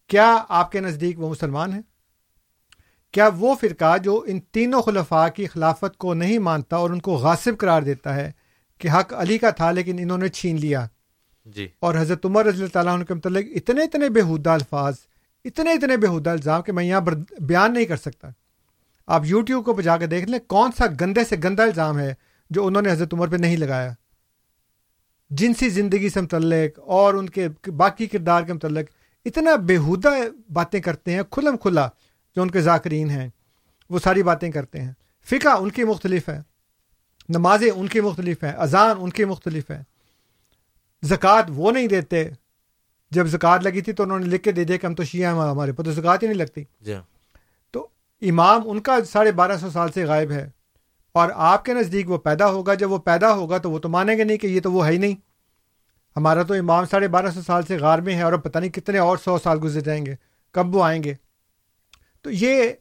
کیا 0.09 0.45
آپ 0.49 0.73
کے 0.73 0.81
نزدیک 0.81 1.21
وہ 1.21 1.31
مسلمان 1.31 1.73
ہیں؟ 1.73 1.83
کیا 3.13 3.29
وہ 3.37 3.55
فرقہ 3.61 3.99
جو 3.99 4.25
ان 4.27 4.41
تینوں 4.41 4.83
خلفاء 4.83 5.29
کی 5.29 5.47
خلافت 5.47 5.97
کو 5.97 6.15
نہیں 6.15 6.39
مانتا 6.39 6.77
اور 6.77 6.91
ان 6.91 7.01
کو 7.01 7.15
غاصب 7.15 7.59
قرار 7.59 7.83
دیتا 7.83 8.15
ہے 8.15 8.33
کہ 8.79 8.89
حق 8.89 9.15
علی 9.15 9.39
کا 9.39 9.51
تھا 9.51 9.71
لیکن 9.71 9.97
انہوں 9.99 10.19
نے 10.19 10.29
چھین 10.29 10.57
لیا؟ 10.61 10.87
جی۔ 11.45 11.69
اور 11.81 11.95
حضرت 11.95 12.27
عمر 12.27 12.47
رضی 12.47 12.57
اللہ 12.57 12.73
تعالیٰ 12.73 12.95
عنہ 12.95 13.05
کے 13.05 13.15
متعلق 13.15 13.45
اتنے 13.55 13.83
اتنے 13.83 14.09
بےحودہ 14.09 14.51
الفاظ 14.51 14.95
اتنے 15.45 15.73
اتنے 15.73 15.97
بےحودہ 15.97 16.31
الزام 16.31 16.63
کہ 16.63 16.73
میں 16.73 16.85
یہاں 16.85 17.01
بیان 17.41 17.73
نہیں 17.73 17.85
کر 17.85 17.97
سکتا۔ 17.97 18.29
آپ 19.07 19.23
یوٹیوب 19.25 19.65
کو 19.65 19.73
بجا 19.73 19.97
کے 19.97 20.07
دیکھ 20.07 20.31
لیں 20.31 20.39
کون 20.39 20.71
سا 20.79 20.85
گندے 21.01 21.25
سے 21.25 21.37
گندا 21.45 21.63
الزام 21.63 21.99
ہے 21.99 22.15
جو 22.51 22.67
انہوں 22.67 22.83
نے 22.83 22.93
حضرت 22.93 23.15
عمر 23.15 23.29
پہ 23.29 23.37
نہیں 23.37 23.57
لگایا؟ 23.57 23.93
جنسی 25.31 25.69
زندگی 25.69 26.09
سے 26.09 26.21
متعلق 26.21 26.79
اور 26.79 27.15
ان 27.15 27.29
کے 27.29 27.49
باقی 27.77 28.07
کردار 28.07 28.43
کے 28.43 28.53
متعلق 28.53 28.91
اتنا 29.25 29.57
بےحودہ 29.57 30.09
باتیں 30.53 30.81
کرتے 30.81 31.13
ہیں 31.13 31.23
کھلم 31.31 31.57
کھلا 31.57 31.89
جو 32.37 32.43
ان 32.43 32.51
کے 32.51 32.61
ذاکرین 32.61 33.11
ہیں 33.11 33.29
وہ 33.91 33.99
ساری 33.99 34.23
باتیں 34.23 34.51
کرتے 34.51 34.81
ہیں۔ 34.81 34.93
فقہ 35.31 35.49
ان 35.49 35.71
کی 35.71 35.85
مختلف 35.85 36.29
ہے 36.29 36.41
نمازیں 37.29 37.71
ان 37.71 37.89
کی 37.89 38.01
مختلف 38.01 38.45
ہیں 38.45 38.53
اذان 38.53 38.97
ان 39.01 39.11
کی 39.11 39.25
مختلف 39.25 39.71
ہے 39.71 39.83
زکوٰۃ 41.03 41.43
وہ 41.49 41.73
نہیں 41.73 41.89
دیتے۔ 41.89 42.31
جب 43.11 43.27
زکوٰۃ 43.27 43.59
لگی 43.59 43.81
تھی 43.81 43.93
تو 43.93 44.03
انہوں 44.03 44.19
نے 44.19 44.27
لکھ 44.27 44.43
کے 44.43 44.53
دے 44.53 44.65
دیا 44.65 44.77
کہ 44.77 44.87
ہم 44.87 44.95
تو 44.95 45.05
شیعہ 45.05 45.35
ہیں 45.35 45.41
ہمارے 45.41 45.73
پہ 45.73 45.83
تو 45.83 45.93
زکوٰۃ 45.93 46.17
ہی 46.23 46.27
نہیں 46.27 46.39
لگتی۔ 46.39 46.65
جی 46.81 46.95
ہاں۔ 46.95 47.03
تو 47.71 47.89
امام 48.23 48.61
ان 48.65 48.81
کا 48.81 49.05
ساڑھے 49.05 49.33
بارہ 49.33 49.57
سو 49.57 49.71
سال 49.71 49.93
سے 49.93 50.05
غائب 50.05 50.31
ہے۔ 50.31 50.51
اور 51.17 51.29
آپ 51.35 51.65
کے 51.65 51.75
نزدیک 51.75 52.11
وہ 52.11 52.19
پیدا 52.19 52.51
ہوگا 52.51 52.75
جب 52.75 52.93
وہ 52.93 52.99
پیدا 52.99 53.33
ہوگا 53.33 53.59
تو 53.59 53.71
وہ 53.71 53.79
تو 53.79 53.89
مانیں 53.89 54.19
گے 54.19 54.25
نہیں 54.25 54.37
کہ 54.37 54.47
یہ 54.47 54.61
تو 54.61 54.73
وہ 54.73 54.87
ہے 54.87 54.93
ہی 54.93 54.99
نہیں۔ 54.99 55.15
ہمارا 56.17 56.43
تو 56.43 56.55
امام 56.55 56.85
ساڑھے 56.85 57.09
بارہ 57.09 57.31
سو 57.31 57.43
سال 57.43 57.63
سے 57.63 57.79
غار 57.79 57.99
میں 57.99 58.15
ہے 58.15 58.23
اور 58.23 58.33
اب 58.33 58.43
پتہ 58.43 58.59
نہیں 58.59 58.71
کتنے 58.71 58.99
اور 58.99 59.17
سو 59.17 59.39
سال 59.39 59.59
گزر 59.63 59.81
جائیں 59.81 60.07
گے 60.07 60.15
کب 60.51 60.77
وہ 60.77 60.85
آئیں 60.85 61.03
گے۔ 61.03 61.15
تو 62.23 62.31
یہ 62.31 62.73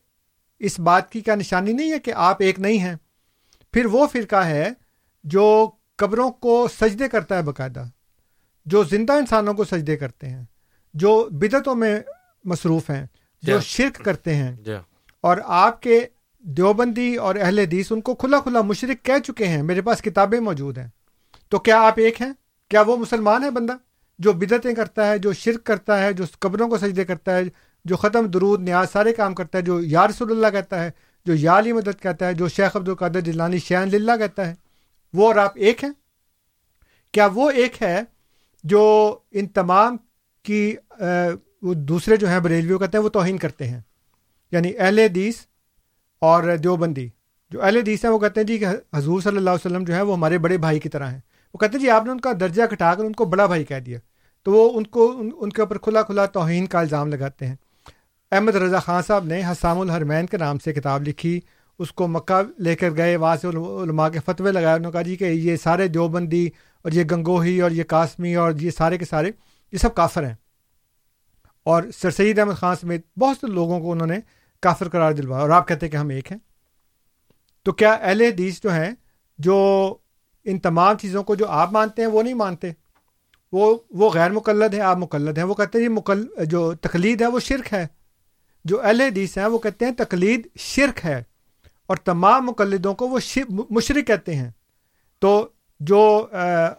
اس 0.59 0.79
بات 0.79 1.11
کی 1.11 1.21
کیا 1.21 1.36
نشانی 1.36 1.73
نہیں 1.73 1.91
ہے 1.91 1.99
کہ 1.99 2.13
آپ 2.13 2.38
ایک 2.39 2.59
نہیں 2.59 2.77
ہیں۔ 2.77 2.95
پھر 3.73 3.86
وہ 3.86 4.07
فرقہ 4.07 4.36
ہے 4.36 4.69
جو 5.23 5.69
قبروں 5.95 6.31
کو 6.31 6.67
سجدے 6.79 7.09
کرتا 7.09 7.38
ہے 7.38 7.41
باقاعدہ 7.41 7.83
جو 8.65 8.83
زندہ 8.83 9.13
انسانوں 9.13 9.53
کو 9.53 9.63
سجدے 9.63 9.97
کرتے 9.97 10.29
ہیں 10.29 10.43
جو 10.93 11.29
بدعتوں 11.31 11.75
میں 11.75 11.99
مصروف 12.43 12.89
ہیں 12.89 13.05
جو 13.41 13.57
جی۔ 13.57 13.63
شرک 13.63 14.05
کرتے 14.05 14.36
ہیں۔ 14.36 14.51
جی۔ 14.51 14.73
اور 15.21 15.38
آپ 15.43 15.81
کے 15.81 16.05
دیوبندی 16.48 17.16
اور 17.16 17.36
اہل 17.36 17.60
حدیث 17.60 17.91
ان 17.91 18.02
کو 18.02 18.16
کھلا 18.16 18.39
کھلا 18.39 18.62
مشرق 18.62 19.06
کہہ 19.06 19.20
چکے 19.24 19.48
ہیں، 19.48 19.64
میرے 19.64 19.82
پاس 19.82 20.02
کتابیں 20.02 20.39
موجود 20.39 20.78
ہیں۔ 20.78 20.88
تو 21.50 21.60
کیا 21.60 21.82
آپ 21.82 21.93
ایک 21.98 22.22
ہیں؟ 22.22 22.34
کیا 22.70 22.82
وہ 22.82 22.98
مسلمان 22.98 23.43
ہے 23.43 23.50
بندہ 23.52 23.74
جو 24.20 24.34
بدعتیں 24.34 24.74
کرتا 24.74 25.08
ہے، 25.08 25.18
جو 25.18 25.34
شرک 25.34 25.64
کرتا 25.64 26.04
ہے، 26.04 26.14
جو 26.14 26.24
قبروں 26.39 26.68
کو 26.68 26.78
سجدے 26.78 27.06
کرتا 27.06 27.38
ہے، 27.38 27.43
جو 27.86 27.96
ختم 27.96 28.26
درود، 28.26 28.62
نیاز، 28.62 28.91
سارے 28.91 29.14
کام 29.14 29.34
کرتا 29.36 29.58
ہے، 29.58 29.64
جو 29.64 29.82
یا 29.82 30.08
رسول 30.08 30.32
اللہ 30.32 30.48
کہتا 30.48 30.84
ہے، 30.84 30.91
جو 31.26 31.34
یا 31.34 31.58
علی 31.58 31.74
مدد 31.74 32.02
کہتا 32.02 32.28
ہے، 32.28 32.34
جو 32.34 32.48
شیخ 32.48 32.76
عبد 32.76 32.89
القادر 32.89 33.20
جلانی 33.20 33.60
شین 33.60 33.89
للہ 33.89 34.12
کہتا 34.20 34.48
ہے؟ 34.48 34.56
وہ 35.14 35.28
اور 35.28 35.36
آپ 35.36 35.52
ایک 35.56 35.84
ہیں؟ 35.84 35.91
کیا 37.12 37.28
وہ 37.34 37.50
ایک 37.50 37.82
ہے 37.82 38.02
جو 38.64 38.84
ان 39.32 39.48
تمام 39.48 39.98
کی 40.43 40.76
وہ 41.62 41.74
دوسرے 41.74 42.18
جو 42.18 42.30
ہیں 42.30 42.39
بریلویوں 42.39 42.80
کہتے 42.80 42.98
ہیں، 42.98 43.04
وہ 43.04 43.10
توہین 43.10 43.38
کرتے 43.38 43.68
ہیں؟ 43.68 43.80
یعنی 44.52 44.72
اہل 44.78 45.00
حدیث 45.00 45.36
اور 46.26 46.57
دیوبندی۔ 46.63 47.09
جو 47.49 47.63
اہل 47.63 47.78
حدیث 47.78 48.05
ہیں 48.05 48.11
وہ 48.11 48.19
کہتے 48.19 48.39
ہیں 48.39 48.47
جی 48.47 48.57
کہ 48.57 48.65
حضور 48.93 49.21
صلی 49.21 49.38
اللہ 49.38 49.49
علیہ 49.49 49.67
وسلم 49.67 49.84
جو 49.84 49.95
ہے 49.95 50.01
وہ 50.01 50.13
ہمارے 50.13 50.38
بڑے 50.38 50.57
بھائی 50.57 50.80
کی 50.80 50.89
طرح 50.89 51.11
ہیں۔ 51.11 51.19
وہ 51.53 51.57
کہتے 51.57 51.78
ہیں 51.78 51.86
جی 51.86 51.89
آپ 51.89 52.05
نے 52.05 52.11
ان 52.11 52.19
کا 52.19 52.32
درجہ 52.39 52.63
گھٹا 52.71 52.95
کر 52.95 53.03
ان 53.03 53.13
کو 53.13 53.26
بڑا 53.26 53.45
بھائی 53.45 53.63
کہہ 53.63 53.80
دیا۔ 53.80 53.99
تو 54.43 54.51
وہ 54.51 54.78
ان 54.78 54.88
کو 54.88 55.15
ان, 55.19 55.30
ان 55.39 55.49
کے 55.49 55.61
اوپر 55.61 55.78
کھلا 55.78 56.01
کھلا 56.01 56.26
توہین 56.26 56.65
کا 56.65 56.80
الزام 56.80 57.07
لگاتے 57.07 57.47
ہیں۔ 57.47 57.55
احمد 58.32 58.55
رضا 58.55 58.80
خان 58.80 59.03
صاحب 59.07 59.26
نے 59.26 59.41
حسام 59.51 59.80
الحرمین 59.80 60.26
کے 60.26 60.38
نام 60.38 60.57
سے 60.57 60.73
کتاب 60.73 61.07
لکھی 61.07 61.39
اس 61.80 61.91
کو 61.91 62.07
مکہ 62.07 62.61
لے 62.61 62.76
کر 62.76 62.89
گئے 62.97 63.15
وہاں 63.15 63.36
سے 63.41 63.47
علماء 63.84 64.09
کے 64.09 64.19
فتوے 64.26 64.51
لگائے۔ 64.51 64.76
انہوں 64.76 64.91
نے 64.91 64.91
کہا 64.91 65.01
جی 65.01 65.15
کہ 65.15 65.23
یہ 65.23 65.55
سارے 65.55 65.88
دیوبندی 65.88 66.49
اور 66.84 66.91
یہ 66.91 67.03
گنگوہی 67.03 67.61
اور 67.61 67.71
یہ 67.71 67.84
قاسمی 67.84 68.36
اور 68.36 68.51
یہ 68.61 68.71
سارے 68.71 68.97
کے 68.97 69.05
سارے 69.05 69.32
یہ 69.71 69.78
سب 69.78 69.95
کافر 69.95 70.26
ہیں۔ 70.26 70.36
اور 71.63 71.84
سر 72.01 72.11
سید 72.11 72.39
احمد 72.39 72.53
خان 72.53 72.76
سمیت 72.82 73.19
بہت 73.19 73.38
سے 73.41 73.47
لوگوں 73.47 73.80
کو 73.80 73.91
انہوں 73.91 74.07
نے 74.07 74.19
کافر 74.66 74.89
قرار 74.89 75.11
دلوایا 75.11 75.41
اور 75.41 75.49
آپ 75.49 75.68
کہتے 75.68 75.86
ہیں 75.86 75.91
کہ 75.91 75.97
ہم 75.97 76.09
ایک 76.09 76.32
ہیں۔ 76.32 76.39
تو 77.63 77.72
کیا 77.72 77.93
اہل 77.93 78.22
حدیث 78.22 78.61
جو 78.63 78.74
ہیں، 78.74 78.91
جو 79.38 79.95
ان 80.43 80.59
تمام 80.59 80.97
چیزوں 80.97 81.24
کو 81.24 81.36
جو 81.36 81.47
آپ 81.47 81.72
مانتے 81.72 82.01
ہیں، 82.01 82.09
وہ 82.09 82.24
نہیں 82.24 82.34
مانتے؟ 82.34 82.72
وہ 83.51 83.78
وہ 83.91 84.09
غیر 84.13 84.32
مقلد 84.32 84.74
ہیں، 84.74 84.82
آپ 84.82 84.97
مقلد 84.97 85.38
ہیں۔ 85.38 85.45
وہ 85.45 85.53
کہتے 85.53 85.82
ہیں 85.82 85.89
مقل، 85.89 86.26
جو 86.45 86.74
تقلید 86.74 87.22
ہے، 87.22 87.28
وہ 87.28 87.39
شرک 87.39 87.74
ہے۔ 87.74 87.88
جو 88.66 88.82
اہل 88.82 89.01
حدیث 89.01 89.38
ہیں، 89.38 89.45
وہ 89.45 89.57
کہتے 89.57 89.86
ہیں 89.86 89.91
تقلید 89.91 90.47
شرک 90.55 91.05
ہے۔ 91.05 91.24
اور 91.88 91.97
تمام 91.97 92.45
مقلدوں 92.45 92.93
کو 92.93 93.07
وہ 93.07 93.20
مشرق 93.70 94.07
کہتے 94.07 94.36
ہیں۔ 94.36 94.51
تو 95.20 95.47
جو 95.80 96.28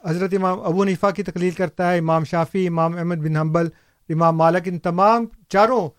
حضرت 0.05 0.35
امام 0.35 0.61
ابو 0.61 0.85
نفا 0.85 1.11
کی 1.11 1.23
تقلید 1.23 1.55
کرتا 1.55 1.93
ہے، 1.93 1.99
امام 1.99 2.25
شافی 2.25 2.67
امام 2.67 2.97
احمد 2.97 3.17
بن 3.17 3.37
حنبل، 3.37 3.69
امام 4.09 4.37
مالک، 4.37 4.63
ان 4.65 4.79
تمام 4.79 5.25
چاروں 5.49 5.91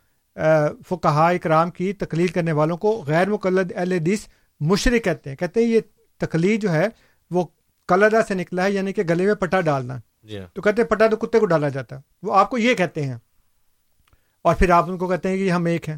فقہا 0.87 1.29
اکرام 1.29 1.71
کی 1.71 1.93
تقلید 1.93 2.31
کرنے 2.31 2.51
والوں 2.51 2.77
کو 2.77 3.03
غیر 3.07 3.29
مقلد 3.29 3.71
اہل 3.75 3.91
حدیث 3.91 4.25
مشرق 4.59 5.03
کہتے 5.03 5.29
ہیں۔ 5.29 5.37
کہتے 5.37 5.59
ہیں 5.59 5.67
یہ 5.67 5.79
تقلید 6.17 6.61
جو 6.61 6.71
ہے 6.71 6.87
وہ 7.31 7.45
کلدا 7.87 8.23
سے 8.27 8.33
نکلا 8.33 8.63
ہے 8.63 8.71
یعنی 8.71 8.93
کہ 8.93 9.03
گلے 9.03 9.25
میں 9.25 9.35
پٹا 9.35 9.61
ڈالنا۔ 9.61 9.97
جی 10.23 10.39
ہاں۔ 10.39 10.45
تو 10.53 10.61
کہتے 10.61 10.81
ہیں 10.81 10.89
پٹا 10.89 11.07
تو 11.07 11.15
کتے 11.15 11.39
کو 11.39 11.45
ڈالا 11.45 11.69
جاتا۔ 11.69 11.95
ہے 11.95 12.01
وہ 12.23 12.35
آپ 12.35 12.49
کو 12.49 12.57
یہ 12.57 12.73
کہتے 12.73 13.03
ہیں۔ 13.03 13.15
اور 14.41 14.55
پھر 14.55 14.69
آپ 14.69 14.89
ان 14.89 14.97
کو 14.97 15.07
کہتے 15.07 15.29
ہیں 15.29 15.37
کہ 15.37 15.51
ہم 15.51 15.65
ایک 15.65 15.89
ہیں۔ 15.89 15.97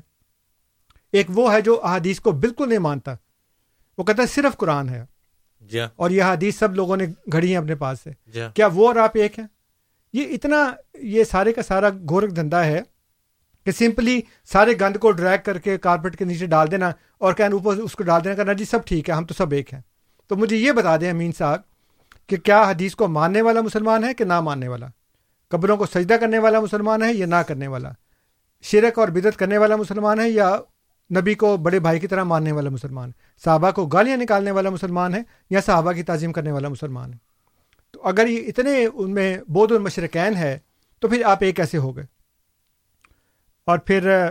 ایک 1.12 1.26
وہ 1.30 1.54
ہے 1.54 1.62
جو 1.62 1.84
احادیث 1.84 2.20
کو 2.20 2.32
بالکل 2.32 2.70
نہیں 2.70 2.80
مانتا۔ 2.80 3.16
وہ 3.98 4.04
کہتا 4.04 4.22
ہے 4.22 4.28
صرف 4.28 4.58
قرآن 4.58 4.90
ہے۔ 4.90 5.06
جی 5.62 5.80
اور 5.96 6.10
یہ 6.10 6.24
حدیث 6.24 6.58
سب 6.58 6.76
لوگوں 6.76 6.98
نے 6.98 7.06
گھڑی 7.32 7.50
ہیں 7.50 7.58
اپنے 7.58 7.76
پاس 7.76 8.00
سے۔ 8.00 8.12
جی 8.28 8.42
کیا 8.54 8.68
وہ 8.74 8.88
اور 8.88 8.96
آپ 8.96 9.12
ایک 9.14 9.40
ہیں؟ 9.40 9.48
یہ 10.14 10.28
اتنا 10.28 10.74
یہ 10.94 11.24
سارے 11.24 11.54
کا 11.54 11.62
سارا 11.62 11.90
گورکھ 12.10 12.34
دھندا 12.34 12.66
ہے۔ 12.66 12.82
کہ 13.70 13.86
سمپلی 13.86 14.22
سارے 14.46 14.72
گند 14.82 14.98
کو 14.98 15.12
ڈریک 15.12 15.46
کر 15.46 15.58
کے 15.58 15.78
کارپیٹ 15.78 16.18
کے 16.18 16.26
نیچے 16.26 16.46
ڈال 16.46 16.72
دینا 16.72 16.92
اور 17.18 17.34
کہنا 17.34 17.56
اوپر 17.56 17.78
اس 17.78 17.94
کو 17.94 18.04
ڈال 18.04 18.24
دینا 18.24 18.36
کرنا 18.36 18.54
جی 18.54 18.66
سب 18.66 18.86
ٹھیک 18.86 19.10
ہے، 19.10 19.14
ہم 19.14 19.26
تو 19.26 19.34
سب 19.34 19.52
ایک 19.52 19.74
ہیں۔ 19.74 19.82
تو 20.28 20.36
مجھے 20.36 20.58
یہ 20.58 20.72
بتا 20.72 20.98
دیں 20.98 21.10
امین 21.10 21.32
صاحب 21.38 21.62
کہ 22.28 22.38
کیا 22.38 22.70
حدیث 22.70 22.96
کو 22.96 23.08
ماننے 23.08 23.42
والا 23.42 23.62
مسلمان 23.62 24.04
ہے 24.04 24.14
کہ 24.14 24.26
نہ 24.26 24.42
ماننے 24.42 24.68
والا؟ 24.68 24.88
قبروں 25.50 25.78
کو 25.78 25.86
سجدہ 25.86 26.14
کرنے 26.14 26.40
والا 26.40 26.60
مسلمان 26.60 27.04
ہے 27.04 27.14
یا 27.14 27.26
نہ 27.26 27.36
کرنے 27.36 27.68
والا؟ 27.68 27.90
شرک 28.62 29.00
اور 29.00 29.08
بدت 29.08 29.40
کرنے 29.40 29.58
والا 29.58 29.76
مسلمان 29.76 30.20
ہے 30.20 30.30
یا 30.30 30.56
نبی 31.18 31.34
کو 31.34 31.58
بڑے 31.58 31.80
بھائی 31.80 32.00
کی 32.00 32.08
طرح 32.08 32.24
ماننے 32.24 32.52
والا 32.52 32.70
مسلمان؟ 32.70 33.12
صحابہ 33.44 33.72
کو 33.72 33.86
گالیاں 33.86 34.18
نکالنے 34.18 34.52
والا 34.52 34.70
مسلمان 34.70 35.14
ہے 35.14 35.22
یا 35.50 35.60
صحابہ 35.66 35.92
کی 35.92 36.04
تعظیم 36.04 36.32
کرنے 36.32 36.52
والا 36.52 36.68
مسلمان 36.68 37.14
ہے؟ 37.14 37.18
تو 37.92 38.02
اگر 38.04 38.28
یہ 38.28 38.48
اتنے 38.48 38.86
ان 38.94 39.14
میں 39.14 39.38
بود 39.48 39.72
المشرقین 39.72 40.36
ہے، 40.36 40.60
تو 41.00 41.08
پھر 41.08 41.22
آپ 41.26 41.38
ایک 41.42 41.60
ایسے 41.60 41.78
ہو 41.78 41.96
گئے۔ 41.96 42.19
اور 43.70 43.80
پھر 43.80 44.26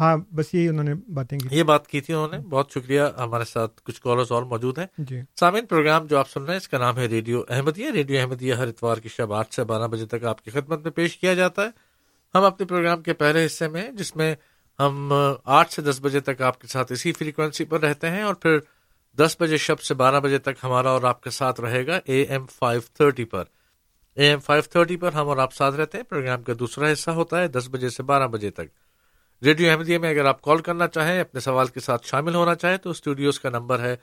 ہاں 0.00 0.16
بس 0.16 0.54
یہی 0.54 0.68
انہوں 0.68 0.84
نے 0.84 0.94
باتیں 0.94 1.38
کی 1.38 1.48
یہ 1.50 1.62
بات 1.62 1.86
کی 1.86 2.00
تھی 2.00 2.14
انہوں 2.14 2.28
نے۔ 2.28 2.38
بہت 2.38 2.70
شکریہ۔ 2.70 3.02
ہمارے 3.18 3.44
ساتھ 3.44 3.80
کچھ 3.82 4.02
کالرز 4.02 4.32
اور 4.32 4.42
موجود 4.42 4.78
ہیں۔ 4.78 4.86
جی۔ 4.98 5.20
سامعین 5.40 5.66
پروگرام 5.66 6.06
جو 6.06 6.18
آپ 6.18 6.30
سن 6.30 6.42
رہے 6.42 6.52
ہیں 6.52 6.56
اس 6.56 6.68
کا 6.68 6.78
نام 6.78 6.98
ہے 6.98 7.06
ریڈیو 7.06 7.42
احمدیہ۔ 7.48 7.90
ریڈیو 7.90 8.20
احمدیہ 8.20 8.54
ہر 8.54 8.66
اتوار 8.66 8.96
کی 8.96 9.08
شب 9.08 9.32
آٹھ 9.32 9.54
سے 9.54 9.64
بارہ 9.64 9.88
بجے 9.88 10.06
تک 10.06 10.24
آپ 10.24 10.44
کی 10.44 10.50
خدمت 10.50 10.82
میں 10.82 10.90
پیش 10.90 11.18
کیا 11.18 11.34
جاتا 11.34 11.62
ہے۔ 11.62 11.68
ہم 12.34 12.42
اپنے 12.44 12.66
پروگرام 12.66 13.02
کے 13.02 13.12
پہلے 13.12 13.46
حصے 13.46 13.68
میں 13.68 13.90
جس 13.92 14.16
میں 14.16 14.34
ہم 14.78 15.12
آٹھ 15.44 15.72
سے 15.72 15.82
دس 15.82 15.98
بجے 16.02 16.20
تک 16.20 16.42
آپ 16.42 16.60
کے 16.60 16.66
ساتھ 16.66 16.92
اسی 16.92 17.12
فریکوینسی 17.12 17.64
پر 17.64 17.80
رہتے 17.80 18.10
ہیں 18.10 18.22
اور 18.22 18.34
پھر 18.34 18.58
دس 19.18 19.36
بجے 19.40 19.56
شب 19.56 19.80
سے 19.80 19.94
بارہ 19.94 20.20
بجے 20.20 20.38
تک 20.38 20.64
ہمارا 20.64 20.90
اور 20.90 21.02
آپ 21.02 21.22
کے 21.22 21.30
ساتھ 21.30 21.60
رہے 21.60 21.86
گا 21.86 22.00
اے 22.04 22.22
ایم 22.22 22.46
فائیو 22.46 22.80
تھرٹی 22.94 23.24
پر۔ 23.24 23.44
اے 24.16 24.28
ایم 24.28 24.38
فائیو 24.38 24.62
تھرٹی 24.70 24.96
پر 24.96 25.12
ہم 25.12 25.28
اور 25.28 25.36
آپ 25.36 25.54
ساتھ 25.54 25.74
رہتے 25.74 25.98
ہیں۔ 25.98 26.04
پروگرام 26.04 26.42
کا 26.42 26.52
دوسرا 26.58 26.92
حصہ 26.92 27.10
ہوتا 27.10 27.40
ہے 27.40 27.48
دس 27.48 27.68
بجے 27.70 27.88
سے 27.88 28.02
بارہ 28.02 28.26
بجے 28.28 28.50
تک۔ 28.50 28.66
ریڈیو 29.42 29.70
احمدیہ 29.70 29.98
میں 29.98 30.10
اگر 30.10 30.24
آپ 30.24 30.40
کال 30.42 30.58
کرنا 30.58 30.86
چاہیں، 30.88 31.20
اپنے 31.20 31.40
سوال 31.40 31.66
کے 31.66 31.80
ساتھ 31.80 32.06
شامل 32.06 32.34
ہونا 32.34 32.54
چاہیں، 32.54 32.76
تو 32.76 32.90
اسٹوڈیوز 32.90 33.40
کا 33.40 33.50
نمبر 33.50 33.80
ہے 33.80 33.96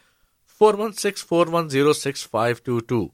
four 0.60 0.74
one 0.74 0.92
six 0.94 1.26
four 1.26 1.48
one 1.48 1.70
zero 1.70 1.94
six 1.94 2.30
five 2.30 2.56
two 2.64 2.80
two. 2.80 3.08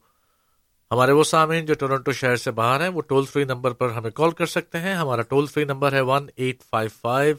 ہمارے 0.91 1.11
وہ 1.11 1.23
سامعین 1.23 1.65
جو 1.65 1.73
ٹورنٹو 1.73 2.11
شہر 2.11 2.35
سے 2.35 2.51
باہر 2.51 2.81
ہیں، 2.81 2.89
وہ 2.89 3.01
ٹول 3.01 3.25
فری 3.25 3.43
نمبر 3.43 3.71
پر 3.71 3.89
ہمیں 3.89 4.11
کال 4.11 4.31
کر 4.31 4.45
سکتے 4.45 4.79
ہیں۔ 4.79 4.93
ہمارا 4.93 5.21
ٹول 5.21 5.45
فری 5.45 5.63
نمبر 5.63 5.93
ہے 5.93 6.01
one 6.01 6.27
eight 6.35 6.63
five 6.69 6.89
five 7.01 7.35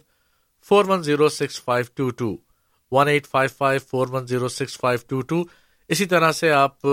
four 0.68 0.84
one 0.84 1.02
zero 1.02 1.28
six 1.28 1.62
five 1.62 1.84
two 1.94 2.10
two. 2.10 2.36
One 2.92 3.08
eight 3.08 3.26
five 3.26 3.50
five 3.58 3.80
four 3.90 4.06
one 4.10 4.26
zero 4.26 4.48
six 4.48 4.78
five 4.78 4.98
two 5.08 5.20
two. 5.20 5.42
اسی 5.88 6.06
طرح 6.06 6.32
سے 6.32 6.52
آپ 6.52 6.86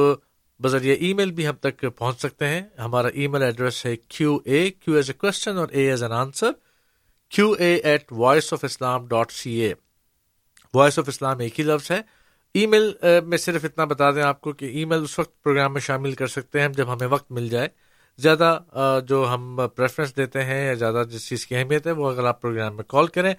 بذریعہ 0.59 0.95
ای 0.95 1.13
میل 1.13 1.31
بھی 1.31 1.47
ہم 1.47 1.55
تک 1.55 1.85
پہنچ 1.97 2.19
سکتے 2.19 2.47
ہیں۔ 2.47 2.61
ہمارا 2.79 3.07
ای 3.13 3.27
میل 3.27 3.43
ایڈریس 3.43 3.85
ہے 3.85 3.95
کیو 3.95 4.37
اے، 4.45 4.69
کیو 4.71 4.93
ایز 4.95 5.09
اے 5.09 5.13
کوشچن 5.13 5.57
اور 5.57 5.67
A 5.69 5.89
as 5.89 6.03
an 6.03 6.11
answer 6.11 6.51
Q 7.31 7.51
A 7.59 7.73
at 7.75 8.11
voice 8.11 8.53
of 8.53 8.63
Islam 8.63 9.07
dot 9.07 9.31
C 9.31 9.51
A 9.51 9.73
voice 10.73 10.99
of 10.99 11.07
Islam 11.07 11.39
ایک 11.39 11.59
ہی 11.59 11.65
لفظ 11.65 11.91
ہے۔ 11.91 12.01
ای 12.55 12.65
میل 12.67 12.91
میں 13.25 13.37
صرف 13.37 13.65
اتنا 13.65 13.85
بتا 13.85 14.09
دیں 14.11 14.21
آپ 14.23 14.41
کو 14.41 14.51
کہ 14.51 14.65
ای 14.65 14.85
میل 14.85 15.03
اس 15.03 15.17
وقت 15.19 15.43
پروگرام 15.43 15.73
میں 15.73 15.81
شامل 15.81 16.13
کر 16.13 16.27
سکتے 16.27 16.61
ہیں 16.61 16.67
جب 16.67 16.93
ہمیں 16.93 17.07
وقت 17.07 17.31
مل 17.31 17.49
جائے۔ 17.49 17.67
زیادہ 18.19 18.57
جو 19.07 19.25
ہم 19.29 19.59
پریفرنس 19.75 20.15
دیتے 20.17 20.43
ہیں 20.43 20.65
یا 20.67 20.73
زیادہ 20.73 21.03
جس 21.09 21.27
چیز 21.29 21.45
کی 21.47 21.55
اہمیت 21.55 21.87
ہے 21.87 21.91
وہ 21.91 22.09
اگر 22.11 22.25
آپ 22.25 22.41
پروگرام 22.41 22.75
میں 22.75 22.83
کال 22.83 23.07
کریں 23.07 23.33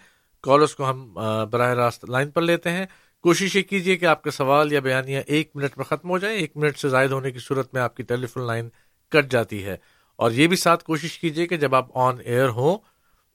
کالرس 0.44 0.74
کو 0.74 0.90
ہم 0.90 1.12
براہ 1.50 1.72
راست 1.74 2.04
لائن 2.04 2.30
پر 2.30 2.42
لیتے 2.42 2.70
ہیں۔ 2.70 2.86
کوشش 3.22 3.56
یہ 3.56 3.62
کیجیے 3.62 3.96
کہ 3.96 4.04
آپ 4.04 4.22
کا 4.22 4.30
سوال 4.30 4.72
یا 4.72 4.80
بیانیہ 4.80 5.20
ایک 5.26 5.50
منٹ 5.54 5.76
میں 5.76 5.84
ختم 5.84 6.10
ہو 6.10 6.18
جائے 6.18 6.36
ایک 6.36 6.56
منٹ 6.56 6.78
سے 6.78 6.88
زائد 6.88 7.10
ہونے 7.10 7.30
کی 7.30 7.38
صورت 7.38 7.74
میں 7.74 7.82
آپ 7.82 7.96
کی 7.96 8.02
ٹیلی 8.02 8.26
فون 8.26 8.46
لائن 8.46 8.68
کٹ 9.08 9.30
جاتی 9.30 9.64
ہے۔ 9.64 9.76
اور 10.16 10.30
یہ 10.30 10.46
بھی 10.46 10.56
ساتھ 10.56 10.84
کوشش 10.84 11.18
کیجیے 11.18 11.46
کہ 11.46 11.56
جب 11.56 11.74
آپ 11.74 11.86
آن 11.94 12.14
ایئر 12.24 12.48
ہوں 12.48 12.78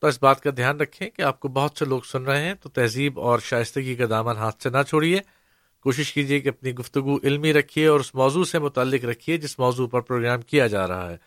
تو 0.02 0.08
اس 0.08 0.24
بات 0.24 0.42
کا 0.42 0.50
دھیان 0.58 0.80
رکھیں 0.80 1.10
کہ 1.10 1.22
آپ 1.22 1.40
کو 1.40 1.48
بہت 1.48 1.78
سے 1.78 1.86
لوگ 1.86 2.02
سن 2.02 2.24
رہے 2.24 2.46
ہیں 2.46 2.54
تو 2.54 2.70
تہذیب 2.70 3.20
اور 3.20 3.40
شائستگی 3.40 3.96
کا 3.96 4.06
دامن 4.10 4.38
ہاتھ 4.38 4.64
سے 4.64 4.70
نہ 4.70 4.78
چھوڑیے۔ 4.90 5.20
کوشش 5.82 6.14
کیجیے 6.14 6.40
کہ 6.40 6.50
اپنی 6.50 6.76
گفتگو 6.76 7.18
علمی 7.24 7.54
رکھیے 7.54 7.88
اور 7.88 8.00
اس 8.00 8.16
موضوع 8.16 8.44
سے 8.44 8.60
متعلق 8.60 9.06
رکھیے 9.06 9.38
جس 9.38 9.60
موضوع 9.60 9.88
پر 9.88 10.02
پروگرام 10.02 10.42
کیا 10.42 10.68
جا 10.68 10.88
رہا 10.88 11.12
ہے۔ 11.12 11.18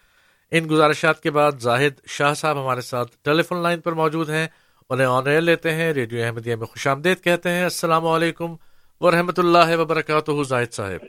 ان 0.51 0.67
گزارشات 0.71 1.23
کے 1.23 1.31
بعد 1.31 1.53
زاہد 1.61 1.93
شاہ 2.07 2.35
صاحب 2.35 2.63
ہمارے 2.63 2.81
ساتھ 2.81 3.17
ٹیلی 3.23 3.43
فون 3.43 3.63
لائن 3.63 3.81
پر 3.81 3.93
موجود 3.93 4.31
ہیں۔ 4.31 4.47
انہیں 4.91 5.07
آن 5.07 5.27
ایئر 5.27 5.41
لیتے 5.41 5.75
ہیں، 5.75 5.93
ریڈیو 5.93 6.25
احمدیہ 6.25 6.57
میں 6.57 6.67
خوش 6.67 6.87
آمدید 6.87 7.25
کہتے 7.25 7.51
ہیں، 7.51 7.63
السلام 7.63 8.07
علیکم 8.07 8.57
ورحمۃ 9.01 9.39
اللہ 9.39 9.77
وبرکاتہ 9.79 10.43
زاہد 10.43 10.73
صاحب۔ 10.73 11.07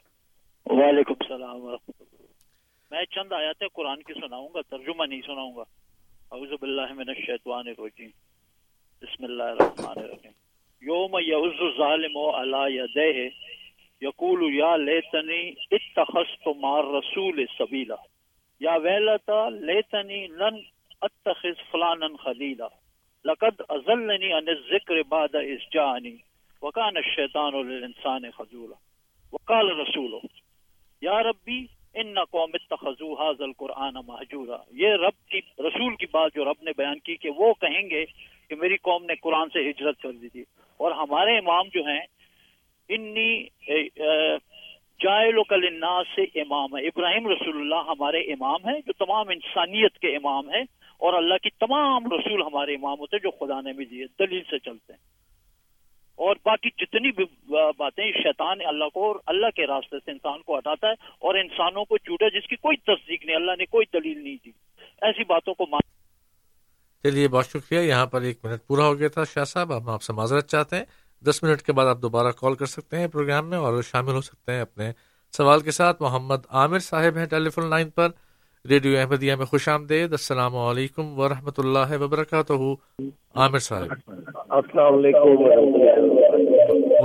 وعلیکم 0.65 1.13
السلام 1.19 1.75
میں 2.91 3.05
چند 3.05 3.31
آیات 3.31 3.63
قرآن 3.73 4.03
کی 4.03 4.13
سناؤں 4.13 4.49
گا، 4.53 4.61
ترجمہ 4.61 5.05
نہیں 5.05 5.21
سناؤں 5.25 5.55
گا۔ 5.55 5.63
اعوذ 6.31 6.49
باللہ 6.61 6.93
من 6.93 7.09
الشیطان 7.09 7.67
الرجیم۔ 7.67 8.09
بسم 9.01 9.23
اللہ 9.23 9.43
الرحمن 9.43 10.03
الرحیم۔ 10.03 10.31
یوم 10.81 11.17
یعز 11.21 11.61
الظالم 11.61 12.17
علی 12.17 12.77
یدیہ۔ 12.77 13.29
یقول 14.01 14.55
یا 14.55 14.75
لیتنی 14.75 15.53
اتخذت 15.71 16.47
مار 16.47 16.83
رسول 16.83 17.45
سبیلا۔ 17.57 17.95
یا 18.59 18.75
ویلتا 18.75 19.49
لیتنی 19.49 20.27
لن 20.27 20.55
اتخذ 21.01 21.71
فلانا 21.71 22.07
خلیلا۔ 22.23 22.67
لقد 23.27 23.61
ازلنی 23.69 24.31
عن 24.31 24.47
الذکر 24.47 25.03
بعد 25.03 25.35
اس 25.35 25.73
جانی 25.73 26.15
وکان 26.61 26.97
الشیطان 26.97 27.67
للانسان 27.67 28.31
خذولا 28.31 28.75
وقال 29.33 29.79
رسول 29.79 30.19
یا 31.01 31.23
ربی 31.23 31.65
ان 31.93 32.23
قوم 32.31 32.49
اتخذوا 32.53 33.29
هذا 33.29 33.43
القرآن 33.43 33.93
مہجورا۔ 34.07 34.57
یہ 34.71 34.87
رب 34.87 35.29
کی، 35.29 35.37
رسول 35.59 35.95
کی 35.95 36.05
بات 36.11 36.35
جو 36.35 36.45
رب 36.45 36.61
نے 36.61 36.71
بیان 36.77 36.99
کی 36.99 37.15
کہ 37.15 37.29
وہ 37.29 37.53
کہیں 37.53 37.89
گے 37.89 38.05
کہ 38.49 38.55
میری 38.55 38.77
قوم 38.77 39.05
نے 39.05 39.15
قرآن 39.15 39.49
سے 39.49 39.69
ہجرت 39.69 40.01
کر 40.01 40.11
دی 40.11 40.29
تھی۔ 40.29 40.43
اور 40.77 40.91
ہمارے 40.91 41.37
امام 41.37 41.65
جو 41.73 41.81
ہیں، 41.81 42.01
انی 42.89 43.43
جائل 45.03 45.35
الناس 45.49 46.07
سے 46.15 46.39
امام۔ 46.41 46.77
ہے 46.77 46.87
ابراہیم 46.87 47.27
رسول 47.27 47.57
اللہ 47.57 47.91
ہمارے 47.91 48.19
امام 48.19 48.69
ہیں، 48.69 48.79
جو 48.85 48.93
تمام 48.93 49.29
انسانیت 49.29 49.97
کے 49.99 50.15
امام 50.15 50.49
ہیں۔ 50.49 50.63
اور 50.97 51.13
اللہ 51.13 51.37
کی 51.43 51.49
تمام 51.49 52.05
رسول 52.05 52.41
ہمارے 52.41 52.73
امام 52.73 52.99
ہوتے 52.99 53.19
جو 53.19 53.31
خدا 53.31 53.61
نے 53.61 53.73
بھی 53.73 53.85
دیے، 53.85 54.05
دلیل 54.19 54.43
سے 54.43 54.59
چلتے 54.59 54.93
ہیں۔ 54.93 55.17
اور 56.15 56.35
باقی 56.45 56.69
جتنی 56.69 57.11
بھی 57.11 57.25
باتیں 57.77 58.11
شیطان 58.11 58.57
اللہ 58.65 58.85
کو 58.85 59.07
اور 59.07 59.15
اللہ 59.25 59.45
کے 59.55 59.67
راستے 59.67 59.99
سے 60.05 60.11
انسان 60.11 60.41
کو 60.41 60.57
ہٹاتا 60.57 60.87
ہے 60.87 60.91
اور 60.91 61.35
انسانوں 61.35 61.85
کو 61.85 61.97
چوٹا 61.97 62.27
جس 62.27 62.47
کی 62.47 62.55
کوئی 62.55 62.77
تصدیق 62.77 63.25
نہیں، 63.25 63.35
اللہ 63.35 63.51
نے 63.57 63.65
کوئی 63.65 63.99
دلیل 63.99 64.23
نہیں 64.23 64.35
دی۔ 64.45 64.51
ایسی 65.01 65.23
باتوں 65.23 65.53
کو 65.53 65.65
مان 65.65 65.81
چلیے، 67.03 67.27
بہت 67.27 67.45
شکریہ۔ 67.45 67.79
یہاں 67.79 68.05
پر 68.05 68.21
ایک 68.21 68.45
منٹ 68.45 68.67
پورا 68.67 68.87
ہو 68.87 68.99
گیا 68.99 69.07
تھا 69.07 69.23
شاہ 69.23 69.43
صاحب، 69.43 69.77
ہم 69.77 69.89
آپ 69.89 70.01
سے 70.01 70.13
معذرت 70.13 70.49
چاہتے 70.49 70.75
ہیں۔ 70.75 70.85
دس 71.25 71.43
منٹ 71.43 71.61
کے 71.61 71.73
بعد 71.73 71.85
آپ 71.85 72.01
دوبارہ 72.01 72.31
کال 72.31 72.55
کر 72.55 72.65
سکتے 72.65 72.99
ہیں 72.99 73.07
پروگرام 73.07 73.49
میں 73.49 73.57
اور 73.57 73.81
شامل 73.81 74.11
ہو 74.11 74.21
سکتے 74.21 74.51
ہیں 74.51 74.61
اپنے 74.61 74.91
سوال 75.37 75.59
کے 75.59 75.71
ساتھ۔ 75.71 76.01
محمد 76.01 76.45
عامر 76.49 76.79
صاحب 76.79 77.17
ہیں 77.17 77.25
ٹیلی 77.25 77.49
فون 77.49 77.69
لائن 77.69 77.89
پر۔ 77.89 78.09
ریڈیو 78.65 78.97
احمدیہ 78.99 79.35
میں 79.37 79.45
خوش 79.45 79.67
آمدید۔ 79.69 80.11
السلام 80.11 80.55
علیکم 80.57 81.19
ورحمۃ 81.19 81.57
اللہ 81.57 81.91
وبرکاتہ۔ 82.01 82.53
عامر 83.35 83.59
صاحب۔ 83.59 84.11
السلام 84.49 84.93
علیکم 84.93 85.43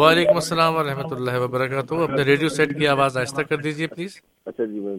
وعلیکم 0.00 0.34
السلام 0.34 0.76
ورحمۃ 0.76 1.12
اللہ 1.16 1.38
وبرکاتہ۔ 1.42 1.94
اپنے 2.05 2.22
ریڈیو 2.22 2.48
سیٹ 2.48 2.78
کی 2.78 2.86
آواز 2.88 3.16
آہستہ 3.18 3.42
کر 3.42 3.57
دیجیے 3.57 3.86
پلیز۔ 3.86 4.20
اچھا 4.46 4.64
جی 4.64 4.80
میں 4.80 4.96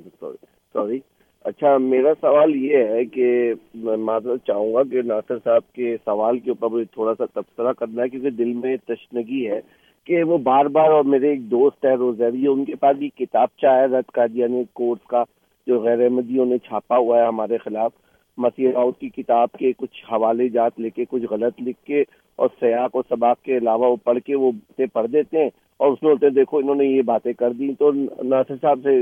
سوری 0.73 0.99
اچھا 1.45 1.77
میرا 1.77 2.13
سوال 2.21 2.55
یہ 2.55 2.87
ہے 2.89 3.03
کہ 3.05 3.53
میں 3.75 3.97
معذرت 3.97 4.45
چاہوں 4.47 4.73
گا 4.73 4.83
کہ 4.91 5.01
ناصر 5.05 5.37
صاحب 5.43 5.71
کے 5.75 5.95
سوال 6.05 6.39
کے 6.39 6.51
اوپر 6.51 6.69
مجھے 6.73 6.85
تھوڑا 6.93 7.13
سا 7.17 7.25
تبصرہ 7.33 7.73
کرنا 7.73 8.03
ہے 8.03 8.09
کیونکہ 8.09 8.29
دل 8.29 8.53
میں 8.53 8.75
تشنگی 8.87 9.47
ہے 9.49 9.59
کہ 10.05 10.23
وہ 10.23 10.37
بار 10.37 10.65
بار 10.65 10.91
اور 10.91 11.03
میرے 11.03 11.29
ایک 11.29 11.51
دوست 11.51 11.85
ہے 11.85 11.95
روزیری 11.95 12.47
ان 12.47 12.65
کے 12.65 12.75
پاس 12.75 12.97
بھی 12.97 13.09
کتاب 13.15 13.47
چاہے 13.61 13.85
رد 13.85 14.11
کا 14.13 14.25
یعنی 14.33 14.63
کورس 14.73 15.07
کا۔ 15.07 15.23
جو 15.67 15.79
غیر 15.81 16.01
احمدیوں 16.03 16.45
نے 16.45 16.57
چھاپا 16.57 16.97
ہوا 16.97 17.19
ہے 17.19 17.25
ہمارے 17.25 17.57
خلاف، 17.57 17.91
مسیح 18.37 18.71
راؤت 18.73 18.99
کی 18.99 19.09
کتاب 19.11 19.51
کے 19.59 19.71
کچھ 19.77 20.03
حوالے 20.11 20.47
جات 20.49 20.79
لے 20.79 20.89
کے، 20.89 21.05
کچھ 21.09 21.25
غلط 21.29 21.61
لکھ 21.61 21.83
کے 21.85 22.03
اور 22.39 22.49
سیاق 22.59 22.95
و 22.95 23.01
سباق 23.09 23.41
کے 23.43 23.57
علاوہ 23.57 23.89
وہ 23.91 23.95
پڑھ 24.03 24.19
کے 24.19 24.35
وہ 24.35 24.51
باتیں 24.51 24.85
پڑھ 24.93 25.07
دیتے 25.07 25.41
ہیں 25.41 25.49
اور 25.79 25.91
اس 25.91 26.03
میں 26.03 26.11
ہوتے 26.11 26.25
ہیں، 26.25 26.33
دیکھو 26.33 26.57
انہوں 26.57 26.75
نے 26.75 26.85
یہ 26.85 27.01
باتیں 27.05 27.31
کر 27.33 27.53
دی 27.53 27.73
تو 27.79 27.91
ناصر 27.91 28.55
صاحب 28.61 28.79
سے 28.83 28.99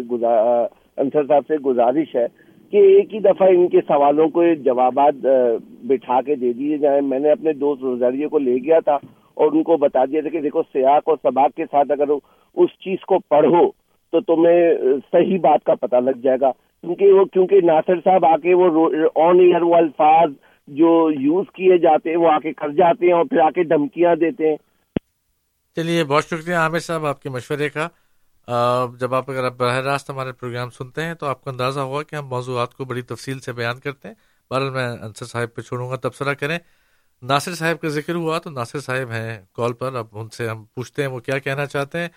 انصر 0.98 1.26
صاحب 1.28 1.48
سے 1.48 1.58
گزارش 1.66 2.16
ہے 2.16 2.26
کہ 2.74 2.78
ایک 2.88 3.14
ہی 3.14 3.20
دفعہ 3.20 3.48
ان 3.50 3.68
کے 3.68 3.82
سوالوں 3.88 4.28
کو 4.30 4.44
جوابات 4.66 5.26
بٹھا 5.88 6.22
کے 6.26 6.36
دے 6.36 6.52
دیے 6.54 6.78
جائیں۔ 6.78 7.02
میں 7.04 7.20
نے 7.20 7.32
اپنے 7.32 7.54
دوست 7.54 7.84
روزاریے 7.84 8.28
کو 8.28 8.40
لے 8.40 8.56
گیا 8.66 8.80
تھا 8.86 8.98
اور 9.38 9.52
ان 9.52 9.64
کو 9.64 9.78
بتا 9.78 10.06
دیا 10.06 10.22
تھا 10.22 10.30
کہ 10.30 10.42
دیکھو، 10.42 10.62
سیاق 10.64 11.10
اور 11.10 11.18
سباق 11.24 11.56
کے 11.56 11.66
ساتھ 11.72 11.92
اگر 11.92 12.10
اس 12.10 12.70
چیز 12.84 13.06
کو 13.08 13.20
پڑھو 13.30 13.66
تو 14.12 14.22
تمہیں 14.22 14.74
صحیح 15.12 15.40
بات 15.40 15.64
کا 15.64 15.76
پتہ 15.76 15.96
لگ 15.96 16.20
جائے 16.24 16.38
گا۔ 16.42 16.52
کیونکہ 16.52 17.06
وہ 17.06 17.26
کیونکہ 17.26 17.56
ناصر 17.64 17.96
صاحب 18.04 18.26
آ 18.26 18.38
کے 18.38 18.54
وہ 18.54 18.90
آن 19.16 19.40
ایئر 19.40 19.62
وہ 19.62 19.76
الفاظ 19.76 20.30
جو 20.68 21.12
یوز 21.20 21.46
کیے 21.54 21.78
جاتے 21.78 22.10
ہیں 22.10 22.18
وہ 22.18 22.32
آ 22.32 22.40
کے 22.40 22.54
کر 22.54 22.70
جاتے 22.70 23.06
ہیں 23.06 23.14
اور 23.14 23.26
پھر 23.26 23.40
آ 23.40 23.50
کے 23.50 23.64
دھمکیاں 23.64 24.16
دیتے 24.16 24.50
ہیں۔ 24.50 24.58
چلیے، 25.76 26.04
بہت 26.04 26.24
شکریہ 26.24 26.56
عامر 26.56 26.80
صاحب 26.80 27.06
آپ 27.06 27.22
کے 27.24 27.30
مشورے 27.30 27.70
کا۔ 27.70 27.88
جب 29.00 29.14
آپ 29.14 29.30
اگر 29.30 29.50
براہ 29.50 29.78
راست 29.78 30.10
ہمارے 30.10 30.32
پروگرام 30.32 30.70
سنتے 30.70 31.02
ہیں 31.02 31.14
تو 31.14 31.26
آپ 31.26 31.44
کو 31.44 31.50
اندازہ 31.50 31.80
ہوگا 31.80 32.04
کہ 32.04 32.16
ہم 32.16 32.28
موضوعات 32.28 32.74
کو 32.74 32.86
بڑی 32.86 33.02
تفصیل 33.02 33.40
سے 33.40 33.52
بیان 33.54 33.80
کرتے 33.80 34.08
ہیں۔ 34.08 34.16
بہرحال 34.50 34.70
میں 34.70 34.88
انصر 35.02 35.26
صاحب 35.26 35.56
پہ 35.56 35.62
چھوڑوں 35.62 35.90
گا، 35.90 35.96
تبصرہ 35.96 36.34
کریں۔ 36.34 36.58
ناصر 37.22 37.54
صاحب 37.54 37.80
کا 37.82 37.88
ذکر 37.88 38.16
ہوا 38.16 38.40
تو 38.40 38.50
ناصر 38.50 38.80
صاحب 38.80 39.12
ہیں 39.12 39.42
کال 39.54 39.74
پر، 39.74 39.96
اب 39.96 40.06
ان 40.12 40.30
سے 40.30 40.48
ہم 40.48 40.64
پوچھتے 40.76 41.02
ہیں 41.02 41.10
وہ 41.10 41.20
کیا 41.20 41.38
کہنا 41.38 41.66
چاہتے 41.66 42.00
ہیں۔ 42.00 42.10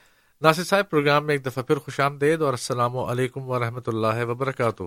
ناصر 0.43 0.63
صاحب 0.63 0.91
پروگرام 0.91 1.27
میں 1.27 1.35
ایک 1.35 1.47
دفعہ 1.47 1.63
پھر 1.63 1.77
خوش 1.77 2.01
آمدید 2.01 2.41
اور 2.43 2.53
السلام 2.53 2.97
علیکم 2.99 3.49
ورحمۃ 3.51 3.87
اللہ 3.87 4.25
وبرکاتہ۔ 4.29 4.83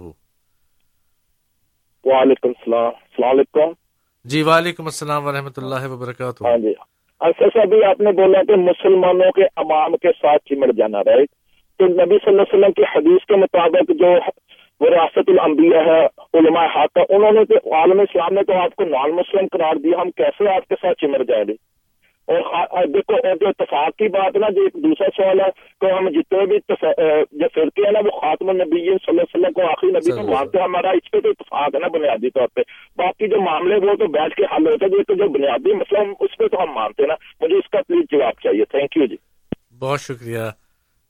وعلیکم 2.06 2.48
السلام 2.48 2.86
السلام 2.86 3.30
علیکم۔ 3.30 3.72
جی 4.26 4.42
وعلیکم 4.42 4.86
السلام 4.86 5.26
ورحمۃ 5.26 5.58
اللہ 5.58 5.88
وبرکاتہ۔ 5.92 6.44
ہاں 6.44 6.58
جی۔ 6.58 6.74
ایسا 7.22 7.66
بھی 7.66 7.84
آپ 7.84 8.02
نے 8.02 8.12
بولا 8.12 8.44
کہ 8.44 8.56
مسلمانوں 8.56 9.32
کے 9.32 9.44
امام 9.56 9.98
کے 9.98 10.12
ساتھ 10.12 10.44
چمٹ 10.46 10.76
جانا 10.78 11.04
رہے 11.04 11.26
تو 11.80 11.86
نبی 11.86 12.18
صلی 12.26 12.30
اللہ 12.30 12.42
علیہ 12.42 12.58
وسلم 12.58 12.72
کی 12.72 12.84
حدیث 12.96 13.26
کے 13.26 13.36
مطابق 13.36 13.92
جو 14.00 14.12
وراثت 14.80 15.30
الانبیاء 15.30 15.86
ہے 15.86 16.06
علماء 16.34 16.68
حق 16.76 16.98
انہوں 17.10 17.32
نے 17.32 17.46
تو 17.46 17.76
عالم 17.76 18.00
اسلام 18.00 18.34
نے 18.34 18.44
تو 18.44 18.54
آپ 18.54 18.76
کو 18.76 18.84
نان 18.84 19.16
مسلم 19.16 19.48
قرار 19.52 19.76
دیا 19.76 20.02
ہم 20.02 20.12
کیسے 20.12 20.50
آپ 20.56 20.68
کے 20.68 20.76
ساتھ 20.82 21.00
چمٹ 21.02 21.28
جائیں 21.28 21.46
گے؟ 21.48 21.54
اور 22.28 22.88
دیکھو 22.88 23.14
جو 23.42 23.48
اتفاق 23.48 23.96
کی 23.98 24.08
بات 24.08 24.36
نا 24.36 24.50
جو 24.50 24.62
ایک 24.62 24.74
دوسرا 24.74 25.08
سوال 25.16 25.40
ہے 25.40 25.46
کہ 25.82 25.92
ہم 25.92 26.10
جتنے 26.10 26.46
بھی 26.46 26.58
جو 27.32 27.48
فرقے 27.56 27.82
ہیں 27.86 27.92
نا 27.92 28.00
وہ 28.00 28.20
خاتم 28.22 28.50
النبی 28.50 28.80
صلی 28.80 28.96
اللہ 29.08 29.22
علیہ 29.22 29.22
وسلم 29.22 29.54
کو 29.54 29.62
آخری 29.68 29.90
نبی 29.90 30.12
کو 30.12 30.36
مانتے 30.36 30.58
ہیں 30.58 30.66
ہمارا 30.66 30.90
اس 30.90 31.12
پہ 31.12 31.20
تو 31.20 31.30
اتفاق 31.30 31.76
ہے 31.76 31.80
نا 31.80 31.88
بنیادی 31.88 32.30
طور 32.30 32.48
پہ۔ 32.48 32.62
باقی 32.96 33.28
جو 33.28 33.42
معاملے 33.42 33.76
وہ 33.76 33.96
تو 33.96 34.08
بیٹھ 34.08 34.36
کے 34.36 34.44
حل 34.44 34.68
ہوتے 34.68 34.86
ہیں 34.86 35.16
جو 35.16 35.30
بنیادی 35.30 35.74
مسئلہ 35.74 36.00
اس 36.20 36.38
پہ 36.38 36.48
تو 36.48 36.64
ہم 36.64 36.72
مانتے 36.72 37.04
ہیں 37.04 37.08
نا۔ 37.08 37.16
مجھے 37.42 37.56
اس 37.56 37.70
کا 37.70 37.78
پلیز 37.88 38.06
جواب 38.12 38.34
چاہیے۔ 38.44 38.66
تھینک 38.66 38.98
یو 38.98 39.06
جی۔ 39.06 39.16
بہت 39.80 40.02
شکریہ۔ 40.02 40.40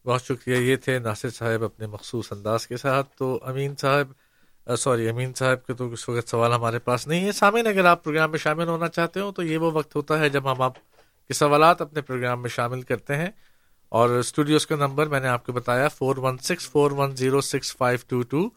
بہت 0.05 0.21
شکریہ۔ 0.21 0.55
یہ 0.55 0.75
تھے 0.75 0.99
ناصر 0.99 1.29
صاحب 1.29 1.63
اپنے 1.63 1.87
مخصوص 1.87 2.31
انداز 2.31 2.67
کے 2.67 2.77
ساتھ۔ 2.77 3.07
تو 3.17 3.39
امین 3.45 3.75
صاحب 3.75 4.07
سوری 4.77 5.09
امین 5.09 5.33
صاحب 5.33 5.65
کے 5.65 5.73
تو 5.73 5.87
اس 5.93 6.09
وقت 6.09 6.27
سوال 6.29 6.51
ہمارے 6.51 6.79
پاس 6.79 7.07
نہیں 7.07 7.25
ہے۔ 7.25 7.31
سامعین 7.31 7.67
اگر 7.67 7.85
آپ 7.85 8.03
پروگرام 8.03 8.29
میں 8.31 8.39
شامل 8.39 8.67
ہونا 8.67 8.87
چاہتے 8.87 9.19
ہو 9.19 9.31
تو 9.31 9.43
یہ 9.43 9.57
وہ 9.57 9.71
وقت 9.73 9.95
ہوتا 9.95 10.19
ہے 10.19 10.29
جب 10.29 10.51
ہم 10.51 10.61
آپ 10.61 10.71
کے 11.27 11.33
سوالات 11.33 11.81
اپنے 11.81 12.01
پروگرام 12.01 12.41
میں 12.41 12.49
شامل 12.49 12.81
کرتے 12.81 13.15
ہیں 13.15 13.29
اور 13.89 14.09
اسٹوڈیوز 14.09 14.67
کا 14.67 14.75
نمبر 14.75 15.07
میں 15.07 15.19
نے 15.19 15.27
آپ 15.27 15.45
کو 15.45 15.51
بتایا 15.51 15.87
four 15.87 16.17
one 16.17 16.37
six 16.37 16.69
four 16.69 16.91
one 16.91 17.15
zero 17.15 17.41
six 17.41 17.77
five 17.77 17.99
two 18.07 18.21
two 18.21 18.49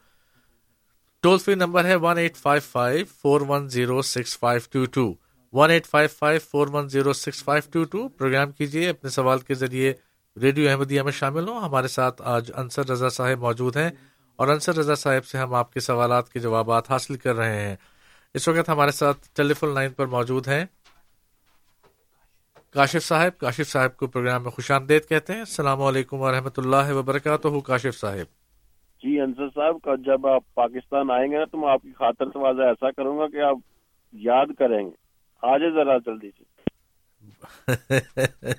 toll 1.21 1.39
free 1.39 1.55
number 1.55 1.85
ہے 1.85 1.95
one 1.95 2.19
eight 2.19 2.37
five 2.37 2.63
five 2.71 3.05
four 3.23 3.41
one 3.41 3.69
zero 3.69 4.03
six 4.03 4.39
five 4.39 4.61
two 4.71 4.85
two 4.85 5.15
one 5.53 5.71
eight 5.71 5.87
five 5.87 6.09
five 6.19 6.41
four 6.51 6.67
one 6.73 6.89
zero 6.89 7.13
six 7.13 7.45
five 7.45 7.71
two 7.73 7.85
two 7.85 8.09
programme 8.09 8.53
کیجیے 8.53 8.89
اپنے 8.89 9.11
سوال 9.11 9.39
کے 9.39 9.55
ذریعے 9.55 9.93
radio 10.41 10.71
Ahmadiyya 10.71 11.03
میں 11.03 11.13
شامل 11.13 11.49
ہوں۔ 11.49 11.61
ہمارے 11.61 11.89
ساتھ 11.89 12.23
آج 12.25 12.51
انصر 12.55 12.89
رضا 12.89 13.09
صاحب 13.09 13.39
موجود 13.39 13.77
ہیں 13.77 13.91
اور 14.37 14.49
انصر 14.49 14.77
رضا 14.77 14.95
صاحب 14.95 15.27
سے 15.27 15.39
ہم 15.39 15.55
آپ 15.55 15.73
کے 15.73 15.81
سوالات 15.81 16.33
کے 16.33 16.41
جوابات 16.41 16.91
حاصل 16.91 17.17
کر 17.17 17.37
رہے 17.37 17.69
ہیں۔ 17.69 17.77
اس 18.35 18.49
وقت 18.49 18.69
ہمارے 18.69 18.91
ساتھ 18.91 19.29
ٹیلی 19.33 19.55
فون 19.55 19.75
لائن 19.75 19.93
پر 19.93 20.07
موجود 20.07 20.49
ہیں۔ 20.49 20.65
کاشف 22.71 23.03
صاحب 23.03 23.39
کاشف 23.39 23.69
صاحب 23.69 23.97
کو 23.97 24.07
پروگرام 24.07 24.43
میں 24.43 24.51
خوش 24.51 24.71
آمدید 24.71 25.09
کہتے 25.09 25.33
ہیں۔ 25.33 25.41
السلام 25.41 25.83
علیکم 25.83 26.21
ورحمۃ 26.21 26.51
اللہ 26.57 26.93
وبرکاتہ 26.93 27.49
کاشف 27.67 28.01
صاحب۔ 28.01 28.27
جی 29.03 29.21
انصر 29.21 29.49
صاحب 29.55 30.01
جب 30.07 30.27
آپ 30.27 30.55
پاکستان 30.55 31.11
آئیں 31.11 31.33
گے 31.33 31.39
نا 31.39 31.45
تو 31.45 31.59
میں 31.59 31.69
آپ 31.71 31.83
کی 31.83 31.93
خاطر 31.93 32.25
توازہ 32.25 32.63
ایسا 32.63 32.91
کروں 32.91 33.19
گا 33.19 33.27
کہ 33.27 33.43
آپ 33.43 33.59
یاد 34.13 34.47
کریں 34.59 34.87
گے۔ 34.87 34.91
آج 35.43 35.61
ذرا 35.75 35.99
جلدی 35.99 36.31
سے۔ 36.31 36.45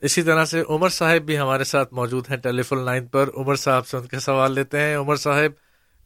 اسی 0.00 0.22
طرح 0.22 0.44
سے 0.44 0.62
عمر 0.68 0.88
صاحب 0.88 1.22
بھی 1.22 1.38
ہمارے 1.38 1.64
ساتھ 1.64 1.94
موجود 1.94 2.24
ہیں 2.30 2.36
ٹیلی 2.36 2.62
فون 2.62 2.78
لائن 2.78 3.06
پر۔ 3.06 3.28
عمر 3.36 3.54
صاحب 3.54 3.86
سے 3.86 3.96
ان 3.96 4.06
کا 4.06 4.20
سوال 4.20 4.52
لیتے 4.52 4.80
ہیں۔ 4.80 4.96
عمر 4.96 5.16
صاحب 5.16 5.50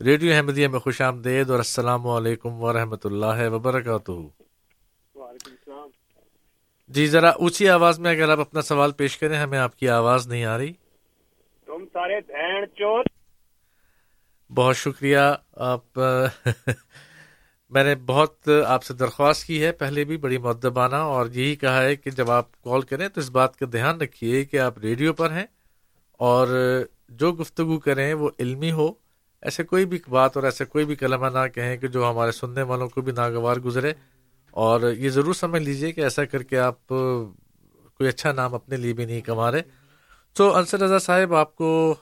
ریڈیو 0.02 0.34
احمدیہ 0.34 0.68
میں 0.68 0.78
خوش 0.78 1.00
آمدید 1.00 1.50
اور 1.50 1.58
السلام 1.58 2.06
علیکم 2.06 2.52
ورحمۃ 2.52 3.04
اللہ 3.04 3.48
وبرکاتہ۔ 3.50 4.49
جی 6.90 7.06
ذرا 7.06 7.28
اونچی 7.28 7.68
آواز 7.68 8.00
میں 8.00 8.10
اگر 8.10 8.28
آپ 8.28 8.40
اپنا 8.40 8.62
سوال 8.62 8.92
پیش 8.92 9.18
کریں 9.18 9.38
ہمیں 9.38 9.58
آپ 9.58 9.76
کی 9.76 9.88
آواز 9.88 10.28
نہیں 10.28 10.44
آ 10.44 10.58
رہی۔ 10.58 10.72
تم 11.66 11.84
سارے 11.92 12.20
چور۔ 12.66 13.04
بہت 14.54 14.76
شکریہ۔ 14.76 15.18
آپ 15.52 15.84
میں 17.70 17.84
نے 17.84 17.94
بہت 17.94 18.48
آپ 18.66 18.84
سے 18.84 18.94
درخواست 18.94 19.44
کی 19.44 19.64
ہے۔ 19.64 19.72
پہلے 19.72 20.04
بھی 20.04 20.16
بڑی 20.16 20.38
مدبانہ 20.38 20.96
اور 20.96 21.26
یہی 21.26 21.56
کہا 21.56 21.82
ہے 21.82 21.96
کہ 21.96 22.10
جب 22.10 22.30
آپ 22.30 22.62
کال 22.62 22.80
کریں 22.80 23.08
تو 23.08 23.20
اس 23.20 23.30
بات 23.30 23.56
کا 23.56 23.66
دھیان 23.72 24.00
رکھیے 24.00 24.44
کہ 24.44 24.60
آپ 24.60 24.78
ریڈیو 24.78 25.12
پر 25.12 25.30
ہیں 25.30 25.46
اور 26.12 26.48
جو 27.08 27.32
گفتگو 27.32 27.78
کریں 27.78 28.14
وہ 28.14 28.30
علمی 28.38 28.72
ہو۔ 28.72 28.92
ایسے 29.42 29.62
کوئی 29.62 29.86
بھی 29.86 29.98
بات 30.08 30.36
اور 30.36 30.44
ایسے 30.44 30.64
کوئی 30.64 30.84
بھی 30.84 30.94
کلمہ 30.94 31.26
نہ 31.26 31.46
کہیں 31.54 31.76
کہ 31.76 31.88
جو 31.88 32.10
ہمارے 32.10 32.32
سننے 32.32 32.62
والوں 32.62 32.88
کو 32.88 33.00
بھی 33.00 33.12
ناگوار 33.12 33.56
گزرے۔ 33.56 33.92
اور 34.50 34.92
یہ 34.92 35.10
ضرور 35.10 35.34
سمجھ 35.34 35.62
لیجیے 35.62 35.92
کہ 35.92 36.00
ایسا 36.00 36.24
کر 36.24 36.42
کے 36.42 36.58
آپ 36.58 36.86
کوئی 36.86 38.08
اچھا 38.08 38.32
نام 38.32 38.54
اپنے 38.54 38.76
لیے 38.76 38.92
بھی 38.92 39.04
نہیں 39.04 39.20
کما 39.20 39.50
رہے۔ 39.52 39.62
تو 40.36 40.54
انصر 40.56 40.80
رضا 40.80 40.98
صاحب، 40.98 41.34
آپ 41.34 41.54
کو 41.56 41.94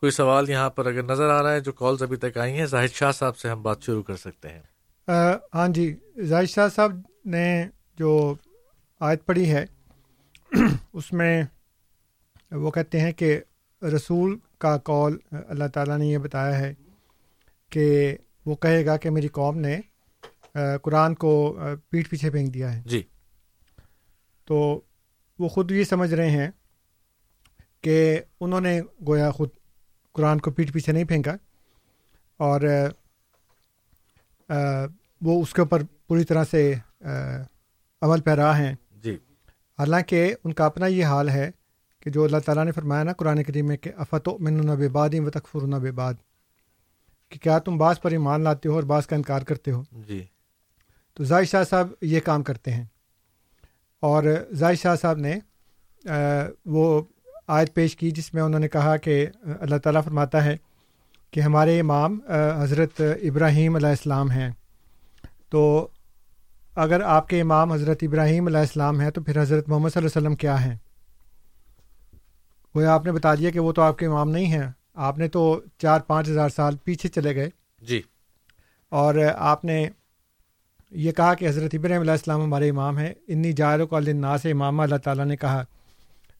کوئی 0.00 0.10
سوال 0.12 0.50
یہاں 0.50 0.70
پر 0.70 0.86
اگر 0.86 1.02
نظر 1.02 1.28
آ 1.30 1.42
رہا 1.42 1.52
ہے 1.52 1.60
جو 1.60 1.72
کالز 1.72 2.02
ابھی 2.02 2.16
تک 2.16 2.38
آئی 2.38 2.58
ہیں، 2.58 2.66
زاہد 2.66 2.94
شاہ 2.94 3.12
صاحب 3.12 3.36
سے 3.36 3.48
ہم 3.48 3.62
بات 3.62 3.82
شروع 3.82 4.02
کر 4.02 4.16
سکتے 4.16 4.48
ہیں۔ 4.48 4.62
ہاں 5.54 5.68
جی 5.68 5.94
زاہد 6.16 6.46
شاہ 6.46 6.68
صاحب 6.68 6.92
نے 7.24 7.66
جو 7.98 8.34
آیت 9.00 9.26
پڑھی 9.26 9.50
ہے، 9.52 9.64
اس 10.92 11.12
میں 11.12 11.42
وہ 12.50 12.70
کہتے 12.70 13.00
ہیں 13.00 13.12
کہ 13.12 13.40
رسول 13.82 14.36
کا 14.58 14.76
کال 14.76 15.16
اللہ 15.48 15.64
تعالیٰ 15.74 15.98
نے 15.98 16.06
یہ 16.06 16.18
بتایا 16.18 16.58
ہے 16.58 16.74
کہ 17.70 18.16
وہ 18.46 18.54
کہے 18.54 18.86
گا 18.86 18.96
کہ 18.96 19.10
میری 19.10 19.28
قوم 19.28 19.58
نے 19.58 19.80
قرآن 20.82 21.14
کو 21.14 21.58
پیٹھ 21.90 22.10
پیچھے 22.10 22.30
پھینک 22.30 22.54
دیا 22.54 22.76
ہے۔ 22.76 22.82
جی۔ 22.86 23.02
تو 24.44 24.80
وہ 25.38 25.48
خود 25.48 25.70
یہ 25.70 25.84
سمجھ 25.84 26.14
رہے 26.14 26.30
ہیں 26.30 26.50
کہ 27.80 28.20
انہوں 28.40 28.60
نے 28.60 28.80
گویا 29.06 29.30
خود 29.30 29.48
قرآن 30.12 30.40
کو 30.40 30.50
پیٹھ 30.50 30.72
پیچھے 30.72 30.92
نہیں 30.92 31.04
پھینکا 31.04 31.32
اور 32.36 32.60
وہ 35.20 35.42
اس 35.42 35.52
کے 35.52 35.60
اوپر 35.62 35.82
پوری 36.06 36.24
طرح 36.24 36.44
سے 36.44 36.74
عمل 38.02 38.20
پیرا 38.20 38.58
ہیں۔ 38.58 38.74
جی۔ 39.02 39.14
حالانکہ 39.78 40.34
ان 40.44 40.52
کا 40.52 40.66
اپنا 40.66 40.86
یہ 40.86 41.04
حال 41.04 41.28
ہے 41.28 41.50
کہ 42.00 42.10
جو 42.10 42.24
اللہ 42.24 42.38
تعالیٰ 42.38 42.64
نے 42.64 42.72
فرمایا 42.72 43.02
نا 43.02 43.12
قرآن 43.12 43.42
کریم 43.42 43.66
میں 43.66 43.76
کہ 43.76 43.90
افت 43.96 44.28
و 44.28 44.38
من 44.38 44.88
باد 44.92 45.10
و 45.14 45.30
تکفر 45.30 45.90
باد 45.90 46.14
کہ 47.28 47.38
کیا 47.38 47.58
تم 47.58 47.78
بعض 47.78 48.00
پر 48.00 48.10
ایمان 48.10 48.40
لاتے 48.40 48.68
ہو 48.68 48.74
اور 48.74 48.82
بعض 48.82 49.06
کا 49.06 49.16
انکار 49.16 49.42
کرتے 49.42 49.70
ہو؟ 49.70 49.82
جی۔ 49.92 50.26
تو 51.18 51.24
ظاہر 51.24 51.44
شاہ 51.44 51.64
صاحب 51.64 51.88
یہ 52.00 52.20
کام 52.20 52.42
کرتے 52.42 52.72
ہیں۔ 52.72 52.84
اور 54.00 54.24
ظاہر 54.54 54.74
شاہ 54.74 54.96
صاحب 54.96 55.18
نے 55.18 55.38
وہ 56.66 57.02
آیت 57.46 57.74
پیش 57.74 57.96
کی 57.96 58.10
جس 58.10 58.34
میں 58.34 58.42
انہوں 58.42 58.60
نے 58.60 58.68
کہا 58.68 58.96
کہ 58.96 59.26
اللہ 59.60 59.76
تعالیٰ 59.76 60.04
فرماتا 60.04 60.44
ہے 60.44 60.56
کہ 61.30 61.40
ہمارے 61.40 61.80
امام 61.80 62.18
حضرت 62.60 63.00
ابراہیم 63.00 63.76
علیہ 63.76 63.88
السلام 63.88 64.30
ہیں۔ 64.30 64.50
تو 65.48 65.88
اگر 66.74 67.00
آپ 67.00 67.28
کے 67.28 67.40
امام 67.40 67.72
حضرت 67.72 67.98
ابراہیم 68.02 68.46
علیہ 68.46 68.58
السلام 68.58 69.00
ہیں 69.00 69.10
تو 69.10 69.22
پھر 69.22 69.42
حضرت 69.42 69.68
محمد 69.68 69.88
صلی 69.88 69.98
اللہ 69.98 70.18
علیہ 70.18 70.26
وسلم 70.26 70.36
کیا 70.36 70.64
ہیں؟ 70.64 70.76
وہ 72.74 72.84
آپ 72.84 73.04
نے 73.04 73.12
بتا 73.12 73.34
دیا 73.34 73.50
کہ 73.50 73.60
وہ 73.60 73.72
تو 73.72 73.82
آپ 73.82 73.98
کے 73.98 74.06
امام 74.06 74.30
نہیں 74.30 74.46
ہیں۔ 74.46 74.66
آپ 74.94 75.18
نے 75.18 75.28
تو 75.28 75.60
چار 75.78 76.00
پانچ 76.00 76.28
ہزار 76.28 76.48
سال 76.48 76.76
پیچھے 76.76 77.08
چلے 77.08 77.34
گئے۔ 77.34 77.48
جی۔ 77.82 78.02
اور 78.88 79.14
آپ 79.36 79.64
نے 79.64 79.88
یہ 80.90 81.12
کہا 81.12 81.34
کہ 81.34 81.48
حضرت 81.48 81.74
ابراہیم 81.74 82.00
علیہ 82.00 82.12
السلام 82.12 82.42
ہمارے 82.42 82.70
امام 82.70 82.98
ہیں، 82.98 83.14
انی 83.28 83.52
جائر 83.52 83.84
کو 83.84 83.96
النا 83.96 84.38
سے 84.38 84.50
امام 84.50 84.80
اللہ 84.80 84.96
تعالیٰ 84.96 85.24
نے 85.24 85.36
کہا۔ 85.36 85.64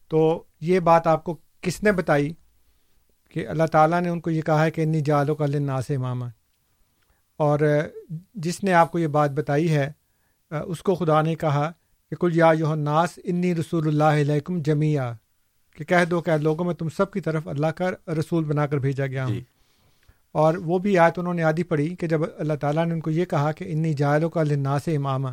تو 0.07 0.43
یہ 0.61 0.79
بات 0.79 1.07
آپ 1.07 1.23
کو 1.23 1.37
کس 1.61 1.83
نے 1.83 1.91
بتائی 1.91 2.33
کہ 3.29 3.47
اللہ 3.47 3.63
تعالیٰ 3.71 4.01
نے 4.01 4.09
ان 4.09 4.19
کو 4.19 4.29
یہ 4.29 4.41
کہا 4.41 4.65
ہے 4.65 4.71
کہ 4.71 4.81
انی 4.81 5.01
جالو 5.01 5.35
کا 5.35 5.43
النا 5.43 5.81
سے 5.81 5.95
امام 5.95 6.23
اور 7.37 7.59
جس 8.33 8.63
نے 8.63 8.73
آپ 8.73 8.91
کو 8.91 8.99
یہ 8.99 9.07
بات 9.07 9.31
بتائی 9.31 9.75
ہے، 9.75 9.91
اس 10.51 10.83
کو 10.83 10.95
خدا 10.95 11.21
نے 11.21 11.35
کہا 11.35 11.71
کہ 12.09 12.15
کل 12.15 12.31
یا 12.33 12.51
یو 12.59 12.75
ناس 12.75 13.19
انی 13.23 13.55
رسول 13.55 13.87
اللہ 13.87 14.21
علیکم 14.21 14.61
جمیا 14.61 15.13
کہ 15.77 15.83
کہہ 15.83 16.05
دو 16.05 16.21
کہ 16.21 16.31
لوگوں 16.31 16.65
میں 16.65 16.73
تم 16.73 16.89
سب 16.89 17.11
کی 17.11 17.21
طرف 17.21 17.47
اللہ 17.47 17.67
کا 17.67 18.11
رسول 18.11 18.43
بنا 18.43 18.67
کر 18.67 18.77
بھیجا 18.77 19.07
گیا 19.07 19.25
ہوں۔ 19.25 19.33
جی۔ 19.33 19.43
اور 20.31 20.53
وہ 20.53 20.79
بھی 20.79 20.97
آیت 20.97 21.19
انہوں 21.19 21.33
نے 21.33 21.43
آدھی 21.43 21.63
پڑھی 21.63 21.95
کہ 21.95 22.07
جب 22.07 22.21
اللہ 22.37 22.53
تعالیٰ 22.61 22.85
نے 22.85 22.93
ان 22.93 22.99
کو 22.99 23.11
یہ 23.11 23.25
کہا 23.25 23.51
کہ 23.51 23.65
انی 23.67 23.93
جائلوں 23.93 24.29
کا 24.29 24.43
لنا 24.43 24.79
سے 24.79 24.95
امام 24.95 25.29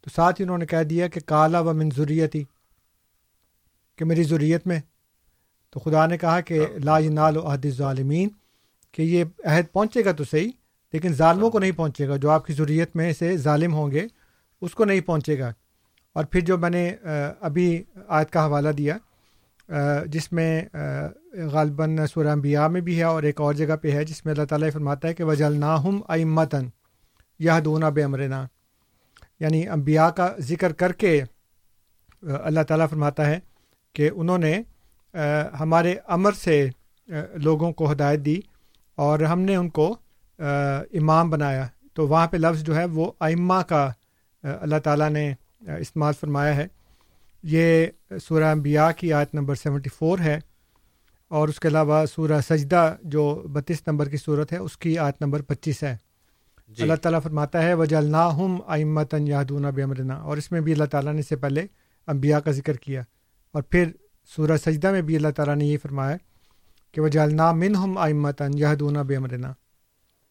تو 0.00 0.10
ساتھ 0.16 0.40
ہی 0.40 0.44
انہوں 0.44 0.58
نے 0.58 0.66
کہہ 0.66 0.82
دیا 0.82 1.08
کہ 1.08 1.20
کالا 1.26 1.60
و 1.60 1.72
من 1.72 1.88
ضروریت 1.96 2.34
ہی 2.34 2.44
کہ 3.96 4.04
میری 4.04 4.22
ضروریت 4.22 4.66
میں۔ 4.66 4.80
تو 5.70 5.80
خدا 5.80 6.06
نے 6.06 6.18
کہا 6.18 6.40
کہ 6.40 6.66
لا 6.84 6.98
نال 6.98 7.36
و 7.36 7.40
عہد 7.40 7.66
ظالمین 7.76 8.28
کہ 8.92 9.02
یہ 9.02 9.24
عہد 9.44 9.72
پہنچے 9.72 10.04
گا 10.04 10.12
تو 10.12 10.24
صحیح 10.24 10.50
لیکن 10.92 11.12
ظالموں 11.12 11.50
کو 11.50 11.58
نہیں 11.58 11.72
پہنچے 11.72 12.08
گا۔ 12.08 12.16
جو 12.16 12.30
آپ 12.30 12.46
کی 12.46 12.52
ضروریت 12.52 12.96
میں 12.96 13.12
سے 13.12 13.36
ظالم 13.36 13.74
ہوں 13.74 13.90
گے 13.90 14.06
اس 14.60 14.74
کو 14.74 14.84
نہیں 14.84 15.00
پہنچے 15.00 15.38
گا۔ 15.38 15.52
اور 16.12 16.24
پھر 16.24 16.40
جو 16.40 16.58
میں 16.58 16.70
نے 16.70 16.94
ابھی 17.40 17.82
آیت 18.08 18.30
کا 18.30 18.46
حوالہ 18.46 18.68
دیا 18.68 18.96
جس 20.06 20.32
میں 20.32 20.62
غالباً 21.52 21.98
سورہ 22.14 22.26
انبیاء 22.26 22.66
میں 22.66 22.80
بھی 22.80 22.98
ہے 22.98 23.02
اور 23.02 23.22
ایک 23.22 23.40
اور 23.40 23.54
جگہ 23.54 23.76
پہ 23.76 23.92
ہے 23.92 24.04
جس 24.04 24.24
میں 24.24 24.34
اللہ 24.34 24.44
تعالیٰ 24.44 24.68
فرماتا 24.72 25.08
ہے 25.08 25.14
کہ 25.14 25.24
وجل 25.24 25.60
ناہم 25.60 26.00
امتن 26.08 26.68
یہ 27.38 27.60
دونا 27.64 27.88
بے 27.88 28.04
امرنا۔ 28.04 28.46
یعنی 29.40 29.68
انبیاء 29.68 30.08
کا 30.08 30.34
ذکر 30.38 30.72
کر 30.72 30.92
کے 30.92 31.22
اللہ 32.22 32.60
تعالیٰ 32.68 32.88
فرماتا 32.90 33.26
ہے 33.26 33.38
کہ 33.92 34.10
انہوں 34.14 34.38
نے 34.38 34.62
ہمارے 35.60 35.94
امر 36.06 36.32
سے 36.32 36.68
لوگوں 37.34 37.72
کو 37.72 37.92
ہدایت 37.92 38.20
دی 38.20 38.40
اور 38.94 39.18
ہم 39.18 39.40
نے 39.40 39.56
ان 39.56 39.68
کو 39.68 39.96
امام 40.38 41.30
بنایا۔ 41.30 41.66
تو 41.94 42.08
وہاں 42.08 42.26
پہ 42.26 42.36
لفظ 42.36 42.62
جو 42.62 42.76
ہے 42.76 42.84
وہ 42.84 43.12
ائمہ 43.20 43.60
کا 43.68 43.90
اللہ 44.42 44.78
تعالیٰ 44.84 45.10
نے 45.10 45.32
استعمال 45.62 46.14
فرمایا 46.20 46.56
ہے۔ 46.56 46.66
یہ 47.42 47.86
سورہ 48.22 48.44
انبیاء 48.44 48.88
کی 48.96 49.12
آیت 49.12 49.34
نمبر 49.34 49.54
سیونٹی 49.54 49.90
فور 49.98 50.18
ہے۔ 50.18 50.38
اور 51.28 51.48
اس 51.48 51.60
کے 51.60 51.68
علاوہ 51.68 52.06
سورہ 52.06 52.40
سجدہ 52.48 52.96
جو 53.02 53.34
بتیس 53.34 53.82
نمبر 53.86 54.08
کی 54.08 54.16
صورت 54.16 54.52
ہے 54.52 54.58
اس 54.58 54.78
کی 54.78 54.98
آیت 54.98 55.22
نمبر 55.22 55.42
پچیس 55.42 55.82
ہے۔ 55.82 55.96
جی۔ 56.68 56.82
اللہ 56.82 56.94
تعالیٰ 56.94 57.22
فرماتا 57.22 57.62
ہے 57.62 57.74
وجہ 57.74 57.96
اللہ 57.96 58.46
امتن 58.66 59.28
یادون 59.28 59.62
بمرنا 59.62 60.14
اور 60.14 60.36
اس 60.36 60.52
میں 60.52 60.60
بھی 60.60 60.72
اللہ 60.72 60.84
تعالیٰ 60.84 61.12
نے 61.12 61.22
سے 61.22 61.36
پہلے 61.36 61.66
انبیاء 62.06 62.38
کا 62.38 62.50
ذکر 62.50 62.74
کیا۔ 62.74 63.02
اور 63.52 63.62
پھر 63.62 63.88
سورہ 64.36 64.56
سجدہ 64.56 64.90
میں 64.90 65.02
بھی 65.02 65.16
اللہ 65.16 65.28
تعالیٰ 65.36 65.56
نے 65.56 65.64
یہ 65.64 65.78
فرمایا 65.82 66.16
کہ 66.92 67.00
وجہ 67.00 67.20
اللہ 67.20 67.52
من 67.52 67.76
ہم 67.76 67.98
امتن 67.98 68.50
یادون 68.54 68.94
بمرنا 68.94 69.52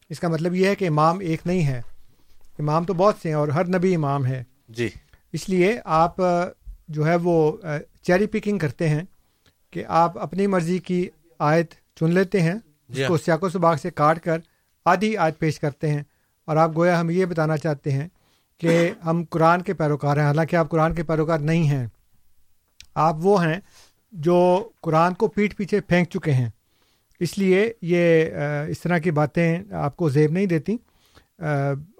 اس 0.10 0.20
کا 0.20 0.28
مطلب 0.28 0.56
یہ 0.56 0.68
ہے 0.68 0.76
کہ 0.76 0.88
امام 0.88 1.20
ایک 1.20 1.42
نہیں 1.46 1.68
ہے۔ 1.68 1.82
امام 2.60 2.84
تو 2.84 2.94
بہت 2.94 3.16
سے 3.22 3.30
ہیں 3.30 3.36
اور 3.36 3.48
ہر 3.48 3.68
نبی 3.68 3.96
امام 3.96 4.26
ہے۔ 4.26 4.44
جی۔ 4.70 4.90
اس 5.34 5.50
لیے 5.50 5.80
آپ 5.86 6.16
جو 6.88 7.08
ہے 7.08 7.16
وہ 7.16 7.58
چیری 8.02 8.28
پکنگ 8.28 8.58
کرتے 8.58 8.90
ہیں۔ 8.90 9.02
کہ 9.74 9.84
آپ 9.88 10.18
اپنی 10.20 10.48
مرضی 10.48 10.78
کی 10.78 11.10
آیت 11.40 11.74
چن 11.96 12.12
لیتے 12.12 12.42
ہیں 12.42 12.56
جس 12.90 12.98
جی 12.98 13.06
کو 13.08 13.14
ہاں۔ 13.14 13.26
سیاق 13.26 13.44
و 13.44 13.50
سباق 13.50 13.80
سے 13.80 13.92
کاٹ 13.92 14.20
کر 14.20 14.38
آدھی 14.86 15.18
آیت 15.18 15.40
پیش 15.40 15.60
کرتے 15.60 15.88
ہیں۔ 15.88 16.04
اور 16.46 16.58
آپ 16.58 16.76
گویا 16.76 17.00
ہم 17.02 17.10
یہ 17.10 17.26
بتانا 17.26 17.58
چاہتے 17.58 17.92
ہیں 17.92 18.08
کہ 18.58 18.92
ہم 19.06 19.24
قرآن 19.30 19.62
کے 19.62 19.74
پیروکار 19.74 20.18
ہیں 20.18 20.24
حالانکہ 20.24 20.56
آپ 20.56 20.70
قرآن 20.70 20.96
کے 20.96 21.04
پیروکار 21.04 21.40
نہیں 21.40 21.64
ہیں۔ 21.64 21.88
آپ 22.96 23.16
وہ 23.20 23.46
ہیں 23.46 23.60
جو 24.12 24.70
قرآن 24.82 25.14
کو 25.14 25.28
پیٹھ 25.28 25.56
پیچھے 25.56 25.82
پھینک 25.82 26.10
چکے 26.10 26.32
ہیں۔ 26.32 26.50
اس 27.20 27.38
لیے 27.38 27.74
یہ 27.82 28.26
اس 28.68 28.80
طرح 28.80 28.98
کی 28.98 29.12
باتیں 29.12 29.64
آپ 29.72 29.98
کو 29.98 30.10
زیب 30.10 30.32
نہیں 30.32 30.46
دیتی۔ 30.46 30.78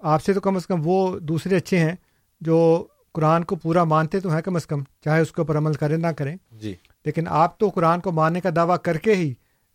آپ 0.02 0.22
سے 0.22 0.32
تو 0.32 0.40
کم 0.40 0.56
از 0.56 0.66
کم 0.66 0.80
وہ 0.84 1.18
دوسرے 1.18 1.56
اچھے 1.56 1.78
ہیں 1.78 1.94
جو 2.40 2.86
قرآن 3.12 3.44
کو 3.44 3.56
پورا 3.56 3.84
مانتے 3.84 4.20
تو 4.20 4.34
ہیں 4.34 4.42
کم 4.42 4.56
از 4.56 4.66
کم 4.66 4.82
چاہے 5.04 5.20
اس 5.20 5.32
کے 5.32 5.40
اوپر 5.40 5.56
عمل 5.58 5.72
کریں 5.72 5.96
نہ 5.96 6.06
کریں۔ 6.06 6.36
جی۔ 6.52 6.74
لیکن 7.04 7.28
آپ 7.28 7.58
تو 7.58 7.68
قرآن 7.68 8.00
کو 8.00 8.12
ماننے 8.12 8.40
کا 8.40 8.50
دعویٰ 8.56 8.76
کر 8.82 8.98
کے 8.98 9.14
ہی 9.14 9.34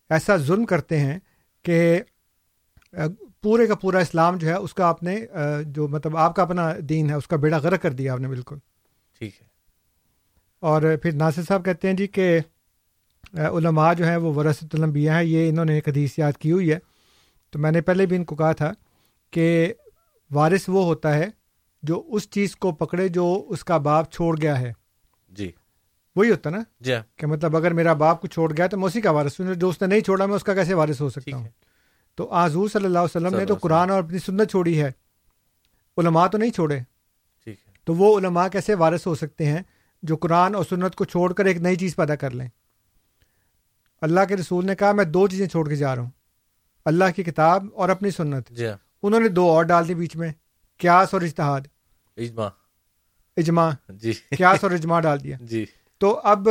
ایسا 0.09 0.37
ظلم 0.37 0.65
کرتے 0.65 0.99
ہیں 0.99 1.19
کہ 1.63 2.01
پورے 3.41 3.67
کا 3.67 3.75
پورا 3.75 3.99
اسلام 3.99 4.37
جو 4.37 4.47
ہے 4.47 4.53
اس 4.53 4.73
کا 4.73 4.85
آپ 4.85 5.03
نے 5.03 5.17
جو 5.65 5.87
مطلب 5.87 6.17
آپ 6.17 6.35
کا 6.35 6.43
اپنا 6.43 6.73
دین 6.79 7.09
ہے 7.09 7.15
اس 7.15 7.27
کا 7.27 7.35
بیڑا 7.35 7.57
غرق 7.57 7.81
کر 7.81 7.91
دیا 7.91 8.13
آپ 8.13 8.19
نے 8.19 8.27
بالکل۔ 8.27 8.55
ٹھیک 9.19 9.41
ہے۔ 9.41 9.47
اور 10.59 10.81
پھر 11.01 11.11
ناصر 11.11 11.41
صاحب 11.43 11.65
کہتے 11.65 11.87
ہیں 11.87 11.95
جی 11.95 12.07
کہ 12.07 12.39
علماء 13.33 13.93
جو 13.93 14.05
ہیں 14.05 14.17
وہ 14.17 14.33
ورثت 14.35 14.75
الانبیاء 14.75 15.15
ہیں 15.15 15.23
یہ 15.23 15.49
انہوں 15.49 15.65
نے 15.65 15.73
ایک 15.73 15.89
حدیث 15.89 16.19
یاد 16.19 16.31
کی 16.31 16.51
ہوئی 16.51 16.71
ہے۔ 16.73 16.79
تو 17.51 17.59
میں 17.59 17.71
نے 17.71 17.81
پہلے 17.81 18.05
بھی 18.05 18.15
ان 18.15 18.23
کو 18.23 18.35
کہا 18.35 18.51
تھا 18.51 18.71
کہ 19.31 19.73
وارث 20.31 20.69
وہ 20.69 20.83
ہوتا 20.83 21.13
ہے 21.13 21.27
جو 21.83 22.03
اس 22.07 22.29
چیز 22.29 22.55
کو 22.55 22.71
پکڑے 22.71 23.07
جو 23.07 23.45
اس 23.49 23.63
کا 23.63 23.77
باپ 23.77 24.11
چھوڑ 24.11 24.41
گیا 24.41 24.59
ہے۔ 24.59 24.73
جی۔ 25.29 25.51
وہی 26.19 26.31
ہوتا 26.31 26.49
نا 26.49 26.57
جی 26.79 26.93
کہ 27.15 27.27
مطلب 27.27 27.57
اگر 27.57 27.73
میرا 27.73 27.93
باپ 27.93 28.21
کو 28.21 28.27
چھوڑ 28.27 28.57
گیا 28.57 28.67
تو 28.67 28.77
میں 28.77 28.85
اسی 28.85 29.01
کا 29.01 29.11
وارث 29.11 29.39
ہوں 29.39 29.53
جو 29.53 29.69
اس 29.69 29.81
نے 29.81 29.87
نہیں 29.87 30.01
چھوڑا 30.01 30.25
میں 30.25 30.35
اس 30.35 30.43
کا 30.43 30.53
کیسے 30.53 30.73
وارث 30.73 31.01
ہو 31.01 31.09
سکتا 31.09 31.35
ہوں؟ 31.35 31.47
تو 32.15 32.27
آزور 32.31 32.69
صلی 32.69 32.85
اللہ 32.85 32.99
علیہ 32.99 33.17
وسلم 33.17 33.39
نے 33.39 33.45
تو 33.45 33.55
قرآن 33.55 33.89
اور 33.89 34.03
اپنی 34.03 34.19
سنت 34.19 34.51
چھوڑی 34.51 34.81
ہے۔ 34.81 34.91
علماء 35.97 36.27
تو 36.27 36.37
نہیں 36.37 36.51
چھوڑے۔ 36.51 36.79
تو 37.83 37.93
وہ 37.93 38.19
علماء 38.19 38.47
کیسے 38.47 38.73
وارث 38.73 39.07
ہو 39.07 39.15
سکتے 39.15 39.45
ہیں؟ 39.45 39.59
جو 40.03 40.15
قرآن 40.15 40.55
اور 40.55 40.63
سنت 40.69 40.95
کو 40.95 41.05
چھوڑ 41.05 41.33
کر 41.33 41.45
ایک 41.45 41.57
نئی 41.57 41.75
چیز 41.75 41.95
پیدا 41.95 42.15
کر 42.15 42.31
لیں۔ 42.31 42.47
اللہ 44.01 44.19
کے 44.29 44.37
رسول 44.37 44.65
نے 44.65 44.75
کہا 44.75 44.91
میں 44.91 45.05
دو 45.05 45.27
چیزیں 45.27 45.47
چھوڑ 45.47 45.69
کے 45.69 45.75
جا 45.75 45.95
رہا 45.95 46.03
ہوں۔ 46.03 46.09
اللہ 46.85 47.05
کی 47.15 47.23
کتاب 47.23 47.65
اور 47.75 47.89
اپنی 47.89 48.11
سنت۔ 48.11 48.49
جی 48.49 48.65
انہوں 49.03 49.19
نے 49.19 49.27
دو 49.27 49.49
اور 49.49 49.63
ڈال 49.63 49.87
دی 49.87 49.95
بیچ 49.95 50.15
میں 50.15 50.31
قیاس 50.77 51.13
اور 51.13 51.21
اجتہاد۔ 51.21 51.61
اجماع۔ 52.17 52.49
اجماع۔ 53.37 53.71
جی۔ 53.89 54.13
قیاس 54.13 54.63
اور 54.63 54.71
اجماع 54.71 54.99
ڈال 54.99 55.23
دیا۔ 55.23 55.37
جی۔ 55.41 55.65
تو 55.99 56.19
اب 56.23 56.49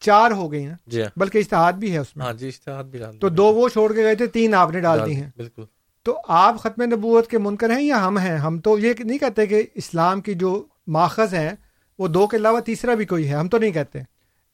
چار 0.00 0.30
ہو 0.30 0.52
گئی 0.52 0.66
نا 0.66 0.74
جی 0.86 1.02
بلکہ 1.16 1.38
اشتہاد 1.38 1.72
بھی 1.72 1.92
ہے 1.92 1.98
اس 1.98 2.16
میں۔ 2.16 2.26
ہاں 2.26 2.32
جی 2.32 2.48
اشتہاد 2.48 2.84
بھی 2.84 2.98
ڈال 2.98 3.18
تو 3.18 3.28
دو 3.28 3.44
وہ 3.44 3.68
چھوڑ 3.68 3.92
کے 3.92 4.04
گئے 4.04 4.14
تھے 4.14 4.26
تین 4.26 4.54
آپ 4.54 4.70
نے 4.70 4.80
ڈال 4.80 5.06
دی 5.06 5.16
ہیں۔ 5.16 5.30
بالکل۔ 5.36 5.64
تو 6.02 6.20
آپ 6.28 6.56
ختم 6.58 6.82
نبوت 6.82 7.26
کے 7.26 7.38
منکر 7.38 7.70
ہیں 7.70 7.82
یا 7.82 8.06
ہم 8.06 8.18
ہیں؟ 8.18 8.36
ہم 8.38 8.58
تو 8.58 8.78
یہ 8.78 8.94
نہیں 8.98 9.18
کہتے 9.18 9.46
کہ 9.46 9.62
اسلام 9.74 10.20
کی 10.20 10.34
جو 10.34 10.64
ماخذ 10.86 11.34
ہیں 11.34 11.50
وہ 11.98 12.08
دو 12.08 12.26
کے 12.26 12.36
علاوہ 12.36 12.60
تیسرا 12.60 12.94
بھی 12.94 13.04
کوئی 13.04 13.28
ہے 13.28 13.34
ہم 13.34 13.48
تو 13.48 13.58
نہیں 13.58 13.70
کہتے۔ 13.70 13.98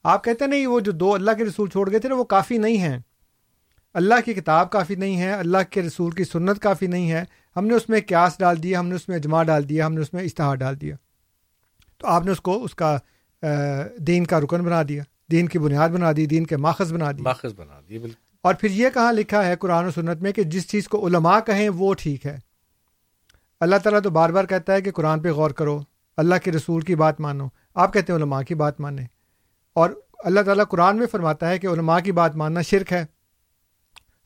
آپ 0.05 0.25
کہتے 0.25 0.47
نہیں 0.47 0.67
وہ 0.67 0.81
جو 0.81 0.93
دو 0.93 1.15
اللہ 1.15 1.31
کے 1.39 1.45
رسول 1.45 1.69
چھوڑ 1.69 1.91
گئے 1.91 1.99
تھے 1.99 2.09
نا 2.09 2.15
وہ 2.15 2.25
کافی 2.25 2.59
نہیں 2.59 2.77
ہیں۔ 2.77 2.99
اللہ 3.95 4.15
کی 4.25 4.35
کتاب 4.35 4.71
کافی 4.71 4.95
نہیں 4.95 5.21
ہے 5.21 5.33
اللہ 5.33 5.59
کے 5.71 5.83
رسول 5.83 6.11
کی 6.11 6.25
سنت 6.25 6.61
کافی 6.61 6.87
نہیں 6.87 7.11
ہے۔ 7.11 7.25
ہم 7.57 7.67
نے 7.67 7.75
اس 7.75 7.89
میں 7.89 8.01
قیاس 8.07 8.39
ڈال 8.39 8.63
دیا 8.63 8.81
ہم 8.81 8.89
نے 8.89 8.95
اس 8.95 9.09
میں 9.09 9.17
اجماع 9.17 9.43
ڈال 9.43 9.69
دیا 9.69 9.87
ہم 9.87 9.95
نے 9.95 10.01
اس 10.01 10.13
میں 10.13 10.23
اشتہار 10.23 10.55
ڈال 10.55 10.81
دیا 10.81 10.97
تو 11.99 12.07
آپ 12.07 12.25
نے 12.25 12.31
اس 12.31 12.41
کو 12.41 12.65
اس 12.65 12.75
کا 12.75 12.99
دین 13.97 14.25
کا 14.27 14.41
رکن 14.41 14.63
بنا 14.63 14.83
دیا 14.89 15.03
دین 15.31 15.49
کی 15.49 15.59
بنیاد 15.59 15.89
بنا 15.89 16.13
دی 16.17 16.27
دین 16.27 16.47
کے 16.47 16.57
ماخذ 16.57 16.93
بنا 16.93 17.13
دی۔ 17.13 17.23
ماخذ 17.23 17.55
بنا 17.57 17.81
دی 17.89 17.99
اور 18.43 18.55
پھر 18.55 18.71
یہ 18.71 18.89
کہاں 18.95 19.13
لکھا 19.13 19.45
ہے 19.47 19.57
قرآن 19.57 19.87
و 19.87 19.91
سنت 19.91 20.23
میں 20.23 20.33
کہ 20.33 20.43
جس 20.43 20.69
چیز 20.71 20.89
کو 20.89 21.07
علماء 21.07 21.41
کہیں 21.47 21.69
وہ 21.69 21.95
ٹھیک 21.95 22.27
ہے۔ 22.27 22.39
اللہ 23.61 23.77
تعالیٰ 23.77 24.01
تو 24.03 24.11
بار 24.11 24.31
بار 24.31 24.45
کہتا 24.45 24.73
ہے 24.73 24.81
کہ 24.81 24.91
قرآن 24.91 25.21
پہ 25.21 25.31
غور 25.31 25.51
کرو 25.51 25.83
اللہ 26.17 26.35
کے 26.45 26.53
رسول 26.53 26.81
کی 26.81 26.95
بات 26.95 27.21
مانو۔ 27.21 27.47
آپ 27.75 27.93
کہتے 27.93 28.13
ہیں 28.13 28.21
علماء 28.21 28.43
کی 28.43 28.55
بات 28.55 28.81
مانیں 28.81 29.07
اور 29.77 29.91
اللہ 30.25 30.41
تعالیٰ 30.41 30.65
قرآن 30.71 30.97
میں 30.97 31.07
فرماتا 31.07 31.49
ہے 31.49 31.59
کہ 31.59 31.67
علماء 31.67 31.99
کی 32.01 32.13
بات 32.13 32.37
ماننا 32.37 32.63
شرک 32.63 32.93
ہے۔ 32.93 33.05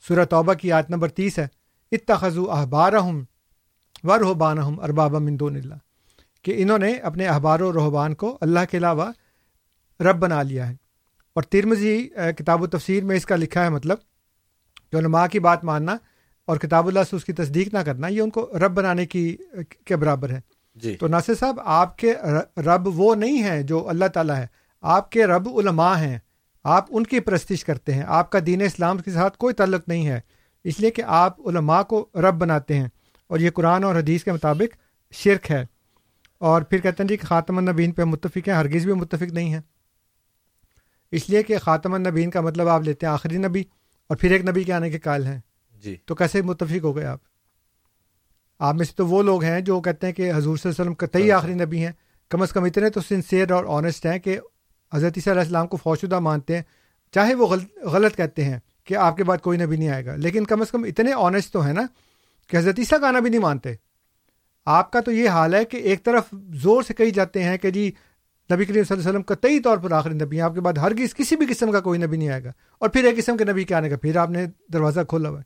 سورہ 0.08 0.24
توبہ 0.24 0.54
کی 0.54 0.72
آیت 0.72 0.90
نمبر 0.90 1.08
تیس 1.08 1.38
ہے۔ 1.38 1.46
اتخذو 1.92 2.50
احبار 2.50 2.92
ہوں 2.92 3.20
و 4.04 4.18
رحبان 4.18 4.58
ہم 4.58 4.80
ارباب 4.80 5.16
مندون 5.16 5.56
اللہ۔ 5.56 5.74
کہ 6.42 6.62
انہوں 6.62 6.78
نے 6.78 6.92
اپنے 6.92 7.26
احبار 7.26 7.60
و 7.60 7.72
رحبان 7.72 8.14
کو 8.14 8.38
اللہ 8.40 8.60
کے 8.70 8.76
علاوہ 8.76 9.12
رب 10.00 10.16
بنا 10.16 10.42
لیا 10.42 10.68
ہے۔ 10.68 10.74
اور 11.32 11.42
ترمزی 11.42 12.08
کتاب 12.38 12.62
و 12.62 12.66
تفسیر 12.66 13.04
میں 13.04 13.16
اس 13.16 13.26
کا 13.26 13.36
لکھا 13.36 13.64
ہے 13.64 13.68
مطلب 13.68 13.98
جو 14.92 14.98
علماء 14.98 15.26
کی 15.26 15.38
بات 15.38 15.64
ماننا 15.64 15.96
اور 16.46 16.56
کتاب 16.56 16.86
اللہ 16.86 17.00
سے 17.10 17.16
اس 17.16 17.24
کی 17.24 17.32
تصدیق 17.32 17.74
نہ 17.74 17.78
کرنا 17.78 18.08
یہ 18.08 18.20
ان 18.20 18.30
کو 18.30 18.50
رب 18.54 18.70
بنانے 18.70 19.06
کی 19.06 19.36
کے 19.84 19.96
برابر 19.96 20.30
ہے۔ 20.30 20.40
جی۔ 20.74 20.96
تو 20.96 21.08
ناصر 21.08 21.34
صاحب 21.34 21.60
آپ 21.64 21.98
کے 21.98 22.12
رب 22.56 22.88
وہ 22.88 23.14
نہیں 23.14 23.42
ہیں 23.42 23.62
جو 23.62 23.88
اللہ 23.88 24.04
تعالیٰ 24.04 24.36
ہے 24.36 24.46
آپ 24.80 25.10
کے 25.10 25.26
رب 25.26 25.48
علماء 25.48 25.96
ہیں 25.96 26.18
آپ 26.64 26.86
ان 26.90 27.04
کی 27.04 27.20
پرستش 27.20 27.64
کرتے 27.64 27.94
ہیں 27.94 28.02
آپ 28.06 28.30
کا 28.30 28.38
دین 28.46 28.62
اسلام 28.62 28.98
کے 28.98 29.10
ساتھ 29.10 29.38
کوئی 29.38 29.54
تعلق 29.54 29.88
نہیں 29.88 30.06
ہے۔ 30.06 30.20
اس 30.64 30.80
لیے 30.80 30.90
کہ 30.90 31.02
آپ 31.06 31.48
علماء 31.48 31.82
کو 31.82 32.08
رب 32.14 32.34
بناتے 32.34 32.74
ہیں۔ 32.74 32.88
اور 33.26 33.38
یہ 33.38 33.50
قرآن 33.50 33.84
اور 33.84 33.94
حدیث 33.94 34.24
کے 34.24 34.32
مطابق 34.32 34.76
شرک 35.12 35.50
ہے۔ 35.50 35.64
اور 36.40 36.62
پھر 36.62 36.78
کہتے 36.78 37.02
ہیں 37.02 37.08
جی 37.08 37.16
کہ 37.16 37.26
خاتم 37.26 37.58
النبین 37.58 37.92
پہ 37.92 38.04
متفق 38.04 38.48
ہیں 38.48 38.54
ہرگز 38.54 38.84
بھی 38.84 38.92
متفق 38.92 39.32
نہیں 39.32 39.52
ہیں۔ 39.52 39.60
اس 41.12 41.30
لیے 41.30 41.42
کہ 41.42 41.58
خاتم 41.58 41.94
النبین 41.94 42.30
کا 42.30 42.40
مطلب 42.40 42.68
آپ 42.68 42.82
لیتے 42.82 43.06
ہیں 43.06 43.12
آخری 43.12 43.36
نبی 43.36 43.62
اور 44.06 44.16
پھر 44.16 44.30
ایک 44.30 44.48
نبی 44.48 44.64
کے 44.64 44.72
آنے 44.72 44.90
کے 44.90 44.98
قائل 44.98 45.26
ہیں۔ 45.26 45.40
جی۔ 45.82 45.96
تو 46.06 46.14
کیسے 46.14 46.42
متفق 46.42 46.84
ہو 46.84 46.96
گئے 46.96 47.04
آپ؟ 47.04 47.18
آپ 48.58 48.74
میں 48.74 48.84
سے 48.84 48.92
تو 48.96 49.06
وہ 49.06 49.22
لوگ 49.22 49.44
ہیں 49.44 49.60
جو 49.60 49.80
کہتے 49.80 50.06
ہیں 50.06 50.14
کہ 50.14 50.32
حضور 50.32 50.56
صلی 50.56 50.70
اللہ 50.70 50.82
علیہ 50.82 50.90
وسلم 50.90 51.06
قطعی 51.06 51.32
آخری 51.32 51.54
نبی 51.54 51.84
ہیں۔ 51.84 51.92
کم 52.28 52.42
از 52.42 52.52
کم 52.52 52.64
اتنے 52.64 52.90
تو 52.90 53.00
سنسیئر 53.00 53.50
اور 53.50 53.64
آنےسٹ 53.68 54.06
ہیں 54.06 54.18
کہ 54.18 54.40
حضرت 54.94 55.12
عیسیٰ 55.16 55.32
علیہ 55.32 55.42
السلام 55.42 55.66
کو 55.66 55.76
فوشدہ 55.76 56.18
مانتے 56.18 56.56
ہیں۔ 56.56 56.62
چاہے 57.12 57.34
وہ 57.34 57.56
غلط 57.82 58.16
کہتے 58.16 58.44
ہیں 58.44 58.58
کہ 58.84 58.96
آپ 58.96 59.16
کے 59.16 59.24
بعد 59.24 59.38
کوئی 59.38 59.58
نبی 59.58 59.76
نہیں 59.76 59.88
آئے 59.88 60.06
گا 60.06 60.16
لیکن 60.16 60.44
کم 60.44 60.60
از 60.60 60.70
کم 60.70 60.84
اتنے 60.84 61.12
آنےسٹ 61.16 61.52
تو 61.52 61.64
ہیں 61.64 61.72
نا 61.72 61.82
کہ 62.46 62.56
حضرت 62.56 62.78
عیسیٰ 62.78 63.00
کا 63.00 63.08
آنا 63.08 63.20
بھی 63.20 63.30
نہیں 63.30 63.40
مانتے۔ 63.40 63.74
آپ 64.66 64.92
کا 64.92 65.00
تو 65.00 65.12
یہ 65.12 65.28
حال 65.28 65.54
ہے 65.54 65.64
کہ 65.64 65.76
ایک 65.76 66.04
طرف 66.04 66.34
زور 66.54 66.82
سے 66.82 66.94
کہی 66.94 67.10
جاتے 67.10 67.44
ہیں 67.44 67.58
کہ 67.58 67.70
جی 67.70 67.92
نبی 68.52 68.64
کریم 68.64 68.84
صلی 68.84 68.96
اللہ 68.96 69.08
علیہ 69.08 69.18
وسلم 69.18 69.22
کا 69.22 69.34
طور 69.64 69.78
پر 69.78 69.92
آخری 69.92 70.14
نبی 70.14 70.36
ہے 70.36 70.42
آپ 70.42 70.54
کے 70.54 70.60
بعد 70.60 70.72
ہر 70.72 70.92
کسی 71.16 71.36
بھی 71.36 71.46
قسم 71.46 71.72
کا 71.72 71.80
کوئی 71.80 71.98
نبی 71.98 72.16
نہیں 72.16 72.28
آئے 72.28 72.44
گا۔ 72.44 72.52
اور 72.78 72.88
پھر 72.88 73.04
ایک 73.04 73.16
قسم 73.16 73.36
کے 73.36 73.44
نبی 73.44 73.64
کے 73.64 73.74
آنے 73.74 73.88
کا، 73.88 73.96
پھر 73.96 74.16
آپ 74.16 74.30
نے 74.30 74.46
دروازہ 74.72 75.00
کھولا 75.08 75.28
ہوا 75.28 75.38
ہے۔ 75.38 75.44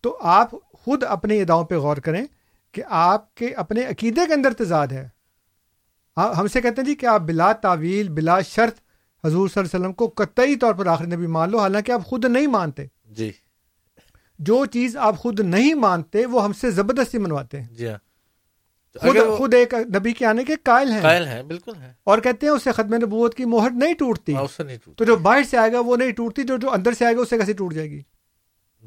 تو 0.00 0.18
آپ 0.20 0.50
خود 0.72 1.04
اپنی 1.04 1.40
اداؤں 1.40 1.64
پہ 1.64 1.74
غور 1.74 1.96
کریں 1.96 2.26
کہ 2.72 2.82
آپ 2.88 3.34
کے 3.34 3.46
اپنے 3.46 3.84
عقیدے 3.84 4.20
کے 4.26 4.34
اندر 4.34 4.52
تضاد 4.52 4.86
ہے۔ 4.86 5.08
ہاں، 6.16 6.34
ہم 6.34 6.46
سے 6.46 6.60
کہتے 6.60 6.80
ہیں 6.80 6.88
جی 6.88 6.94
کہ 6.94 7.06
آپ 7.06 7.20
بلا 7.20 7.52
تعویل، 7.52 8.08
بلا 8.08 8.40
شرط 8.40 8.74
حضور 9.24 9.48
صلی 9.48 9.60
اللہ 9.60 9.76
علیہ 9.76 9.80
وسلم 9.80 9.92
کو 9.92 10.12
قطعی 10.16 10.56
طور 10.56 10.74
پر 10.74 10.86
آخری 10.86 11.06
نبی 11.06 11.26
مان 11.26 11.50
لو، 11.50 11.58
حالانکہ 11.58 11.92
آپ 11.92 12.04
خود 12.04 12.24
نہیں 12.24 12.46
مانتے۔ 12.46 12.86
جی۔ 13.04 13.32
جو 14.38 14.66
چیز 14.66 14.96
آپ 14.96 15.18
خود 15.18 15.40
نہیں 15.40 15.74
مانتے 15.74 16.26
وہ 16.26 16.44
ہم 16.44 16.52
سے 16.52 16.70
زبردستی 16.70 17.18
منواتے 17.18 17.60
ہیں۔ 17.60 17.68
جی 17.68 17.88
ہاں۔ 17.88 17.96
خود 19.00 19.16
خود 19.38 19.54
ایک 19.54 19.74
نبی 19.74 20.12
کے 20.12 20.26
آنے 20.26 20.44
کے 20.44 20.54
قائل 20.62 20.92
ہیں۔ 20.92 21.02
قائل 21.02 21.26
ہیں 21.26 21.42
بالکل 21.42 21.72
ہیں۔ 21.80 21.92
اور 22.04 22.18
کہتے 22.18 22.46
ہیں 22.46 22.52
اس 22.52 22.62
سے 22.62 22.72
ختم 22.72 22.94
نبوت 22.94 23.34
کی 23.34 23.44
مہر 23.44 23.70
نہیں 23.70 23.94
ٹوٹتی۔ 23.94 24.34
ہاں، 24.34 24.62
نہیں 24.62 24.76
ٹوٹتی۔ 24.76 24.92
تو 24.96 25.04
جو 25.04 25.16
باہر 25.16 25.42
سے 25.42 25.56
آئے 25.56 25.72
گا 25.72 25.80
وہ 25.80 25.96
نہیں 25.96 26.10
ٹوٹتی 26.10 26.42
جو 26.42 26.56
جو 26.56 26.70
اندر 26.70 26.92
سے 26.92 27.04
آئے 27.04 27.16
گا 27.16 27.20
اس 27.20 27.30
سے 27.30 27.38
کیسے 27.38 27.52
ٹوٹ 27.52 27.74
جائے 27.74 27.90
گی؟ 27.90 28.02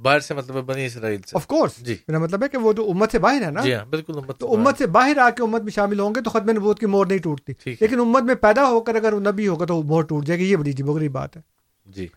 باہر 0.02 0.20
سے 0.20 0.34
مطلب 0.34 0.56
بنی 0.56 0.86
اسرائیل 0.86 1.22
سے۔ 1.22 1.32
آف 1.34 1.48
کورس 1.48 1.78
جی۔ 1.78 1.96
میرا 2.08 2.20
مطلب 2.20 2.44
ہے 2.44 2.50
کہ 2.50 2.58
وہ 2.58 2.74
جو 2.74 2.90
امت 2.90 3.12
سے 3.12 3.20
باہر 3.20 3.42
ہے 3.46 3.52
نا۔ 3.52 3.62
جی 3.62 3.74
ہاں 3.74 3.86
بالکل 3.86 4.14
امت 4.18 4.38
تو 4.40 4.54
امت 4.54 4.78
سے 4.78 4.86
باہر 4.88 5.18
آ 5.18 5.30
کے 5.30 5.44
امت 5.44 5.62
میں 5.62 5.72
شامل 5.72 6.00
ہوں 6.00 6.16
گے 6.16 6.22
تو 6.22 6.30
ختم 6.30 6.50
نبوت 6.50 6.80
کی 6.80 6.86
مہر 6.86 7.06
نہیں 7.06 7.18
ٹوٹتی۔ 7.18 7.54
لیکن 7.82 8.00
امت 8.00 8.24
میں 8.24 8.36
پیدا 8.36 8.70
ہو 8.70 8.82
کر 8.82 8.96
اگر 8.96 9.14
وہ 9.14 9.20
نبی 9.20 9.48
ہوگا 9.48 9.66
تو 9.66 9.84
مہر 9.84 10.02
ٹوٹ 10.02 10.26
جائے 10.26 10.40
گی 10.40 10.52
یہ 10.52 10.56
بڑی 10.56 10.74
جی 10.74 10.84
بغری 10.84 11.10
بات 11.10 11.38
ہے۔ 11.38 11.42
جی۔ 11.86 12.08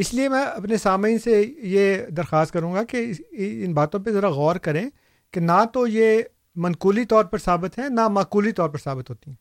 اس 0.00 0.14
لیے 0.14 0.28
میں 0.28 0.44
اپنے 0.44 0.76
سامعین 0.76 1.18
سے 1.18 1.44
یہ 1.58 2.06
درخواست 2.06 2.52
کروں 2.52 2.74
گا 2.74 2.84
کہ 2.84 3.12
ان 3.30 3.74
باتوں 3.74 4.00
پہ 4.00 4.10
ذرا 4.10 4.28
غور 4.28 4.56
کریں 4.56 4.90
کہ 5.30 5.40
نہ 5.40 5.64
تو 5.72 5.86
یہ 5.86 6.22
منقولی 6.56 7.04
طور 7.04 7.24
پر 7.24 7.38
ثابت 7.38 7.78
ہیں 7.78 7.88
نہ 7.88 8.08
معقولی 8.08 8.52
طور 8.52 8.68
پر 8.70 8.78
ثابت 8.78 9.10
ہوتی 9.10 9.30
ہیں۔ 9.30 9.36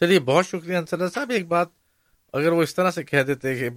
چلیے 0.00 0.20
بہت 0.20 0.46
شکریہ 0.46 0.76
انصر 0.76 1.08
صاحب۔ 1.08 1.30
ایک 1.30 1.46
بات 1.48 1.68
اگر 2.32 2.52
وہ 2.52 2.62
اس 2.62 2.74
طرح 2.74 2.90
سے 2.90 3.02
کہہ 3.02 3.22
دیتے 3.22 3.54
کہ 3.54 3.68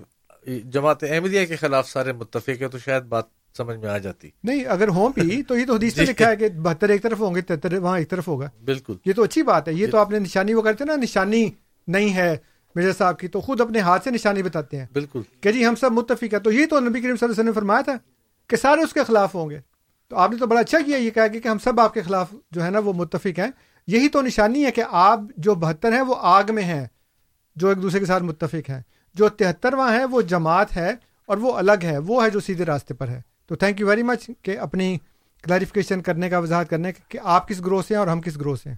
جماعت 0.64 1.04
احمدیہ 1.04 1.46
کے 1.46 1.56
خلاف 1.56 1.90
سارے 1.90 2.14
متفق 2.14 2.62
ہیں 2.62 2.68
تو 2.68 2.78
شاید 2.78 3.04
بات 3.04 3.26
سمجھ 3.58 3.78
میں 3.78 3.90
آ 3.90 3.98
جاتی۔ 3.98 4.30
نہیں 4.44 4.66
اگر 4.66 4.88
ہوں 4.88 5.10
بھی 5.16 5.44
تو 5.44 5.58
یہ 5.58 5.66
تو 5.66 5.74
حدیث 5.76 5.98
میں 5.98 6.06
جی۔ 6.06 6.12
لکھا 6.12 6.30
ہے 6.30 6.36
کہ 6.36 6.50
بہتر 6.50 6.90
ایک 6.90 7.04
طرف 7.04 7.20
ہوں 7.20 7.36
گے 7.36 7.42
تہتر 7.42 7.74
وہاں 7.74 8.00
ایک 8.00 8.10
طرف 8.10 8.28
ہوگا۔ 8.28 8.50
بالکل۔ 8.66 8.94
یہ 9.06 9.14
تو 9.14 9.24
اچھی 9.24 9.44
بات 9.44 9.68
ہے 9.68 9.74
یہ 9.74 9.88
تو 9.88 9.98
آپ 9.98 10.12
نے 10.12 10.20
نشانی 10.20 10.54
وہ 10.54 10.62
کرتے 10.62 10.86
نا 10.86 10.96
نشانی 10.96 11.50
نہیں 11.88 12.14
ہے۔ 12.14 12.38
مرزا 12.76 12.92
صاحب 12.98 13.20
کی 13.20 13.28
تو 13.28 13.42
خود 13.42 13.62
اپنے 13.62 13.80
ہاتھ 13.80 14.04
سے 14.04 14.12
نشانی 14.12 14.44
بتاتے 14.44 14.78
ہیں۔ 14.78 14.86
بالکل۔ 14.94 15.22
کہ 15.42 15.52
جی 15.52 15.66
ہم 15.66 15.76
سب 15.76 15.92
متفق 15.92 16.24
ہیں۔ 16.24 16.40
تو 16.40 16.52
یہ 16.52 16.66
تو 16.66 16.80
نبی 16.80 16.90
کریم 16.90 17.02
صلی 17.02 17.10
اللہ 17.10 17.26
علیہ 17.26 17.32
وسلم 17.32 17.46
نے 17.46 17.52
فرمایا 17.52 17.82
تھا 17.82 17.94
کہ 18.48 18.56
سارے 18.56 18.82
اس 18.82 18.94
کے 18.94 19.04
خلاف 19.04 19.36
ہوں 19.36 19.50
گے۔ 19.50 19.60
تو 20.08 20.16
آپ 20.16 20.32
نے 20.32 20.38
تو 20.38 20.48
بڑا 20.48 20.60
اچھا 20.60 20.78
کیا 20.86 20.98
یہ 20.98 21.10
کہا 21.10 21.28
کہ 21.28 21.48
ہم 21.48 21.58
سب 21.58 21.80
آپ 21.80 21.94
کے 21.94 22.02
خلاف 22.02 22.34
جو 22.52 22.64
ہے 22.64 22.70
نا 22.70 22.80
وہ 22.80 22.94
متفق 22.94 23.40
ہیں۔ 23.40 23.52
یہی 23.88 24.10
تو 24.10 24.22
نشانی 24.22 24.66
ہے 24.66 24.72
کہ 24.72 24.84
آپ 24.92 25.20
جو 25.38 25.56
بہتر 25.56 25.94
ہیں 25.94 26.02
وہ 26.02 26.16
آگ 26.20 26.44
میں 26.50 26.64
ہیں 26.64 26.86
جو 27.56 27.68
ایک 27.68 27.82
دوسرے 27.82 28.00
کے 28.00 28.06
ساتھ 28.06 28.24
متفق 28.24 28.70
ہیں۔ 28.70 28.82
جو 29.14 29.30
تہترواں 29.30 29.92
ہے 29.92 30.06
وہ 30.06 30.22
جماعت 30.22 30.78
ہے 30.78 30.94
اور 31.26 31.38
وہ 31.38 31.54
الگ 31.54 31.84
ہے 31.84 31.98
وہ 31.98 32.26
ہے 32.26 32.30
جو 32.30 32.40
سیدھے 32.40 32.66
راستے 32.66 32.94
پر 32.94 33.08
ہے۔ 33.08 33.22
تو 33.46 33.56
تھینک 33.56 33.80
یو 33.80 33.88
ویری 33.88 34.04
مچ 34.04 34.30
کہ 34.42 34.60
اپنی 34.60 34.98
کلیریفکیشن 35.44 36.02
کرنے 36.02 36.30
کا 36.30 36.40
وضاحت 36.40 36.70
کرنے 36.70 36.92
کہ 37.08 37.20
آپ 37.24 37.48
کس 37.48 37.62
گروہ 37.62 37.82
سے 37.88 37.94
ہیں 37.94 38.00
اور 38.00 38.08
ہم 38.08 38.22
کس 38.22 38.38
گروہ 38.38 38.56
سے 38.64 38.70
ہیں۔ 38.70 38.78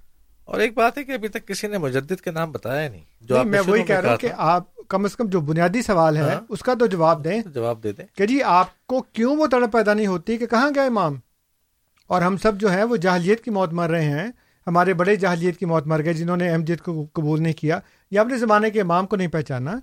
اور 0.49 0.59
ایک 0.59 0.73
بات 0.73 0.97
ہے 0.97 1.03
کہ 1.03 1.11
ابھی 1.11 1.27
تک 1.27 1.47
کسی 1.47 1.67
نے 1.67 1.77
مجدد 1.77 2.21
کے 2.21 2.31
نام 2.31 2.51
بتایا 2.51 2.89
نہیں 2.89 3.01
جو 3.21 3.43
میں 3.43 3.59
وہی 3.67 3.83
کہہ 3.83 3.99
رہا 3.99 4.09
ہوں 4.09 4.17
کہ 4.17 4.29
آپ 4.37 4.75
کم 4.87 5.05
از 5.05 5.15
کم 5.15 5.27
جو 5.27 5.41
بنیادی 5.41 5.81
سوال 5.81 6.17
ہے 6.17 6.21
ہاں۔ 6.21 6.41
اس 6.49 6.59
کا 6.59 6.73
تو 6.73 6.85
جواب 6.85 7.23
دیں۔ 7.23 7.41
جواب 7.45 7.83
دے 7.83 7.91
دیں۔ 7.91 8.05
کہ 8.17 8.25
جی 8.25 8.43
آپ 8.43 8.87
کو 8.87 9.01
کیوں 9.01 9.35
وہ 9.35 9.47
تڑپ 9.47 9.73
پیدا 9.73 9.93
نہیں 9.93 10.07
ہوتی 10.07 10.37
کہ 10.37 10.45
کہاں 10.45 10.71
گئے 10.75 10.87
امام؟ 10.87 11.15
اور 12.07 12.21
ہم 12.21 12.37
سب 12.37 12.57
جو 12.59 12.71
ہیں 12.71 12.83
وہ 12.83 12.95
جہلیت 12.95 13.43
کی 13.43 13.51
موت 13.51 13.73
مر 13.73 13.89
رہے 13.89 14.05
ہیں۔ 14.05 14.27
ہمارے 14.67 14.93
بڑے 14.93 15.15
جہلیت 15.15 15.57
کی 15.57 15.65
موت 15.65 15.87
مر 15.87 16.03
گئے 16.03 16.13
جنہوں 16.13 16.37
نے 16.37 16.51
احمدیت 16.51 16.81
کو 16.81 17.05
قبول 17.13 17.43
نہیں 17.43 17.53
کیا۔ 17.53 17.79
یا 18.11 18.21
اپنے 18.21 18.37
زمانے 18.37 18.69
کے 18.69 18.81
امام 18.81 19.07
کو 19.07 19.15
نہیں 19.15 19.27
پہچانا۔ 19.27 19.75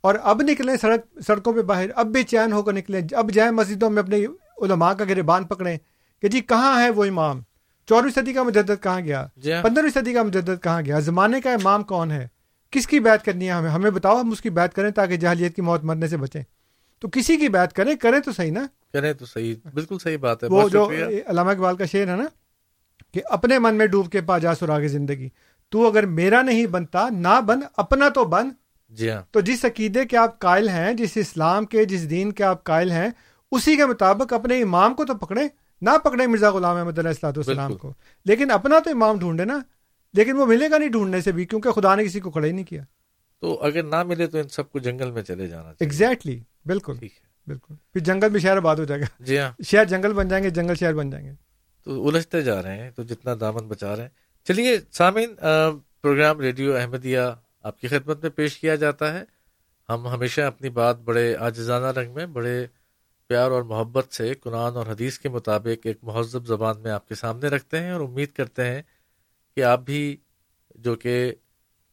اور 0.00 0.14
اب 0.22 0.42
نکلیں 0.42 0.76
سڑک 0.76 1.20
سڑکوں 1.26 1.52
پہ 1.52 1.62
باہر 1.62 1.86
اب 1.96 2.06
بے 2.06 2.22
چین 2.22 2.52
ہو 2.52 2.62
کر 2.62 2.72
نکلیں۔ 2.72 3.00
اب 3.12 3.30
جائیں 3.30 3.50
مسجدوں 3.50 3.90
میں 3.90 4.02
اپنے 4.02 4.16
علماء 4.62 4.92
کا 4.92 5.04
گربان 5.04 5.44
پکڑیں 5.44 5.78
کہ 6.22 6.28
جی 6.28 6.40
کہاں 6.40 6.82
ہے 6.82 6.90
وہ 6.90 7.04
امام؟ 7.04 7.40
چودہویں 7.88 8.12
صدی 8.12 8.32
کا 8.32 8.42
مجدد 8.42 8.82
کہاں 8.82 9.00
گیا۔ 9.00 9.26
جی 9.36 9.52
ہاں۔ 9.52 9.62
پندرہویں 9.62 9.90
صدی 9.90 10.12
کا 10.12 10.22
مجدد 10.22 10.62
کہاں 10.62 10.82
گیا۔ 10.82 10.98
زمانے 10.98 11.40
کا 11.40 11.52
امام 11.52 11.82
کون 11.82 12.10
ہے؟ 12.10 12.28
کس 12.70 12.86
کی 12.86 13.00
بات 13.00 13.24
کرنی 13.24 13.46
ہے 13.46 13.50
ہمیں؟ 13.50 13.70
ہمیں 13.70 13.90
بتاؤ 13.90 14.20
ہم 14.20 14.30
اس 14.30 14.40
کی 14.40 14.50
بات 14.50 14.74
کریں 14.74 14.90
تاکہ 14.90 15.16
جہلیت 15.16 15.56
کی 15.56 15.62
موت 15.62 15.84
مرنے 15.84 16.08
سے 16.08 16.16
بچیں۔ 16.16 16.42
تو 16.98 17.08
کسی 17.08 17.36
کی 17.36 17.48
بات 17.48 17.72
کریں 17.72 17.94
کریں 17.96 18.20
تو 18.20 18.32
صحیح 18.32 18.52
نا؟ 18.52 18.66
کریں 18.92 19.12
تو 19.12 19.26
صحیح۔ 19.26 19.54
بالکل 19.74 19.98
صحیح 19.98 20.18
بات 20.18 20.42
ہے۔ 20.42 20.48
وہ 20.48 20.68
جو 20.68 20.90
علامہ 21.26 21.50
اقبال 21.50 21.76
کا 21.76 21.84
شعر 21.84 22.08
ہے 22.08 22.16
نا 22.16 22.24
کہ 23.14 23.22
اپنے 23.24 23.58
من 23.58 23.74
میں 23.74 23.86
ڈوب 23.86 24.12
کے 24.12 24.20
پا 24.20 24.38
جا 24.38 24.54
سراغ 24.54 24.86
زندگی۔ 24.86 25.28
تو 25.68 25.86
اگر 25.86 26.06
میرا 26.06 26.42
نہیں 26.42 26.66
بنتا 26.66 27.08
نہ 27.08 27.40
بن 27.46 27.60
اپنا 27.76 28.08
تو 28.08 28.24
بن۔ 28.24 28.48
جی 28.88 29.10
ہاں۔ 29.10 29.22
تو 29.30 29.40
جس 29.40 29.64
عقیدے 29.64 30.04
کے 30.04 30.16
آپ 30.16 30.38
قائل 30.38 30.68
ہیں 30.68 30.94
جس 30.94 31.10
اسلام 31.14 31.64
کے 31.64 31.84
جس 31.84 32.10
دین 32.10 32.32
کے 32.32 32.44
آپ 32.44 32.64
قائل 32.64 32.90
ہیں 32.90 33.08
اسی 33.52 33.76
کے 33.76 33.86
مطابق 33.86 34.32
اپنے 34.32 34.62
امام 34.62 34.94
کو 34.94 35.04
تو 35.04 35.14
پکڑے 35.14 35.42
نہ 35.82 35.90
پکڑے 36.04 36.26
مرزا 36.26 36.50
غلام 36.50 36.76
احمد 36.76 36.98
علیہ 36.98 37.08
السلاۃ 37.08 37.32
والسلام 37.36 37.76
کو۔ 37.76 37.92
لیکن 38.24 38.50
اپنا 38.50 38.78
تو 38.78 38.90
امام 38.90 39.18
ڈھونڈے 39.18 39.44
نا 39.44 39.58
لیکن 40.12 40.36
وہ 40.36 40.46
ملے 40.46 40.70
گا 40.70 40.78
نہیں 40.78 40.88
ڈھونڈنے 40.88 41.20
سے 41.20 41.32
بھی 41.32 41.44
کیونکہ 41.44 41.70
خدا 41.70 41.94
نے 41.94 42.04
کسی 42.04 42.20
کو 42.20 42.30
کھڑے 42.30 42.48
ہی 42.48 42.52
نہیں 42.52 42.64
کیا۔ 42.64 42.82
تو 43.40 43.62
اگر 43.62 43.82
نہ 43.82 44.02
ملے 44.02 44.26
تو 44.26 44.38
ان 44.38 44.48
سب 44.48 44.70
کو 44.72 44.78
جنگل 44.78 45.10
میں 45.10 45.22
چلے 45.22 45.46
جانا 45.46 45.72
ایگزیکٹلی 45.80 46.40
بالکل۔ 46.66 46.94
بالکل۔ 47.46 47.74
پھر 47.92 48.00
جنگل 48.00 48.30
میں 48.30 48.40
شہر 48.40 48.56
آباد 48.56 48.76
ہو 48.76 48.84
جائے 48.84 49.00
گا۔ 49.00 49.06
جی 49.20 49.38
ہاں۔ 49.38 49.62
شہر 49.62 49.84
جنگل 49.84 50.12
بن 50.12 50.28
جائیں 50.28 50.44
گے 50.44 50.50
جنگل 50.50 50.74
شہر 50.74 50.94
بن 50.94 51.10
جائیں 51.10 51.26
گے۔ 51.26 51.32
تو 51.84 52.08
الجھتے 52.08 52.42
جا 52.42 52.62
رہے 52.62 52.82
ہیں 52.82 52.90
تو 52.90 53.02
جتنا 53.02 53.34
دامن 53.40 53.68
بچا 53.68 53.96
رہے 53.96 54.02
ہیں۔ 54.02 54.10
چلیے 54.44 54.78
سامعین 54.92 55.34
پروگرام 56.02 56.40
ریڈیو 56.40 56.76
احمدیہ 56.76 57.20
آپ 57.62 57.80
کی 57.80 57.88
خدمت 57.88 58.22
میں 58.22 58.30
پیش 58.30 58.58
کیا 58.58 58.74
جاتا 58.74 59.12
ہے۔ 59.12 59.24
ہم 59.88 60.06
ہمیشہ 60.08 60.40
اپنی 60.40 60.68
بات 60.68 60.98
بڑے 60.98 61.36
آجزانہ 61.36 61.86
رنگ 61.86 62.14
میں 62.14 62.26
بڑے 62.26 62.66
پیار 63.28 63.50
اور 63.50 63.62
محبت 63.62 64.12
سے 64.12 64.34
قرآن 64.34 64.76
اور 64.76 64.86
حدیث 64.86 65.18
کے 65.18 65.28
مطابق 65.28 65.86
ایک 65.86 65.98
مہذب 66.02 66.46
زبان 66.46 66.80
میں 66.80 66.90
آپ 66.90 67.08
کے 67.08 67.14
سامنے 67.14 67.48
رکھتے 67.48 67.80
ہیں 67.80 67.90
اور 67.90 68.00
امید 68.00 68.32
کرتے 68.32 68.66
ہیں 68.66 68.82
کہ 69.56 69.64
آپ 69.64 69.80
بھی 69.80 70.16
جو 70.74 70.94
کہ 70.96 71.34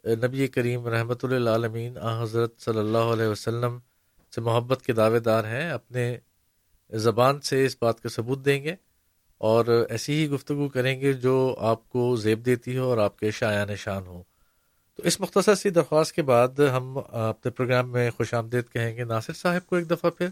نبی 0.06 0.48
کریم 0.48 0.88
رحمۃ 0.88 1.24
اللہ 1.24 1.50
عالمین 1.50 1.98
آ 1.98 2.22
حضرت 2.24 2.62
صلی 2.62 2.80
اللہ 2.80 3.14
علیہ 3.14 3.28
وسلم 3.28 3.78
سے 4.34 4.42
محبت 4.42 4.82
کے 4.82 4.94
دعوے 4.94 5.20
دار 5.20 5.44
ہیں، 5.44 5.70
اپنے 5.72 6.18
زبان 6.90 7.42
سے 7.42 7.66
اس 7.66 7.76
بات 7.82 8.02
کا 8.02 8.10
ثبوت 8.10 8.46
دیں 8.46 8.64
گے 8.64 8.76
اور 9.38 9.66
ایسی 9.90 10.14
ہی 10.14 10.30
گفتگو 10.30 10.68
کریں 10.70 11.00
گے 11.02 11.14
جو 11.14 11.56
آپ 11.60 11.90
کو 11.90 12.16
زیب 12.16 12.46
دیتی 12.46 12.78
ہو 12.78 12.84
اور 12.84 12.98
آپ 12.98 13.20
کے 13.20 13.32
شاعن 13.32 13.68
نشان 13.68 14.08
ہو۔ 14.08 14.22
تو 14.96 15.04
اس 15.04 15.20
مختصر 15.20 15.56
سی 15.56 15.70
درخواست 15.70 16.14
کے 16.14 16.22
بعد 16.22 16.60
ہم 16.76 16.98
اپنے 16.98 17.52
پروگرام 17.52 17.92
میں 17.92 18.10
خوش 18.12 18.34
آمدید 18.34 18.70
کہیں 18.74 18.96
گے، 18.98 19.04
ناصر 19.04 19.34
صاحب 19.34 19.66
کو 19.66 19.76
ایک 19.76 19.90
دفعہ 19.90 20.10
پھر۔ 20.10 20.28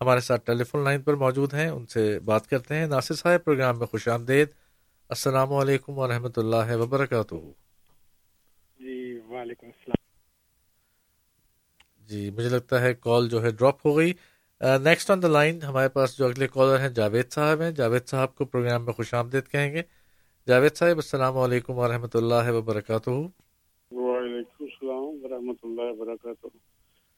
ہمارے 0.00 0.20
ساتھ 0.20 0.44
ٹیلی 0.46 0.64
فون 0.64 0.82
لائن 0.84 1.02
پر 1.02 1.14
موجود 1.14 1.54
ہیں 1.54 1.68
ان 1.68 1.86
سے 1.86 2.18
بات 2.24 2.46
کرتے 2.46 2.74
ہیں۔ 2.74 2.86
ناصر 2.86 3.14
صاحب 3.14 3.44
پروگرام 3.44 3.78
میں 3.78 3.86
خوش 3.86 4.08
آمدید۔ 4.08 4.48
السلام 5.10 5.52
علیکم 5.52 5.98
ورحمۃ 5.98 6.36
اللہ 6.36 6.74
وبرکاتہ۔ 6.76 7.34
جی 8.80 8.96
وعلیکم 9.28 9.66
السلام۔ 9.66 10.04
جی 12.08 12.30
مجھے 12.30 12.48
لگتا 12.48 12.80
ہے 12.80 12.92
کال 12.94 13.28
جو 13.28 13.42
ہے 13.42 13.50
ڈراپ 13.50 13.86
ہو 13.86 13.96
گئی۔ 13.96 14.12
نیکسٹ 14.60 15.10
آن 15.10 15.22
دا 15.22 15.28
لائن 15.28 15.62
ہمارے 15.62 15.88
پاس 15.88 16.16
جو 16.18 16.26
اگلے 16.26 16.46
کالر 16.48 16.80
ہیں 16.80 16.88
جاوید 16.88 17.32
صاحب 17.32 17.60
ہیں۔ 17.62 17.70
جاوید 17.70 18.06
صاحب 18.08 18.34
کو 18.36 18.44
پروگرام 18.44 18.84
میں 18.84 18.92
خوش 18.92 19.14
آمدید 19.14 19.48
کہیں 19.48 19.72
گے۔ 19.74 19.82
جاوید 20.46 20.74
صاحب 20.76 20.96
السلام 20.96 21.38
علیکم 21.38 21.78
ورحمۃ 21.78 22.14
اللہ 22.14 22.50
وبرکاتہ۔ 22.56 23.10
وعلیکم 23.10 24.64
السلام 24.64 25.04
ورحمۃ 25.24 25.60
اللہ 25.62 25.92
وبرکاتہ۔ 25.92 26.46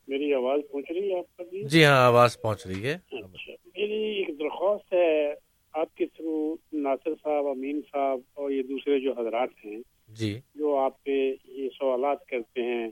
میری 0.09 0.35
آواز 0.35 0.61
پہنچ 0.73 0.91
رہی 0.91 1.13
ہے 1.13 1.19
آپ 1.19 1.37
کا 1.37 1.45
جی؟ 1.45 1.63
جی 1.65 1.85
ہاں 1.85 2.07
آواز 2.07 2.41
پہنچ 2.43 2.67
رہی 2.67 2.83
ہے۔ 2.83 2.93
اچھا 2.93 3.53
میری 3.77 3.93
ایک 3.93 4.39
درخواست 4.39 4.93
ہے 4.93 5.35
آپ 5.73 5.95
کے 5.95 6.07
تھرو 6.07 6.57
ناصر 6.73 7.11
صاحب 7.23 7.47
امین 7.47 7.81
صاحب 7.93 8.21
اور 8.35 8.51
یہ 8.51 8.63
دوسرے 8.63 9.01
جو 9.01 9.13
حضرات 9.13 9.49
ہیں 9.65 9.77
جی۔ 10.09 10.41
جو 10.55 10.77
آپ 10.77 11.05
پہ 11.05 11.35
یہ 11.45 11.69
سوالات 11.79 12.27
کرتے 12.27 12.63
ہیں 12.63 12.91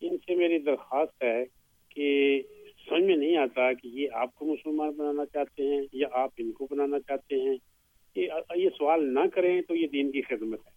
ان 0.00 0.16
سے 0.16 0.34
میری 0.34 0.58
درخواست 0.58 1.22
ہے 1.22 1.44
کہ 1.88 2.42
سمجھ 2.88 3.02
میں 3.02 3.16
نہیں 3.16 3.36
آتا 3.36 3.72
کہ 3.72 3.88
یہ 3.88 4.08
آپ 4.12 4.34
کو 4.34 4.44
مسلمان 4.44 4.90
بنانا 4.90 5.24
چاہتے 5.26 5.62
ہیں 5.62 5.82
یا 5.92 6.08
آپ 6.12 6.30
ان 6.38 6.52
کو 6.52 6.66
بنانا 6.70 7.00
چاہتے 7.00 7.34
ہیں۔ 7.36 7.56
یہ 8.56 8.68
سوال 8.78 9.14
نہ 9.14 9.20
کریں 9.34 9.62
تو 9.62 9.74
یہ 9.74 9.86
دین 9.86 10.10
کی 10.12 10.22
خدمت 10.22 10.58
ہے۔ 10.66 10.70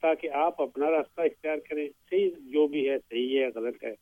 تاکہ 0.00 0.30
آپ 0.30 0.62
اپنا 0.62 0.90
راستہ 0.90 1.20
اختیار 1.20 1.56
کریں 1.68 1.88
صحیح 2.10 2.30
جو 2.38 2.66
بھی 2.66 2.88
ہے 2.88 2.98
صحیح 2.98 3.40
ہے 3.40 3.48
غلط 3.54 3.84
ہے۔ 3.84 3.94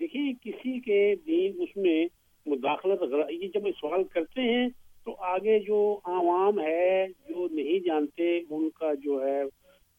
دیکھیے 0.00 0.32
کسی 0.42 0.80
کے 0.80 1.14
دین 1.26 1.62
اس 1.62 1.76
میں 1.76 2.06
مداخلت 2.46 3.02
یہ 3.30 3.48
جب 3.54 3.60
سوال 3.80 4.04
کرتے 4.04 4.40
ہیں 4.40 4.68
تو 5.04 5.14
آگے 5.18 5.58
جو 5.58 6.00
عوام 6.04 6.60
ہے، 6.60 7.06
جو 7.28 7.48
نہیں 7.50 7.78
جانتے، 7.78 8.38
ان 8.50 8.70
کا 8.70 8.94
جو 8.94 9.26
ہے 9.26 9.42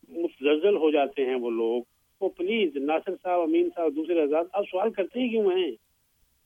متزلزل 0.09 0.77
ہو 0.77 0.91
جاتے 0.91 1.25
ہیں 1.25 1.35
وہ 1.35 1.49
لوگ۔ 1.49 1.83
وہ 2.21 2.29
پلیز 2.29 2.77
ناصر 2.77 3.11
صاحب، 3.23 3.39
امین 3.39 3.69
صاحب، 3.75 3.95
دوسرے 3.95 4.21
آزاد 4.21 4.43
آپ 4.53 4.63
سوال 4.71 4.91
کرتے 4.91 5.19
ہی 5.19 5.29
کیوں 5.29 5.45
ہیں؟ 5.45 5.71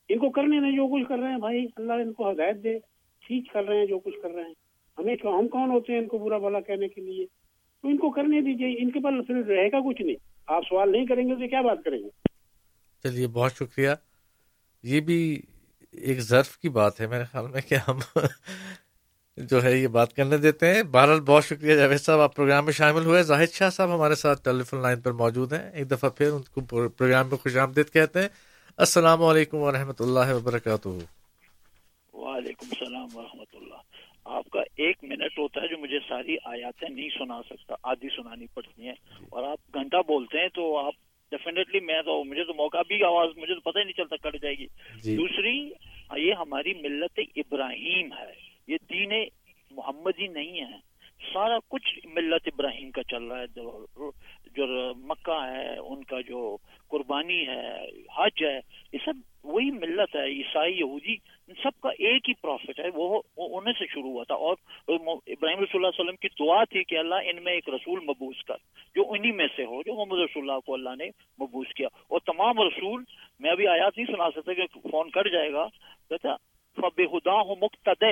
ان 0.10 0.18
کو 0.18 0.30
کرنے 0.30 0.60
نہیں 0.60 0.76
جو 0.76 0.88
کچھ 0.88 1.07
کر 1.07 1.18
رہے 1.18 1.32
ہیں 1.32 1.38
بھائی۔ 1.38 1.65
اللہ 1.76 1.94
ان 1.94 2.14
کو 2.14 2.32
ہدایت 2.32 2.64
دے۔ 2.64 2.80
ٹھیک 3.27 3.52
کر 3.53 3.64
رہے 3.64 3.77
ہیں 3.77 3.86
جو 3.86 3.99
کچھ 3.99 4.19
کر 4.22 4.32
رہے 4.32 4.44
ہیں۔ 4.44 4.53
ہمیں 4.98 5.15
ہم 5.23 5.48
کون 5.48 5.72
ہوتے 5.72 5.94
ہیں 5.94 5.99
ان 5.99 6.07
کو 6.07 6.18
برا 6.18 6.38
بھلا 6.38 6.60
کہنے 6.60 6.88
کے 6.88 7.02
لیے؟ 7.02 7.26
تو 7.82 7.88
ان 7.88 7.98
کو 7.98 8.10
کرنے 8.10 8.41
دیجیے 8.41 8.76
ان 8.80 8.91
کے 8.91 8.99
پاس 8.99 9.30
رہے 9.30 9.68
گا 9.68 9.80
کچھ 9.80 10.02
نہیں۔ 10.02 10.15
آپ 10.48 10.64
سوال 10.69 10.91
نہیں 10.91 11.06
کریں 11.06 11.30
گے 11.30 11.36
تو 11.36 11.48
کیا 11.48 11.61
بات 11.61 11.84
کریں 11.84 11.99
گے؟ 11.99 12.25
چلیے، 13.06 13.27
بہت 13.27 13.53
شکریہ۔ 13.53 13.90
یہ 14.84 14.99
بھی 14.99 15.41
ایک 15.91 16.19
ظرف 16.19 16.57
کی 16.57 16.69
بات 16.69 17.02
ہے 17.02 17.07
میرے 17.07 17.23
خیال 17.23 17.48
میں 17.48 17.61
کہ 17.61 17.76
ہم 17.76 17.99
جو 19.38 19.64
ہے 19.64 19.77
یہ 19.77 19.88
بات 19.88 20.14
کرنے 20.14 20.38
دیتے 20.38 20.76
ہیں۔ 20.76 20.84
بہرحال 20.84 21.19
بہت 21.19 21.45
شکریہ 21.45 21.76
جاوید 21.76 21.99
صاحب، 21.99 22.19
آپ 22.19 22.36
پروگرام 22.36 22.65
میں 22.65 22.73
شامل 22.73 23.06
ہوئے۔ 23.06 23.23
زاہد 23.23 23.49
شاہ 23.53 23.69
صاحب 23.69 23.95
ہمارے 23.95 24.15
ساتھ 24.15 24.44
ٹیلی 24.44 24.64
فون 24.64 24.82
لائن 24.82 25.02
پر 25.02 25.11
موجود 25.11 25.53
ہیں۔ 25.53 25.72
ایک 25.72 25.91
دفعہ 25.91 26.10
پھر 26.10 26.32
ان 26.32 26.41
کو 26.41 26.88
پروگرام 26.88 27.30
میں 27.30 27.38
خوش 27.38 27.57
آمدید 27.57 27.90
کہتے 27.90 28.22
ہیں۔ 28.22 28.27
السلام 28.77 29.23
علیکم 29.23 29.57
ورحمۃ 29.57 29.99
اللہ 29.99 30.34
وبرکاتہ۔ 30.34 30.88
وعلیکم 32.14 32.68
السلام 32.72 33.07
ورحمۃ 33.14 33.53
اللہ۔ 33.53 33.76
آپ 34.26 34.49
کا 34.49 34.60
ایک 34.60 34.98
منٹ 35.03 35.40
ہوتا 35.40 35.61
ہے 35.61 35.68
جو 35.68 35.77
مجھے 35.77 35.99
ساری 36.10 36.36
آیاتیں 36.45 36.90
نہیں 36.90 37.10
سنا 37.10 37.41
سکتا، 37.49 37.76
آدھی 37.84 38.07
سنانی 38.10 38.45
پڑتی 38.53 38.82
ہیں۔ 38.82 38.95
اور 39.30 39.44
آپ 39.44 39.73
گھنٹہ 39.73 39.98
بولتے 39.98 40.38
ہیں 40.38 40.48
تو 40.48 40.88
آپ 40.88 40.94
ڈیفینیٹلی 41.32 41.80
میں 41.80 42.02
تو 42.02 42.24
مجھے 42.24 42.44
تو 42.44 42.54
موقع 42.54 42.78
بھی 42.88 43.04
آواز 43.04 43.30
مجھے 43.38 43.54
تو 43.54 43.60
پتہ 43.60 43.80
ہی 43.80 43.84
نہیں 43.84 43.98
چلتا 43.98 44.30
کٹ 44.30 44.42
جائے 44.42 44.56
گی۔ 44.56 44.68
جی۔ 45.04 45.18
دوسری 45.18 45.72
یہ 46.18 46.34
ہماری 46.34 46.74
ملت 46.74 47.20
ابراہیم 47.36 48.14
ہے۔ 48.14 48.34
یہ 48.68 48.78
دین 48.90 49.12
محمدی 49.72 50.28
نہیں 50.28 50.62
ہے۔ 50.62 50.96
سارا 51.34 51.58
کچھ 51.68 52.00
ملت 52.06 52.42
ابراہیم 52.46 52.92
کا 52.92 53.04
چل 53.04 53.24
رہا 53.24 53.42
ہے۔ 53.42 53.48
جو 54.56 54.94
مکہ 54.96 55.46
ہے 55.52 55.78
ان 55.78 56.04
کا 56.04 56.22
جو 56.22 56.58
قربانی 56.88 57.48
ہے 57.48 57.86
حج 58.18 58.44
ہے 58.44 58.60
یہ 58.94 58.98
سب 59.06 59.14
وہی 59.46 59.72
ملت 59.72 60.16
ہے، 60.16 60.26
عیسائی، 60.26 60.80
یہودی، 60.80 61.16
ان 61.48 61.54
سب 61.64 61.82
کا 61.82 61.90
ایک 61.90 62.30
ہی 62.30 62.34
پروفٹ 62.34 62.80
ہے، 62.80 62.86
وہ 62.94 63.22
انہیں 63.38 63.74
سے 63.80 63.86
شروع 63.88 64.10
ہوا 64.10 64.24
تھا۔ 64.24 64.36
اور 64.36 64.56
ابراہیم 64.88 65.60
رسول 65.60 65.86
اللہ 65.86 65.88
علیہ 65.88 66.02
وسلم 66.02 66.16
کی 66.16 66.28
دعا 66.40 66.64
تھی 66.64 66.84
کہ 66.84 66.98
اللہ 66.98 67.16
ان 67.16 67.44
میں 67.44 67.54
ایک 67.54 67.70
رسول 67.70 68.00
مبوس 68.00 68.44
کر، 68.44 68.56
جو 68.96 69.04
انہی 69.10 69.32
میں 69.32 69.48
سے 69.56 69.66
ہو، 69.66 69.84
جو 69.84 69.94
محمد 69.94 70.20
رسول 70.20 70.50
اللہ 70.50 70.60
کو 70.60 70.74
اللہ 70.74 70.90
نے 70.98 71.06
مبوس 71.42 71.74
کیا۔ 71.74 71.88
اور 72.08 72.20
تمام 72.20 72.62
رسول، 72.62 73.04
میں 73.40 73.52
ابھی 73.52 73.68
آیات 73.68 73.98
نہیں 73.98 74.16
سنا 74.16 74.32
سکتا 74.32 74.54
کہ 74.54 74.90
فون 74.92 75.10
کٹ 75.10 75.32
جائے 75.32 75.54
گا 75.54 75.68
کہتا 76.10 76.36
فب 76.76 77.02
خدا 77.12 77.42
ہوں 77.42 77.56
مقتد 77.62 78.04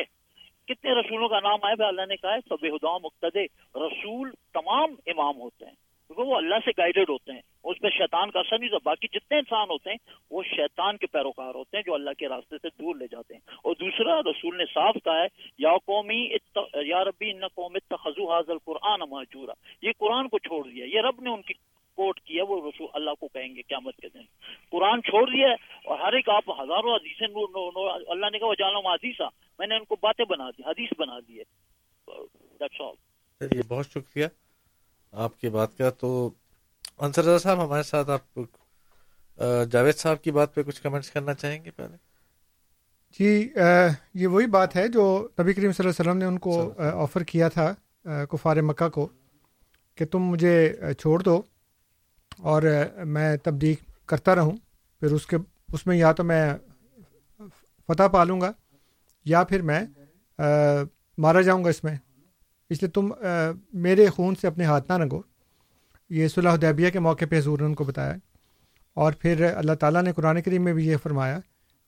کتنے 0.68 0.92
رسولوں 0.92 1.30
کا 1.30 1.40
نام 1.40 1.60
آئے 1.62 1.84
اللہ 1.84 2.06
نے 2.10 2.16
کہا 2.16 2.34
ہے 2.34 2.40
فب 2.50 2.62
خدا 2.62 2.98
مقتد 2.98 3.38
رسول 3.76 4.32
تمام 4.54 4.96
امام 5.06 5.38
ہوتے 5.38 5.66
ہیں۔ 5.66 5.93
کیونکہ 6.14 6.32
وہ 6.32 6.38
اللہ 6.38 6.56
سے 6.66 6.72
گائیڈڈ 6.78 7.10
ہوتے 7.10 7.32
ہیں۔ 7.32 7.42
اس 7.64 7.80
پہ 7.80 7.88
شیطان 7.90 8.32
کا 8.32 8.40
اثر 8.40 8.60
نہیں 8.60 8.70
ہوتا، 8.70 8.90
باقی 8.90 9.08
جتنے 9.08 9.38
انسان 9.38 9.70
ہوتے 9.70 9.90
ہیں، 9.90 9.98
وہ 10.32 10.44
شیطان 10.44 10.98
کے 10.98 11.08
پیروکار 11.08 11.56
ہوتے 11.56 11.78
ہیں 11.78 11.84
جو 11.86 11.94
اللہ 11.94 12.10
کے 12.18 12.28
راستے 12.28 12.58
سے 12.58 12.68
دور 12.80 12.96
لے 12.96 13.06
جاتے 13.12 13.34
ہیں۔ 13.34 13.42
اور 13.48 13.76
دوسرا، 13.80 14.22
رسول 14.22 14.58
نے 14.58 14.64
صاف 14.74 14.96
کہا 15.04 15.22
ہے، 15.22 15.28
یا 15.58 15.78
قومی 15.86 16.36
یا 16.74 17.04
ربی 17.04 17.32
ان 17.32 17.48
قوم 17.48 17.78
تخذو 17.78 18.32
حاضر 18.32 18.54
قرآن 18.66 19.00
ماجورا۔ 19.10 19.52
یہ 19.82 19.92
قرآن 19.98 20.30
کو 20.30 20.40
چھوڑ 20.40 20.70
دیا 20.70 20.86
یہ 20.86 21.02
رب 21.02 21.22
نے 21.22 21.30
ان 21.30 21.42
کی 21.42 21.54
کوٹ 21.96 22.20
کیا 22.20 22.44
وہ 22.48 22.70
رسول 22.70 22.88
اللہ 22.94 23.12
کو 23.20 23.28
کہیں 23.28 23.56
گے 23.56 23.62
قیامت 23.62 23.96
کے 23.96 24.08
دن۔ 24.14 24.22
قرآن 24.70 25.02
چھوڑ 25.02 25.30
دیا 25.30 25.48
ہے 25.48 25.54
اور 25.86 26.00
ہر 26.00 26.14
ایک 26.14 26.30
آپ 26.30 26.50
ہزاروں 26.50 26.96
حدیث 26.96 27.22
اللہ 28.08 28.30
نے 28.32 28.40
کہا، 28.40 28.48
وہ 28.48 28.54
جانا 28.54 28.94
حدیثہ 28.94 29.24
میں 29.60 29.68
نے 29.68 29.76
ان 29.76 29.84
کو 29.84 29.96
باتیں 30.02 30.26
بنا 30.26 30.50
دی، 30.50 30.62
حدیث 30.66 30.90
بنا 30.98 31.20
دی 31.28 31.40
ہے۔ 31.40 31.44
بہت 33.68 33.86
شکریہ۔ 33.88 34.26
آپ 35.14 35.40
کی 35.42 35.50
بات 35.50 35.78
کا 35.78 35.90
تو 35.90 36.30
انصر 36.98 37.24
رضا 37.24 37.38
صاحب 37.38 37.64
ہمارے 37.66 37.84
ساتھ 37.84 38.10
آپ 38.10 38.40
جاوید 39.72 39.96
صاحب 39.96 40.24
کی 40.24 40.32
بات 40.32 40.54
پہ 40.56 40.64
کچھ 40.64 40.82
کمنٹس 40.82 41.12
کرنا 41.12 41.34
چاہیں 41.34 41.66
گے 41.66 41.72
پہلے؟ 41.72 41.98
جی 43.20 43.50
یہ 44.14 44.28
وہی 44.28 44.46
بات 44.48 44.76
ہے 44.76 44.88
جو 44.88 45.04
نبی 45.42 45.54
کریم 45.54 45.72
صلی 45.72 45.88
اللہ 45.88 45.90
علیہ 45.90 46.02
وسلم 46.02 46.18
نے 46.18 46.26
ان 46.26 46.38
کو 46.40 46.74
آفر 46.78 47.24
کیا 47.24 47.50
تھا 47.50 47.74
کفار 48.30 48.58
مکہ 48.58 48.90
کو 48.90 49.08
کہ 49.96 50.06
تم 50.06 50.24
مجھے 50.24 50.74
چھوڑ 51.00 51.22
دو 51.22 51.42
اور 52.40 52.64
میں 53.06 53.38
تبدیل 53.38 53.76
کرتا 54.06 54.36
رہوں 54.36 54.56
پھر 55.02 55.12
اس 55.12 55.28
کے 55.28 55.38
اس 55.74 55.88
میں 55.88 55.96
یا 55.98 56.12
تو 56.12 56.24
میں 56.24 56.54
فتح 57.90 58.08
پالوں 58.08 58.42
گا 58.42 58.52
یا 59.26 59.44
پھر 59.44 59.62
میں 59.62 59.82
مارا 61.18 61.42
جاؤں 61.42 61.64
گا 61.64 61.70
اس 61.70 61.84
میں۔ 61.84 61.96
اس 62.74 62.84
لیے 62.84 62.92
تم 62.92 63.10
میرے 63.74 64.08
خون 64.10 64.36
سے 64.36 64.48
اپنے 64.48 64.64
ہاتھ 64.64 64.92
نہ 64.92 64.98
رنگو۔ 64.98 65.22
یہ 66.10 66.28
صلاح 66.28 66.56
دیبیہ 66.62 66.90
کے 66.90 67.00
موقع 67.00 67.26
پہ 67.30 67.38
حضور 67.40 67.60
نے 67.60 67.66
ان 67.66 67.74
کو 67.74 67.84
بتایا۔ 67.84 68.14
اور 68.94 69.14
پھر 69.14 69.54
اللہ 69.56 69.74
تعالیٰ 69.74 70.04
نے 70.04 70.14
قرآن 70.14 70.42
کریم 70.42 70.64
میں 70.64 70.74
بھی 70.74 70.88
یہ 70.88 70.98
فرمایا 71.04 71.40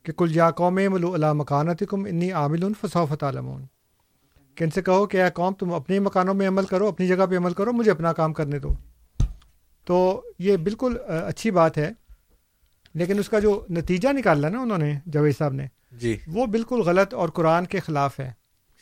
کہ 0.03 0.13
کل 0.13 0.35
یا 0.35 0.51
قوم 0.51 0.73
ملو 0.73 1.13
اللہ 1.13 1.33
مکانت 1.33 1.83
کم 1.89 2.05
انی 2.05 2.31
عامل 2.31 2.73
فصوفت 2.81 3.23
عالمون 3.23 3.65
کہ 4.55 4.63
ان 4.63 4.69
سے 4.69 4.81
کہو 4.81 5.05
کہ 5.05 5.23
اے 5.23 5.29
قوم 5.33 5.53
تم 5.53 5.73
اپنے 5.73 5.99
مکانوں 5.99 6.33
میں 6.33 6.47
عمل 6.47 6.65
کرو 6.65 6.87
اپنی 6.87 7.07
جگہ 7.07 7.25
پہ 7.29 7.37
عمل 7.37 7.53
کرو 7.53 7.73
مجھے 7.73 7.91
اپنا 7.91 8.13
کام 8.13 8.33
کرنے 8.33 8.59
دو۔ 8.59 8.73
تو 9.85 10.21
یہ 10.39 10.57
بالکل 10.57 10.97
اچھی 11.07 11.51
بات 11.51 11.77
ہے۔ 11.77 11.91
لیکن 12.93 13.19
اس 13.19 13.29
کا 13.29 13.39
جو 13.39 13.65
نتیجہ 13.69 14.09
نکالا 14.13 14.49
نا 14.49 14.59
انہوں 14.59 14.77
نے 14.77 14.99
جاوید 15.11 15.37
صاحب 15.37 15.53
نے 15.53 15.67
جی۔ 15.91 16.17
وہ 16.27 16.45
بالکل 16.45 16.81
غلط 16.81 17.13
اور 17.13 17.29
قرآن 17.29 17.65
کے 17.65 17.79
خلاف 17.79 18.19
ہے۔ 18.19 18.31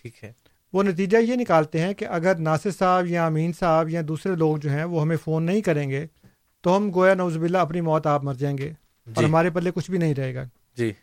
ٹھیک 0.01 0.23
ہے۔ 0.23 0.33
وہ 0.73 0.83
نتیجہ 0.83 1.17
یہ 1.17 1.35
نکالتے 1.35 1.79
ہیں 1.79 1.93
کہ 1.93 2.05
اگر 2.05 2.35
ناصر 2.35 2.71
صاحب 2.71 3.07
یا 3.07 3.25
امین 3.25 3.51
صاحب 3.59 3.89
یا 3.89 4.01
دوسرے 4.07 4.35
لوگ 4.35 4.57
جو 4.57 4.69
ہیں 4.69 4.83
وہ 4.83 5.01
ہمیں 5.01 5.17
فون 5.17 5.43
نہیں 5.43 5.61
کریں 5.61 5.89
گے 5.89 6.07
تو 6.61 6.77
ہم 6.77 6.91
گویا 6.95 7.13
نوز 7.13 7.37
باللہ 7.37 7.57
اپنی 7.57 7.81
موت 7.81 8.07
آپ 8.07 8.23
مر 8.23 8.33
جائیں 8.33 8.57
گے 8.57 8.73
جی۔ 9.05 9.13
اور 9.15 9.23
ہمارے 9.23 9.49
پلے 9.49 9.71
کچھ 9.75 9.91
بھی 9.91 9.97
نہیں 9.97 10.15
رہے 10.15 10.35
گا۔ 10.35 10.43
جی۔ 10.77 10.93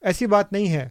ایسی 0.00 0.26
بات 0.26 0.52
نہیں 0.52 0.68
ہے 0.68 0.88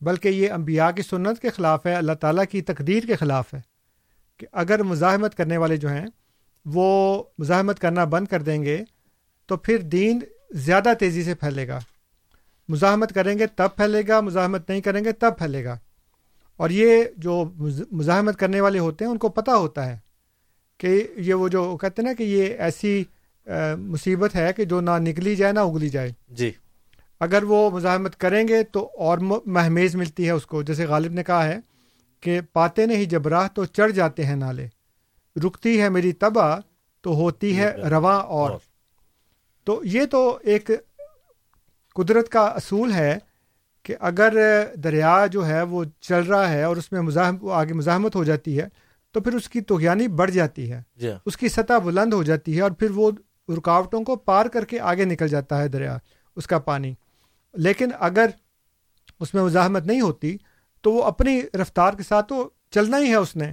بلکہ 0.00 0.28
یہ 0.28 0.50
انبیاء 0.50 0.90
کی 0.90 1.02
سنت 1.02 1.40
کے 1.40 1.50
خلاف 1.50 1.86
ہے 1.86 1.94
اللہ 1.94 2.12
تعالیٰ 2.12 2.44
کی 2.50 2.62
تقدیر 2.62 3.02
کے 3.06 3.16
خلاف 3.16 3.54
ہے 3.54 3.60
کہ 4.38 4.46
اگر 4.52 4.82
مزاحمت 4.82 5.34
کرنے 5.34 5.56
والے 5.56 5.76
جو 5.76 5.88
ہیں 5.88 6.06
وہ 6.64 7.22
مزاحمت 7.38 7.80
کرنا 7.80 8.04
بند 8.04 8.26
کر 8.26 8.42
دیں 8.42 8.62
گے 8.62 8.84
تو 9.46 9.56
پھر 9.56 9.78
دین 9.78 10.20
زیادہ 10.50 10.92
تیزی 10.98 11.24
سے 11.24 11.34
پھیلے 11.34 11.68
گا۔ 11.68 11.78
مزاحمت 12.68 13.12
کریں 13.14 13.38
گے 13.38 13.46
تب 13.46 13.68
پھیلے 13.76 14.02
گا 14.08 14.20
مزاحمت 14.20 14.70
نہیں 14.70 14.80
کریں 14.80 15.04
گے 15.04 15.12
تب 15.12 15.38
پھیلے 15.38 15.64
گا۔ 15.64 15.78
اور 16.60 16.70
یہ 16.70 17.04
جو 17.16 17.44
مزاحمت 17.92 18.36
کرنے 18.36 18.60
والے 18.60 18.78
ہوتے 18.78 19.04
ہیں 19.04 19.12
ان 19.12 19.18
کو 19.18 19.28
پتہ 19.28 19.50
ہوتا 19.50 19.86
ہے 19.86 19.98
کہ 20.78 21.06
یہ 21.16 21.34
وہ 21.34 21.48
جو 21.48 21.76
کہتے 21.76 22.02
ہیں 22.02 22.08
نا 22.08 22.14
کہ 22.14 22.22
یہ 22.22 22.54
ایسی 22.58 23.04
مصیبت 23.78 24.34
ہے 24.34 24.52
کہ 24.52 24.64
جو 24.64 24.80
نہ 24.80 24.90
نکلی 24.98 25.36
جائے 25.36 25.52
نہ 25.52 25.60
اگلی 25.60 25.88
جائے۔ 25.88 26.12
جی۔ 26.28 26.50
اگر 27.20 27.42
وہ 27.42 27.70
مزاحمت 27.70 28.16
کریں 28.16 28.48
گے 28.48 28.62
تو 28.62 28.90
اور 28.98 29.18
مہمیز 29.46 29.96
ملتی 29.96 30.26
ہے 30.26 30.30
اس 30.30 30.46
کو۔ 30.46 30.62
جیسے 30.62 30.84
غالب 30.84 31.12
نے 31.12 31.22
کہا 31.22 31.44
ہے 31.44 31.58
کہ 32.20 32.40
پاتے 32.52 32.86
نہیں 32.86 33.04
جب 33.04 33.28
راہ 33.28 33.48
تو 33.54 33.64
چڑھ 33.64 33.92
جاتے 33.92 34.24
ہیں 34.24 34.36
نالے۔ 34.36 34.66
رکتی 35.46 35.80
ہے 35.80 35.88
میری 35.88 36.12
تباہ 36.12 36.58
تو 37.00 37.14
ہوتی 37.14 37.58
ہے 37.58 37.72
رواں 37.90 38.20
اور۔ 38.20 38.50
تو 39.64 39.80
یہ 39.84 40.04
تو 40.04 40.38
ایک 40.42 40.70
قدرت 41.94 42.28
کا 42.28 42.40
اصول 42.40 42.92
ہے 42.92 43.18
کہ 43.90 43.96
اگر 44.00 44.64
دریا 44.74 45.26
جو 45.26 45.46
ہے 45.46 45.62
وہ 45.62 45.84
چل 46.00 46.22
رہا 46.22 46.52
ہے 46.52 46.62
اور 46.62 46.76
اس 46.76 46.92
میں 46.92 47.00
مزاحم 47.00 47.48
آگے 47.48 47.72
مزاحمت 47.72 48.16
ہو 48.16 48.24
جاتی 48.24 48.58
ہے 48.58 48.68
تو 49.12 49.20
پھر 49.20 49.34
اس 49.34 49.48
کی 49.48 49.60
توغیانی 49.60 50.08
بڑھ 50.08 50.30
جاتی 50.30 50.72
ہے۔ 50.72 50.82
جی 50.96 51.10
اس 51.26 51.36
کی 51.36 51.48
سطح 51.48 51.78
بلند 51.84 52.12
ہو 52.12 52.22
جاتی 52.22 52.56
ہے 52.56 52.62
اور 52.62 52.70
پھر 52.70 52.90
وہ 52.90 53.10
رکاوٹوں 53.58 54.04
کو 54.04 54.16
پار 54.16 54.46
کر 54.46 54.64
کے 54.64 54.80
آگے 54.80 55.04
نکل 55.04 55.28
جاتا 55.28 55.58
ہے 55.58 55.68
دریا 55.68 55.98
اس 56.36 56.46
کا 56.46 56.58
پانی۔ 56.58 56.94
لیکن 57.54 57.90
اگر 58.00 58.26
اس 59.20 59.34
میں 59.34 59.42
مزاحمت 59.42 59.86
نہیں 59.86 60.00
ہوتی 60.00 60.36
تو 60.80 60.92
وہ 60.92 61.04
اپنی 61.04 61.42
رفتار 61.54 61.92
کے 61.92 62.02
ساتھ 62.02 62.28
تو 62.28 62.50
چلنا 62.70 62.98
ہی 62.98 63.08
ہے 63.08 63.14
اس 63.14 63.36
نے۔ 63.36 63.52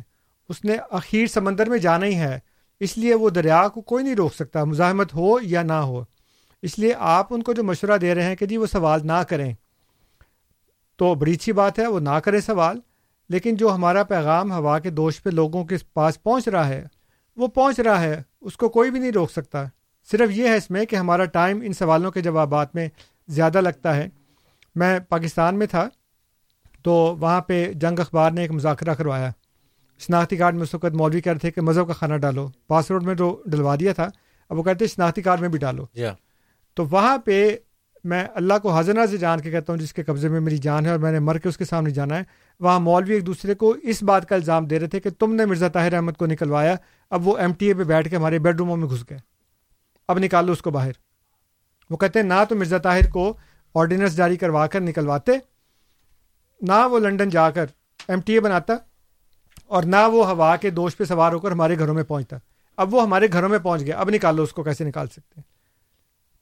اس 0.49 0.65
نے 0.65 0.77
اخیر 0.91 1.27
سمندر 1.27 1.69
میں 1.69 1.77
جانا 1.77 2.05
ہی 2.05 2.15
ہے۔ 2.15 2.39
اس 2.79 2.97
لیے 2.97 3.13
وہ 3.13 3.29
دریا 3.29 3.67
کو 3.67 3.81
کوئی 3.81 4.03
نہیں 4.03 4.15
روک 4.15 4.33
سکتا 4.33 4.63
مزاحمت 4.63 5.13
ہو 5.13 5.37
یا 5.41 5.63
نہ 5.63 5.73
ہو۔ 5.73 6.03
اس 6.61 6.79
لیے 6.79 6.93
آپ 6.97 7.33
ان 7.33 7.43
کو 7.43 7.53
جو 7.53 7.63
مشورہ 7.63 7.97
دے 7.97 8.15
رہے 8.15 8.23
ہیں 8.23 8.35
کہ 8.35 8.45
جی 8.45 8.57
وہ 8.57 8.65
سوال 8.65 8.99
نہ 9.03 9.23
کریں۔ 9.29 9.53
تو 10.97 11.15
بڑی 11.15 11.33
اچھی 11.33 11.51
بات 11.51 11.79
ہے 11.79 11.87
وہ 11.87 11.99
نہ 11.99 12.19
کرے 12.23 12.41
سوال 12.41 12.79
لیکن 13.29 13.55
جو 13.55 13.75
ہمارا 13.75 14.03
پیغام 14.03 14.51
ہوا 14.51 14.79
کے 14.79 14.89
دوش 14.89 15.23
پہ 15.23 15.29
لوگوں 15.29 15.65
کے 15.65 15.75
پاس 15.93 16.23
پہنچ 16.23 16.47
رہا 16.47 16.67
ہے 16.67 16.85
وہ 17.37 17.47
پہنچ 17.47 17.79
رہا 17.79 18.01
ہے 18.01 18.21
اس 18.41 18.57
کو 18.57 18.69
کوئی 18.69 18.91
بھی 18.91 18.99
نہیں 18.99 19.11
روک 19.11 19.31
سکتا۔ 19.31 19.63
صرف 20.11 20.29
یہ 20.31 20.47
ہے 20.47 20.55
اس 20.55 20.69
میں 20.69 20.85
کہ 20.85 20.95
ہمارا 20.95 21.25
ٹائم 21.25 21.61
ان 21.61 21.73
سوالوں 21.73 22.11
کے 22.11 22.21
جوابات 22.21 22.75
میں 22.75 22.87
زیادہ 23.27 23.61
لگتا 23.61 23.95
ہے۔ 23.95 24.09
میں 24.75 24.99
پاکستان 24.99 25.55
میں 25.55 25.67
تھا 25.67 25.89
تو 26.83 26.91
وہاں 27.19 27.41
پہ 27.41 27.73
جنگ 27.73 27.99
اخبار 27.99 28.31
نے 28.31 28.41
ایک 28.41 28.51
مذاکرہ 28.51 28.93
کروایا۔ 28.93 29.29
شناختی 29.99 30.37
کارڈ 30.37 30.53
میں 30.53 30.63
اس 30.63 30.73
وقت 30.73 30.93
مولوی 30.93 31.21
کہہ 31.21 31.31
رہے 31.31 31.39
تھے 31.39 31.51
کہ 31.51 31.61
مذہب 31.61 31.87
کا 31.87 31.93
کھانا 31.93 32.17
ڈالو۔ 32.17 32.49
پاسپورٹ 32.67 33.03
میں 33.03 33.15
تو 33.15 33.43
ڈلوا 33.45 33.75
دیا 33.75 33.93
تھا 33.93 34.09
اب 34.49 34.57
وہ 34.57 34.63
کہتے 34.63 34.87
شناختی 34.87 35.21
کارڈ 35.21 35.41
میں 35.41 35.49
بھی 35.49 35.59
ڈالو۔ 35.59 35.85
yeah. 35.99 36.15
تو 36.73 36.85
وہاں 36.85 37.17
پہ 37.17 37.57
میں 38.03 38.25
اللہ 38.35 38.53
کو 38.61 38.71
حاضرہ 38.71 39.05
سے 39.05 39.17
جان 39.17 39.41
کے 39.41 39.51
کہتا 39.51 39.73
ہوں 39.73 39.79
جس 39.79 39.93
کے 39.93 40.03
قبضے 40.03 40.29
میں 40.29 40.39
میری 40.39 40.57
جان 40.57 40.85
ہے 40.85 40.91
اور 40.91 40.99
میں 40.99 41.11
نے 41.11 41.19
مر 41.19 41.37
کے 41.37 41.49
اس 41.49 41.57
کے 41.57 41.65
سامنے 41.65 41.89
جانا 41.89 42.17
ہے۔ 42.17 42.23
وہاں 42.59 42.79
مولوی 42.79 43.13
ایک 43.13 43.25
دوسرے 43.25 43.55
کو 43.55 43.75
اس 43.83 44.03
بات 44.03 44.29
کا 44.29 44.35
الزام 44.35 44.65
دے 44.65 44.79
رہے 44.79 44.87
تھے 44.87 44.99
کہ 44.99 45.09
تم 45.09 45.35
نے 45.35 45.45
مرزا 45.45 45.67
طاہر 45.67 45.93
احمد 45.93 46.11
کو 46.11 46.25
نکلوایا۔ 46.25 46.75
اب 47.09 47.27
وہ 47.27 47.37
ایم 47.37 47.53
ٹی 47.53 47.65
اے 47.65 47.73
پہ 47.73 47.83
بیٹھ 47.83 48.09
کے 48.09 48.15
ہمارے 48.15 48.39
بیڈ 48.39 48.57
روموں 48.57 48.77
میں 48.77 48.89
گھس 48.89 49.03
گئے۔ 49.09 49.17
اب 50.07 50.19
نکالو 50.19 50.51
اس 50.51 50.61
کو 50.61 50.71
باہر۔ 50.71 50.91
وہ 51.89 51.97
کہتے 51.97 52.19
ہیں، 52.19 52.27
نہ 52.27 52.33
تو 52.49 52.55
مرزا 52.55 52.77
طاہر 52.77 53.09
کو 53.09 53.37
آرڈیننس 53.75 54.15
جاری 54.15 54.37
کروا 54.37 54.67
کر 54.67 54.79
نکلواتے، 54.81 55.31
نہ 56.61 56.87
وہ 56.91 56.99
لنڈن 56.99 57.29
جا 57.29 57.51
کر 57.51 57.65
ایم 58.07 58.21
ٹی 58.21 58.33
اے 58.33 58.39
بناتا 58.39 58.73
اور 59.65 59.83
نہ 59.83 60.07
وہ 60.11 60.29
ہوا 60.29 60.55
کے 60.55 60.69
دوش 60.69 60.97
پہ 60.97 61.03
سوار 61.03 61.33
ہو 61.33 61.39
کر 61.39 61.51
ہمارے 61.51 61.79
گھروں 61.79 61.93
میں 61.93 62.03
پہنچتا۔ 62.03 62.37
اب 62.77 62.93
وہ 62.93 63.01
ہمارے 63.01 63.27
گھروں 63.33 63.49
میں 63.49 63.59
پہنچ 63.59 63.81
گیا۔ 63.81 63.99
اب 63.99 64.09
نکالو 64.09 64.43
اس 64.43 64.53
کو، 64.53 64.63
کیسے 64.63 64.83
نکال 64.83 65.07
سکتے 65.07 65.33
ہیں؟ 65.37 65.56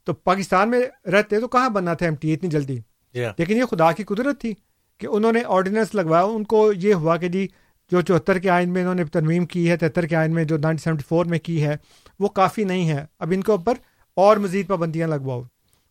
تو 0.06 0.14
پاکستان 0.14 0.70
میں 0.70 1.10
رہتے 1.10 1.40
تو 1.40 1.48
کہاں 1.48 1.70
بننا 1.70 1.94
تھا 1.94 2.06
ایم 2.06 2.16
ٹی 2.16 2.34
اتنی 2.34 2.50
جلدی؟ 2.50 2.78
Yeah. 3.20 3.34
لیکن 3.38 3.58
یہ 3.58 3.64
خدا 3.64 3.92
کی 3.92 4.04
قدرت 4.04 4.42
تھی 4.42 4.54
کہ 5.00 5.08
انہوں 5.08 5.32
نے 5.32 5.40
آرڈیننس 5.48 5.96
لگوایا 5.96 6.24
ان 6.24 6.44
کو 6.44 6.74
یہ 6.74 6.94
ہوا 6.94 7.18
کہ 7.18 7.28
جی 7.28 7.48
جو 7.92 8.02
چوہتر 8.02 8.40
کے 8.40 8.50
آئین 8.50 8.70
میں 8.70 8.82
انہوں 8.82 8.96
نے 8.96 9.06
ترمیم 9.06 9.46
کی 9.46 9.70
ہے 9.70 9.78
تہتر 9.78 10.06
کے 10.06 10.16
آئین 10.16 10.34
میں 10.34 10.44
جو 10.44 10.58
نائنٹین 10.58 10.84
سیونٹی 10.84 11.04
فور 11.10 11.26
میں 11.26 11.40
کی 11.40 11.64
ہے 11.64 11.76
وہ 12.20 12.28
کافی 12.28 12.64
نہیں 12.64 12.90
ہے۔ 12.90 13.06
اب 13.20 13.32
ان 13.36 13.42
کے 13.42 13.52
اوپر 13.52 13.74
اور 14.16 14.38
مزید 14.38 14.68
پابندیاں 14.68 15.08
لگواؤ۔ 15.08 15.42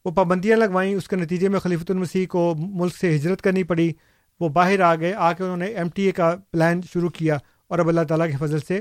وہ 0.04 0.10
پابندیاں 0.10 0.56
لگوائیں 0.56 0.94
اس 0.94 1.08
کے 1.08 1.16
نتیجے 1.16 1.48
میں 1.48 1.60
خلیفۃ 1.60 1.84
المسیح 1.88 2.26
کو 2.26 2.54
ملک 2.58 2.96
سے 2.96 3.16
ہجرت 3.16 3.42
کرنی 3.42 3.62
پڑی۔ 3.62 3.92
وہ 4.40 4.48
باہر 4.48 4.80
آ 4.80 4.94
گئے 4.94 5.14
آ 5.14 5.32
کے 5.32 5.42
انہوں 5.42 5.56
نے 5.56 5.66
ایم 5.66 5.88
ٹی 5.94 6.02
اے 6.02 6.12
کا 6.12 6.36
پلان 6.50 6.80
شروع 6.92 7.08
کیا 7.08 7.38
اور 7.68 7.78
اب 7.78 7.88
اللہ 7.88 8.00
تعالیٰ 8.00 8.30
کے 8.30 8.36
فضل 8.36 8.58
سے 8.58 8.80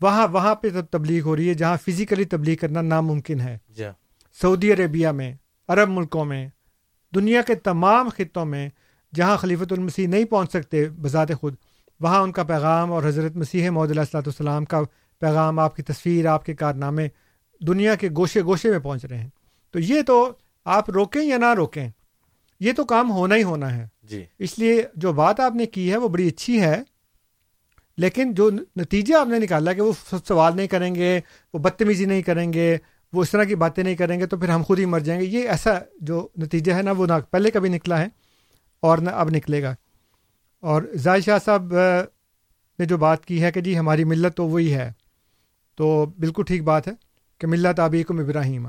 وہاں 0.00 0.28
وہاں 0.28 0.54
پہ 0.54 0.68
تبلیغ 0.90 1.22
ہو 1.22 1.36
رہی 1.36 1.48
ہے 1.48 1.54
جہاں 1.54 1.76
فزیکلی 1.86 2.24
تبلیغ 2.24 2.56
کرنا 2.56 2.82
ناممکن 2.82 3.40
ہے۔ 3.40 3.58
Yeah. 3.80 3.92
سعودی 4.42 4.72
عربیہ 4.72 5.08
میں 5.08 5.34
عرب 5.68 5.88
ملکوں 5.88 6.24
میں 6.24 6.48
دنیا 7.14 7.42
کے 7.42 7.54
تمام 7.54 8.08
خطوں 8.08 8.46
میں 8.46 8.68
جہاں 9.14 9.36
خلیفۃ 9.36 9.70
المسیح 9.70 10.08
نہیں 10.08 10.24
پہنچ 10.24 10.50
سکتے 10.50 10.88
بذات 10.88 11.30
خود 11.40 11.54
وہاں 12.00 12.20
ان 12.20 12.32
کا 12.32 12.42
پیغام 12.42 12.92
اور 12.92 13.02
حضرت 13.04 13.36
مسیح 13.36 13.70
محدود 13.70 13.98
السلاۃ 13.98 14.22
والسلام 14.26 14.64
کا 14.64 14.80
پیغام 15.18 15.58
آپ 15.58 15.76
کی 15.76 15.82
تصویر 15.82 16.26
آپ 16.26 16.44
کے 16.44 16.54
کارنامے 16.54 17.08
دنیا 17.60 17.94
کے 17.94 18.08
گوشے 18.16 18.42
گوشے 18.42 18.70
میں 18.70 18.78
پہنچ 18.78 19.04
رہے 19.04 19.18
ہیں۔ 19.18 19.28
تو 19.70 19.78
یہ 19.78 20.02
تو 20.02 20.32
آپ 20.64 20.90
روکیں 20.90 21.22
یا 21.22 21.36
نہ 21.36 21.54
روکیں 21.54 21.88
یہ 22.60 22.72
تو 22.72 22.84
کام 22.84 23.10
ہونا 23.10 23.34
ہی 23.34 23.42
ہونا 23.42 23.76
ہے۔ 23.76 23.86
جی۔ 24.02 24.24
اس 24.38 24.58
لیے 24.58 24.82
جو 24.94 25.12
بات 25.12 25.40
آپ 25.40 25.54
نے 25.54 25.66
کی 25.66 25.92
ہے 25.92 25.96
وہ 25.96 26.08
بڑی 26.08 26.28
اچھی 26.28 26.62
ہے 26.62 26.82
لیکن 27.96 28.34
جو 28.34 28.50
نتیجہ 28.76 29.14
آپ 29.14 29.28
نے 29.28 29.38
نکالا 29.38 29.72
کہ 29.72 29.80
وہ 29.80 29.92
سوال 30.28 30.56
نہیں 30.56 30.66
کریں 30.66 30.94
گے 30.94 31.20
وہ 31.54 31.58
بدتمیزی 31.58 32.04
نہیں 32.04 32.22
کریں 32.22 32.52
گے 32.52 32.78
وہ 33.12 33.22
اس 33.22 33.30
طرح 33.30 33.44
کی 33.44 33.54
باتیں 33.54 33.84
نہیں 33.84 33.94
کریں 33.94 34.20
گے 34.20 34.26
تو 34.26 34.36
پھر 34.36 34.48
ہم 34.48 34.62
خود 34.62 34.78
ہی 34.78 34.84
مر 34.84 35.00
جائیں 35.00 35.20
گے۔ 35.20 35.26
یہ 35.26 35.48
ایسا 35.48 35.70
جو 36.00 36.28
نتیجہ 36.36 36.72
ہے 36.72 36.82
نا 36.82 36.90
وہ 36.90 37.06
نہ 37.06 37.12
پہلے 37.30 37.50
کبھی 37.50 37.68
نکلا 37.68 38.00
ہے 38.00 38.08
اور 38.80 38.98
نہ 38.98 39.10
اب 39.10 39.30
نکلے 39.30 39.62
گا۔ 39.62 39.74
اور 40.60 40.82
ظاہر 40.96 41.20
شاہ 41.20 41.38
صاحب 41.44 41.74
نے 42.78 42.84
جو 42.84 42.98
بات 42.98 43.24
کی 43.26 43.42
ہے 43.42 43.52
کہ 43.52 43.60
جی 43.60 43.78
ہماری 43.78 44.04
ملت 44.04 44.36
تو 44.36 44.48
وہی 44.48 44.74
ہے 44.74 44.92
تو 45.76 46.06
بالکل 46.18 46.42
ٹھیک 46.46 46.64
بات 46.64 46.88
ہے 46.88 46.92
کہ 47.38 47.46
ملت 47.46 47.80
آبی 47.80 48.02
ابراہیم۔ 48.08 48.66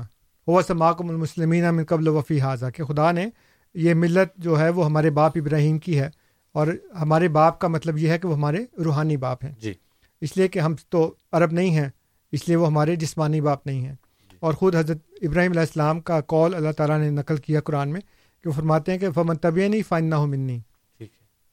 ہوا 0.48 0.62
سماکم 0.62 1.10
المسلمین 1.10 1.74
من 1.74 1.84
قبل 1.84 2.08
وفی 2.08 2.40
حاضہ 2.40 2.66
کہ 2.76 2.84
خدا 2.84 3.12
نے 3.12 3.26
یہ 3.74 3.94
ملت 3.94 4.36
جو 4.36 4.60
ہے 4.60 4.68
وہ 4.68 4.84
ہمارے 4.84 5.10
باپ 5.10 5.32
ابراہیم 5.34 5.78
کی 5.78 5.98
ہے 5.98 6.10
اور 6.52 6.66
ہمارے 7.00 7.28
باپ 7.28 7.58
کا 7.58 7.68
مطلب 7.68 7.98
یہ 7.98 8.08
ہے 8.08 8.18
کہ 8.18 8.28
وہ 8.28 8.34
ہمارے 8.34 8.64
روحانی 8.84 9.16
باپ 9.16 9.44
ہیں۔ 9.44 9.52
جی۔ 9.58 9.74
اس 10.20 10.36
لیے 10.36 10.48
کہ 10.48 10.58
ہم 10.58 10.74
تو 10.88 11.14
عرب 11.32 11.52
نہیں 11.52 11.70
ہیں 11.70 11.88
اس 12.32 12.48
لیے 12.48 12.56
وہ 12.56 12.66
ہمارے 12.66 12.96
جسمانی 12.96 13.40
باپ 13.40 13.66
نہیں 13.66 13.86
ہیں۔ 13.86 13.94
اور 14.42 14.54
خود 14.54 14.76
حضرت 14.76 14.98
ابراہیم 15.22 15.50
علیہ 15.50 15.60
السلام 15.60 16.00
کا 16.00 16.20
کال 16.20 16.54
اللہ 16.54 16.72
تعالیٰ 16.72 16.98
نے 16.98 17.10
نقل 17.10 17.36
کیا 17.36 17.60
قرآن 17.60 17.88
میں 17.88 18.00
کہ 18.42 18.48
وہ 18.48 18.52
فرماتے 18.52 18.92
ہیں 18.92 18.98
کہ 18.98 19.10
فمن 19.10 19.36
طبی 19.36 19.68
نہیں 19.68 19.82
فائن 19.88 20.10
نہ 20.10 20.14
ہو 20.14 20.26
منی 20.26 20.58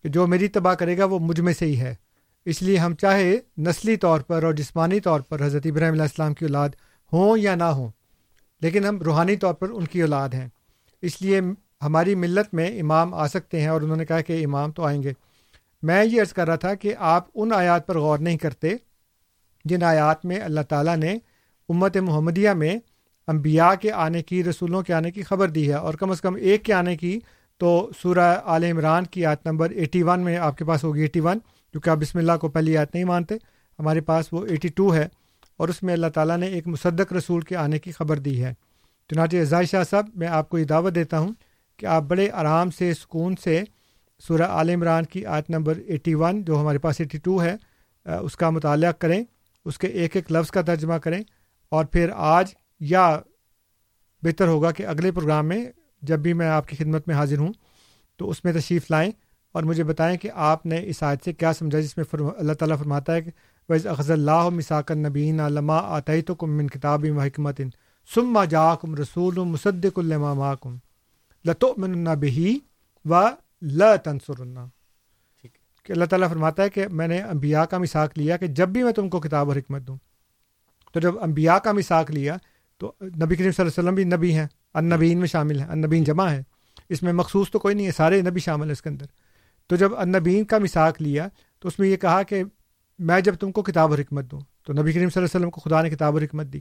کہ 0.04 0.10
جو 0.10 0.28
میری 0.28 0.48
تباہ 0.48 0.74
کرے 0.74 0.98
گا 0.98 1.06
وہ 1.06 1.20
مجھ 1.20 1.42
میں 1.42 1.54
سے 1.54 1.66
ہی 1.66 1.80
ہے۔ 1.80 1.96
اس 2.46 2.62
لیے 2.62 2.78
ہم 2.78 2.96
چاہے 2.96 3.38
نسلی 3.58 3.96
طور 3.96 4.20
پر 4.20 4.44
اور 4.44 4.54
جسمانی 4.54 5.00
طور 5.00 5.20
پر 5.20 5.46
حضرت 5.46 5.66
ابراہیم 5.66 5.92
علیہ 5.92 6.02
السلام 6.02 6.34
کی 6.34 6.46
اولاد 6.46 6.70
ہوں 7.14 7.38
یا 7.38 7.56
نہ 7.56 7.64
ہوں 7.64 7.90
لیکن 8.62 8.86
ہم 8.86 8.98
روحانی 8.98 9.36
طور 9.36 9.54
پر 9.54 9.70
ان 9.70 9.86
کی 9.86 10.02
اولاد 10.02 10.30
ہیں۔ 10.30 10.48
اس 11.02 11.22
لیے 11.22 11.42
ہماری 11.82 12.16
ملت 12.16 12.54
میں 12.54 12.80
امام 12.80 13.14
آ 13.14 13.28
سکتے 13.28 13.62
ہیں 13.62 13.68
اور 13.68 13.82
انہوں 13.82 13.98
نے 13.98 14.06
کہا 14.06 14.22
کہ 14.22 14.46
امام 14.46 14.72
تو 14.72 14.84
آئیں 14.84 15.04
گے۔ 15.04 15.14
میں 15.84 16.06
یہ 16.06 16.22
عرض 16.22 16.34
کر 16.34 16.48
رہا 16.48 16.56
تھا 16.56 16.74
کہ 16.74 16.94
آپ 16.98 17.28
ان 17.36 17.54
آیات 17.54 17.88
پر 17.88 18.00
غور 18.00 18.20
نہیں 18.20 18.38
کرتے 18.38 18.76
جن 19.66 19.84
آیات 19.84 20.26
میں 20.26 20.40
اللہ 20.40 20.62
تعالیٰ 20.62 20.98
نے 20.98 21.18
امت 21.70 21.98
محمدیہ 21.98 22.50
میں 22.50 22.80
انبیاء 23.28 23.74
کے 23.82 23.92
آنے 23.92 24.24
کی، 24.24 24.44
رسولوں 24.44 24.82
کے 24.82 24.94
آنے 24.94 25.12
کی 25.12 25.24
خبر 25.24 25.48
دی 25.48 25.68
ہے۔ 25.68 25.74
اور 25.74 25.94
کم 25.94 26.12
از 26.12 26.22
کم 26.22 26.36
ایک 26.36 26.64
کے 26.64 26.74
آنے 26.74 26.98
کی 26.98 27.20
تو 27.58 27.90
سورہ 28.02 28.36
عال 28.46 28.64
عمران 28.64 29.04
کی 29.06 29.26
آیت 29.26 29.48
نمبر 29.48 29.70
ایٹی 29.70 30.04
ون 30.04 30.20
میں 30.20 30.38
آپ 30.38 30.58
کے 30.58 30.66
پاس 30.66 30.84
ہوگی۔ 30.84 31.02
ایٹی 31.02 31.20
ون 31.20 31.40
کیونکہ 31.40 31.90
آپ 31.90 31.98
بسم 31.98 32.18
اللہ 32.18 32.32
کو 32.42 32.50
پہلی 32.50 32.78
آیت 32.78 32.94
نہیں 32.94 33.04
مانتے، 33.04 33.36
ہمارے 33.80 34.02
پاس 34.02 34.26
وہ 34.32 34.46
ایٹی 34.46 34.68
ٹو 34.68 34.96
ہے۔ 34.96 35.08
اور 35.58 35.70
اس 35.70 35.84
میں 35.84 35.94
اللہ 35.94 36.08
تعالیٰ 36.08 36.38
نے 36.38 36.48
ایک 36.48 36.68
مصدق 36.68 37.14
رسول 37.14 37.42
کے 37.42 37.56
آنے 37.56 37.80
کی 37.80 37.92
خبر 37.92 38.20
دی 38.20 38.44
ہے۔ 38.44 38.54
چنانچہ 39.10 39.38
اعزائی 39.38 39.66
شاہ 39.66 39.84
صاحب، 39.84 40.06
میں 40.16 40.28
آپ 40.28 40.50
کو 40.50 40.58
یہ 40.58 40.64
دعوت 40.64 40.96
دیتا 40.96 41.20
ہوں 41.20 41.34
کہ 41.78 41.86
آپ 41.86 42.04
بڑے 42.04 42.30
آرام 42.32 42.72
سے، 42.72 42.94
سکون 42.94 43.36
سے 43.44 43.64
سورہ 44.28 44.42
عال 44.42 44.70
عمران 44.70 45.06
کی 45.06 45.26
آیت 45.26 45.50
نمبر 45.50 45.78
ایٹی 45.88 46.14
ون، 46.14 46.44
جو 46.44 46.60
ہمارے 46.60 46.78
پاس 46.78 46.96
ایٹی 47.00 47.18
ٹو 47.18 47.44
ہے، 47.44 47.56
اس 48.06 48.38
کا 48.38 48.50
مطالعہ 48.50 48.92
کریں، 48.92 49.24
اس 49.66 49.78
کے 49.78 49.88
ایک 49.88 50.16
ایک 50.16 50.32
لفظ 50.32 50.52
کا 50.52 50.62
ترجمہ 50.62 50.94
کریں۔ 50.94 51.24
اور 51.72 51.86
پھر 51.86 52.10
آج 52.28 52.54
یا 52.82 53.08
بہتر 54.24 54.48
ہوگا 54.48 54.72
کہ 54.72 54.86
اگلے 54.88 55.12
پروگرام 55.12 55.48
میں 55.48 55.64
جب 56.04 56.20
بھی 56.20 56.34
میں 56.34 56.48
آپ 56.50 56.68
کی 56.68 56.76
خدمت 56.76 57.08
میں 57.08 57.16
حاضر 57.16 57.38
ہوں 57.38 57.52
تو 58.20 58.30
اس 58.30 58.44
میں 58.46 58.54
تشریف 58.54 58.90
لائیں 58.92 59.12
اور 59.56 59.64
مجھے 59.64 59.84
بتائیں 59.84 60.16
کہ 60.18 60.30
آپ 60.46 60.66
نے 60.66 60.82
اس 60.86 61.02
آیت 61.04 61.24
سے 61.26 61.34
کیا 61.34 61.54
سمجھا 61.54 61.80
جس 61.80 61.98
میں 61.98 62.06
اللہ 62.14 62.54
تعالیٰ 62.54 62.78
فرماتا 62.78 63.14
ہے 63.14 63.22
کہ 63.22 63.32
ویز 63.70 63.88
اخذ 63.88 64.12
اللہ 64.12 64.50
مساک 64.50 64.92
نبین 64.98 65.40
علامہ 65.40 66.00
تو 66.28 66.36
کم 66.36 66.58
من 66.58 66.68
کتاب 66.68 67.06
و 67.08 67.20
حکمت 67.20 67.62
سما 68.10 68.44
جا 68.46 68.74
کم 68.76 68.96
رسول 68.96 69.40
مصدق 69.46 70.00
الما 70.00 70.54
کم 70.56 70.78
لتو 71.46 71.74
من 71.78 72.04
بہی 72.16 72.58
و 73.06 73.22
ل 73.62 73.96
تنسر 74.04 74.44
کہ 75.86 75.92
اللہ 75.92 76.06
تعالیٰ 76.06 76.30
فرماتا 76.30 76.64
ہے 76.64 76.70
کہ 76.70 76.88
میں 76.90 77.08
نے 77.08 77.22
انبیاء 77.24 77.64
کا 77.66 77.78
مساق 77.78 78.18
لیا 78.18 78.38
کہ 78.38 78.48
جب 78.54 78.70
بھی 78.70 78.84
میں 78.84 78.92
تم 78.92 79.10
کو 79.10 79.20
کتاب 79.20 79.50
اور 79.50 79.58
حکمت 79.58 79.82
دوں 79.82 79.98
تو 80.92 81.00
جب 81.00 81.24
انبیاء 81.24 81.58
کا 81.58 81.72
مساق 81.72 82.12
لیا 82.12 82.38
تو 82.78 82.94
نبی 83.02 83.36
کریم 83.36 83.52
صلی 83.52 83.66
اللہ 83.66 83.80
علیہ 83.80 83.80
وسلم 83.80 83.96
بھی 83.96 84.04
نبی 84.04 84.34
ہیں 84.34 84.48
النبین 84.74 85.18
میں 85.18 85.28
شامل 85.28 85.60
ہیں 85.60 85.68
النبین 85.68 86.04
جمع 86.04 86.30
ہے 86.30 86.44
اس 86.90 87.04
میں 87.04 87.14
مخصوص 87.14 87.52
تو 87.52 87.60
کوئی 87.60 87.76
نہیں 87.76 87.88
ہے، 87.88 87.92
سارے 87.92 88.22
نبی 88.22 88.40
شامل 88.40 88.66
ہیں 88.66 88.72
اس 88.72 88.82
کے 88.82 88.90
اندر۔ 88.90 89.06
تو 89.68 89.76
جب 89.76 89.92
النبین 89.98 90.44
کا 90.44 90.58
مساق 90.58 91.02
لیا 91.02 91.28
تو 91.60 91.68
اس 91.68 91.80
میں 91.80 91.88
یہ 91.88 91.98
کہا 91.98 92.24
کہ 92.24 92.44
میں 93.00 93.22
جب 93.22 93.36
تم 93.36 93.52
کو 93.52 93.62
کتاب 93.62 93.90
اور 93.90 94.00
حکمت 94.00 94.32
دوں، 94.32 94.40
تو 94.64 94.74
نبی 94.74 94.94
کریم 94.94 95.10
صلی 95.10 95.22
اللہ 95.22 95.28
علیہ 95.28 95.40
وسلم 95.40 95.50
کو 95.50 95.62
خدا 95.62 95.82
نے 95.82 95.90
کتاب 95.90 96.14
اور 96.14 96.22
حکمت 96.22 96.46
دی۔ 96.46 96.60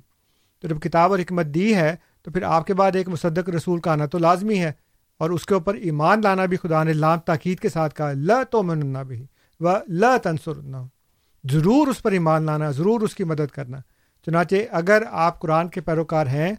تو 0.60 0.68
جب 0.68 0.80
کتاب 0.80 1.10
اور 1.10 1.18
حکمت 1.18 1.46
دی 1.46 1.74
ہے 1.74 1.96
تو 2.22 2.30
پھر 2.30 2.42
آپ 2.42 2.66
کے 2.66 2.74
بعد 2.74 2.96
ایک 2.96 3.08
مصدق 3.08 3.48
رسول 3.48 3.80
کا 3.80 3.92
آنا 3.92 4.06
تو 4.06 4.18
لازمی 4.18 4.58
ہے 4.58 4.72
اور 5.18 5.30
اس 5.30 5.46
کے 5.46 5.54
اوپر 5.54 5.74
ایمان 5.74 6.20
لانا 6.22 6.46
بھی 6.46 6.56
خدا 6.56 6.84
نے 6.84 6.92
لام 6.92 7.18
تاکید 7.18 7.58
کے 7.58 7.68
ساتھ 7.68 7.94
کہا 7.94 8.12
ل 8.12 8.32
تو 8.50 8.62
من 8.62 8.96
بھی 9.08 9.26
و 9.60 9.76
ل 9.88 10.04
تنسر 10.22 10.52
ضرور 11.50 11.88
اس 11.88 12.02
پر 12.02 12.12
ایمان 12.12 12.42
لانا، 12.42 12.70
ضرور 12.70 13.00
اس 13.00 13.14
کی 13.14 13.24
مدد 13.24 13.52
کرنا۔ 13.54 13.78
چنانچہ 14.28 14.54
اگر 14.70 15.02
آپ 15.10 15.40
قرآن 15.40 15.68
کے 15.68 15.80
پیروکار 15.80 16.26
ہیں، 16.26 16.52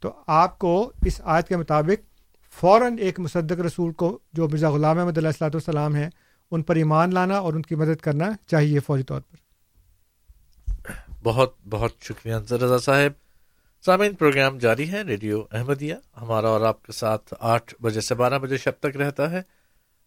تو 0.00 0.12
آپ 0.26 0.58
کو 0.58 0.92
اس 1.06 1.20
آیت 1.24 1.48
کے 1.48 1.56
مطابق 1.56 2.04
فوراً 2.52 2.98
ایک 2.98 3.20
مصدق 3.20 3.60
رسول 3.60 3.92
کو، 3.92 4.18
جو 4.32 4.48
مرزا 4.48 4.70
غلام 4.70 4.98
احمد 4.98 5.18
علیہ 5.18 5.28
السلاۃ 5.28 5.50
والسلام 5.50 5.94
ہیں، 5.94 6.10
ان 6.50 6.62
پر 6.62 6.76
ایمان 6.76 7.14
لانا 7.14 7.38
اور 7.38 7.52
ان 7.52 7.62
کی 7.62 7.74
مدد 7.74 8.00
کرنا 8.00 8.24
چاہیے 8.46 8.80
فوری 8.80 9.02
طور 9.02 9.20
پر۔ 9.20 9.36
بہت 11.22 11.54
بہت 11.70 11.90
شکریہ 12.00 12.34
رضا 12.34 12.78
صاحب۔ 12.78 13.12
سامعین، 13.84 14.14
پروگرام 14.14 14.58
جاری 14.58 14.92
ہے 14.92 15.02
ریڈیو 15.02 15.42
احمدیہ۔ 15.52 15.94
ہمارا 16.20 16.48
اور 16.48 16.60
آپ 16.60 16.82
کے 16.82 16.92
ساتھ 16.92 17.34
آٹھ 17.40 17.74
بجے 17.82 18.00
سے 18.00 18.14
بارہ 18.14 18.38
بجے 18.38 18.56
شب 18.56 18.72
تک 18.80 18.96
رہتا 18.96 19.30
ہے۔ 19.30 19.42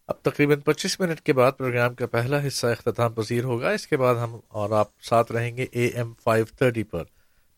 اب 0.08 0.14
تقریباً 0.22 0.60
پچیس 0.60 1.00
منٹ 1.00 1.20
کے 1.20 1.32
بعد 1.32 1.52
پروگرام 1.58 1.94
کا 1.94 2.06
پہلا 2.06 2.46
حصہ 2.46 2.66
اختتام 2.66 3.12
پذیر 3.12 3.44
ہوگا۔ 3.44 3.70
اس 3.70 3.86
کے 3.86 3.96
بعد 3.96 4.14
ہم 4.14 4.36
اور 4.48 4.70
آپ 4.70 4.88
ساتھ 5.02 5.32
رہیں 5.32 5.56
گے 5.56 5.66
A 5.72 5.86
M 5.86 6.12
five 6.24 6.44
thirty 6.58 6.82
per. 6.82 7.04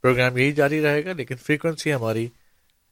programme 0.03 0.37
یہی 0.37 0.53
جاری 0.53 0.83
رہے 0.83 1.05
گا، 1.05 1.13
لیکن 1.13 1.37
فریکوینسی 1.37 1.95
ہماری 1.95 2.29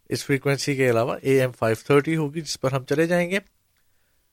اس 0.09 0.25
فریکوینسی 0.25 0.77
کے 0.77 0.91
علاوہ 0.91 1.17
اے 1.23 1.41
ایم 1.41 1.53
فائیو 1.53 1.77
تھرٹی 1.87 2.17
ہوگی، 2.17 2.41
جس 2.41 2.61
پر 2.61 2.73
ہم 2.73 2.85
چلے 2.85 3.07
جائیں 3.07 3.31
گے۔ 3.31 3.37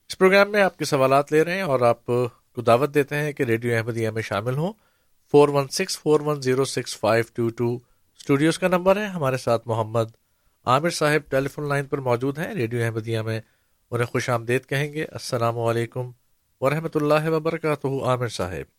اس 0.10 0.18
پروگرام 0.18 0.52
میں 0.52 0.62
آپ 0.62 0.78
کے 0.78 0.86
سوالات 0.86 1.32
لے 1.32 1.44
رہے 1.44 1.56
ہیں 1.56 1.62
اور 1.62 1.80
آپ 1.80 2.06
کو 2.06 2.62
دعوت 2.62 2.94
دیتے 2.94 3.16
ہیں 3.16 3.34
کہ 3.34 3.44
ریڈیو 3.44 3.78
احمدیہ 3.78 4.10
میں 4.10 4.22
شامل 4.22 4.54
ہوں۔ 4.54 4.74
Four 5.32 5.50
one 5.50 5.68
six 5.68 6.00
four 6.00 6.20
one 6.20 6.42
zero 6.42 6.66
six 6.66 6.98
five 6.98 7.24
two 7.34 7.50
two 7.50 7.76
studios 8.20 8.60
کا 8.60 8.68
نمبر 8.68 8.98
ہے۔ 8.98 9.06
ہمارے 9.06 9.38
ساتھ 9.38 9.68
محمد 9.68 10.10
عامر 10.66 10.90
صاحب 10.90 11.32
ٹیلی 11.32 11.48
فون 11.48 11.70
لائن 11.70 11.86
پر 11.86 11.98
موجود 11.98 12.40
ہیں۔ 12.40 12.54
ریڈیو 12.54 12.84
احمدیہ 12.84 13.22
میں 13.22 13.40
انہیں 13.92 14.08
خوش 14.08 14.30
آمدید 14.30 14.66
کہیں 14.66 14.92
گے۔ 14.94 15.04
السلام 15.04 15.58
علیکم 15.60 16.12
ورحمۃ 16.62 16.96
اللہ 16.96 17.30
وبرکاتہ 17.30 17.88
عامر 17.88 18.28
صاحب۔ 18.28 18.70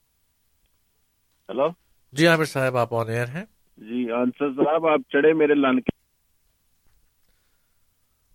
ہلو؟ 1.49 1.69
جی 2.13 2.27
عامر 2.27 2.45
صاحب 2.45 2.77
آپ 2.77 2.95
آن 2.95 3.09
ایئر 3.09 3.29
ہیں؟ 3.29 3.45
جی 3.77 4.11
انصر 4.13 4.53
صاحب 4.53 4.87
آپ 4.87 5.01
چڑھے 5.09 5.33
میرے 5.33 5.55
لان 5.55 5.81
کے۔ 5.81 5.91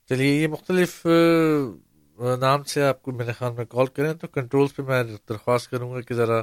چلیے 0.09 0.41
یہ 0.41 0.47
مختلف 0.47 1.05
نام 2.39 2.63
سے 2.63 2.83
آپ 2.83 3.01
کو 3.01 3.11
میرے 3.11 3.31
خیال 3.31 3.53
میں 3.53 3.65
کال 3.65 3.85
کریں 3.85 4.13
تو 4.13 4.27
کنٹرولز 4.27 4.75
پہ 4.75 4.81
میں 4.81 5.03
درخواست 5.29 5.71
کروں 5.71 5.93
گا 5.93 6.01
کہ 6.01 6.15
ذرا 6.15 6.41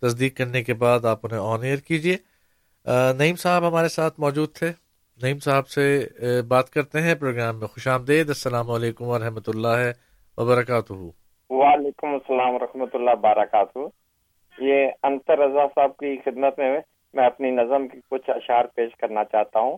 تصدیق 0.00 0.36
کرنے 0.36 0.62
کے 0.64 0.74
بعد 0.74 1.04
آپ 1.04 1.20
انہیں 1.22 1.40
آن 1.40 1.62
ایئر 1.62 1.78
کیجیے۔ 1.78 2.16
نعیم 3.18 3.36
صاحب 3.36 3.68
ہمارے 3.68 3.88
ساتھ 3.88 4.20
موجود 4.20 4.52
تھے۔ 4.54 4.72
نعیم 5.22 5.38
صاحب 5.38 5.68
سے 5.68 6.06
بات 6.48 6.70
کرتے 6.70 7.00
ہیں 7.00 7.14
پروگرام 7.14 7.58
میں۔ 7.58 7.66
خوش 7.66 7.88
آمدید۔ 7.88 8.28
السلام 8.28 8.70
علیکم 8.70 9.04
ورحمۃ 9.04 9.46
اللہ 9.46 9.82
وبرکاتہ۔ 10.36 10.92
وعلیکم 11.50 12.06
السلام 12.06 12.54
ورحمۃ 12.54 12.92
اللہ 12.92 13.10
وبرکاتہ۔ 13.10 13.78
یہ 14.58 14.88
انصر 15.02 15.38
رضا 15.38 15.66
صاحب 15.74 15.96
کی 15.96 16.16
خدمت 16.24 16.58
میں 16.58 16.80
میں 17.14 17.26
اپنی 17.26 17.50
نظم 17.50 17.88
کی 17.88 17.98
کچھ 18.10 18.30
اشعار 18.30 18.64
پیش 18.74 18.90
کرنا 18.96 19.24
چاہتا 19.24 19.60
ہوں۔ 19.60 19.76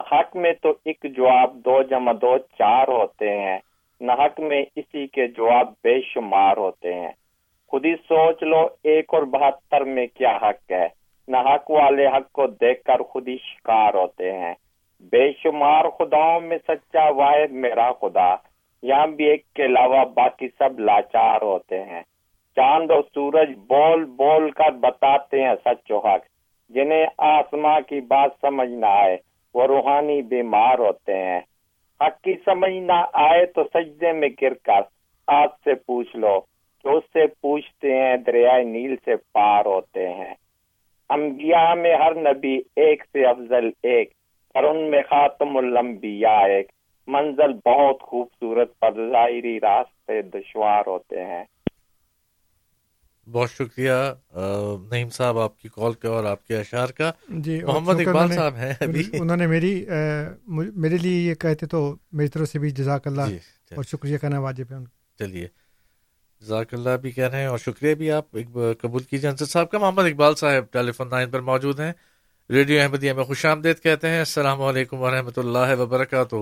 حق 0.00 0.36
میں 0.36 0.52
تو 0.62 0.70
ایک 0.84 1.06
جواب 1.16 1.54
دو 1.54 1.82
جمع 1.82 2.12
دو 2.12 2.38
چار 2.38 2.88
ہوتے 2.88 3.28
ہیں۔ 3.40 3.58
نہ 4.00 4.12
حق 4.12 4.40
میں 4.40 4.64
اسی 4.76 5.06
کے 5.06 5.26
جواب 5.26 5.68
بے 5.84 6.00
شمار 6.14 6.56
ہوتے 6.56 6.94
ہیں۔ 6.94 7.12
خود 7.68 7.84
ہی 7.84 7.94
سوچ 7.96 8.42
لو، 8.42 8.68
ایک 8.84 9.04
اور 9.08 9.22
بہتر 9.22 9.80
میں 9.80 10.06
کیا 10.06 10.36
حق 10.36 10.70
ہے؟ 10.70 11.03
نہ 11.28 11.36
حق 11.36 11.70
والے 11.70 12.06
حق 12.06 12.32
کو 12.32 12.46
دیکھ 12.46 12.82
کر 12.82 13.02
خود 13.02 13.28
ہی 13.28 13.36
شکار 13.36 13.94
ہوتے 13.94 14.32
ہیں۔ 14.32 14.54
بے 15.00 15.32
شمار 15.32 15.84
خداؤں 15.98 16.40
میں 16.40 16.58
سچا 16.68 17.08
واحد 17.08 17.52
میرا 17.52 17.92
خدا۔ 17.92 18.34
یہاں 18.82 19.06
بھی 19.06 19.24
ایک 19.24 19.52
کے 19.54 19.64
علاوہ 19.64 20.04
باقی 20.04 20.48
سب 20.48 20.80
لاچار 20.80 21.42
ہوتے 21.42 21.82
ہیں۔ 21.84 22.02
چاند 22.56 22.90
اور 22.90 23.02
سورج 23.14 23.50
بول 23.68 24.04
بول 24.04 24.50
کر 24.50 24.70
بتاتے 24.70 25.42
ہیں 25.42 25.54
سچ 25.64 25.90
و 25.90 25.98
حق۔ 25.98 26.20
جنہیں 26.68 27.06
آسماں 27.18 27.80
کی 27.80 28.00
بات 28.00 28.30
سمجھ 28.40 28.70
نہ 28.70 28.86
آئے، 28.86 29.16
وہ 29.54 29.66
روحانی 29.66 30.22
بیمار 30.22 30.78
ہوتے 30.78 31.16
ہیں۔ 31.16 31.40
حق 32.00 32.20
کی 32.20 32.34
سمجھ 32.44 32.76
نہ 32.76 33.06
آئے 33.12 33.46
تو 33.46 33.62
سجدے 33.74 34.12
میں 34.12 34.28
گر 34.42 34.54
کر 34.64 34.80
آپ 35.26 35.50
سے 35.64 35.74
پوچھ 35.74 36.16
لو۔ 36.16 36.40
کہ 36.82 36.88
اس 36.88 37.04
سے 37.12 37.26
پوچھتے 37.26 37.94
ہیں 37.94 38.16
دریائے 38.16 38.64
نیل 38.64 38.96
سے 39.04 39.10
پار 39.32 39.66
ہوتے 39.66 40.12
ہیں۔ 40.12 40.34
انبیاء 41.10 41.74
میں 41.74 41.94
ہر 41.94 42.14
نبی 42.14 42.56
ایک 42.76 43.02
سے 43.12 43.26
افضل 43.26 43.66
ایک 43.82 44.12
اور 44.54 44.62
ان 44.64 44.90
میں 44.90 45.02
خاتم 45.02 45.56
الانبیاء 45.56 46.46
ایک۔ 46.46 46.66
منزل 47.06 47.52
بہت 47.52 48.02
خوبصورت 48.02 48.78
پر 48.80 49.10
ظاہری 49.12 49.60
راستے 49.60 50.22
دشوار 50.22 50.82
ہوتے 50.86 51.24
ہیں۔ 51.24 51.44
بہت 53.32 53.50
شکریہ 53.50 53.92
نعیم 54.90 55.08
صاحب 55.08 55.38
آپ 55.38 55.58
کی 55.58 55.68
کال 55.68 55.92
کا 55.92 56.08
اور 56.08 56.24
آپ 56.24 56.46
کے 56.46 56.56
اشعار 56.56 56.86
کا۔ 56.86 57.12
جی 57.28 57.60
محمد 57.62 58.00
اقبال 58.00 58.32
صاحب 58.32 58.54
ہیں 58.54 58.72
ابھی۔ 58.80 59.02
انہوں 59.20 59.36
نے 59.36 59.46
میری 59.46 59.84
میرے 60.76 60.96
لیے 60.96 61.30
یہ 61.30 61.34
کہتے 61.34 61.66
تو 61.66 61.94
میری 62.12 62.28
طرف 62.28 62.48
سے 62.48 62.58
بھی 62.58 62.70
جزاک 62.70 63.06
اللہ۔ 63.06 63.22
جی 63.28 63.38
اور 63.74 63.84
شکریہ 63.84 64.18
کرنا 64.18 64.38
واجب 64.38 64.64
ہے۔ 64.70 64.76
چلیے۔ 65.18 65.63
جزاک 66.44 66.74
اللہ 66.74 66.96
بھی 67.02 67.10
کہہ 67.10 67.28
رہے 67.28 67.40
ہیں 67.40 67.46
اور 67.46 67.58
شکریہ 67.58 67.94
بھی 67.94 68.10
آپ 68.12 68.30
قبول 68.80 69.02
کیجیے۔ 69.10 69.30
انصر 69.30 69.44
صاحب 69.44 69.70
کا 69.70 69.78
محمد 69.78 70.04
اقبال 70.04 70.34
صاحب 70.34 70.64
ٹیلی 70.72 70.92
فون 70.92 71.08
لائن 71.10 71.30
پر 71.30 71.40
موجود 71.40 71.80
ہیں۔ 71.80 71.92
ریڈیو 72.50 72.80
احمدیہ 72.82 73.12
میں 73.12 73.24
خوش 73.24 73.44
آمدید 73.46 73.78
کہتے 73.82 74.08
ہیں۔ 74.08 74.18
السلام 74.18 74.62
علیکم 74.62 75.00
و 75.00 75.10
رحمۃ 75.10 75.36
اللہ 75.36 75.74
وبرکاتہ۔ 75.78 76.36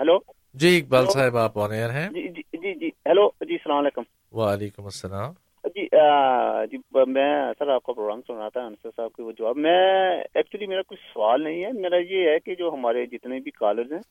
ہلو؟ 0.00 0.18
جی 0.54 0.78
اقبال 0.78 1.06
صاحب 1.06 1.36
آپ 1.36 1.58
آن 1.58 1.72
ایئر 1.72 1.90
ہیں؟ 1.90 2.08
جی 2.08 2.28
جی 2.28 2.74
جی 2.74 2.88
ہیلو 3.06 3.28
جی 3.28 3.54
السلام 3.54 3.78
علیکم۔ 3.78 4.02
وعلیکم 4.38 4.84
السلام۔ 4.84 5.32
جی 5.64 5.86
جی 6.70 6.76
میں 7.06 7.52
سر 7.58 7.68
آپ 7.68 7.82
کا 7.82 7.92
پروگرام 7.92 8.20
سن 8.26 8.34
رہا 8.34 8.48
تھا 8.48 8.60
انصر 8.60 8.88
صاحب 8.96 9.12
کے 9.12 9.22
وہ 9.22 9.32
جواب۔ 9.38 9.56
میں 9.56 10.20
ایکچولی 10.34 10.66
میرا 10.66 10.82
کوئی 10.82 10.98
سوال 11.14 11.42
نہیں 11.44 11.64
ہے۔ 11.64 11.72
میرا 11.72 11.96
یہ 11.96 12.28
ہے 12.30 12.38
کہ 12.38 12.54
جو 12.54 12.70
ہمارے 12.72 13.06
جتنے 13.06 13.40
بھی 13.40 13.50
کالرز 13.50 13.92
ہیں 13.92 14.04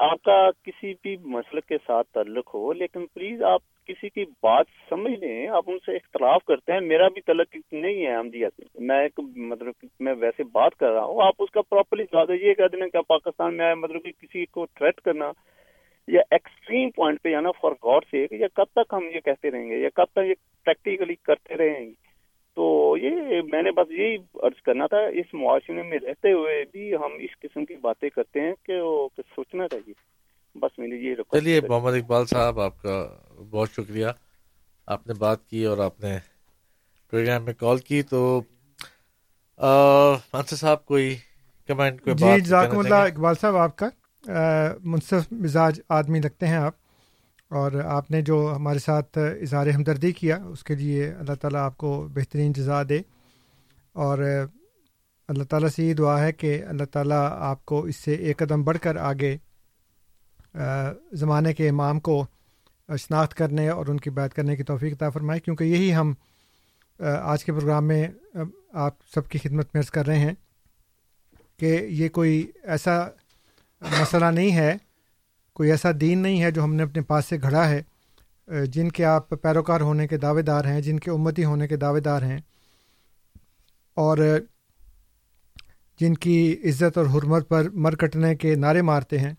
آپ 0.00 0.22
کا 0.22 0.50
کسی 0.64 0.92
بھی 1.02 1.16
مسلک 1.16 1.66
کے 1.66 1.76
ساتھ 1.86 2.08
تعلق 2.14 2.54
ہو 2.54 2.72
لیکن 2.72 3.06
پلیز 3.14 3.42
آپ 3.42 3.62
کسی 3.86 4.08
کی 4.08 4.24
بات 4.42 4.66
سمجھ 4.88 5.12
لیں، 5.12 5.48
آپ 5.48 5.64
ان 5.66 5.78
سے 5.86 5.96
اختلاف 5.96 6.44
کرتے 6.44 6.72
ہیں۔ 6.72 6.80
میرا 6.80 7.08
بھی 7.08 7.20
تعلق 7.20 7.56
نہیں 7.72 8.06
ہے 8.06 8.14
احمدیہ 8.14 8.46
جی، 8.58 8.64
سے 8.72 8.84
میں 8.84 9.00
ایک 9.02 9.20
مطلب 9.36 9.86
میں 10.00 10.14
ویسے 10.20 10.42
بات 10.52 10.76
کر 10.76 10.90
رہا 10.90 11.04
ہوں۔ 11.04 11.22
آپ 11.22 11.34
اس 11.38 11.50
کا 11.50 11.62
پراپرلی 11.62 12.04
جواب 12.12 12.30
یہ 12.30 12.54
کہہ 12.54 12.68
دیں 12.72 12.88
کہ 12.88 13.00
پاکستان 13.08 13.56
میں 13.56 13.64
آئے 13.64 13.74
مطلب 13.74 14.02
کہ 14.04 14.12
کسی 14.20 14.44
کو 14.46 14.66
تھریٹ 14.66 15.00
کرنا 15.00 15.30
یا 16.08 16.20
ایکسٹریم 16.30 16.90
پوائنٹ 16.90 17.22
پہ 17.22 17.30
جانا 17.30 17.50
فار 17.60 17.72
گاڈ 17.72 18.04
سے 18.10 18.26
یا 18.30 18.46
کب 18.54 18.64
تک 18.64 18.92
ہم 18.92 19.04
یہ 19.14 19.20
کہتے 19.20 19.50
رہیں 19.50 19.70
گے، 19.70 19.76
یا 19.78 19.88
کب 19.94 20.12
تک 20.12 20.26
یہ 20.26 20.34
پریکٹیکلی 20.64 21.14
کرتے 21.14 21.54
رہیں 21.54 21.86
گے۔ 21.86 22.00
تو 22.56 22.96
یہ 23.02 23.40
میں 23.52 23.62
نے 23.62 23.70
بس 23.70 23.90
یہی 23.90 24.16
عرض 24.42 24.62
کرنا 24.62 24.86
تھا، 24.86 24.98
اس 24.98 25.34
معاشرے 25.34 25.82
میں 25.82 25.98
رہتے 26.02 26.32
ہوئے 26.32 26.64
بھی 26.72 26.94
ہم 26.94 27.12
اس 27.18 27.38
قسم 27.40 27.64
کی 27.64 27.74
باتیں 27.80 28.08
کرتے 28.08 28.40
ہیں 28.40 28.52
کہ 28.66 28.80
وہ 28.80 29.08
سوچنا 29.18 29.68
چاہیے۔ 29.68 29.92
بس 30.54 30.78
میری 30.78 31.06
یہ 31.06 31.14
چلیے 31.32 31.60
محمد 31.68 31.92
اقبال 31.92 32.26
صاحب 32.26 32.60
آپ 32.60 32.82
کا 32.82 33.08
بہت 33.50 33.70
شکریہ۔ 33.70 34.06
آپ 34.86 35.06
نے 35.06 35.14
بات 35.14 35.46
کی 35.46 35.64
اور 35.64 35.78
آپ 35.78 36.00
نے 36.00 36.18
پروگرام 37.10 37.44
میں 37.44 37.52
کال 37.52 37.78
کی 37.78 38.02
تو 38.02 38.42
انصر 40.32 40.56
صاحب 40.56 40.84
کوئی 40.86 41.16
کمنٹ 41.68 42.02
کوئی 42.02 42.16
جی 42.16 42.40
جزاکم 42.40 42.78
اللہ 42.78 42.94
اقبال 42.94 43.34
صاحب 43.40 43.56
آپ 43.56 43.76
کا 43.76 43.88
منصف 44.84 45.32
مزاج 45.32 45.80
آدمی 45.88 46.20
لگتے 46.20 46.46
ہیں 46.46 46.56
آپ۔ 46.56 46.74
اور 47.48 47.72
آپ 47.72 48.10
نے 48.10 48.22
جو 48.22 48.52
ہمارے 48.56 48.78
ساتھ 48.78 49.18
اظہار 49.18 49.66
ہمدردی 49.66 50.12
کیا 50.12 50.38
اس 50.44 50.64
کے 50.64 50.74
لیے 50.74 51.10
اللہ 51.10 51.34
تعالیٰ 51.34 51.60
آپ 51.60 51.76
کو 51.76 52.08
بہترین 52.14 52.52
جزا 52.52 52.82
دے۔ 52.88 53.00
اور 53.92 54.18
اللہ 55.28 55.44
تعالیٰ 55.44 55.68
سے 55.68 55.84
یہ 55.84 55.94
دعا 55.94 56.24
ہے 56.24 56.32
کہ 56.32 56.62
اللہ 56.68 56.84
تعالیٰ 56.84 57.28
آپ 57.32 57.66
کو 57.66 57.82
اس 57.82 57.96
سے 57.96 58.14
ایک 58.14 58.38
قدم 58.38 58.62
بڑھ 58.62 58.78
کر 58.78 58.96
آگے 58.96 59.36
زمانے 61.12 61.52
کے 61.54 61.68
امام 61.68 62.00
کو 62.00 62.24
شناخت 62.88 63.34
کرنے 63.34 63.68
اور 63.68 63.86
ان 63.86 63.98
کی 64.00 64.10
بات 64.10 64.34
کرنے 64.34 64.56
کی 64.56 64.62
توفیق 64.62 64.92
عطا 64.92 65.10
فرمائے 65.10 65.40
کیونکہ 65.40 65.64
یہی 65.64 65.94
ہم 65.94 66.12
آج 67.00 67.44
کے 67.44 67.52
پروگرام 67.52 67.86
میں 67.86 68.06
آپ 68.72 68.94
سب 69.14 69.28
کی 69.28 69.38
خدمت 69.38 69.74
میں 69.74 69.80
عرض 69.82 69.90
کر 69.90 70.06
رہے 70.06 70.18
ہیں 70.18 70.34
کہ 71.60 71.76
یہ 71.90 72.08
کوئی 72.08 72.46
ایسا 72.64 72.98
مسئلہ 73.82 74.24
نہیں 74.24 74.56
ہے، 74.56 74.76
کوئی 75.56 75.70
ایسا 75.70 75.90
دین 76.00 76.18
نہیں 76.18 76.42
ہے 76.42 76.50
جو 76.50 76.64
ہم 76.64 76.74
نے 76.74 76.82
اپنے 76.82 77.02
پاس 77.02 77.26
سے 77.26 77.36
گھڑا 77.42 77.68
ہے 77.68 77.82
جن 78.66 78.88
کے 78.90 79.04
آپ 79.04 79.28
پیروکار 79.42 79.80
ہونے 79.80 80.06
کے 80.08 80.16
دعوے 80.16 80.42
دار 80.42 80.64
ہیں، 80.64 80.80
جن 80.80 80.98
کے 80.98 81.10
امتی 81.10 81.44
ہونے 81.44 81.68
کے 81.68 81.76
دعوے 81.76 82.00
دار 82.00 82.22
ہیں، 82.22 82.38
اور 83.96 84.18
جن 86.00 86.14
کی 86.14 86.56
عزت 86.64 86.98
اور 86.98 87.06
حرمت 87.06 87.48
پر 87.48 87.68
مر 87.74 87.96
کٹنے 87.96 88.34
کے 88.34 88.54
نعرے 88.54 88.82
مارتے 88.82 89.18
ہیں۔ 89.18 89.32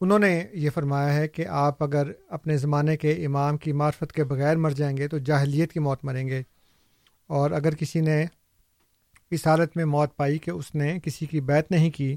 انہوں 0.00 0.18
نے 0.18 0.44
یہ 0.52 0.70
فرمایا 0.70 1.14
ہے 1.14 1.28
کہ 1.28 1.46
آپ 1.46 1.82
اگر 1.82 2.12
اپنے 2.28 2.56
زمانے 2.56 2.96
کے 2.96 3.26
امام 3.26 3.56
کی 3.56 3.72
معرفت 3.72 4.12
کے 4.12 4.24
بغیر 4.24 4.56
مر 4.56 4.70
جائیں 4.70 4.96
گے 4.96 5.08
تو 5.08 5.18
جاہلیت 5.18 5.72
کی 5.72 5.80
موت 5.80 6.04
مریں 6.04 6.28
گے۔ 6.28 6.42
اور 7.26 7.50
اگر 7.50 7.74
کسی 7.74 8.00
نے 8.00 8.24
اس 9.30 9.46
حالت 9.46 9.76
میں 9.76 9.84
موت 9.84 10.16
پائی 10.16 10.38
کہ 10.38 10.50
اس 10.50 10.74
نے 10.74 10.98
کسی 11.04 11.26
کی 11.26 11.40
بیت 11.40 11.70
نہیں 11.70 11.90
کی 11.90 12.14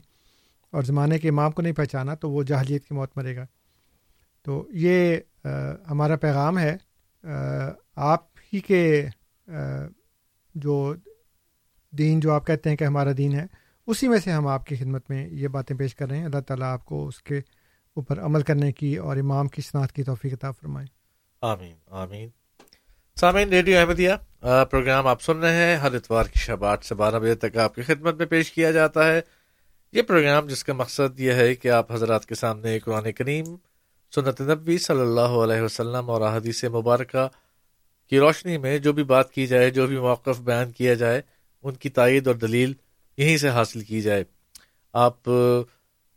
اور 0.71 0.83
زمانے 0.83 1.19
کے 1.19 1.29
امام 1.29 1.51
کو 1.51 1.61
نہیں 1.61 1.73
پہچانا 1.73 2.15
تو 2.15 2.31
وہ 2.31 2.43
جاہلیت 2.43 2.85
کی 2.85 2.95
موت 2.95 3.17
مرے 3.17 3.35
گا۔ 3.35 3.45
تو 4.43 4.67
یہ 4.71 5.17
ہمارا 5.89 6.15
پیغام 6.15 6.59
ہے۔ 6.59 6.77
آپ 7.95 8.23
ہی 8.53 8.59
کے 8.59 9.05
جو 10.55 10.95
دین، 11.91 12.19
جو 12.19 12.31
آپ 12.31 12.47
کہتے 12.47 12.69
ہیں 12.69 12.77
کہ 12.77 12.83
ہمارا 12.83 13.09
دین 13.17 13.33
ہے، 13.33 13.45
اسی 13.87 14.07
میں 14.07 14.19
سے 14.19 14.31
ہم 14.31 14.47
آپ 14.47 14.65
کی 14.65 14.75
خدمت 14.75 15.09
میں 15.09 15.27
یہ 15.27 15.47
باتیں 15.47 15.77
پیش 15.77 15.95
کر 15.95 16.09
رہے 16.09 16.17
ہیں۔ 16.17 16.25
اللہ 16.25 16.39
تعالیٰ 16.39 16.73
آپ 16.73 16.85
کو 16.85 17.07
اس 17.07 17.21
کے 17.21 17.41
اوپر 17.95 18.19
عمل 18.19 18.41
کرنے 18.41 18.71
کی 18.71 18.95
اور 18.97 19.17
امام 19.17 19.47
کی 19.47 19.61
صنعت 19.61 19.91
کی 19.91 20.03
توفیق 20.03 20.33
عطا 20.33 20.51
فرمائے۔ 20.51 20.87
آمین 21.41 21.75
آمین۔ 21.87 22.29
سامعین، 23.15 23.49
ریڈیو 23.49 23.79
احمدیہ 23.79 24.11
پروگرام 24.71 25.07
آپ 25.07 25.21
سن 25.21 25.37
رہے 25.37 25.55
ہیں۔ 25.55 25.77
ہر 25.77 25.93
اتوار 25.93 26.23
کی 26.23 26.39
شب 26.39 26.65
آٹھ 26.65 26.85
سے 26.85 26.95
بارہ 26.95 27.19
بجے 27.19 27.35
تک 27.35 27.57
آپ 27.57 27.75
کی 27.75 27.81
خدمت 27.81 28.15
میں 28.15 28.25
پیش 28.25 28.51
کیا 28.51 28.71
جاتا 28.71 29.07
ہے۔ 29.07 29.21
یہ 29.93 30.01
پروگرام 30.01 30.47
جس 30.47 30.63
کا 30.63 30.73
مقصد 30.73 31.19
یہ 31.19 31.31
ہے 31.31 31.55
کہ 31.55 31.67
آپ 31.67 31.91
حضرات 31.91 32.25
کے 32.25 32.35
سامنے 32.35 32.79
قرآن 32.79 33.11
کریم، 33.11 33.45
سنت 34.15 34.41
نبی 34.41 34.77
صلی 34.77 35.01
اللہ 35.01 35.33
علیہ 35.43 35.61
وسلم 35.61 36.09
اور 36.09 36.21
احادیث 36.21 36.63
مبارکہ 36.63 37.27
کی 38.09 38.19
روشنی 38.19 38.57
میں 38.57 38.77
جو 38.77 38.93
بھی 38.93 39.03
بات 39.03 39.31
کی 39.31 39.47
جائے، 39.47 39.69
جو 39.69 39.87
بھی 39.87 39.97
موقف 39.97 40.39
بیان 40.39 40.71
کیا 40.71 40.93
جائے، 40.93 41.21
ان 41.63 41.73
کی 41.73 41.89
تائید 41.89 42.27
اور 42.27 42.35
دلیل 42.35 42.73
یہیں 43.17 43.37
سے 43.37 43.49
حاصل 43.49 43.81
کی 43.81 44.01
جائے۔ 44.01 44.23
آپ 44.93 45.29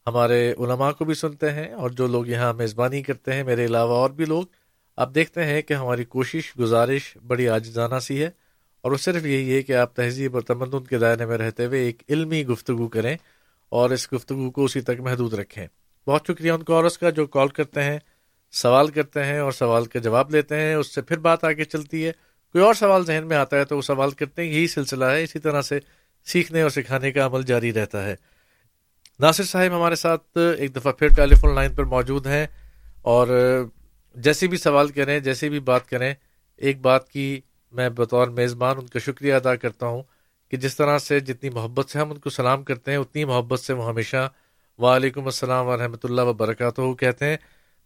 ہمارے 0.06 0.52
علماء 0.52 0.90
کو 0.90 1.04
بھی 1.04 1.14
سنتے 1.14 1.52
ہیں 1.52 1.72
اور 1.72 1.90
جو 1.90 2.06
لوگ 2.06 2.26
یہاں 2.26 2.52
میزبانی 2.52 3.02
کرتے 3.02 3.32
ہیں، 3.32 3.42
میرے 3.42 3.64
علاوہ 3.64 3.92
اور 3.92 4.10
بھی 4.10 4.24
لوگ، 4.24 4.44
آپ 4.96 5.14
دیکھتے 5.14 5.44
ہیں 5.44 5.62
کہ 5.62 5.74
ہماری 5.74 6.04
کوشش، 6.04 6.58
گزارش 6.58 7.16
بڑی 7.26 7.48
آجزانہ 7.48 7.98
سی 7.98 8.22
ہے 8.22 8.30
اور 8.80 8.92
وہ 8.92 8.96
صرف 8.96 9.26
یہی 9.26 9.56
ہے 9.56 9.62
کہ 9.62 9.72
آپ 9.72 9.96
تہذیب 9.96 10.34
اور 10.34 10.42
تمدن 10.42 10.84
کے 10.84 10.98
دائرے 10.98 11.26
میں 11.26 11.38
رہتے 11.38 11.66
ہوئے 11.66 11.80
ایک 11.80 12.02
علمی 12.08 12.46
گفتگو 12.46 12.88
کریں 12.88 13.16
اور 13.68 13.90
اس 13.90 14.12
گفتگو 14.12 14.50
کو 14.50 14.64
اسی 14.64 14.80
تک 14.80 15.00
محدود 15.00 15.34
رکھیں۔ 15.34 15.66
بہت 16.06 16.26
شکریہ 16.26 16.52
ان 16.52 16.62
کو 16.62 16.74
اور 16.74 16.84
اس 16.84 16.98
کا 16.98 17.10
جو 17.10 17.26
کال 17.26 17.48
کرتے 17.48 17.82
ہیں، 17.82 17.98
سوال 18.52 18.90
کرتے 18.90 19.24
ہیں 19.24 19.38
اور 19.38 19.52
سوال 19.52 19.84
کا 19.84 19.98
جواب 19.98 20.30
لیتے 20.30 20.56
ہیں، 20.56 20.74
اس 20.74 20.94
سے 20.94 21.02
پھر 21.02 21.18
بات 21.18 21.44
آگے 21.44 21.64
چلتی 21.64 22.06
ہے۔ 22.06 22.12
کوئی 22.52 22.64
اور 22.64 22.74
سوال 22.74 23.04
ذہن 23.04 23.26
میں 23.26 23.36
آتا 23.36 23.56
ہے 23.56 23.64
تو 23.64 23.76
وہ 23.76 23.82
سوال 23.82 24.10
کرتے 24.10 24.42
ہیں 24.42 24.48
یہی 24.48 24.66
سلسلہ 24.66 25.04
ہے، 25.04 25.22
اسی 25.22 25.38
طرح 25.38 25.62
سے 25.62 25.80
سیکھنے 26.24 26.62
اور 26.62 26.70
سکھانے 26.70 27.12
کا 27.12 27.26
عمل 27.26 27.42
جاری 27.42 27.72
رہتا 27.72 28.04
ہے۔ 28.04 28.14
ناصر 29.22 29.42
صاحب 29.42 29.76
ہمارے 29.76 29.94
ساتھ 29.94 30.38
ایک 30.58 30.74
دفعہ 30.76 30.92
پھر 30.92 31.08
ٹیلی 31.16 31.34
فون 31.34 31.54
لائن 31.54 31.74
پر 31.74 31.84
موجود 31.84 32.26
ہیں 32.26 32.46
اور 33.02 33.26
جیسے 34.16 34.46
بھی 34.46 34.56
سوال 34.56 34.88
کریں، 34.88 35.20
جیسے 35.20 35.48
بھی 35.48 35.60
بات 35.60 35.88
کریں، 35.88 36.14
ایک 36.56 36.80
بات 36.80 37.08
کی 37.08 37.40
میں 37.72 37.88
بطور 37.88 38.28
میزبان 38.28 38.76
ان 38.78 38.86
کا 38.86 38.98
شکریہ 38.98 39.34
ادا 39.34 39.54
کرتا 39.56 39.86
ہوں 39.86 40.02
کہ 40.50 40.56
جس 40.56 40.76
طرح 40.76 40.98
سے 40.98 41.20
جتنی 41.20 41.50
محبت 41.50 41.90
سے 41.90 41.98
ہم 41.98 42.10
ان 42.10 42.18
کو 42.18 42.30
سلام 42.30 42.62
کرتے 42.62 42.90
ہیں، 42.90 42.98
اتنی 42.98 43.24
محبت 43.24 43.60
سے 43.60 43.72
وہ 43.72 43.88
ہمیشہ 43.88 44.28
وعلیکم 44.78 45.24
السلام 45.24 45.66
ورحمۃ 45.66 46.04
اللہ 46.04 46.22
وبرکاتہ 46.22 46.92
کہتے 46.94 47.24
ہیں۔ 47.26 47.36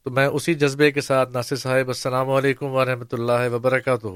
تو 0.05 0.11
میں 0.11 0.27
اسی 0.27 0.55
جذبے 0.55 0.91
کے 0.91 1.01
ساتھ 1.01 1.33
ناصر 1.33 1.57
صاحب 1.57 1.89
السلام 1.89 2.31
علیکم 2.31 2.67
ورحمۃ 2.67 3.13
اللہ 3.13 3.49
وبرکاتہ۔ 3.53 4.07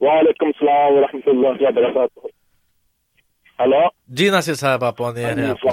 وعلیکم 0.00 0.46
السلام 0.46 0.92
ورحمۃ 0.92 1.26
اللہ 1.26 1.62
وبرکاتہ۔ 1.62 2.39
ہلو؟ 3.60 3.80
جی 4.08 4.30
ناصر 4.30 4.54
صاحب 4.54 4.84
آپ 4.84 4.96
کا 4.96 5.12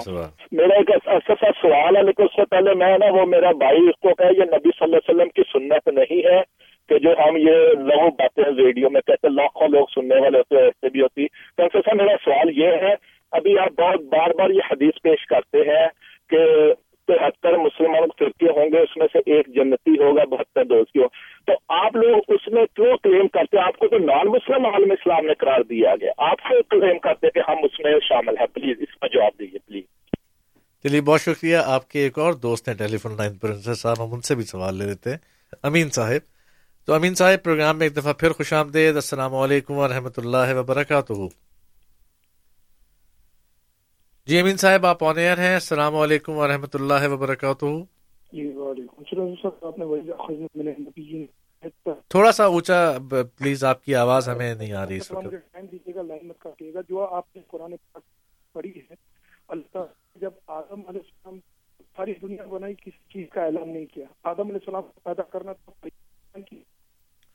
سوال۔ 0.05 0.25
میرا 0.51 0.75
ایک 0.75 0.91
ایسا 0.91 1.33
سا 1.41 1.51
سوال 1.61 1.97
ہے 1.97 2.03
لیکن 2.03 2.23
اس 2.23 2.35
سے 2.35 2.45
پہلے 2.45 2.73
میں 2.73 2.97
نا 2.97 3.05
وہ 3.13 3.25
میرا 3.25 3.51
بھائی 3.51 3.77
اس 3.77 3.99
کو 4.01 4.13
کہ 4.13 4.23
یہ 4.23 4.43
نبی 4.43 4.69
صلی 4.79 4.83
اللہ 4.83 4.95
علیہ 4.95 5.09
وسلم 5.09 5.29
کی 5.29 5.41
سنت 5.53 5.87
نہیں 5.87 6.19
ہے 6.27 6.41
کہ 6.89 6.99
جو 6.99 7.09
ہم 7.11 7.37
یہ 7.37 7.57
لوگ 7.79 8.11
باتیں 8.11 8.43
ریڈیو 8.65 8.89
میں 8.89 9.01
کہتے 9.01 9.27
لاکھوں 9.27 9.67
لوگ 9.67 9.85
سننے 9.95 10.21
والے 10.21 10.37
ہوتے 10.37 10.57
ایسے 10.57 10.89
بھی 10.89 11.01
ہوتی۔ 11.01 11.27
تو 11.27 11.63
سا 11.73 11.93
میرا 11.93 12.15
سوال 12.25 12.57
یہ 12.57 12.67
ہے 12.67 12.95
ابھی 13.31 13.59
آپ 13.59 13.81
بہت 13.81 14.01
بار 14.01 14.29
بار 14.37 14.49
یہ 14.49 14.61
حدیث 14.71 15.01
پیش 15.01 15.25
کرتے 15.25 15.57
ہیں 15.57 15.87
کہ 16.29 16.37
تہتر 17.07 17.57
مسلمانوں 17.57 18.07
کے 18.07 18.25
فرقے 18.25 18.45
ہوں 18.45 18.69
گے، 18.71 18.79
اس 18.79 18.97
میں 18.97 19.07
سے 19.13 19.19
ایک 19.19 19.47
جنتی 19.47 19.91
ہوگا، 19.91 20.23
بہتر 20.23 20.63
دوست 20.63 20.97
ہو۔ 20.97 21.07
تو 21.45 21.53
آپ 21.69 21.95
لوگ 21.95 22.21
اس 22.27 22.47
میں 22.47 22.65
کیوں 22.75 22.97
کلیم 22.97 23.27
کرتے 23.27 23.57
ہیں؟ 23.57 23.63
آپ 23.63 23.77
کو 23.77 23.87
تو 23.87 23.97
نان 23.97 24.27
مسلم 24.27 24.65
عالم 24.65 24.91
اسلام 24.91 25.25
نے 25.25 25.33
قرار 25.33 25.61
دیا 25.61 25.95
گیا 26.01 26.11
آپ 26.17 26.37
کو 26.49 26.63
کلیم 26.63 26.99
کرتے 26.99 27.29
کہ 27.29 27.39
ہم 27.39 27.57
اس 27.63 27.79
میں 27.79 27.91
شامل 28.09 28.37
ہیں؟ 28.39 28.47
پلیز 28.47 28.77
اس 28.79 29.01
میں 29.01 29.09
جواب 29.09 29.39
دیجیے 29.39 29.59
پلیز 29.59 29.83
چلیے، 30.83 31.01
بہت 31.01 31.21
شکریہ۔ 31.21 31.57
آپ 31.65 31.89
کے 31.89 31.99
ایک 31.99 32.19
اور 32.19 32.33
دوست 32.33 32.67
ہیں 32.67 32.75
ٹیلی 32.75 32.97
فون 32.97 33.11
لائن 33.17 33.33
پر۔ 33.33 33.53
صاحب، 33.53 34.05
ہم 34.05 34.13
ان 34.13 34.21
سے 34.21 34.35
بھی 34.35 34.43
سوال 34.43 34.75
لے 34.75 34.85
لیتے 34.85 35.09
ہیں۔ 35.09 35.17
امین 35.63 35.89
صاحب۔ 35.89 36.37
تو 36.85 36.93
امین 36.93 37.15
صاحب، 37.15 37.43
پروگرام 37.43 37.77
میں 37.77 37.85
ایک 37.85 37.97
دفعہ 37.97 38.13
پھر 38.13 38.29
خوش 38.29 38.53
آمدید۔ 38.53 38.95
السلام 38.95 39.35
علیکم 39.35 39.73
ورحمۃ 39.73 40.17
اللہ 40.17 40.55
وبرکاتہ۔ 40.55 41.46
جی 44.27 44.39
امین 44.39 44.57
صاحب 44.57 44.85
آپ 44.85 45.03
آنر 45.03 45.19
ہیں۔ 45.19 45.53
السلام 45.53 45.95
علیکم 45.95 46.37
ورحمۃ 46.37 46.67
اللہ 46.73 47.11
وبرکاتہ۔ 47.11 47.65
جی، 48.31 48.53
تھوڑا 52.07 52.31
سا 52.31 52.45
اونچا 52.45 52.97
پلیز 53.37 53.63
آپ 53.63 53.83
کی 53.83 53.95
آواز 53.95 54.29
ہمیں 54.29 54.55
نہیں 54.55 54.73
آ 54.73 54.85
رہی 54.85 54.97
اس 54.97 55.11
وقت۔ 55.11 55.25
جو 56.89 57.07
آپ 57.07 57.35
نے 57.35 57.41
قرآن 57.47 57.73
پڑھی 58.53 58.69
ہے 58.69 58.95
اللہ 59.47 59.83
جب 60.15 60.31
آدم 60.47 60.81
علیہ 60.87 60.97
السلام 61.03 61.37
ساری 61.97 62.13
دنیا 62.21 62.45
بنائی 62.45 62.73
کسی 62.73 62.89
چیز 62.89 63.25
کا 63.33 63.45
اعلان 63.45 63.69
نہیں 63.69 63.85
کیا۔ 63.93 64.05
آدم 64.23 64.41
علیہ 64.41 64.53
السلام 64.53 64.83
پیدا 65.03 65.23
کرنا 65.23 65.51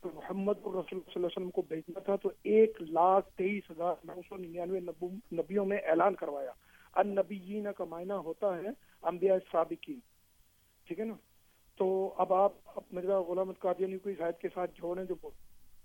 محمد 0.05 0.59
رسول 0.59 0.85
صلی 0.85 0.97
اللہ 0.97 1.16
علیہ 1.16 1.27
وسلم 1.27 1.51
کو 1.51 1.62
بھیجنا 1.69 2.01
تھا 2.01 2.16
تو 2.16 2.31
ایک 2.43 2.77
لاکھ 2.81 3.36
تیئیس 3.36 3.70
ہزار 3.70 3.94
نو 4.05 4.20
سو 4.28 4.36
ننانوے 4.36 4.81
نبیوں 5.32 5.64
میں 5.64 5.78
اعلان 5.78 6.14
کروایا۔ 6.14 6.51
ان 6.97 7.09
نبیین 7.09 7.66
کا 7.77 7.85
معنی 7.85 8.10
ہوتا 8.10 8.56
ہے 8.56 8.69
انبیاء 9.02 9.36
سابقین۔ 9.52 9.98
ٹھیک 10.85 11.01
ہے 11.01 11.05
نا؟ 11.05 11.14
تو 11.77 12.14
اب 12.16 12.32
آپ 12.32 12.52
مرزا 12.93 13.20
غلام 13.20 13.52
قادیانی 13.52 13.93
یعنی 13.93 13.98
کو 13.98 14.10
اس 14.10 14.20
آیت 14.20 14.39
کے 14.39 14.48
ساتھ 14.55 14.70
جوڑیں 14.74 15.05
جو 15.05 15.14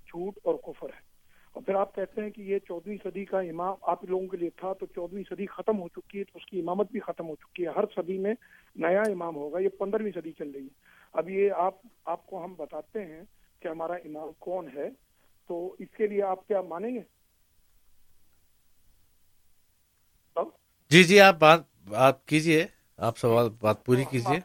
جھوٹ 0.05 0.39
اور 0.43 0.55
کفر 0.55 0.89
ہے۔ 0.89 1.17
اور 1.53 1.63
پھر 1.63 1.75
آپ 1.75 1.95
کہتے 1.95 2.21
ہیں 2.21 2.29
کہ 2.29 2.41
یہ 2.41 2.59
چودہویں 2.59 2.97
صدی 3.03 3.25
کا 3.25 3.39
امام 3.39 3.75
آپ 3.81 4.03
لوگوں 4.03 4.27
کے 4.27 4.37
لیے 4.37 4.49
تھا 4.49 4.73
تو 4.73 4.85
چودہویں 4.85 5.23
صدی 5.29 5.45
ختم 5.45 5.81
ہو 5.81 5.87
چکی 5.87 6.19
ہے 6.19 6.23
تو 6.23 6.31
اس 6.35 6.45
کی 6.45 6.59
امامت 6.59 6.91
بھی 6.91 6.99
ختم 6.99 7.27
ہو 7.27 7.35
چکی 7.35 7.63
ہے۔ 7.63 7.69
ہر 7.69 7.83
صدی 7.95 8.17
میں 8.17 8.33
نیا 8.75 9.01
امام 9.01 9.35
ہوگا، 9.35 9.59
یہ 9.59 9.69
پندرہویں 9.69 10.11
صدی 10.15 10.31
چل 10.31 10.51
رہی 10.51 10.63
ہے۔ 10.63 10.79
اب 11.13 11.29
یہ 11.29 11.51
آپ 11.51 11.75
آپ 12.05 12.25
کو 12.25 12.45
ہم 12.45 12.53
بتاتے 12.57 13.05
ہیں 13.05 13.21
کہ 13.59 13.67
ہمارا 13.67 13.93
امام 13.93 14.29
کون 14.39 14.67
ہے۔ 14.75 14.89
تو 15.47 15.75
اس 15.79 15.87
کے 15.97 16.07
لیے 16.07 16.23
آپ 16.23 16.47
کیا 16.47 16.61
مانیں 16.61 16.95
گے؟ 16.95 17.01
جی 20.91 21.03
جی 21.03 21.19
آپ 21.19 21.35
بات 21.39 21.59
بات 21.87 22.25
کیجیے 22.25 22.67
آپ 22.97 23.17
سوال 23.17 23.49
بات 23.61 23.85
پوری 23.85 24.03
کیجیے 24.11 24.39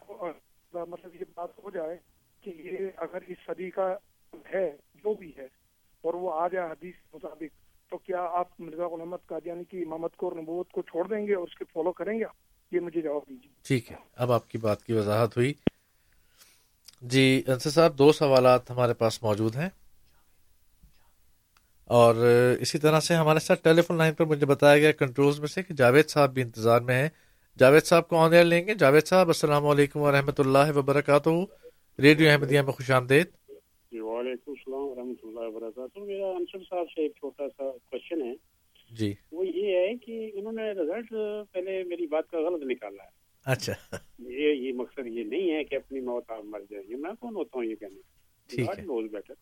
مطلب 0.72 1.14
یہ 1.14 1.24
بات 1.34 1.50
ہو 1.64 1.70
جائے 1.70 1.96
کہ 2.40 2.50
یہ 2.50 2.88
اگر 2.96 3.18
اس 3.28 3.36
صدی 3.46 3.70
کا 3.70 3.94
ہے 4.54 4.76
جو 4.94 5.14
بھی 5.14 5.32
ہے 5.36 5.46
اور 6.00 6.14
وہ 6.14 6.32
آ 6.34 6.48
جائے 6.48 6.70
حدیث 6.70 6.94
مطابق 7.14 7.52
تو 7.90 7.98
کیا 7.98 8.20
آپ 8.20 8.48
مرزا 8.58 8.86
غلامت 8.86 9.26
قادیانی 9.26 9.64
کی 9.64 9.82
امامت 9.82 10.16
کو 10.16 10.28
اور 10.28 10.36
نبوت 10.36 10.70
کو 10.70 10.82
چھوڑ 10.82 11.08
دیں 11.08 11.26
گے 11.26 11.34
اور 11.34 11.46
اس 11.48 11.54
کے 11.54 11.64
فالو 11.64 11.92
کریں 11.92 12.18
گے 12.18 12.24
یہ 12.72 12.80
مجھے 12.80 13.00
جواب 13.00 13.28
دیجیے 13.28 13.52
ٹھیک 13.62 13.90
ہے۔ 13.92 13.96
اب 14.16 14.32
آپ 14.32 14.48
کی 14.48 14.58
بات 14.58 14.84
کی 14.84 14.92
وضاحت 14.92 15.36
ہوئی۔ 15.36 15.52
جی 17.02 17.42
انصر 17.46 17.70
صاحب 17.70 17.98
دو 17.98 18.12
سوالات 18.12 18.70
ہمارے 18.70 18.94
پاس 18.94 19.22
موجود 19.22 19.56
ہیں۔ 19.56 19.68
اور 21.92 22.14
اسی 22.60 22.78
طرح 22.78 23.00
سے 23.00 23.14
ہمارے 23.14 23.38
ساتھ 23.38 23.62
ٹیلی 23.62 23.82
فون 23.82 23.96
لائن 23.98 24.14
پر 24.14 24.24
مجھے 24.24 24.46
بتایا 24.46 24.78
گیا 24.78 24.92
کنٹرول 24.92 25.32
میں 25.38 25.46
سے 25.46 25.62
کہ 25.62 25.74
جاوید 25.74 26.08
صاحب 26.08 26.34
بھی 26.34 26.42
انتظار 26.42 26.80
میں 26.80 27.02
ہیں۔ 27.02 27.08
جاوید 27.58 27.82
صاحب 27.82 28.08
کو 28.08 28.16
آن 28.16 28.32
ایئر 28.32 28.44
لیں 28.44 28.66
گے۔ 28.66 28.74
جاوید 28.74 29.06
صاحب 29.06 29.26
السلام 29.26 29.66
علیکم 29.66 30.00
ورحمۃ 30.00 30.38
اللہ 30.38 30.76
وبرکاتہ۔ 30.76 31.28
ریڈیو 31.98 32.30
احمدیہ 32.30 32.60
میں 32.60 32.72
خوش 32.72 32.90
آمدید۔ 32.90 33.26
جی 33.92 33.98
وعلیکم 34.00 34.50
السلام 34.50 34.80
ورحمۃ 34.80 35.28
اللہ 35.28 35.40
وبرکاتہ۔ 35.40 35.98
میرا 35.98 36.26
انصر 36.26 36.58
صاحب 36.70 36.86
سے 36.94 37.02
ایک 37.02 37.12
چھوٹا 37.12 37.48
سا 37.48 37.70
کوشچن 37.70 38.22
ہے۔ 38.22 38.34
جی۔ 38.90 39.14
وہ 39.32 39.46
یہ 39.46 39.76
ہے 39.76 39.94
کہ 39.96 40.30
انہوں 40.34 40.52
نے 40.52 40.72
رزلٹ 40.72 41.10
پہلے 41.52 41.84
میری 41.84 42.06
بات 42.06 42.30
کا 42.30 42.38
غلط 42.38 42.62
نکالا 42.62 43.02
ہے۔ 43.02 43.10
اچھا۔ 43.44 43.72
یہ 44.18 44.48
یہ 44.48 44.72
مقصد 44.72 45.06
یہ 45.06 45.24
نہیں 45.24 45.56
ہے 45.56 45.64
کہ 45.64 45.74
اپنی 45.74 46.00
موت 46.00 46.30
آپ 46.30 46.44
مر 46.44 46.60
جائیں۔ 46.70 46.88
گے 46.88 46.96
میں 46.96 47.10
کون 47.20 47.36
ہوتا 47.36 47.58
ہوں 47.58 47.64
یہ 47.64 47.74
کہنے؟ 47.74 48.00
بیٹر 49.08 49.34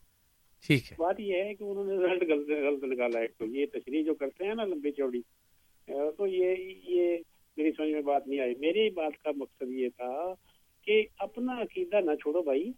ٹھیک 0.67 0.91
ہے۔ 0.91 0.97
بات 0.99 1.21
یہ 1.21 1.43
ہے 1.43 1.55
کہ 1.55 1.65
انہوں 1.65 1.85
نے 1.85 1.95
رزلٹ 1.97 2.49
غلط 2.49 2.85
نکالا 2.85 3.21
ہے۔ 3.21 3.27
تو 3.39 3.47
یہ 3.47 3.67
تشریح 3.73 4.03
جو 4.05 4.15
کرتے 4.15 4.45
ہیں 4.45 4.55
نا 4.55 4.65
لمبی 4.65 4.93
چوڑی 4.93 5.21
تو 6.17 6.27
یہ 6.27 6.55
یہ 6.89 7.17
میری 7.57 7.71
سمجھ 7.77 7.91
میں 7.91 8.03
بات 8.03 8.27
نہیں 8.27 8.41
آئی۔ 8.41 8.55
میری 8.59 8.89
بات 8.91 9.23
کا 9.23 9.31
مقصد 9.37 9.71
یہ 9.71 9.89
تھا 9.97 10.13
کہ 10.87 11.03
اپنا 11.19 11.61
عقیدہ 11.63 12.01
نہ 12.01 12.15
چھوڑو 12.15 12.43
بھائی، 12.43 12.71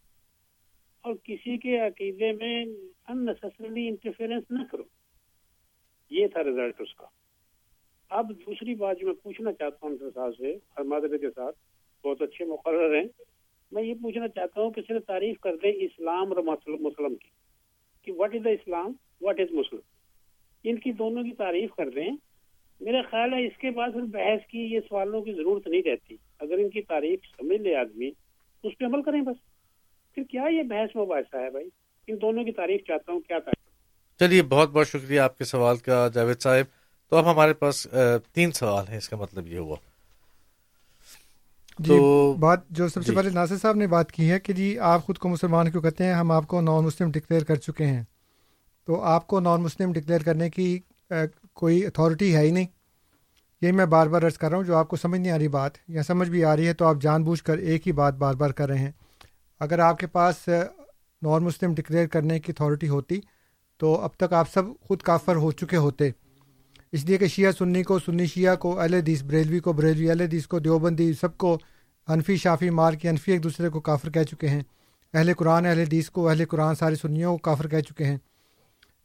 اور 1.04 1.14
کسی 1.24 1.56
کے 1.58 1.78
عقیدے 1.78 2.32
میں 2.32 2.64
انسسریلی 3.08 3.86
انٹرفیئرنس 3.88 4.44
نہ 4.50 4.62
کرو۔ 4.70 4.82
یہ 6.10 6.26
تھا 6.26 6.42
رزلٹ 6.42 6.80
اس 6.80 6.94
کا۔ 6.94 7.06
اب 8.10 8.30
دوسری 8.46 8.74
بات 8.74 8.98
جو 9.00 9.06
میں 9.06 9.14
پوچھنا 9.22 9.52
چاہتا 9.52 9.86
ہوں 9.86 9.96
صاحب 10.14 10.32
سے 10.38 10.56
ہر 10.78 10.84
کے 11.18 11.30
ساتھ، 11.30 11.56
بہت 12.04 12.22
اچھے 12.22 12.44
مقرر 12.44 12.94
ہیں۔ 12.94 13.06
میں 13.72 13.82
یہ 13.82 13.94
پوچھنا 14.02 14.28
چاہتا 14.28 14.60
ہوں 14.60 14.70
کہ 14.70 14.82
صرف 14.88 15.04
تعریف 15.06 15.38
کر 15.40 15.56
دیں 15.56 15.72
اسلام 15.84 16.32
اور 16.32 16.42
مسلم 16.80 17.14
کی۔ 17.14 17.30
کہ 18.02 18.12
what 18.12 18.34
is 18.34 18.44
the 18.44 18.50
Islam 18.50 18.92
what 19.20 19.40
is 19.40 19.52
مسلم 19.52 19.80
ان 20.64 20.78
کی 20.78 20.92
دونوں 20.92 21.22
کی 21.22 21.30
تعریف 21.30 21.70
کر 21.76 21.90
دیں۔ 21.90 22.10
میرا 22.80 23.02
خیال 23.10 23.32
ہے 23.32 23.46
اس 23.46 23.58
کے 23.58 23.70
بعد 23.70 23.88
پھر 23.92 24.02
بحث 24.02 24.46
کی 24.46 24.58
یہ 24.58 24.80
سوالوں 24.80 25.22
کی 25.22 25.32
ضرورت 25.32 25.66
نہیں 25.66 25.82
رہتی۔ 25.82 26.16
اگر 26.38 26.54
ان 26.54 26.70
کی 26.70 26.82
تعریف 26.82 27.20
سمجھ 27.36 27.60
لے 27.60 27.76
آدمی، 27.76 28.10
اس 28.62 28.78
پہ 28.78 28.84
عمل 28.84 29.02
کریں 29.02 29.20
بس۔ 29.20 29.36
پھر 30.14 30.22
کیا 30.22 30.44
یہ 30.50 30.62
بحث 30.62 30.96
مباحثہ 30.96 31.36
ہے 31.36 31.50
بھائی؟ 31.50 31.68
ان 32.06 32.16
دونوں 32.22 32.44
کی 32.44 32.52
تعریف 32.52 32.80
چاہتا 32.86 33.12
ہوں، 33.12 33.20
کیا 33.20 33.38
تعریف؟ 33.38 34.18
چلیے، 34.18 34.42
بہت 34.42 34.70
بہت 34.70 34.88
شکریہ 34.88 35.20
آپ 35.20 35.38
کے 35.38 35.44
سوال 35.44 35.76
کا، 35.76 36.08
جاوید 36.14 36.40
صاحب۔ 36.40 36.64
تو 37.10 37.16
اب 37.16 37.32
ہمارے 37.32 37.54
پاس 37.54 37.86
تین 38.32 38.52
سوال 38.52 38.88
ہیں، 38.88 38.96
اس 38.96 39.08
کا 39.08 39.16
مطلب 39.16 39.48
یہ 39.48 39.58
ہوا۔ 39.58 39.76
جی 41.78 41.98
بات 42.38 42.68
جو 42.70 42.88
سب 42.88 43.02
سے 43.02 43.10
جی۔ 43.10 43.16
پہلے 43.16 43.30
ناصر 43.30 43.56
صاحب 43.56 43.76
نے 43.76 43.86
بات 43.86 44.12
کی 44.12 44.30
ہے 44.30 44.40
کہ 44.40 44.52
جی 44.52 44.78
آپ 44.78 45.04
خود 45.06 45.18
کو 45.18 45.28
مسلمان 45.28 45.70
کیوں 45.70 45.82
کہتے 45.82 46.04
ہیں؟ 46.04 46.14
ہم 46.14 46.30
آپ 46.30 46.46
کو 46.46 46.60
نان 46.60 46.84
مسلم 46.84 47.10
ڈکلیئر 47.10 47.44
کر 47.44 47.56
چکے 47.56 47.86
ہیں۔ 47.86 48.02
تو 48.88 49.00
آپ 49.00 49.26
کو 49.26 49.40
نان 49.40 49.62
مسلم 49.62 49.92
ڈکلیئر 49.92 50.22
کرنے 50.22 50.50
کی 50.50 50.78
کوئی 51.54 51.86
اتھارٹی 51.86 52.34
ہے 52.36 52.40
ہی 52.40 52.50
نہیں۔ 52.50 52.66
یہ 53.62 53.72
میں 53.72 53.86
بار 53.86 54.06
بار 54.06 54.22
عرض 54.22 54.38
کر 54.38 54.50
رہا 54.50 54.56
ہوں 54.56 54.64
جو 54.64 54.76
آپ 54.76 54.88
کو 54.88 54.96
سمجھ 54.96 55.20
نہیں 55.20 55.32
آ 55.32 55.38
رہی 55.38 55.48
بات 55.48 55.72
یا 55.88 56.02
سمجھ 56.02 56.30
بھی 56.30 56.44
آ 56.44 56.56
رہی 56.56 56.66
ہے 56.66 56.72
تو 56.74 56.84
آپ 56.84 56.96
جان 57.00 57.24
بوجھ 57.24 57.42
کر 57.42 57.58
ایک 57.58 57.86
ہی 57.86 57.92
بات 57.92 58.14
بار 58.14 58.34
بار 58.34 58.50
کر 58.50 58.68
رہے 58.68 58.78
ہیں۔ 58.78 58.90
اگر 59.60 59.78
آپ 59.78 59.98
کے 59.98 60.06
پاس 60.06 60.48
نان 61.22 61.44
مسلم 61.44 61.74
ڈکلیئر 61.74 62.06
کرنے 62.06 62.40
کی 62.40 62.52
اتھارٹی 62.52 62.88
ہوتی 62.88 63.20
تو 63.80 63.94
اب 64.00 64.14
تک 64.16 64.32
آپ 64.32 64.50
سب 64.50 64.62
خود 64.80 65.02
کافر 65.02 65.36
ہو 65.36 65.52
چکے 65.52 65.76
ہوتے۔ 65.76 66.10
اس 66.92 67.04
لیے 67.04 67.18
کہ 67.18 67.26
شیعہ 67.26 67.52
سنی 67.52 67.82
کو، 67.82 67.98
سنی 67.98 68.26
شیعہ 68.26 68.54
کو، 68.54 68.80
اہل 68.80 68.94
حدیث، 68.94 69.22
بریلوی 69.22 69.60
کو، 69.60 69.72
بریلوی 69.72 70.10
اہل 70.10 70.20
حدیث 70.20 70.46
کو، 70.46 70.58
دیوبندی 70.58 71.12
سب 71.12 71.38
کو 71.38 71.58
انفی، 72.06 72.36
شافی، 72.36 72.70
مار 72.70 72.92
کے 72.92 73.08
انفی 73.08 73.32
ایک 73.32 73.42
دوسرے 73.42 73.68
کو 73.68 73.80
کافر 73.80 74.10
کہہ 74.10 74.22
چکے 74.22 74.48
ہیں۔ 74.48 74.62
اہل 75.14 75.32
قرآن، 75.36 75.66
اہل 75.66 75.78
حدیث 75.78 76.10
کو، 76.10 76.28
اہل 76.28 76.44
قرآن 76.44 76.74
سارے 76.74 76.94
سنیوں 76.94 77.32
کو 77.32 77.38
کافر 77.38 77.68
کہہ 77.68 77.80
چکے 77.80 78.04
ہیں۔ 78.04 78.16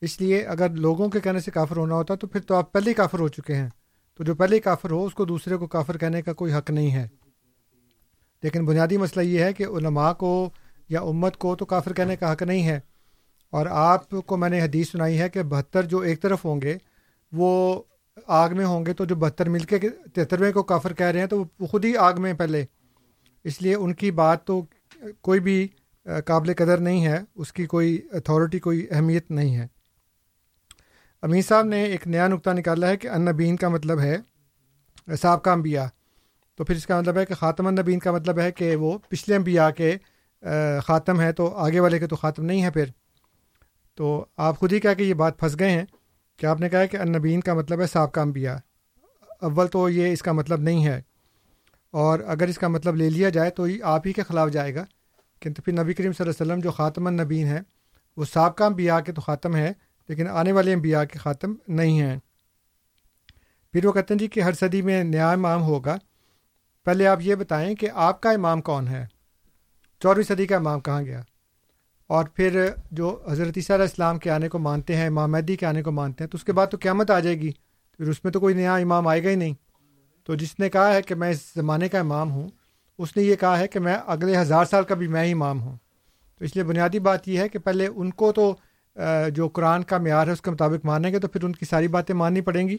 اس 0.02 0.22
لیے 0.22 0.42
اگر 0.42 0.70
لوگوں 0.70 1.10
کے 1.10 1.20
کہنے 1.20 1.40
سے 1.40 1.52
کافر 1.52 1.78
ہونا 1.78 1.96
ہوتا 1.96 2.16
تو 2.16 2.28
پھر 2.28 2.42
تو 2.42 2.56
آپ 2.56 2.72
پہلے 2.72 2.90
ہی 2.90 2.94
کافر 2.94 3.20
ہو 3.20 3.28
چکے 3.28 3.56
ہیں۔ 3.56 3.70
تو 4.18 4.24
جو 4.24 4.36
پہلے 4.36 4.56
ہی 4.56 4.62
کافر 4.62 4.92
ہو، 4.92 5.06
اس 5.06 5.14
کو 5.14 5.26
دوسرے 5.26 5.56
کو 5.56 5.68
کافر 5.68 5.98
کہنے 5.98 6.22
کا 6.22 6.34
کوئی 6.34 6.54
حق 6.54 6.72
نہیں 6.72 6.92
ہے۔ 6.92 7.08
لیکن 8.44 8.66
بنیادی 8.66 8.98
مسئلہ 8.98 9.26
یہ 9.26 9.44
ہے 9.44 9.54
کہ 9.54 9.64
علماء 9.64 10.14
کو 10.14 10.50
یا 10.90 11.02
امت 11.02 11.38
کو 11.38 11.56
تو 11.56 11.66
کافر 11.66 11.94
کہنے 11.94 12.16
کا 12.16 12.34
حق 12.34 12.44
نہیں 12.44 12.68
ہے۔ 12.68 12.80
اور 13.50 13.66
آپ 13.70 14.10
کو 14.10 14.38
میں 14.38 14.50
نے 14.50 14.62
حدیث 14.62 14.92
سنائی 14.92 15.20
ہے 15.20 15.30
کہ 15.30 15.44
بہتر 15.44 15.84
جو 15.84 16.00
ایک 16.00 16.22
طرف 16.22 16.46
ہوں 16.46 16.62
گے 16.62 16.78
وہ 17.32 17.82
آگ 18.28 18.50
میں 18.56 18.66
ہوں 18.66 18.86
گے 18.86 18.94
تو 18.94 19.06
جو 19.06 19.16
بہتر 19.16 19.50
مل 19.50 19.60
کے 19.60 19.78
تہترویں 20.14 20.52
کو 20.54 20.64
کافر 20.64 20.94
کہہ 20.94 21.06
رہے 21.06 21.20
ہیں 21.20 21.28
تو 21.28 21.44
وہ 21.60 21.68
خود 21.68 21.86
ہی 21.86 21.98
آگ 21.98 22.14
میں 22.18 22.34
پہلے۔ 22.34 22.66
اس 23.44 23.62
لیے 23.62 23.76
ان 23.76 23.94
کی 23.94 24.12
بات 24.12 24.46
تو 24.46 24.62
کوئی 25.22 25.40
بھی 25.40 25.68
قابل 26.26 26.54
قدر 26.54 26.78
نہیں 26.78 27.06
ہے۔ 27.06 27.20
اس 27.36 27.54
کی 27.54 27.66
کوئی 27.66 28.02
اتھارٹی 28.12 28.60
کوئی 28.60 28.88
اہمیت 28.92 29.32
نہیں 29.32 29.56
ہے۔ 29.56 29.68
امین 31.22 31.42
صاحب 31.42 31.66
نے 31.66 31.84
ایک 31.84 32.08
نیا 32.08 32.28
نقطہ 32.28 32.50
نکالا 32.50 32.88
ہے 32.88 32.98
کہ 32.98 33.08
ان 33.08 33.56
کا 33.56 33.70
مطلب 33.70 34.00
ہے 34.00 34.18
صاحب 35.22 35.44
کا 35.44 35.54
انبیاء۔ 35.54 35.86
تو 36.56 36.64
پھر 36.64 36.76
اس 36.76 36.88
کا 36.88 37.00
مطلب 37.02 37.18
ہے 37.18 37.26
کہ 37.26 37.34
خاتم 37.34 37.68
النبین 37.68 38.00
کا 38.00 38.12
مطلب 38.12 38.40
ہے 38.40 38.52
کہ 38.52 38.76
وہ 38.76 38.98
پچھلے 39.10 39.36
انبیاء 39.36 39.70
کے 39.70 39.96
خاتم 40.84 41.22
ہے 41.22 41.32
تو 41.32 41.56
آگے 41.56 41.80
والے 41.80 42.00
کے 42.00 42.08
تو 42.08 42.16
خاتم 42.16 42.46
نہیں 42.46 42.64
ہے 42.64 42.72
پھر۔ 42.72 42.86
تو 43.96 44.26
آپ 44.38 44.60
خود 44.60 44.74
ہی 44.74 44.80
کہہ 44.80 44.94
کہ 44.98 45.04
یہ 45.04 45.14
بات 45.14 45.40
پھنس 45.40 45.60
گئے 45.60 45.72
ہیں۔ 45.72 45.86
کہ 46.38 46.46
آپ 46.46 46.60
نے 46.60 46.70
کہا 46.70 46.86
کہ 46.86 46.98
النبین 46.98 47.40
کا 47.40 47.54
مطلب 47.54 47.82
ہے 47.82 47.88
صاحب 47.88 48.12
کا 48.12 48.22
انبیاء؟ 48.22 48.56
اول 49.42 49.68
تو 49.68 49.90
یہ 49.90 50.14
اس 50.14 50.22
کا 50.22 50.32
مطلب 50.32 50.60
نہیں 50.60 50.86
ہے۔ 50.86 51.02
اور 51.92 52.20
اگر 52.20 52.48
اس 52.48 52.58
کا 52.58 52.68
مطلب 52.68 52.96
لے 52.96 53.10
لیا 53.10 53.30
جائے 53.30 53.50
تو 53.50 53.68
یہ 53.68 53.84
آپ 53.84 54.08
ہی 54.08 54.14
کے 54.14 54.24
خلاف 54.24 54.52
جائے 54.52 54.76
گا۔ 54.76 54.86
کہ 55.40 55.50
پھر 55.50 55.84
نبی 55.84 55.94
کریم 55.94 56.12
صلی 56.14 56.28
اللہ 56.28 56.44
علیہ 56.44 56.52
وسلم 56.52 56.60
جو 56.60 56.72
خاتم 56.72 57.08
النبین 57.08 57.48
ہے 57.48 57.60
وہ 58.18 58.26
سابقہ 58.26 58.64
انبیاء 58.64 59.00
کے 59.00 59.12
تو 59.12 59.22
خاتم 59.22 59.56
ہے 59.56 59.74
لیکن 60.08 60.28
آنے 60.28 60.52
والے 60.52 60.74
انبیاء 60.74 61.04
کے 61.04 61.20
خاتم 61.20 61.54
نہیں 61.68 62.00
ہیں۔ 62.00 62.18
پھر 63.72 63.86
وہ 63.86 63.92
کہتے 63.92 64.14
ہیں 64.14 64.20
جی 64.20 64.28
کہ 64.28 64.40
ہر 64.40 64.54
صدی 64.54 64.82
میں 64.82 65.04
نیا 65.04 65.32
امام 65.32 65.62
ہوگا۔ 65.62 65.98
پہلے 66.86 67.08
آپ 67.08 67.18
یہ 67.22 67.36
بتائیں 67.36 67.76
کہ 67.76 67.88
آپ 67.94 68.22
کا 68.22 68.32
امام 68.32 68.62
کون 68.62 68.88
ہے؟ 68.88 69.06
چودہویں 70.00 70.36
صدی 70.36 70.48
کا 70.48 70.56
امام 70.56 70.80
کہاں 70.80 71.02
گیا؟ 71.02 71.22
اور 72.08 72.26
پھر 72.26 72.70
جو 72.92 73.22
حضرت 73.32 73.72
علیہ 73.72 73.84
اسلام 73.84 74.20
کے 74.20 74.30
آنے 74.30 74.50
کو 74.50 74.60
مانتے 74.60 74.96
ہیں، 74.96 75.08
امام 75.08 75.32
مہدی 75.32 75.56
کے 75.56 75.66
آنے 75.66 75.84
کو 75.84 75.92
مانتے 75.92 76.24
ہیں، 76.24 76.32
تو 76.32 76.36
اس 76.36 76.44
کے 76.44 76.52
بعد 76.52 76.68
تو 76.68 76.78
قیامت 76.82 77.12
آ 77.12 77.20
جائے 77.20 77.40
گی۔ 77.40 77.52
پھر 77.98 78.10
اس 78.10 78.24
میں 78.24 78.34
تو 78.34 78.40
کوئی 78.40 78.56
نیا 78.56 78.76
امام 78.76 79.08
آئے 79.08 79.24
گا 79.24 79.30
ہی 79.30 79.36
نہیں۔ 79.36 79.54
تو 80.24 80.36
جس 80.36 80.60
نے 80.60 80.70
کہا 80.70 80.94
ہے 80.94 81.02
کہ 81.02 81.16
میں 81.16 81.30
اس 81.30 81.42
زمانے 81.56 81.90
کا 81.90 82.00
امام 82.00 82.32
ہوں، 82.32 82.48
اس 82.98 83.18
نے 83.18 83.24
یہ 83.24 83.36
کہا 83.36 83.60
ہے 83.60 83.68
کہ 83.68 83.80
میں 83.80 83.98
اگلے 84.06 84.38
ہزار 84.38 84.66
سال 84.66 84.84
کا 84.84 84.96
بھی 84.96 85.08
میں 85.08 85.24
ہی 85.24 85.32
امام 85.32 85.62
ہوں۔ 85.62 85.78
تو 86.40 86.46
اس 86.46 86.56
لیے 86.56 86.64
بنیادی 86.64 87.00
بات 87.00 87.28
یہ 87.28 87.40
ہے 87.40 87.50
کہ 87.50 87.60
پہلے 87.60 87.88
ان 87.88 88.10
کو 88.10 88.32
تو 88.32 88.56
جو 89.34 89.48
قرآن 89.48 89.84
کا 89.84 89.98
معیار 89.98 90.28
ہے، 90.28 90.32
اس 90.32 90.42
کے 90.42 90.52
مطابق 90.52 90.86
مانیں 90.86 91.12
گے 91.12 91.20
تو 91.20 91.28
پھر 91.28 91.44
ان 91.44 91.54
کی 91.54 91.66
ساری 91.66 91.88
باتیں 91.88 92.16
ماننی 92.16 92.42
پڑیں 92.42 92.68
گی۔ 92.68 92.78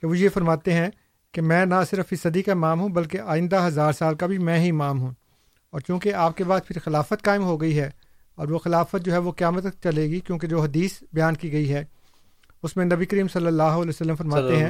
کہ 0.00 0.06
وہ 0.06 0.18
یہ 0.18 0.28
فرماتے 0.28 0.72
ہیں 0.72 0.88
کہ 1.32 1.40
میں 1.40 1.66
نہ 1.66 1.74
صرف 1.90 2.06
اس 2.10 2.20
صدی 2.20 2.42
کا 2.42 2.52
امام 2.52 2.80
ہوں، 2.80 2.88
بلکہ 2.88 3.18
آئندہ 3.20 3.64
ہزار 3.66 3.92
سال 3.92 4.14
کا 4.14 4.26
بھی 4.26 4.38
میں 4.38 4.58
ہی 4.58 4.70
امام 4.70 5.00
ہوں۔ 5.00 5.10
اور 5.70 5.80
چونکہ 5.80 6.14
آپ 6.14 6.36
کے 6.36 6.44
بعد 6.44 6.60
پھر 6.66 6.78
خلافت 6.84 7.22
قائم 7.22 7.42
ہو 7.42 7.60
گئی 7.60 7.80
ہے 7.80 7.90
اور 8.38 8.48
وہ 8.48 8.58
خلافت 8.58 9.04
جو 9.04 9.12
ہے 9.12 9.18
وہ 9.18 9.32
قیامت 9.32 9.62
تک 9.62 9.82
چلے 9.82 10.02
گی 10.10 10.20
کیونکہ 10.20 10.46
جو 10.46 10.62
حدیث 10.62 10.92
بیان 11.12 11.34
کی 11.34 11.52
گئی 11.52 11.72
ہے 11.72 11.84
اس 12.62 12.76
میں 12.76 12.84
نبی 12.84 13.06
کریم 13.06 13.28
صلی 13.28 13.46
اللہ 13.46 13.62
علیہ 13.62 13.88
وسلم 13.88 14.16
فرماتے 14.16 14.56
ہیں 14.56 14.68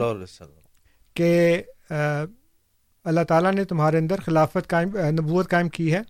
کہ 1.16 1.62
اللہ 3.04 3.24
تعالیٰ 3.28 3.52
نے 3.52 3.64
تمہارے 3.64 3.98
اندر 3.98 4.20
خلافت 4.20 4.68
قائم 4.68 4.96
نبوت 5.10 5.50
قائم 5.50 5.68
کی 5.68 5.92
ہے۔ 5.92 6.00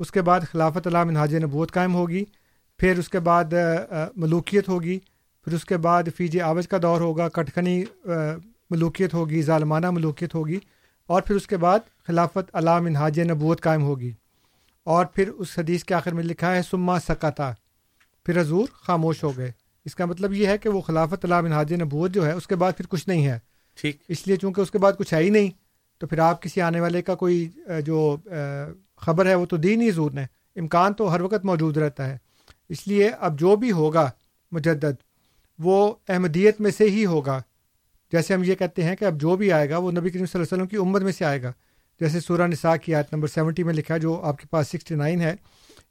اس 0.00 0.10
کے 0.10 0.22
بعد 0.22 0.40
خلافت 0.52 0.86
اللہ 0.86 1.04
منہاج 1.04 1.34
نبوت 1.34 1.72
قائم 1.72 1.94
ہوگی 1.94 2.24
پھر 2.80 2.98
اس 2.98 3.08
کے 3.08 3.18
بعد 3.18 3.54
ملوکیت 4.16 4.68
ہوگی 4.68 4.98
پھر 5.46 5.52
اس 5.52 5.64
کے 5.64 5.76
بعد 5.76 6.02
فیج 6.16 6.40
آوج 6.40 6.68
کا 6.68 6.78
دور 6.82 7.00
ہوگا 7.00 7.28
کٹکنی 7.28 7.82
ملوکیت 8.70 9.14
ہوگی 9.14 9.42
ظالمانہ 9.42 9.90
ملوکیت 9.90 10.34
ہوگی 10.34 10.58
اور 11.08 11.22
پھر 11.22 11.34
اس 11.36 11.46
کے 11.46 11.56
بعد 11.56 11.78
خلافت 12.06 12.54
علام 12.54 12.84
منہاج 12.84 13.20
نبوت 13.20 13.60
قائم 13.60 13.82
ہوگی۔ 13.82 14.12
اور 14.88 15.06
پھر 15.06 15.28
اس 15.28 15.58
حدیث 15.58 15.84
کے 15.84 15.94
آخر 15.94 16.12
میں 16.12 16.24
لکھا 16.24 16.54
ہے 16.54 16.60
سما 16.70 17.00
سکتا 17.00 17.52
پھر 18.24 18.40
حضور 18.40 18.68
خاموش 18.72 19.22
ہو 19.24 19.36
گئے۔ 19.36 19.50
اس 19.84 19.94
کا 19.94 20.04
مطلب 20.04 20.32
یہ 20.32 20.46
ہے 20.46 20.58
کہ 20.58 20.68
وہ 20.68 20.80
خلافت 20.80 21.24
علام 21.24 21.44
منہاج 21.44 21.72
نبوت 21.72 22.10
جو 22.10 22.26
ہے 22.26 22.32
اس 22.32 22.46
کے 22.46 22.56
بعد 22.56 22.72
پھر 22.76 22.86
کچھ 22.88 23.08
نہیں 23.08 23.26
ہے۔ 23.26 23.38
ٹھیک۔ 23.80 23.96
اس 24.08 24.26
لیے 24.26 24.36
چونکہ 24.36 24.60
اس 24.60 24.70
کے 24.70 24.78
بعد 24.78 24.92
کچھ 24.98 25.14
ہے 25.14 25.22
ہی 25.22 25.30
نہیں 25.30 25.50
تو 25.98 26.06
پھر 26.06 26.18
آپ 26.18 26.42
کسی 26.42 26.60
آنے 26.60 26.80
والے 26.80 27.02
کا 27.02 27.14
کوئی 27.14 27.48
جو 27.84 28.16
خبر 28.96 29.26
ہے 29.26 29.34
وہ 29.34 29.46
تو 29.46 29.56
دی 29.56 29.76
نہیں 29.76 29.88
حضور 29.88 30.10
نے۔ 30.10 30.24
امکان 30.56 30.92
تو 30.92 31.14
ہر 31.14 31.20
وقت 31.20 31.44
موجود 31.44 31.76
رہتا 31.76 32.06
ہے۔ 32.06 32.16
اس 32.68 32.86
لیے 32.86 33.08
اب 33.08 33.38
جو 33.38 33.56
بھی 33.56 33.72
ہوگا 33.72 34.10
مجدد 34.52 34.96
وہ 35.58 35.94
احمدیت 36.08 36.60
میں 36.60 36.70
سے 36.70 36.84
ہی 36.84 37.06
ہوگا۔ 37.06 37.40
جیسے 38.12 38.34
ہم 38.34 38.44
یہ 38.44 38.54
کہتے 38.54 38.82
ہیں 38.84 38.96
کہ 38.96 39.04
اب 39.04 39.20
جو 39.20 39.36
بھی 39.36 39.52
آئے 39.52 39.70
گا 39.70 39.78
وہ 39.78 39.90
نبی 39.90 40.10
کریم 40.10 40.26
صلی 40.26 40.40
اللہ 40.40 40.44
علیہ 40.44 40.62
وسلم 40.62 40.66
کی 40.66 40.76
امت 40.76 41.02
میں 41.02 41.12
سے 41.12 41.24
آئے 41.24 41.42
گا۔ 41.42 41.52
جیسے 42.00 42.20
سورہ 42.20 42.42
نساء 42.42 42.76
کی 42.76 42.94
آیت 42.94 43.12
نمبر 43.12 43.28
سیونٹی 43.28 43.62
میں 43.62 43.74
لکھا 43.74 43.96
جو 43.96 44.20
آپ 44.22 44.38
کے 44.38 44.46
پاس 44.50 44.68
سکسٹی 44.68 44.94
نائن 44.94 45.20
ہے 45.20 45.34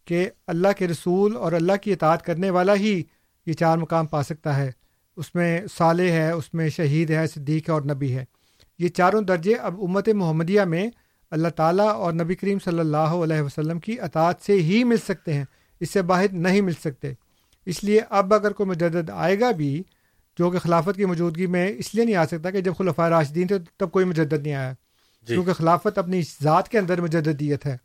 کہ 0.05 0.29
اللہ 0.47 0.67
کے 0.77 0.87
رسول 0.87 1.35
اور 1.35 1.51
اللہ 1.51 1.73
کی 1.81 1.93
اطاعت 1.93 2.25
کرنے 2.25 2.49
والا 2.49 2.75
ہی 2.75 3.03
یہ 3.45 3.53
چار 3.53 3.77
مقام 3.77 4.05
پا 4.05 4.23
سکتا 4.23 4.57
ہے۔ 4.57 4.71
اس 5.17 5.35
میں 5.35 5.61
صالح 5.77 6.11
ہے، 6.11 6.31
اس 6.31 6.53
میں 6.53 6.69
شہید 6.69 7.11
ہے، 7.11 7.27
صدیق 7.27 7.69
ہے 7.69 7.73
اور 7.73 7.81
نبی 7.81 8.15
ہے۔ 8.15 8.25
یہ 8.79 8.87
چاروں 8.87 9.21
درجے 9.21 9.53
اب 9.55 9.81
امت 9.81 10.09
محمدیہ 10.09 10.61
میں 10.61 10.87
اللہ 11.31 11.47
تعالیٰ 11.47 11.89
اور 11.89 12.13
نبی 12.13 12.35
کریم 12.35 12.57
صلی 12.59 12.79
اللہ 12.79 12.97
علیہ 12.97 13.41
وسلم 13.41 13.79
کی 13.79 13.99
اطاعت 13.99 14.35
سے 14.41 14.53
ہی 14.53 14.83
مل 14.83 14.97
سکتے 14.97 15.33
ہیں، 15.33 15.45
اس 15.79 15.91
سے 15.91 16.01
باہر 16.01 16.25
نہیں 16.31 16.61
مل 16.61 16.73
سکتے۔ 16.83 17.13
اس 17.65 17.83
لیے 17.83 18.01
اب 18.09 18.33
اگر 18.33 18.51
کوئی 18.51 18.69
مجدد 18.69 19.09
آئے 19.09 19.39
گا 19.39 19.51
بھی، 19.51 19.83
جو 20.37 20.49
کہ 20.49 20.59
خلافت 20.59 20.95
کی 20.95 21.05
موجودگی 21.05 21.45
میں 21.45 21.67
اس 21.77 21.95
لیے 21.95 22.05
نہیں 22.05 22.15
آ 22.15 22.25
سکتا 22.25 22.51
کہ 22.51 22.61
جب 22.61 22.73
خلفۂ 22.77 23.09
راشدین 23.09 23.47
تھے 23.47 23.55
تب 23.77 23.91
کوئی 23.91 24.05
مجدد 24.05 24.43
نہیں 24.43 24.53
آیا۔ 24.53 24.73
کیونکہ 25.33 25.53
خلافت 25.53 25.97
اپنی 25.97 26.21
ذات 26.43 26.69
کے 26.69 26.79
اندر 26.79 27.01
مجددیت 27.01 27.65
ہے۔ 27.65 27.77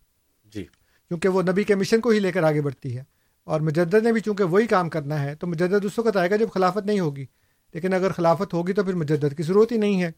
جی۔ 0.44 0.64
کیونکہ 1.08 1.28
وہ 1.28 1.42
نبی 1.42 1.64
کے 1.64 1.74
مشن 1.74 2.00
کو 2.00 2.08
ہی 2.08 2.18
لے 2.18 2.32
کر 2.32 2.42
آگے 2.42 2.60
بڑھتی 2.60 2.96
ہے۔ 2.96 3.02
اور 3.44 3.60
مجدد 3.60 3.94
نے 3.94 4.12
بھی 4.12 4.20
چونکہ 4.20 4.44
وہی 4.44 4.66
کام 4.66 4.88
کرنا 4.88 5.22
ہے 5.22 5.34
تو 5.34 5.46
مجدد 5.46 5.84
اس 5.84 5.98
وقت 5.98 6.16
آئے 6.16 6.30
گا 6.30 6.36
جب 6.36 6.48
خلافت 6.54 6.86
نہیں 6.86 7.00
ہوگی۔ 7.00 7.26
لیکن 7.74 7.92
اگر 7.92 8.12
خلافت 8.12 8.54
ہوگی 8.54 8.72
تو 8.72 8.84
پھر 8.84 8.94
مجدد 8.94 9.36
کی 9.36 9.42
ضرورت 9.42 9.72
ہی 9.72 9.76
نہیں 9.76 10.02
ہے۔ 10.02 10.10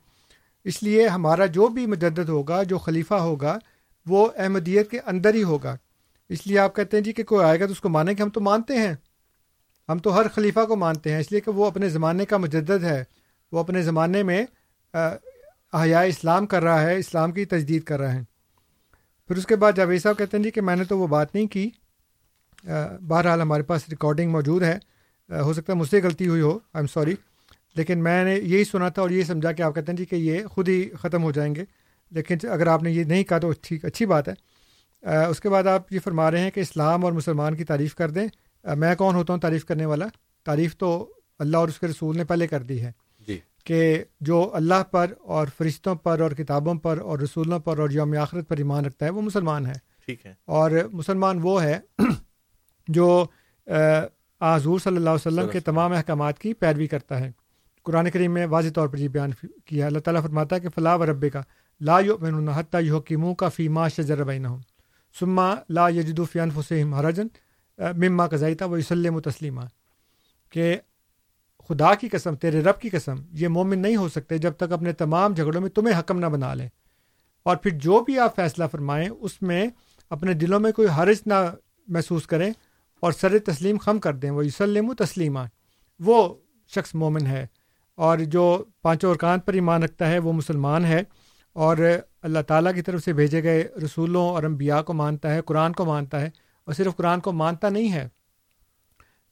اس 0.65 0.83
لیے 0.83 1.09
ہمارا 1.09 1.47
جو 1.47 1.69
بھی 1.69 1.87
مجدد 1.87 2.29
ہوگا 2.29 2.63
جو 2.63 2.79
خلیفہ 2.79 3.15
ہوگا 3.15 3.59
وہ 4.07 4.29
احمدیت 4.37 4.91
کے 4.91 5.01
اندر 5.07 5.35
ہی 5.35 5.43
ہوگا۔ 5.43 5.77
اس 6.29 6.47
لیے 6.47 6.59
آپ 6.59 6.77
کہتے 6.77 6.97
ہیں 6.97 7.05
جی 7.05 7.13
کہ 7.13 7.23
کوئی 7.23 7.47
آئے 7.47 7.61
گا 7.61 7.67
تو 7.67 7.73
اس 7.73 7.81
کو 7.81 7.89
مانیں 7.89 8.15
کہ 8.15 8.23
ہم 8.23 8.31
تو 8.31 8.41
مانتے 8.41 8.79
ہیں۔ 8.79 8.95
ہم 9.89 9.99
تو 9.99 10.21
ہر 10.21 10.29
خلیفہ 10.29 10.61
کو 10.69 10.77
مانتے 10.77 11.13
ہیں 11.13 11.21
اس 11.21 11.33
لیے 11.33 11.41
کہ 11.41 11.51
وہ 11.51 11.67
اپنے 11.67 11.89
زمانے 11.89 12.25
کا 12.25 12.37
مجدد 12.37 12.85
ہے۔ 12.85 13.05
وہ 13.53 13.59
اپنے 13.59 13.83
زمانے 13.83 14.23
میں 14.23 14.47
احیاء 15.75 16.03
اسلام 16.03 16.47
کر 16.47 16.63
رہا 16.63 16.83
ہے، 16.83 16.97
اسلام 16.97 17.33
کی 17.33 17.45
تجدید 17.45 17.83
کر 17.83 18.01
رہا 18.01 18.15
ہے۔ 18.15 18.21
پھر 19.29 19.37
اس 19.37 19.47
کے 19.47 19.57
بعد 19.57 19.73
جاوید 19.77 20.03
صاحب 20.03 20.19
کہتے 20.19 20.37
ہیں 20.37 20.45
جی 20.45 20.51
کہ 20.51 20.61
میں 20.61 20.77
نے 20.77 20.85
تو 20.85 20.99
وہ 20.99 21.07
بات 21.07 21.35
نہیں 21.35 21.47
کی۔ 21.47 21.71
بہرحال 23.09 23.41
ہمارے 23.41 23.63
پاس 23.63 23.89
ریکارڈنگ 23.91 24.31
موجود 24.31 24.63
ہے۔ 24.63 24.79
ہو 25.31 25.53
سکتا 25.53 25.73
ہے 25.73 25.79
مجھ 25.79 25.89
سے 25.89 26.01
غلطی 26.03 26.29
ہوئی 26.29 26.41
ہو 26.41 26.51
آئی 26.51 26.79
ایم 26.79 26.87
سوری 26.87 27.15
لیکن 27.77 27.99
میں 27.99 28.25
نے 28.25 28.35
یہی 28.35 28.65
سنا 28.65 28.89
تھا 28.89 29.03
اور 29.03 29.11
یہ 29.11 29.23
سمجھا 29.23 29.53
کہ 29.53 29.63
آپ 29.63 29.75
کہتے 29.75 29.93
ہیں 29.93 29.97
جی 29.97 30.05
کہ 30.05 30.17
یہ 30.17 30.47
خود 30.47 30.69
ہی 30.69 30.91
ختم 30.91 31.23
ہو 31.23 31.31
جائیں 31.33 31.55
گے۔ 31.55 31.65
لیکن 32.11 32.37
اگر 32.43 32.67
آپ 32.67 32.83
نے 32.83 32.91
یہ 32.91 33.05
نہیں 33.05 33.25
کہا 33.25 33.39
تو 33.39 33.53
ٹھیک، 33.63 33.85
اچھی 33.85 34.07
بات 34.07 34.29
ہے۔ 34.29 34.35
اس 35.03 35.41
کے 35.41 35.49
بعد 35.49 35.67
آپ 35.67 35.93
یہ 35.93 35.99
فرما 36.05 36.31
رہے 36.31 36.41
ہیں 36.41 36.51
کہ 36.51 36.61
اسلام 36.61 37.05
اور 37.05 37.13
مسلمان 37.13 37.57
کی 37.57 37.65
تعریف 37.65 37.95
کر 37.95 38.11
دیں۔ 38.11 38.27
میں 38.77 38.95
کون 38.95 39.15
ہوتا 39.15 39.33
ہوں 39.33 39.41
تعریف 39.41 39.65
کرنے 39.65 39.87
والا؟ 39.87 40.07
تعریف 40.45 40.77
تو 40.77 41.15
اللہ 41.39 41.57
اور 41.57 41.69
اس 41.69 41.79
کے 41.79 41.87
رسول 41.87 42.17
نے 42.17 42.25
پہلے 42.25 42.47
کر 42.47 42.63
دی 42.63 42.81
ہے۔ 42.81 42.93
کہ 43.65 44.05
جو 44.21 44.51
اللہ 44.55 44.83
پر 44.91 45.13
اور 45.21 45.47
فرشتوں 45.59 45.95
پر 45.95 46.21
اور 46.21 46.31
کتابوں 46.31 46.75
پر 46.75 46.99
اور 46.99 47.19
رسولوں 47.19 47.59
پر 47.59 47.79
اور 47.79 47.91
یوم 47.91 48.17
آخرت 48.19 48.49
پر 48.49 48.57
ایمان 48.57 48.85
رکھتا 48.85 49.07
ہے 49.07 49.11
وہ 49.11 49.23
مسلمان 49.23 49.67
ہے۔ 49.67 49.73
ٹھیک 50.07 50.27
ہے۔ 50.27 50.35
اور 50.45 50.71
مسلمان 50.93 51.39
وہ 51.43 51.63
ہے 51.63 51.81
جو 52.89 53.27
حضور 54.41 54.79
صلی 54.79 54.97
اللہ 54.97 55.11
علیہ 55.11 55.27
وسلم 55.27 55.49
کے 55.49 55.61
تمام 55.61 55.93
احکامات 55.93 56.39
کی 56.39 56.55
پیروی 56.55 56.87
کرتا 56.87 57.21
ہے۔ 57.21 57.31
قرآن 57.83 58.11
کریم 58.11 58.33
میں 58.33 58.47
واضح 58.47 58.69
طور 58.75 58.89
پر 58.89 58.99
یہ 58.99 59.09
بیان 59.09 59.31
کیا 59.65 59.87
اللہ 59.87 59.99
تعالیٰ 59.99 60.23
فرماتا 60.23 60.57
ہے 60.57 60.61
کہ 60.61 60.69
فلاح 60.69 60.97
و 60.97 61.07
رب 61.07 61.25
کا 61.33 61.43
لا 61.81 61.99
حتیٰ 62.55 62.83
یحکیموں 62.83 63.35
کا 63.35 63.49
فیما 63.49 63.89
شجر 63.89 64.25
بین 64.25 64.47
سما 65.21 65.55
لا 65.69 65.89
یجد 65.89 66.21
فیان 66.33 66.51
فسم 66.51 66.95
حرجن 66.95 67.27
مما 67.79 68.27
قزائیتا 68.27 68.65
و 68.65 68.77
یوسلم 68.77 69.15
و 69.15 69.21
تسلیمہ 69.21 69.61
کہ 70.51 70.77
خدا 71.69 71.95
کی 71.95 72.09
قسم، 72.09 72.35
تیرے 72.35 72.61
رب 72.61 72.81
کی 72.81 72.89
قسم، 72.89 73.15
یہ 73.33 73.49
مومن 73.49 73.79
نہیں 73.79 73.97
ہو 73.97 74.09
سکتے 74.09 74.39
جب 74.39 74.53
تک 74.53 74.73
اپنے 74.73 74.93
تمام 74.93 75.35
جھگڑوں 75.35 75.61
میں 75.61 75.71
تمہیں 75.71 75.99
حکم 75.99 76.19
نہ 76.19 76.27
بنا 76.27 76.55
لیں 76.55 76.69
اور 77.43 77.57
پھر 77.57 77.71
جو 77.71 78.01
بھی 78.01 78.19
آپ 78.19 78.37
فیصلہ 78.37 78.65
فرمائیں، 78.73 79.09
اس 79.09 79.43
میں 79.43 79.67
اپنے 80.11 80.33
دلوں 80.33 80.61
میں 80.61 80.73
کوئی 80.73 80.89
حرج 80.89 81.17
نہ 81.27 81.35
محسوس 81.89 82.27
کریں 82.27 82.51
اور 83.01 83.13
سر 83.13 83.39
تسلیم 83.39 83.79
خم 83.79 83.99
کر 83.99 84.15
دیں۔ 84.15 84.31
وہ 84.31 84.45
یوسلم 84.45 84.91
و 84.91 84.95
تسلیمہ 84.95 85.41
وہ 86.01 86.35
شخص 86.75 86.95
مومن 86.95 87.27
ہے 87.27 87.47
اور 87.95 88.19
جو 88.19 88.65
پانچوں 88.83 89.11
ارکان 89.11 89.41
پر 89.41 89.53
ایمان 89.53 89.83
رکھتا 89.83 90.11
ہے، 90.11 90.19
وہ 90.19 90.33
مسلمان 90.33 90.85
ہے 90.85 91.03
اور 91.53 91.77
اللہ 92.23 92.39
تعالیٰ 92.47 92.75
کی 92.75 92.83
طرف 92.83 93.05
سے 93.05 93.13
بھیجے 93.13 93.43
گئے 93.43 93.69
رسولوں 93.85 94.29
اور 94.29 94.43
انبیاء 94.43 94.81
کو 94.81 94.93
مانتا 94.93 95.35
ہے، 95.35 95.43
قرآن 95.43 95.73
کو 95.73 95.85
مانتا 95.85 96.21
ہے۔ 96.21 96.31
اور 96.65 96.75
صرف 96.75 96.97
قرآن 96.97 97.21
کو 97.21 97.33
مانتا 97.33 97.69
نہیں 97.69 97.93
ہے، 97.93 98.09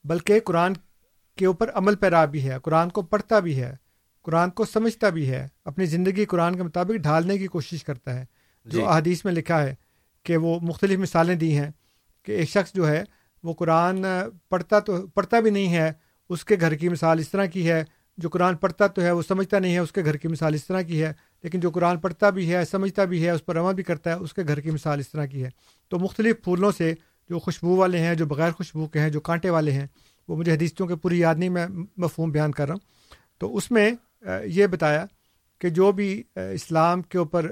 بلکہ 0.04 0.40
قرآن 0.40 0.72
کے 1.42 1.46
اوپر 1.46 1.70
عمل 1.74 1.94
پیرا 1.94 2.24
بھی 2.24 2.48
ہے 2.48 2.56
قرآن 2.62 2.88
کو 2.88 3.02
پڑھتا 3.02 3.38
بھی 3.38 3.62
ہے 3.62 3.74
قرآن 4.22 4.50
کو 4.50 4.64
سمجھتا 4.64 5.08
بھی 5.08 5.30
ہے 5.30 5.48
اپنی 5.64 5.86
زندگی 5.86 6.24
قرآن 6.24 6.56
کے 6.56 6.62
مطابق 6.62 7.02
ڈھالنے 7.02 7.38
کی 7.38 7.46
کوشش 7.46 7.84
کرتا 7.84 8.20
ہے۔ 8.20 8.24
جو 8.64 8.78
جی۔ 8.78 8.84
احادیث 8.84 9.24
میں 9.24 9.32
لکھا 9.32 9.62
ہے 9.62 9.74
کہ 10.22 10.36
وہ 10.36 10.60
مختلف 10.60 10.98
مثالیں 10.98 11.34
دی 11.34 11.56
ہیں 11.58 11.70
کہ 12.22 12.32
ایک 12.32 12.48
شخص 12.48 12.74
جو 12.74 12.88
ہے 12.88 13.04
وہ 13.42 13.54
قرآن 13.54 14.04
پڑھتا 14.48 14.80
تو 14.80 15.06
پڑھتا 15.06 15.40
بھی 15.40 15.50
نہیں 15.50 15.74
ہے 15.74 15.92
اس 16.28 16.44
کے 16.44 16.56
گھر 16.60 16.74
کی 16.74 16.88
مثال 16.88 17.18
اس 17.18 17.28
طرح 17.28 17.46
کی 17.46 17.70
ہے۔ 17.70 17.84
جو 18.18 18.28
قرآن 18.28 18.56
پڑھتا 18.56 18.86
تو 18.86 19.02
ہے 19.02 19.10
وہ 19.10 19.22
سمجھتا 19.22 19.58
نہیں 19.58 19.74
ہے 19.74 19.78
اس 19.78 19.92
کے 19.92 20.04
گھر 20.04 20.16
کی 20.16 20.28
مثال 20.28 20.54
اس 20.54 20.64
طرح 20.66 20.82
کی 20.82 21.02
ہے۔ 21.02 21.12
لیکن 21.42 21.60
جو 21.60 21.70
قرآن 21.70 21.98
پڑھتا 21.98 22.30
بھی 22.30 22.54
ہے 22.54 22.64
سمجھتا 22.64 23.04
بھی 23.04 23.24
ہے 23.24 23.30
اس 23.30 23.44
پر 23.44 23.60
عمل 23.60 23.74
بھی 23.74 23.82
کرتا 23.82 24.10
ہے 24.10 24.14
اس 24.14 24.34
کے 24.34 24.42
گھر 24.48 24.60
کی 24.60 24.70
مثال 24.70 25.00
اس 25.00 25.08
طرح 25.08 25.26
کی 25.26 25.44
ہے۔ 25.44 25.50
تو 25.88 25.98
مختلف 25.98 26.36
پھولوں 26.44 26.72
سے 26.72 26.94
جو 27.30 27.38
خوشبو 27.38 27.76
والے 27.76 27.98
ہیں 27.98 28.14
جو 28.14 28.26
بغیر 28.26 28.50
خوشبو 28.50 28.86
کے 28.86 29.00
ہیں 29.00 29.10
جو 29.10 29.20
کانٹے 29.20 29.50
والے 29.50 29.72
ہیں 29.72 29.86
وہ 30.28 30.36
مجھے 30.36 30.52
حدیثوں 30.52 30.86
کے 30.86 30.96
پوری 30.96 31.18
یاد 31.18 31.34
نہیں 31.34 31.48
میں 31.48 31.66
مفہوم 31.96 32.30
بیان 32.30 32.52
کر 32.52 32.66
رہا 32.66 32.74
ہوں۔ 32.74 32.80
تو 33.38 33.56
اس 33.56 33.70
میں 33.70 33.90
یہ 34.44 34.66
بتایا 34.66 35.04
کہ 35.60 35.68
جو 35.68 35.92
بھی 35.92 36.22
اسلام 36.34 37.02
کے 37.02 37.18
اوپر 37.18 37.50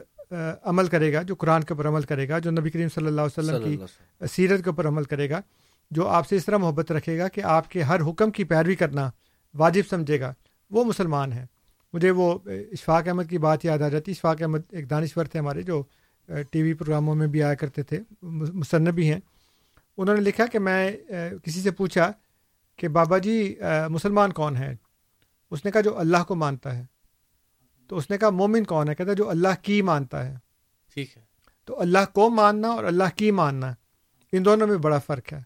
عمل 0.63 0.87
کرے 0.87 1.13
گا 1.13 1.23
جو 1.23 1.35
قرآن 1.35 1.65
کے 1.65 1.75
اوپر 1.75 1.89
عمل 1.89 2.03
کرے 2.03 2.29
گا 2.29 2.39
جو 2.39 2.51
نبی 2.51 2.71
کریم 2.71 2.89
صلی 2.89 3.07
اللہ 3.07 3.21
علیہ 3.21 3.39
وسلم 3.39 3.63
کی 3.65 4.27
سیرت 4.27 4.65
کے 4.65 4.71
اوپر 4.71 4.89
عمل 4.89 5.05
کرے 5.05 5.31
گا 5.31 5.41
جو 5.91 6.07
آپ 6.09 6.29
سے 6.29 6.37
اس 6.37 6.45
طرح 6.45 6.57
محبت 6.57 6.93
رکھے 6.93 7.19
گا 7.19 7.29
کہ 7.29 7.41
آپ 7.41 7.71
کے 7.71 7.83
ہر 7.83 8.01
حکم 8.01 8.31
کی 8.31 8.45
پیروی 8.45 8.75
کرنا 8.75 9.11
واجب 9.55 9.83
سمجھے 9.91 10.21
گا 10.21 10.33
وہ 10.71 10.85
مسلمان 10.85 11.33
ہے 11.33 11.47
مجھے 11.93 12.11
وہ 12.11 12.33
اشفاق 12.47 13.09
احمد 13.09 13.31
کی 13.31 13.39
بات 13.39 13.65
یاد 13.65 13.79
آ 13.79 13.89
جاتی۔ 13.89 14.11
اشفاق 14.11 14.43
احمد 14.43 14.61
ایک 14.71 14.91
دانشور 14.91 15.25
تھے 15.25 15.39
ہمارے 15.39 15.63
جو 15.63 15.83
ٹی 16.51 16.63
وی 16.63 16.73
پروگراموں 16.75 17.15
میں 17.15 17.27
بھی 17.27 17.43
آیا 17.43 17.55
کرتے 17.55 17.83
تھے 17.83 18.01
مصنبی 18.23 19.13
ہیں۔ 19.13 19.21
انہوں 19.99 20.17
نے 20.17 20.23
لکھا 20.23 20.47
کہ 20.47 20.59
میں 20.59 20.91
کسی 21.45 21.61
سے 21.61 21.71
پوچھا 21.71 22.11
کہ 22.81 22.89
بابا 22.89 23.19
جی 23.19 23.57
مسلمان 23.89 24.33
کون 24.33 24.57
ہے 24.57 24.77
اس 25.51 25.65
نے 25.65 25.71
کہا 25.71 25.81
جو 25.81 25.99
اللہ 25.99 26.17
کو 26.29 26.35
مانتا 26.35 26.79
ہے۔ 26.79 26.85
تو 27.89 27.97
اس 27.97 28.11
نے 28.11 28.19
کہا 28.19 28.31
مومن 28.31 28.65
کون 28.65 28.89
ہے؟ 28.89 28.95
کہتا 28.95 29.11
ہے 29.11 29.17
جو 29.17 29.31
اللہ 29.31 29.49
کی 29.63 29.83
مانتا 29.83 30.27
ہے۔ 30.27 30.37
ٹھیک 30.95 31.17
ہے۔ 31.17 31.23
تو 31.65 31.81
اللہ 31.81 31.99
کو 32.13 32.31
ماننا 32.31 32.69
اور 32.69 32.85
اللہ 32.85 33.05
کی 33.17 33.31
ماننا 33.31 33.75
ان 34.33 34.45
دونوں 34.45 34.67
میں 34.67 34.77
بڑا 34.77 34.99
فرق 34.99 35.33
ہے۔ 35.33 35.39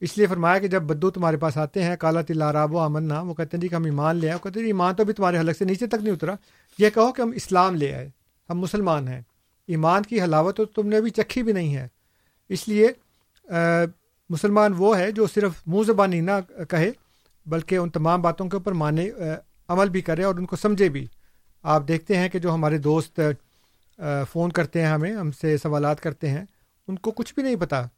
اس 0.00 0.18
لیے 0.18 0.26
فرمایا 0.26 0.58
کہ 0.58 0.68
جب 0.68 0.82
بدو 0.82 1.10
تمہارے 1.10 1.36
پاس 1.36 1.56
آتے 1.56 1.82
ہیں 1.82 1.96
کالا 1.96 2.22
تلا 2.22 2.52
راب 2.52 2.74
و 2.74 2.78
امن 2.78 3.10
وہ 3.10 3.34
کہتے 3.34 3.56
ہیں 3.56 3.62
جی 3.62 3.68
کہ 3.68 3.74
ہم 3.74 3.84
ایمان 3.84 4.16
لے 4.16 4.30
آئے۔ 4.30 4.38
کہتے 4.42 4.60
ہیں 4.60 4.66
ایمان 4.66 4.94
تو 4.94 5.04
بھی 5.04 5.12
تمہارے 5.12 5.38
حلق 5.38 5.56
سے 5.56 5.64
نیچے 5.64 5.86
تک 5.86 6.02
نہیں 6.02 6.14
اترا۔ 6.14 6.34
یہ 6.78 6.90
کہو 6.90 7.12
کہ 7.12 7.22
ہم 7.22 7.30
اسلام 7.30 7.74
لے 7.74 7.94
آئے۔ 7.94 8.10
ہم 8.50 8.58
مسلمان 8.58 9.08
ہیں۔ 9.08 9.20
ایمان 9.66 10.02
کی 10.02 10.22
حلاوت 10.22 10.56
تو 10.56 10.64
تم 10.64 10.88
نے 10.88 10.96
ابھی 10.96 11.10
چکھی 11.10 11.42
بھی 11.42 11.52
نہیں 11.52 11.76
ہے۔ 11.76 11.88
اس 12.48 12.68
لیے 12.68 12.88
مسلمان 14.30 14.72
وہ 14.76 14.98
ہے 14.98 15.10
جو 15.12 15.26
صرف 15.26 15.52
منہ 15.66 15.82
زبانی 15.82 16.20
نہ 16.20 16.30
کہے 16.70 16.90
بلکہ 17.46 17.76
ان 17.76 17.90
تمام 17.90 18.22
باتوں 18.22 18.48
کے 18.48 18.56
اوپر 18.56 18.72
مانے 18.72 19.10
عمل 19.68 19.88
بھی 19.88 20.00
کرے 20.00 20.24
اور 20.24 20.34
ان 20.34 20.46
کو 20.46 20.56
سمجھے 20.56 20.88
بھی۔ 20.88 21.06
آپ 21.62 21.88
دیکھتے 21.88 22.16
ہیں 22.16 22.28
کہ 22.28 22.38
جو 22.38 22.54
ہمارے 22.54 22.78
دوست 22.78 23.20
فون 24.32 24.52
کرتے 24.52 24.80
ہیں 24.80 24.86
ہمیں 24.86 25.12
ہم 25.12 25.32
سے 25.32 25.56
سوالات 25.56 26.00
کرتے 26.00 26.28
ہیں 26.28 26.44
ان 26.88 26.96
کو 26.96 27.10
کچھ 27.10 27.34
بھی 27.34 27.42
نہیں 27.42 27.56
پتہ 27.56 27.88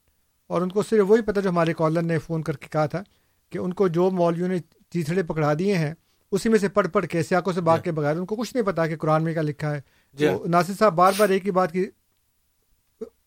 اور 0.51 0.63
ان 0.63 0.69
کو 0.69 0.83
صرف 0.83 1.11
وہی 1.11 1.23
پتہ 1.23 1.41
جو 1.41 1.51
ہمارے 1.51 1.75
کالر 1.75 2.03
نے 2.03 2.19
فون 2.19 2.43
کر 2.43 2.57
کے 2.57 2.67
کہا 2.71 2.87
تھا 2.87 3.03
کہ 3.51 3.59
ان 3.59 3.73
کو 3.73 3.89
جو 3.89 4.11
مولویوں 4.11 4.49
نے 4.49 4.59
چیتھڑے 4.91 5.23
پکڑا 5.23 5.53
دیے 5.59 5.79
ہیں 5.79 5.95
اسی 6.33 6.49
میں 6.49 6.59
سے 6.59 6.69
پڑھ 6.69 6.89
پڑھ 6.89 7.07
کے 7.07 7.23
سیاقوں 7.23 7.53
سے 7.53 7.61
بات 7.61 7.85
کے 7.85 7.93
بغیر 7.93 8.17
ان 8.17 8.27
کو 8.27 8.37
کچھ 8.37 8.55
نہیں 8.55 8.67
پتا 8.67 8.87
کہ 8.87 8.97
قرآن 8.97 9.25
میں 9.25 9.33
کیا 9.33 9.43
لکھا 9.43 9.75
ہے۔ 9.75 9.81
جو 10.19 10.45
ناصر 10.49 10.73
صاحب 10.79 10.95
بار 10.95 11.13
بار 11.17 11.29
ایک 11.29 11.47
ہی 11.47 11.51
بات 11.51 11.73
کی 11.73 11.87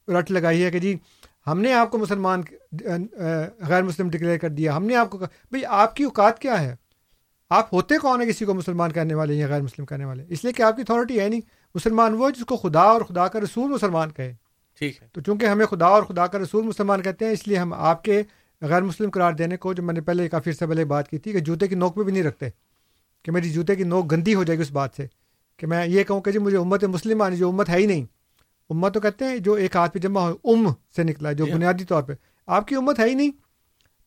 رٹ 0.07 0.31
لگائی 0.31 0.63
ہے 0.63 0.71
کہ 0.71 0.80
جی 0.80 0.95
ہم 1.51 1.61
نے 1.61 1.73
آپ 1.73 1.91
کو 1.91 1.97
مسلمان 1.97 2.41
غیر 3.67 3.84
مسلم 3.84 4.09
ڈکلیئر 4.09 4.38
کر 4.38 4.49
دیا 4.49 4.76
ہم 4.77 4.85
نے 4.85 4.95
آپ 4.95 5.09
کو 5.09 5.17
بھائی 5.17 5.65
آپ 5.65 5.95
کی 5.95 6.03
اوقات 6.03 6.39
کیا 6.39 6.61
ہے؟ 6.61 6.76
آپ 7.51 7.73
ہوتے 7.73 7.97
کون 7.97 8.21
ہیں 8.21 8.30
کسی 8.30 8.45
کو 8.45 8.53
مسلمان 8.53 8.91
کرنے 8.91 9.13
والے 9.13 9.35
یا 9.35 9.47
غیر 9.47 9.61
مسلم 9.61 9.85
کرنے 9.85 10.05
والے؟ 10.05 10.26
اس 10.30 10.43
لیے 10.43 10.53
کہ 10.53 10.61
آپ 10.61 10.76
کی 10.76 10.81
اتھارٹی 10.81 11.19
ہے 11.19 11.27
نہیں. 11.30 11.41
مسلمان 11.76 12.13
وہ 12.13 12.30
جس 12.30 12.45
کو 12.45 12.57
خدا 12.57 12.81
اور 12.81 13.01
خدا 13.01 13.27
کا 13.27 13.39
رسول 13.39 13.71
مسلمان 13.71 14.11
کہے. 14.11 14.34
ٹھیک 14.81 15.01
ہے. 15.01 15.07
تو 15.13 15.21
چونکہ 15.21 15.45
ہمیں 15.45 15.65
خدا 15.65 15.85
اور 15.85 16.03
خدا 16.03 16.27
کا 16.27 16.39
رسول 16.39 16.63
مسلمان 16.63 17.01
کہتے 17.01 17.26
ہیں 17.26 17.31
اس 17.31 17.47
لیے 17.47 17.57
ہم 17.57 17.73
آپ 17.73 18.03
کے 18.03 18.21
غیر 18.61 18.81
مسلم 18.81 19.09
قرار 19.09 19.34
دینے 19.34 19.57
کو 19.57 19.73
جو 19.73 19.84
میں 19.84 19.93
نے 19.93 20.01
پہلے 20.01 20.27
کافی 20.30 20.49
عرصہ 20.49 20.65
پہلے 20.65 20.85
بات 20.85 21.09
کی 21.09 21.17
تھی 21.17 21.31
کہ 21.31 21.39
جوتے 21.39 21.67
کی 21.67 21.76
نوک 21.76 21.95
پہ 21.95 22.03
بھی 22.03 22.13
نہیں 22.13 22.23
رکھتے 22.23 22.49
کہ 23.26 23.31
میری 23.31 23.49
جوتے 23.49 23.76
کی 23.76 23.84
نوک 23.84 24.11
گندی 24.11 24.35
ہو 24.35 24.43
جائے 24.43 24.57
گی 24.57 24.63
اس 24.63 24.71
بات 24.71 24.95
سے 24.97 25.05
کہ 25.59 25.67
میں 25.67 25.85
یہ 25.88 26.03
کہوں 26.03 26.21
کہ 26.21 26.31
جی 26.31 26.39
مجھے 26.39 26.57
امت 26.57 26.84
مسلم 26.84 27.21
آنی 27.21 27.38
جو 27.38 27.49
امت 27.49 27.69
ہے 27.69 27.77
ہی 27.77 27.85
نہیں. 27.85 28.05
امت 28.69 28.93
تو 28.93 28.99
کہتے 28.99 29.25
ہیں 29.25 29.37
جو 29.37 29.53
ایک 29.53 29.75
ہاتھ 29.75 29.93
پہ 29.93 29.99
جمع 29.99 30.21
ہو 30.21 30.35
ام 30.43 30.73
سے 30.95 31.03
نکلا 31.03 31.29
ہے 31.29 31.33
جو 31.33 31.45
بنیادی 31.45 31.83
طور 31.83 32.03
پہ۔ 32.03 32.13
آپ 32.47 32.67
کی 32.67 32.75
امت 32.75 32.99
ہے 32.99 33.05
ہی 33.05 33.13
نہیں۔ 33.13 33.31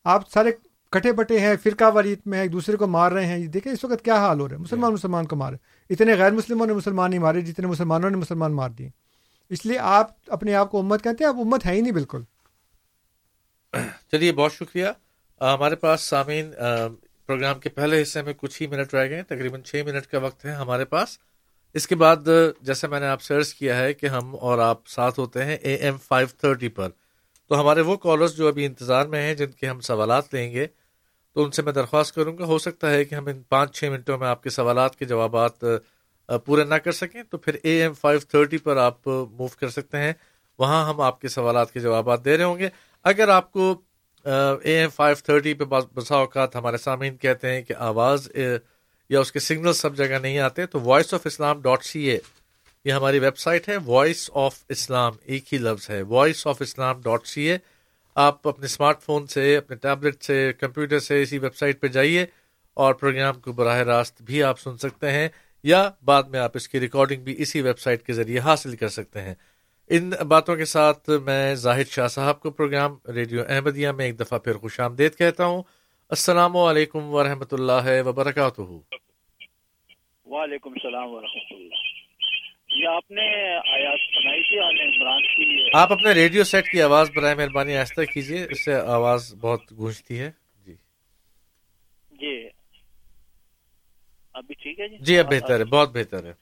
آپ 0.03 0.29
سارے 0.29 0.51
کٹے 0.91 1.11
بٹے 1.11 1.39
ہیں 1.39 1.53
فرقہ 1.63 1.83
واریت 1.93 2.27
میں 2.27 2.41
ایک 2.41 2.51
دوسرے 2.51 2.77
کو 2.77 2.87
مار 2.87 3.11
رہے 3.11 3.25
ہیں۔ 3.25 3.47
دیکھیں 3.47 3.71
اس 3.71 3.83
وقت 3.83 4.05
کیا 4.05 4.15
حال 4.15 4.39
ہو 4.39 4.47
رہا 4.49 4.55
ہے؟ 4.55 4.61
مسلمان 4.61 4.93
مسلمان 4.93 5.25
کو 5.25 5.35
مارے۔ 5.35 5.55
اتنے 5.89 6.13
غیر 6.13 6.31
مسلموں 6.31 6.65
نے 6.65 6.73
مسلمان 6.73 7.09
نہیں 7.09 7.19
مارے 7.19 7.41
جتنے 7.41 7.67
مسلمانوں 7.67 8.09
نے 8.09 8.17
مسلمان 8.17 8.53
مار 8.53 8.69
دیے۔ 8.69 8.89
اس 9.49 9.65
لیے 9.65 9.77
آپ 9.79 10.07
اپنے 10.27 10.55
آپ 10.55 10.71
کو 10.71 10.79
امت 10.79 11.03
کہتے 11.03 11.23
ہیں 11.23 11.29
آپ 11.29 11.35
امت 11.35 11.65
ہے 11.65 11.73
ہی 11.73 11.81
نہیں 11.81 11.91
بالکل۔ 11.91 12.21
چلیے 14.11 14.31
بہت 14.31 14.53
شکریہ۔ 14.53 14.85
ہمارے 15.41 15.75
پاس 15.75 16.01
سامعین 16.01 16.51
پروگرام 17.25 17.59
کے 17.59 17.69
پہلے 17.69 18.01
حصے 18.01 18.21
میں 18.21 18.33
کچھ 18.37 18.61
ہی 18.61 18.67
منٹ 18.67 18.93
رہ 18.93 19.09
گئے 19.09 19.23
تقریباً 19.23 19.61
چھ 19.61 19.81
منٹ 19.85 20.05
کا 20.05 20.17
وقت 20.17 20.45
ہے 20.45 20.51
ہمارے 20.51 20.85
پاس۔ 20.85 21.17
اس 21.73 21.87
کے 21.87 21.95
بعد 21.95 22.29
جیسے 22.61 22.87
میں 22.87 22.99
نے 22.99 23.07
آپ 23.07 23.21
سے 23.21 23.35
عرض 23.35 23.53
کیا 23.53 23.77
ہے 23.77 23.93
کہ 23.93 24.05
ہم 24.05 24.35
اور 24.41 24.59
آپ 24.59 24.87
ساتھ 24.87 25.19
ہوتے 25.19 25.45
ہیں 25.45 25.55
اے 25.55 25.73
ایم 25.75 25.97
فائیو 25.97 26.27
تھرٹی 26.39 26.69
پر۔ 26.69 26.89
تو 27.49 27.59
ہمارے 27.61 27.81
وہ 27.81 27.95
کالرز 27.97 28.35
جو 28.35 28.47
ابھی 28.47 28.65
انتظار 28.65 29.05
میں 29.05 29.21
ہیں، 29.21 29.33
جن 29.35 29.51
کے 29.51 29.67
ہم 29.67 29.79
سوالات 29.81 30.33
لیں 30.33 30.51
گے، 30.51 30.65
تو 31.33 31.43
ان 31.43 31.51
سے 31.51 31.61
میں 31.61 31.73
درخواست 31.73 32.15
کروں 32.15 32.37
گا، 32.37 32.45
ہو 32.45 32.57
سکتا 32.59 32.91
ہے 32.91 33.05
کہ 33.05 33.15
ہم 33.15 33.25
ان 33.27 33.41
پانچ 33.49 33.75
چھ 33.79 33.89
منٹوں 33.91 34.17
میں 34.17 34.27
آپ 34.27 34.43
کے 34.43 34.49
سوالات 34.49 34.95
کے 34.95 35.05
جوابات 35.05 35.63
پورے 36.45 36.63
نہ 36.63 36.75
کر 36.75 36.91
سکیں۔ 36.91 37.23
تو 37.29 37.37
پھر 37.37 37.55
اے 37.63 37.81
ایم 37.81 37.93
فائیو 37.93 38.19
تھرٹی 38.19 38.57
پر 38.57 38.77
آپ 38.77 39.07
موو 39.07 39.47
کر 39.59 39.69
سکتے 39.69 39.97
ہیں۔ 39.97 40.13
وہاں 40.59 40.87
ہم 40.89 41.01
آپ 41.01 41.19
کے 41.21 41.27
سوالات 41.27 41.71
کے 41.71 41.79
جوابات 41.79 42.25
دے 42.25 42.37
رہے 42.37 42.43
ہوں 42.43 42.59
گے۔ 42.59 42.69
اگر 43.03 43.29
آپ 43.29 43.51
کو 43.51 43.73
اے 44.25 44.77
ایم 44.79 44.89
فائیو 44.89 45.15
تھرٹی 45.25 45.53
پہ 45.53 45.63
بسا 45.93 46.15
اوقات 46.15 46.55
ہمارے 46.55 46.77
سامعین 46.77 47.17
کہتے 47.17 47.51
ہیں 47.51 47.61
کہ 47.61 47.73
آواز 47.77 48.27
یا 49.13 49.19
اس 49.19 49.31
کے 49.31 49.39
سگنل 49.39 49.73
سب 49.73 49.95
جگہ 49.95 50.17
نہیں 50.21 50.39
آتے، 50.39 50.65
تو 50.65 50.79
voice 50.79 51.13
of 51.13 51.25
Islam 51.25 51.61
dot 51.61 51.83
C 51.83 51.99
A 52.09 52.17
یہ 52.85 52.91
ہماری 52.91 53.19
ویب 53.19 53.37
سائٹ 53.37 53.69
ہے 53.69 53.77
وائس 53.85 54.29
آف 54.33 54.55
اسلام 54.69 55.13
ایک 55.23 55.53
ہی 55.53 55.57
لفظ 55.57 55.89
ہے 55.89 56.01
voice 56.01 56.47
of 56.47 56.61
Islam 56.61 57.01
dot 57.01 57.27
C 57.27 57.41
A 57.41 57.57
آپ 58.15 58.47
اپنے 58.47 58.65
اسمارٹ 58.65 59.01
فون 59.01 59.27
سے، 59.27 59.55
اپنے 59.57 59.75
ٹیبلٹ 59.75 60.23
سے 60.23 60.51
کمپیوٹر 60.59 60.99
سے 60.99 61.21
اسی 61.21 61.37
ویب 61.37 61.55
سائٹ 61.55 61.79
پہ 61.81 61.87
جائیے 61.87 62.25
اور 62.77 62.93
پروگرام 62.93 63.39
کو 63.39 63.51
براہ 63.51 63.77
راست 63.77 64.21
بھی 64.21 64.43
آپ 64.43 64.59
سن 64.59 64.77
سکتے 64.77 65.11
ہیں 65.11 65.27
یا 65.63 65.89
بعد 66.05 66.23
میں 66.23 66.39
آپ 66.39 66.51
اس 66.55 66.67
کی 66.69 66.79
ریکارڈنگ 66.79 67.23
بھی 67.23 67.35
اسی 67.37 67.61
ویب 67.61 67.79
سائٹ 67.79 68.03
کے 68.03 68.13
ذریعے 68.13 68.39
حاصل 68.39 68.75
کر 68.75 68.89
سکتے 68.89 69.21
ہیں۔ 69.21 69.33
ان 69.89 70.09
باتوں 70.27 70.55
کے 70.55 70.65
ساتھ 70.65 71.09
میں 71.25 71.55
زاہد 71.55 71.91
شاہ 71.91 72.07
صاحب 72.07 72.39
کو 72.39 72.51
پروگرام 72.51 72.95
ریڈیو 73.15 73.43
احمدیہ 73.47 73.91
میں 73.91 74.05
ایک 74.05 74.19
دفعہ 74.19 74.39
پھر 74.39 74.53
خوش 74.53 74.79
آمدید 74.79 75.15
کہتا 75.15 75.45
ہوں۔ 75.45 75.63
السلام 76.09 76.57
علیکم 76.57 77.13
ورحمۃ 77.13 77.51
اللہ 77.51 78.01
وبرکاتہ۔ 78.05 79.02
وعلیکم 80.33 80.69
السلام 80.69 81.09
ورحمۃ 81.09 81.55
اللہ۔ 81.55 81.75
یہ 82.75 82.87
آپ 82.87 83.11
نے 83.11 83.55
آیات 83.55 83.99
سنائی 83.99 84.43
تھی 84.43 84.59
آل 84.59 84.79
عمران 84.79 85.21
کی۔ 85.21 85.69
آپ 85.73 85.91
اپنے 85.91 86.11
ریڈیو 86.11 86.43
سیٹ 86.43 86.65
کی 86.65 86.81
آواز 86.81 87.11
برائے 87.15 87.35
مہربانی 87.35 87.77
آہستہ 87.77 88.01
کیجیے 88.01 88.45
اس 88.49 88.65
سے 88.65 88.73
آواز 88.73 89.35
بہت 89.41 89.61
گونجتی 89.77 90.19
ہے۔ 90.19 90.31
جی۔ 90.65 90.73
جی۔ 92.11 92.49
ابھی 94.33 94.53
ٹھیک 94.53 94.79
ہے 94.79 94.87
جی؟ 94.87 94.97
جی 94.99 95.19
اب 95.19 95.25
بہتر 95.25 95.59
ہے 95.59 95.65
بہت 95.65 95.89
بہتر 95.95 96.25
ہے۔ 96.25 96.33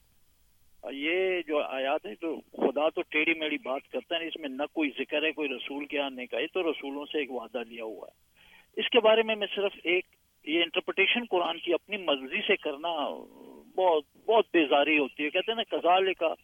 یہ 0.92 1.40
جو 1.46 1.62
آیات 1.62 2.06
ہے 2.06 2.14
تو 2.14 2.40
خدا 2.40 2.88
تو 2.88 3.02
ٹیڑھی 3.02 3.34
میڑی 3.38 3.56
بات 3.56 3.92
کرتا 3.92 4.16
ہے 4.16 4.26
اس 4.26 4.36
میں 4.40 4.48
نہ 4.48 4.62
کوئی 4.72 4.90
ذکر 4.98 5.22
ہے 5.22 5.32
کوئی 5.32 5.48
رسول 5.48 5.86
کے 5.86 6.00
آنے 6.00 6.26
کا 6.26 6.38
یہ 6.38 6.46
تو 6.54 6.70
رسولوں 6.70 7.04
سے 7.04 7.18
ایک 7.18 7.30
وعدہ 7.30 7.58
لیا 7.68 7.84
ہوا 7.84 8.08
ہے۔ 8.12 8.32
اس 8.80 8.88
کے 8.88 9.00
بارے 9.00 9.22
میں 9.22 9.36
میں 9.36 9.46
صرف 9.54 9.72
ایک 9.84 10.04
یہ 10.44 10.62
انٹرپریٹیشن 10.62 11.20
قرآن 11.30 11.58
کی 11.58 11.74
اپنی 11.74 11.96
مرضی 11.96 12.40
سے 12.46 12.56
کرنا 12.56 12.88
بہت 13.76 14.04
بہت 14.26 14.44
بیزاری 14.52 14.98
ہوتی 14.98 15.24
ہے۔ 15.24 15.30
کہتے 15.30 15.52
ہیں 15.52 15.56
نا 15.56 15.76
کزال 15.76 16.14
کا 16.14 16.34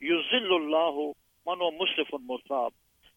یوزل 0.00 0.54
اللہ 0.54 0.98
من 1.46 1.60
و 1.60 1.70
مصرف 1.70 2.14
المرتاب 2.14 2.70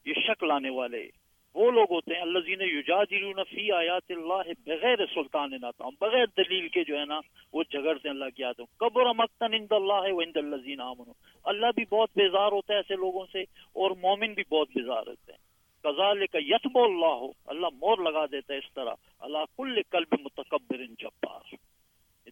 یہ 0.05 0.13
شک 0.13 0.43
لانے 0.43 0.69
والے۔ 0.69 1.09
وہ 1.55 1.71
لوگ 1.71 1.91
ہوتے 1.91 2.13
ہیں 2.13 2.21
اللہ 2.21 2.39
زین 2.39 2.61
یوجا 2.61 3.03
فی 3.49 3.71
آیات 3.71 4.03
اللہ 4.09 4.51
بغیر 4.65 5.05
سلطان 5.13 5.51
ناتا 5.61 5.89
بغیر 6.01 6.25
دلیل 6.37 6.67
کے 6.67 6.83
جو 6.83 6.99
ہے 6.99 7.05
نا، 7.05 7.19
وہ 7.53 7.63
جھگڑتے 7.63 8.09
ہیں، 8.09 8.15
اللہ 8.15 8.29
کی 8.35 8.43
آتوں 8.43 8.65
قبر 8.77 9.13
مقتن 9.13 9.53
اند 9.53 9.71
اللہ 9.71 9.93
ہے 9.93 10.11
وہ 10.11 10.21
اند 10.21 10.37
اللہ 10.37 10.55
زین 10.55 10.79
اللہ 11.43 11.65
بھی 11.75 11.85
بہت 11.89 12.09
بیزار 12.15 12.51
ہوتا 12.51 12.73
ہے 12.73 12.79
ایسے 12.79 12.95
لوگوں 12.95 13.25
سے، 13.31 13.41
اور 13.73 13.91
مومن 13.91 14.33
بھی 14.33 14.43
بہت 14.51 14.67
بیزار 14.67 15.07
ہوتے 15.07 15.31
ہیں۔ 15.31 15.51
کزال 15.83 16.27
کا 16.27 16.39
یتب 16.41 16.79
اللہ 16.79 17.05
ہو 17.05 17.31
اللہ 17.45 17.67
مور 17.67 17.97
لگا 17.97 18.25
دیتا 18.25 18.53
ہے 18.53 18.59
اس 18.59 18.73
طرح۔ 18.73 18.93
اللہ 19.19 19.37
کل 19.57 19.81
قلب 19.89 20.15
متکبر 20.19 20.85
جبار۔ 20.99 21.55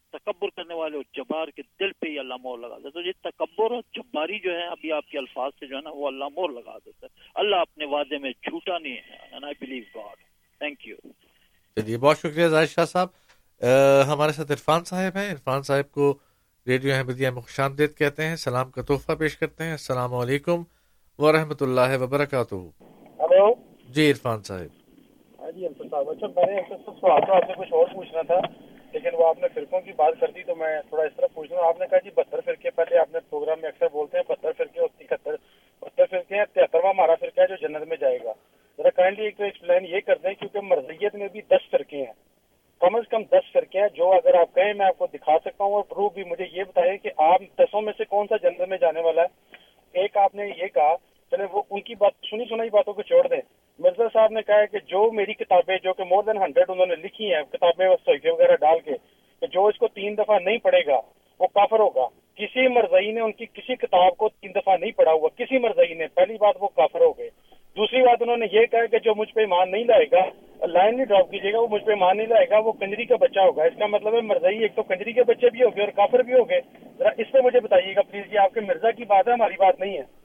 تکبر 0.09 0.47
کرنے 0.55 0.73
والے 0.73 0.95
اور 0.95 1.03
جبار 1.13 1.47
کے 1.47 1.61
دل 1.79 1.91
پہ 1.91 2.07
ہی 2.07 2.19
اللہ 2.19 2.33
مور 2.43 2.59
لگا 2.59 2.77
دیتا 2.77 2.87
ہے۔ 2.87 2.91
تو 2.91 3.01
یہ 3.01 3.11
تکبر 3.21 3.71
اور 3.71 3.81
جباری 3.93 4.39
جو 4.39 4.51
ہے 4.51 4.67
ابھی 4.67 4.91
آپ 4.91 5.09
کے 5.09 5.17
الفاظ 5.17 5.51
سے 5.59 5.67
جو 5.67 5.75
ہے 5.75 5.81
نا 5.81 5.89
وہ 5.93 6.07
اللہ 6.07 6.25
مور 6.25 6.49
لگا 6.49 6.77
دیتا 6.85 7.07
ہے۔ 7.07 7.21
اللہ 7.35 7.55
اپنے 7.55 7.85
وعدے 7.85 8.17
میں 8.17 8.31
جھوٹا 8.31 8.77
نہیں 8.77 8.95
ہے۔ 8.95 9.35
And 9.35 9.43
I 9.43 9.49
believe 9.49 10.01
God. 10.01 10.15
Thank 10.63 10.89
you. 10.89 11.11
چلیے 11.75 11.97
بہت 11.97 12.17
شکریہ 12.17 12.47
زاہد 12.47 12.67
شاہ 12.67 12.85
صاحب۔ 12.85 13.07
ہمارے 14.07 14.31
ساتھ 14.31 14.51
عرفان 14.51 14.83
صاحب 14.83 15.17
ہیں۔ 15.17 15.31
عرفان 15.31 15.61
صاحب 15.61 15.91
کو 15.91 16.17
ریڈیو 16.67 16.93
احمدیہ 16.93 17.29
میں 17.29 17.41
خوش 17.41 17.59
آمدید 17.59 17.97
کہتے 17.97 18.25
ہیں۔ 18.25 18.35
سلام 18.35 18.71
کا 18.71 18.81
تحفہ 18.81 19.11
پیش 19.11 19.37
کرتے 19.37 19.63
ہیں۔ 19.63 19.71
السلام 19.71 20.13
علیکم 20.13 20.63
ورحمۃ 21.17 21.61
اللہ 21.61 21.97
وبرکاتہ۔ 22.01 22.55
ہلو۔ 23.19 23.53
جی 23.89 24.11
عرفان 24.11 24.43
صاحب۔ 24.43 24.91
ہاں 25.39 25.51
جی 25.51 25.67
صاحب۔ 25.91 26.09
اچھا 26.09 26.27
میں 26.27 26.45
نے 26.45 26.61
سوال 26.85 27.21
تو 27.27 27.33
آپ 27.33 27.43
سے 27.47 27.53
کچھ 27.53 27.73
اور 27.73 27.85
پوچھنا 27.93 28.21
تھا۔ 28.21 28.68
لیکن 28.93 29.09
وہ 29.13 29.27
آپ 29.27 29.39
نے 29.39 29.47
فرقوں 29.53 29.81
کی 29.81 29.91
بات 29.91 30.13
کر 30.19 30.31
دی 30.31 30.43
تو 30.43 30.55
میں 30.55 30.81
تھوڑا 30.89 31.03
اس 31.03 31.15
طرح 31.15 31.27
پوچھ 31.33 31.51
رہا 31.51 31.59
ہوں۔ 31.59 31.67
آپ 31.67 31.79
نے 31.79 31.85
کہا 31.89 31.97
جی 31.97 32.09
بہتر 32.15 32.41
فرقے 32.41 32.69
پہلے 32.69 32.97
آپ 32.97 33.13
نے 33.13 33.19
پروگرام 33.29 33.59
میں 33.61 33.69
اکثر 33.69 33.87
بولتے 33.91 34.17
ہیں 34.17 34.23
بہتر 34.29 34.51
فرقے 34.57 34.79
اور 34.79 34.89
تکہتر 34.97 35.35
بہتر 35.81 36.05
فرقے 36.05 36.35
ہیں، 36.35 36.45
تہترواں 36.53 36.93
ہمارا 36.93 37.15
فرقہ 37.15 37.41
ہے 37.41 37.47
جو 37.47 37.55
جنت 37.55 37.87
میں 37.87 37.97
جائے 37.97 38.17
گا۔ 38.23 38.33
ذرا 38.77 38.89
کائنڈلی 38.89 39.25
ایک 39.25 39.37
تو 39.37 39.43
ایکسپلین 39.43 39.85
یہ 39.85 39.99
کر 39.99 40.15
دیں، 40.15 40.33
کیونکہ 40.33 40.59
مرضیت 40.61 41.15
میں 41.15 41.27
بھی 41.27 41.41
دس 41.41 41.69
فرقے 41.71 41.97
ہیں۔ 41.97 42.13
کم 42.79 42.95
از 42.95 43.07
کم 43.09 43.23
دس 43.23 43.51
فرقے 43.51 43.79
ہیں، 43.79 43.87
جو 43.93 44.11
اگر 44.11 44.33
آپ 44.33 44.55
کہیں 44.55 44.73
میں 44.73 44.85
آپ 44.85 44.97
کو 44.97 45.07
دکھا 45.07 45.37
سکتا 45.39 45.63
ہوں 45.63 45.73
اور 45.73 45.83
پروف 45.83 46.13
بھی 46.13 46.23
مجھے 46.23 46.45
یہ 46.51 46.63
بتائے 46.63 46.97
کہ 46.97 47.09
آپ 47.17 47.41
دسوں 47.57 47.81
میں 47.81 47.93
سے 47.97 48.05
کون 48.05 48.27
سا 48.29 48.37
جنت 48.37 48.61
میں 48.61 48.77
جانے 48.77 49.01
والا 49.01 49.21
ہے۔ 49.21 49.27
ایک 49.91 50.17
آپ 50.17 50.35
نے 50.35 50.47
یہ 50.47 50.67
کہا 50.67 50.95
چلے 51.31 51.43
وہ 51.51 51.63
ان 51.69 51.81
کی 51.81 51.95
بات 51.95 52.11
سنی 52.31 52.43
سنائی 52.49 52.69
باتوں 52.69 52.93
کو 52.93 53.01
چھوڑ 53.01 53.27
دیں۔ 53.27 53.41
مرزا 53.79 54.03
صاحب 54.13 54.31
نے 54.31 54.41
کہا 54.41 54.59
ہے 54.59 54.67
کہ 54.67 54.77
جو 54.87 55.11
میری 55.11 55.33
کتابیں، 55.33 55.77
جو 55.83 55.93
کہ 55.93 56.03
مور 56.03 56.23
دین 56.23 56.37
ہنڈریڈ 56.37 56.69
انہوں 56.69 56.85
نے 56.85 56.95
لکھی 56.95 57.33
ہیں، 57.33 57.41
کتابیں 57.51 57.87
صحیفے 58.05 58.29
وغیرہ 58.29 58.55
ڈال 58.55 58.79
کے، 58.79 58.91
کہ 59.41 59.47
جو 59.47 59.65
اس 59.65 59.77
کو 59.77 59.87
تین 59.87 60.17
دفعہ 60.17 60.39
نہیں 60.39 60.57
پڑھے 60.57 60.85
گا، 60.85 61.01
وہ 61.39 61.47
کافر 61.47 61.79
ہوگا۔ 61.79 62.07
کسی 62.35 62.67
مرزئی 62.67 63.11
نے 63.11 63.21
ان 63.21 63.31
کی 63.31 63.45
کسی 63.45 63.75
کتاب 63.75 64.17
کو 64.17 64.29
تین 64.29 64.51
دفعہ 64.55 64.77
نہیں 64.77 64.91
پڑھا 64.91 65.11
ہوا۔ 65.11 65.29
کسی 65.37 65.57
مرزئی 65.57 65.93
نے، 65.93 66.07
پہلی 66.07 66.33
بات 66.39 66.55
وہ 66.59 66.67
کافر 66.67 67.01
ہو 67.01 67.11
گئے۔ 67.11 67.29
دوسری 67.75 68.01
بات 68.01 68.21
انہوں 68.21 68.37
نے 68.37 68.45
یہ 68.51 68.65
کہا 68.65 68.85
کہ 68.85 68.99
جو 68.99 69.15
مجھ 69.15 69.33
پہ 69.33 69.39
ایمان 69.39 69.71
نہیں 69.71 69.83
لائے 69.83 70.05
گا 70.11 70.25
لائن 70.65 70.95
نہیں 70.95 71.05
ڈراپ 71.05 71.31
کیجیے 71.31 71.53
گا، 71.53 71.59
وہ 71.59 71.67
مجھ 71.71 71.83
پہ 71.83 71.91
ایمان 71.91 72.17
نہیں 72.17 72.27
لائے 72.27 72.49
گا، 72.49 72.59
وہ 72.59 72.71
کنجری 72.71 73.05
کا 73.05 73.15
بچہ 73.15 73.39
ہوگا۔ 73.39 73.63
اس 73.63 73.79
کا 73.79 73.85
مطلب 73.85 74.13
ہے 74.13 74.21
مرزئی 74.21 74.59
ایک 74.59 74.75
تو 74.75 74.83
کنجری 74.83 75.11
کے 75.11 75.23
بچے 75.23 75.49
بھی 75.49 75.63
ہو 75.63 75.69
گئے 75.69 75.83
اور 75.83 75.91
کافر 75.91 76.19
بھی 76.19 76.33
ہو 76.33 76.49
گئے۔ 76.49 76.61
ذرا 76.97 77.09
اس 77.17 77.31
پہ 77.31 77.37
مجھے 77.43 77.59
بتائیے 77.59 77.95
گا 77.95 78.01
پلیز 78.01 78.33
یہ 78.33 78.39
آپ 78.39 78.53
کے 78.53 78.59
مرزا 78.59 78.91
کی 78.91 79.05
بات 79.05 79.27
ہے، 79.27 79.33
ہماری 79.33 79.53
بات 79.57 79.79
نہیں 79.79 79.97
ہے۔ 79.97 80.18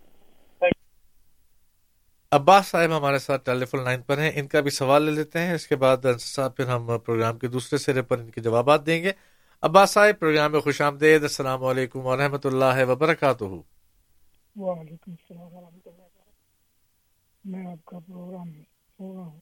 عباس 2.35 2.67
صاحب 2.67 2.97
ہمارے 2.97 3.19
ساتھ 3.19 3.45
ٹیلی 3.45 3.65
فون 3.65 3.85
لائن 3.85 4.03
پر 4.03 4.19
ہیں۔ 4.19 4.31
ان 4.35 4.47
کا 4.47 4.61
بھی 4.61 4.71
سوال 4.71 5.03
لے 5.03 5.11
لیتے 5.11 5.39
ہیں۔ 5.39 5.53
اس 5.53 5.67
کے 5.67 5.77
بعد 5.77 5.97
صاحب، 6.21 6.57
پھر 6.57 6.67
ہم 6.67 6.99
پروگرام 6.99 7.39
کے 7.39 7.49
دوسرے 7.49 7.79
سرے 7.79 8.03
پر 8.03 8.19
ان 8.19 8.31
کے 8.31 8.41
جوابات 8.41 8.87
دیں 8.87 9.03
گے۔ 9.03 9.13
عباس 9.63 9.91
صاحب، 9.91 10.21
پروگرام 10.21 10.53
میں 10.53 10.61
خوش 10.61 10.81
آمدید۔ 10.81 11.23
السلام 11.23 11.65
علیکم 11.65 12.07
ورحمۃ 12.07 12.45
اللہ 12.45 12.85
وبرکاتہ۔ 12.89 13.45
وعلیکم 13.45 15.11
السلام 15.11 15.55
ورحمۃ 15.55 15.87
اللہ 15.87 16.03
میں 17.45 17.67
آپ 17.67 17.85
کا 17.85 17.99
پروگرام 17.99 18.49
ہو 19.01 19.15
رہا 19.15 19.27
ہوں۔ 19.27 19.41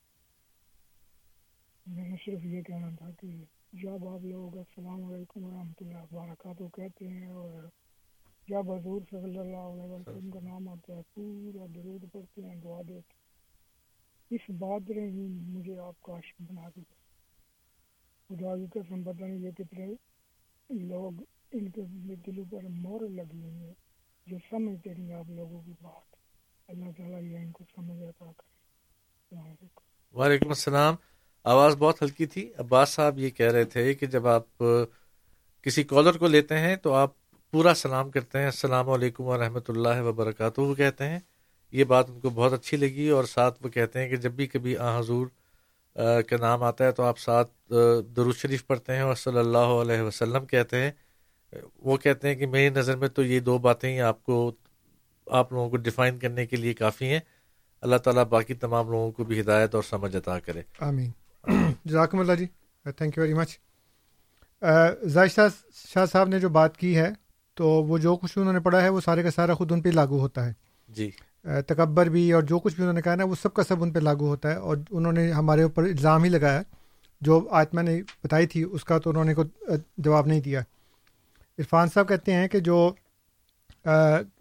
میں 1.87 2.09
نے 2.09 2.17
صرف 2.25 2.45
یہ 2.45 2.63
کہنا 2.63 2.89
تھا 2.99 3.11
کہ 3.21 3.29
جب 3.73 4.09
آپ 4.09 4.25
لوگ 4.25 4.57
السلام 4.57 5.05
علیکم 5.05 5.45
ورحمۃ 5.45 5.81
اللہ 5.81 6.15
وبرکاتہ 6.15 6.77
کہتے 6.77 7.09
ہیں 7.09 7.27
اور 7.27 7.82
جب 8.49 8.73
حضور 8.73 9.01
صلی 9.11 9.39
اللہ 9.39 9.57
علیہ 9.57 9.83
وسلم 9.83 10.31
کا 10.31 10.41
نام 10.43 10.69
آتا 10.69 10.97
ہے 10.97 11.01
پورا 11.15 11.67
درود 11.75 12.05
پڑھتے 12.13 12.43
ہیں 12.43 12.57
دعا 12.57 12.81
دیتے 12.89 13.15
ہیں۔ 13.15 13.23
اس 14.31 14.51
بات 14.59 14.91
نے 14.91 15.07
ہی 15.07 15.27
مجھے 15.27 15.79
آپ 15.79 16.01
کا 16.03 16.13
عشق 16.13 16.43
بنا 16.43 16.69
دیا۔ 16.77 16.95
خدا 18.29 18.57
کی 18.57 18.81
قسم 18.81 19.03
پتہ 19.03 19.25
نہیں 19.25 19.39
یہ 19.39 19.51
کتنے 19.51 19.87
لوگ 20.71 21.13
ان 21.53 21.69
کے 21.69 21.81
دلوں 22.15 22.45
پر 22.51 22.69
مور 22.69 23.01
لگی 23.01 23.43
ہوئی 23.43 23.55
ہے 23.55 23.73
جو 24.27 24.37
سمجھتے 24.51 24.95
نہیں 24.95 25.13
آپ 25.13 25.31
لوگوں 25.31 25.63
کی 25.63 25.73
بات۔ 25.83 26.17
اللہ 26.69 26.91
تعالیٰ 26.97 27.23
یہ 27.23 27.37
ان 27.37 27.51
کو 27.51 27.65
سمجھ 27.77 28.03
عطا 28.03 28.31
کرے۔ 28.37 29.67
وعلیکم 30.15 30.49
السلام۔ 30.49 30.95
آواز 31.45 31.77
بہت 31.77 32.03
ہلکی 32.03 32.27
تھی۔ 32.27 32.53
عباس 32.59 32.89
صاحب 32.89 33.19
یہ 33.19 33.31
کہہ 33.31 33.53
رہے 33.53 33.65
تھے 33.65 33.95
کہ 33.95 34.07
جب 34.07 34.27
آپ 34.27 34.63
کسی 35.63 35.83
کالر 35.85 36.19
کو 36.19 36.27
لیتے 36.27 36.59
ہیں 36.59 36.77
تو 36.77 36.95
آپ 36.95 37.22
پورا 37.53 37.75
سلام 37.75 38.11
کرتے 38.11 38.39
ہیں۔ 38.39 38.45
السلام 38.45 38.91
علیکم 38.91 39.25
ورحمۃ 39.25 39.61
اللہ 39.69 40.01
وبرکاتہ۔ 40.01 40.61
وہ 40.61 40.75
کہتے 40.75 41.09
ہیں، 41.09 41.19
یہ 41.73 41.85
بات 41.85 42.11
ان 42.11 42.21
کو 42.21 42.31
بہت 42.31 42.53
اچھی 42.53 42.77
لگی 42.77 43.09
اور 43.09 43.25
ساتھ 43.25 43.59
وہ 43.63 43.69
کہتے 43.69 44.01
ہیں 44.01 44.09
کہ 44.09 44.17
جب 44.17 44.33
بھی 44.33 44.47
کبھی 44.47 44.77
آ 44.77 44.99
حضور 44.99 45.27
کا 45.97 46.37
نام 46.41 46.63
آتا 46.63 46.85
ہے 46.85 46.93
تو 46.93 47.03
آپ 47.03 47.19
ساتھ 47.19 47.51
درود 48.17 48.37
شریف 48.37 48.67
پڑھتے 48.67 48.93
ہیں 48.93 49.01
اور 49.01 49.15
صلی 49.15 49.39
اللہ 49.39 49.59
علیہ 49.59 50.01
وسلم 50.01 50.47
کہتے 50.47 50.77
ہیں۔ 50.77 50.91
وہ 51.79 51.97
کہتے 51.97 52.29
ہیں 52.29 52.35
کہ 52.35 52.47
میری 52.47 52.69
نظر 52.69 52.97
میں 52.97 53.09
تو 53.09 53.23
یہ 53.23 53.41
دو 53.41 53.59
باتیں 53.59 53.95
ہی 53.95 54.01
آپ 54.01 54.25
کو، 54.25 54.53
آپ 55.27 55.53
لوگوں 55.53 55.71
کو 55.71 55.77
ڈیفائن 55.77 56.19
کرنے 56.19 56.47
کے 56.47 56.57
لیے 56.57 56.75
کافی 56.75 57.05
ہیں۔ 57.05 57.21
اللہ 57.81 57.97
تعالیٰ 57.97 58.25
باقی 58.25 58.55
تمام 58.55 58.91
لوگوں 58.91 59.13
کو 59.13 59.25
بھی 59.25 59.41
ہدایت 59.41 59.75
اور 59.75 59.83
سمجھ 59.83 60.17
عطا 60.17 60.39
کرے۔ 60.39 60.63
آمین۔ 60.81 61.11
جزاکم 61.85 62.21
اللہ 62.21 62.33
جی۔ 62.33 62.47
Thank 62.85 63.17
you 63.17 63.23
very 63.23 63.35
much 63.35 63.59
Zaisha 65.05 65.41
Shah 65.75 66.07
sahib 66.07 66.29
نے 66.29 66.41
جو 66.41 66.49
بات 66.49 66.77
کی 66.77 66.97
ہے 66.97 67.22
تو 67.55 67.69
وہ 67.69 67.99
جو 67.99 68.17
کچھ 68.17 68.39
انہوں 68.39 68.53
نے 68.53 68.61
پڑھا 68.61 68.83
ہے 68.83 68.89
وہ 68.89 69.01
سارے 69.01 69.23
کا 69.23 69.31
سارا 69.31 69.55
خود 69.55 69.73
ان 69.73 69.81
پہ 69.83 69.89
لاگو 69.89 70.19
ہوتا 70.19 70.47
ہے۔ 70.47 70.53
جی۔ 70.89 71.11
تکبر 71.67 72.07
بھی 72.07 72.33
اور 72.33 72.43
جو 72.43 72.59
کچھ 72.59 72.75
بھی 72.75 72.83
انہوں 72.83 72.95
نے 72.95 73.03
کہا 73.03 73.15
نا 73.15 73.25
وہ 73.25 73.35
سب 73.43 73.55
کا 73.55 73.63
سب 73.63 73.83
ان 73.83 73.93
پہ 73.93 73.99
لاگو 73.99 74.27
ہوتا 74.27 74.51
ہے 74.51 74.55
اور 74.55 74.77
انہوں 74.91 75.13
نے 75.13 75.33
ہمارے 75.33 75.63
اوپر 75.63 75.83
الزام 75.83 76.23
ہی 76.23 76.29
لگایا۔ 76.29 76.63
جو 77.21 77.49
آتما 77.51 77.83
نے 77.83 78.03
بتائی 78.25 78.47
تھی 78.47 78.65
اس 78.73 78.85
کا 78.85 78.99
تو 78.99 79.11
انہوں 79.11 79.25
نے 79.25 79.35
جواب 79.99 80.27
نہیں 80.27 80.41
دیا۔ 80.41 80.61
عرفان 81.59 81.89
صاحب 81.95 82.09
کہتے 82.09 82.33
ہیں 82.33 82.49
کہ 82.49 82.61
جو 82.61 82.95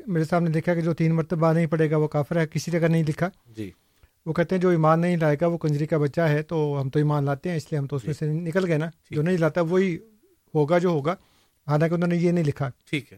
میرے 0.08 0.24
صاحب 0.24 0.42
نے 0.42 0.50
دیکھا 0.50 0.74
کہ 0.76 0.82
جو 0.82 0.94
تین 0.94 1.16
مرتبہ 1.16 1.54
نہیں 1.54 1.66
پڑے 1.66 1.92
گا 1.92 1.98
وہ 1.98 2.08
کافر 2.08 2.36
ہے 2.42 2.48
کسی 2.48 2.72
جگہ 2.72 2.88
نہیں 2.88 3.04
لکھا۔ 3.08 3.30
جی۔ 3.56 3.72
وہ 4.26 4.34
کہتے 4.34 4.56
ہیں 4.56 4.62
جو 4.62 4.70
ایمان 4.70 5.00
نہیں 5.00 5.18
لائے 5.18 5.38
گا 5.42 5.48
وہ 5.48 5.58
کنجری 5.58 5.86
کا 5.86 5.98
بچہ 5.98 6.22
ہے 6.22 6.42
تو 6.44 6.82
ہم 6.82 6.90
تو 6.90 7.00
ایمان 7.00 7.24
لاتے 7.24 7.50
ہیں 7.50 7.58
اس 7.58 7.72
لیے 7.72 7.80
ہم 7.80 7.88
تو 7.88 7.96
اس 7.96 8.06
میں 8.06 8.14
سے 8.14 8.26
نکل 8.26 8.66
گئے 8.68 8.78
نا۔ 8.78 8.90
جو 9.12 9.22
نہیں 9.22 9.38
لاتا 9.38 9.62
وہی 9.62 9.98
ہوگا 10.56 10.78
جو 10.78 10.90
ہوگا۔ 10.90 11.16
حالانکہ 11.72 11.96
انہوں 11.96 12.08
نے 12.08 12.16
یہ 12.16 12.32
نہیں 12.32 12.44
لکھا۔ 12.44 12.70
ٹھیک 12.90 13.14
ہے۔ 13.14 13.18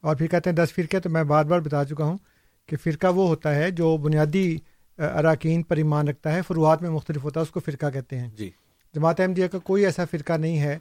اور 0.00 0.16
پھر 0.16 0.26
کہتے 0.26 0.50
ہیں 0.50 0.56
دس 0.56 0.72
فرقے 0.72 1.00
تو 1.00 1.10
میں 1.10 1.24
بار 1.24 1.44
بار 1.44 1.60
بتا 1.60 1.84
چکا 1.84 2.04
ہوں 2.04 2.18
کہ 2.66 2.76
فرقہ 2.76 3.06
وہ 3.06 3.28
ہوتا 3.28 3.54
ہے 3.54 3.70
جو 3.70 3.96
بنیادی 3.96 4.56
اراکین 4.98 5.62
پر 5.62 5.76
ایمان 5.76 6.08
رکھتا 6.08 6.32
ہے 6.32 6.40
فروعات 6.42 6.82
میں 6.82 6.90
مختلف 6.90 7.24
ہوتا 7.24 7.40
ہے 7.40 7.42
اس 7.42 7.50
کو 7.50 7.60
فرقہ 7.60 7.90
کہتے 7.90 8.18
ہیں۔ 8.18 8.28
جی۔ 8.28 8.50
جماعت 8.94 9.20
احمدیہ 9.20 9.46
کا 9.46 9.58
کوئی 9.58 9.84
ایسا 9.84 10.04
فرقہ 10.04 10.32
نہیں 10.32 10.58
ہے 10.58 10.78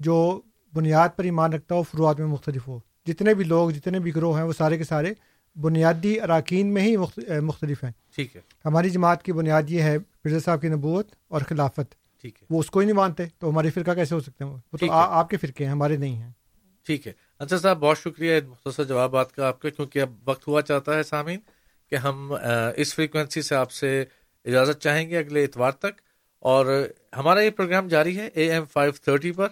جو 0.00 0.40
بنیاد 0.74 1.08
پر 1.16 1.24
ایمان 1.24 1.52
رکھتا 1.52 1.74
ہو 1.74 1.82
فروعات 1.82 2.18
میں 2.20 2.26
مختلف 2.26 2.68
ہو۔ 2.68 2.78
جتنے 3.06 3.34
بھی 3.34 3.44
لوگ 3.44 3.70
جتنے 3.70 3.98
بھی 3.98 4.14
گروہ 4.14 4.36
ہیں 4.36 4.44
وہ 4.44 4.52
سارے 4.52 4.78
کے 4.78 4.84
سارے 4.84 5.12
بنیادی 5.60 6.20
اراکین 6.20 6.66
میں 6.66 6.82
ہی 6.82 6.96
مختلف 7.40 7.84
ہیں۔ 7.84 7.90
ٹھیک 8.14 8.36
ہے۔ 8.36 8.40
ہماری 8.64 8.90
جماعت 8.90 9.22
کی 9.22 9.32
بنیاد 9.32 9.62
یہ 9.68 9.82
ہے 9.82 9.98
مرزا 9.98 10.38
صاحب 10.44 10.60
کی 10.60 10.68
نبوت 10.68 11.08
اور 11.28 11.40
خلافت۔ 11.40 11.94
ٹھیک 12.20 12.42
ہے۔ 12.42 12.46
وہ 12.50 12.60
اس 12.60 12.70
کو 12.70 12.80
ہی 12.80 12.86
نہیں 12.86 12.96
مانتے 12.96 13.24
تو 13.38 13.50
ہماری 13.50 13.70
فرقہ 13.70 13.90
کیسے 13.90 14.14
ہو 14.14 14.20
سکتے 14.20 14.44
ہیں؟ 14.44 14.50
وہ 14.72 14.78
تو 14.78 14.92
آپ 14.92 15.30
کے 15.30 15.36
فرقے 15.36 15.64
ہیں 15.64 15.72
ہمارے 15.72 15.96
نہیں 15.96 16.16
ہیں۔ 16.16 16.30
ٹھیک 16.90 17.06
ہے۔ 17.06 17.12
اچھا 17.38 17.58
صاحب، 17.58 17.78
بہت 17.78 17.98
شکریہ 17.98 18.40
مختصر 18.48 18.84
جوابات 18.84 19.32
کا 19.32 19.48
آپ 19.48 19.60
کا، 19.60 19.70
کیونکہ 19.70 19.98
اب 19.98 20.10
وقت 20.24 20.48
ہوا 20.48 20.62
چاہتا 20.62 20.94
ہے 20.94 21.02
سامعین 21.02 21.38
کہ 21.90 21.94
ہم 21.94 22.34
اس 22.76 22.94
فریکوینسی 22.94 23.42
سے 23.42 23.54
آپ 23.54 23.72
سے 23.72 24.04
اجازت 24.44 24.82
چاہیں 24.82 25.08
گے 25.08 25.18
اگلے 25.18 25.44
اتوار 25.44 25.72
تک۔ 25.72 26.00
اور 26.38 26.88
ہمارا 27.16 27.40
یہ 27.40 27.50
پروگرام 27.50 27.88
جاری 27.88 28.18
ہے 28.18 28.26
اے 28.26 28.52
ایم 28.52 28.64
فائیو 28.64 28.92
تھرٹی 28.92 29.32
پر۔ 29.32 29.48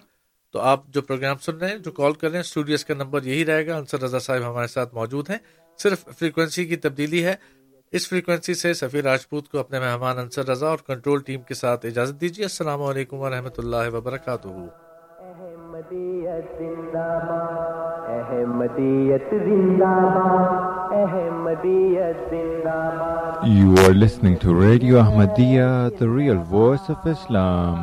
تو 0.51 0.59
آپ 0.59 0.87
جو 0.87 1.01
پروگرام 1.01 1.37
سن 1.37 1.57
رہے 1.57 1.69
ہیں، 1.69 1.77
جو 1.77 1.91
کال 1.91 2.13
کر 2.13 2.27
رہے 2.27 2.35
ہیں 2.35 2.43
اسٹوڈیوز 2.43 2.85
کا 2.85 2.93
نمبر 2.93 3.23
یہی 3.23 3.45
رہے 3.45 3.67
گا۔ 3.67 3.77
انصر 3.77 4.01
رضا 4.01 4.19
صاحب 4.19 4.41
ہمارے 4.51 4.67
ساتھ 4.67 4.95
موجود 4.95 5.29
ہیں۔ 5.29 5.37
صرف 5.77 6.03
فریکوینسی 6.19 6.65
کی 6.65 6.75
تبدیلی 6.75 7.25
ہے۔ 7.25 7.35
اس 7.91 8.07
فریکوینسی 8.07 8.53
سے 8.53 8.73
سفیر 8.73 9.03
راجپوت 9.03 9.49
کو 9.49 9.59
اپنے 9.59 9.79
مہمان 9.79 10.19
انصر 10.19 10.47
رضا 10.47 10.67
اور 10.67 10.77
کنٹرول 10.77 11.21
ٹیم 11.21 11.41
کے 11.41 11.53
ساتھ 11.53 11.85
اجازت 11.85 12.21
دیجیے۔ 12.21 12.45
السلام 12.45 12.81
علیکم 12.81 13.15
ورحمۃ 13.15 13.57
اللہ 13.57 13.89
وبرکاتہ۔ 13.93 14.88
احمدیت 15.79 16.47
زندہ 16.59 17.03
باد 17.27 18.07
احمدیت 18.13 19.29
زندہ 19.43 19.91
باد 20.15 20.93
احمدیت 20.93 22.17
زندہ 22.31 22.73
باد 22.97 23.45
You 23.51 23.69
are 23.83 23.93
listening 23.93 24.35
to 24.39 24.53
Radio 24.55 24.97
Ahmadiyya, 25.03 25.69
the 25.99 26.09
real 26.09 26.41
voice 26.55 26.89
of 26.95 27.07
Islam. 27.13 27.77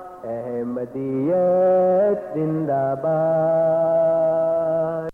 احمدیت 0.61 2.19
زندہ 2.35 2.83
باد۔ 3.03 5.09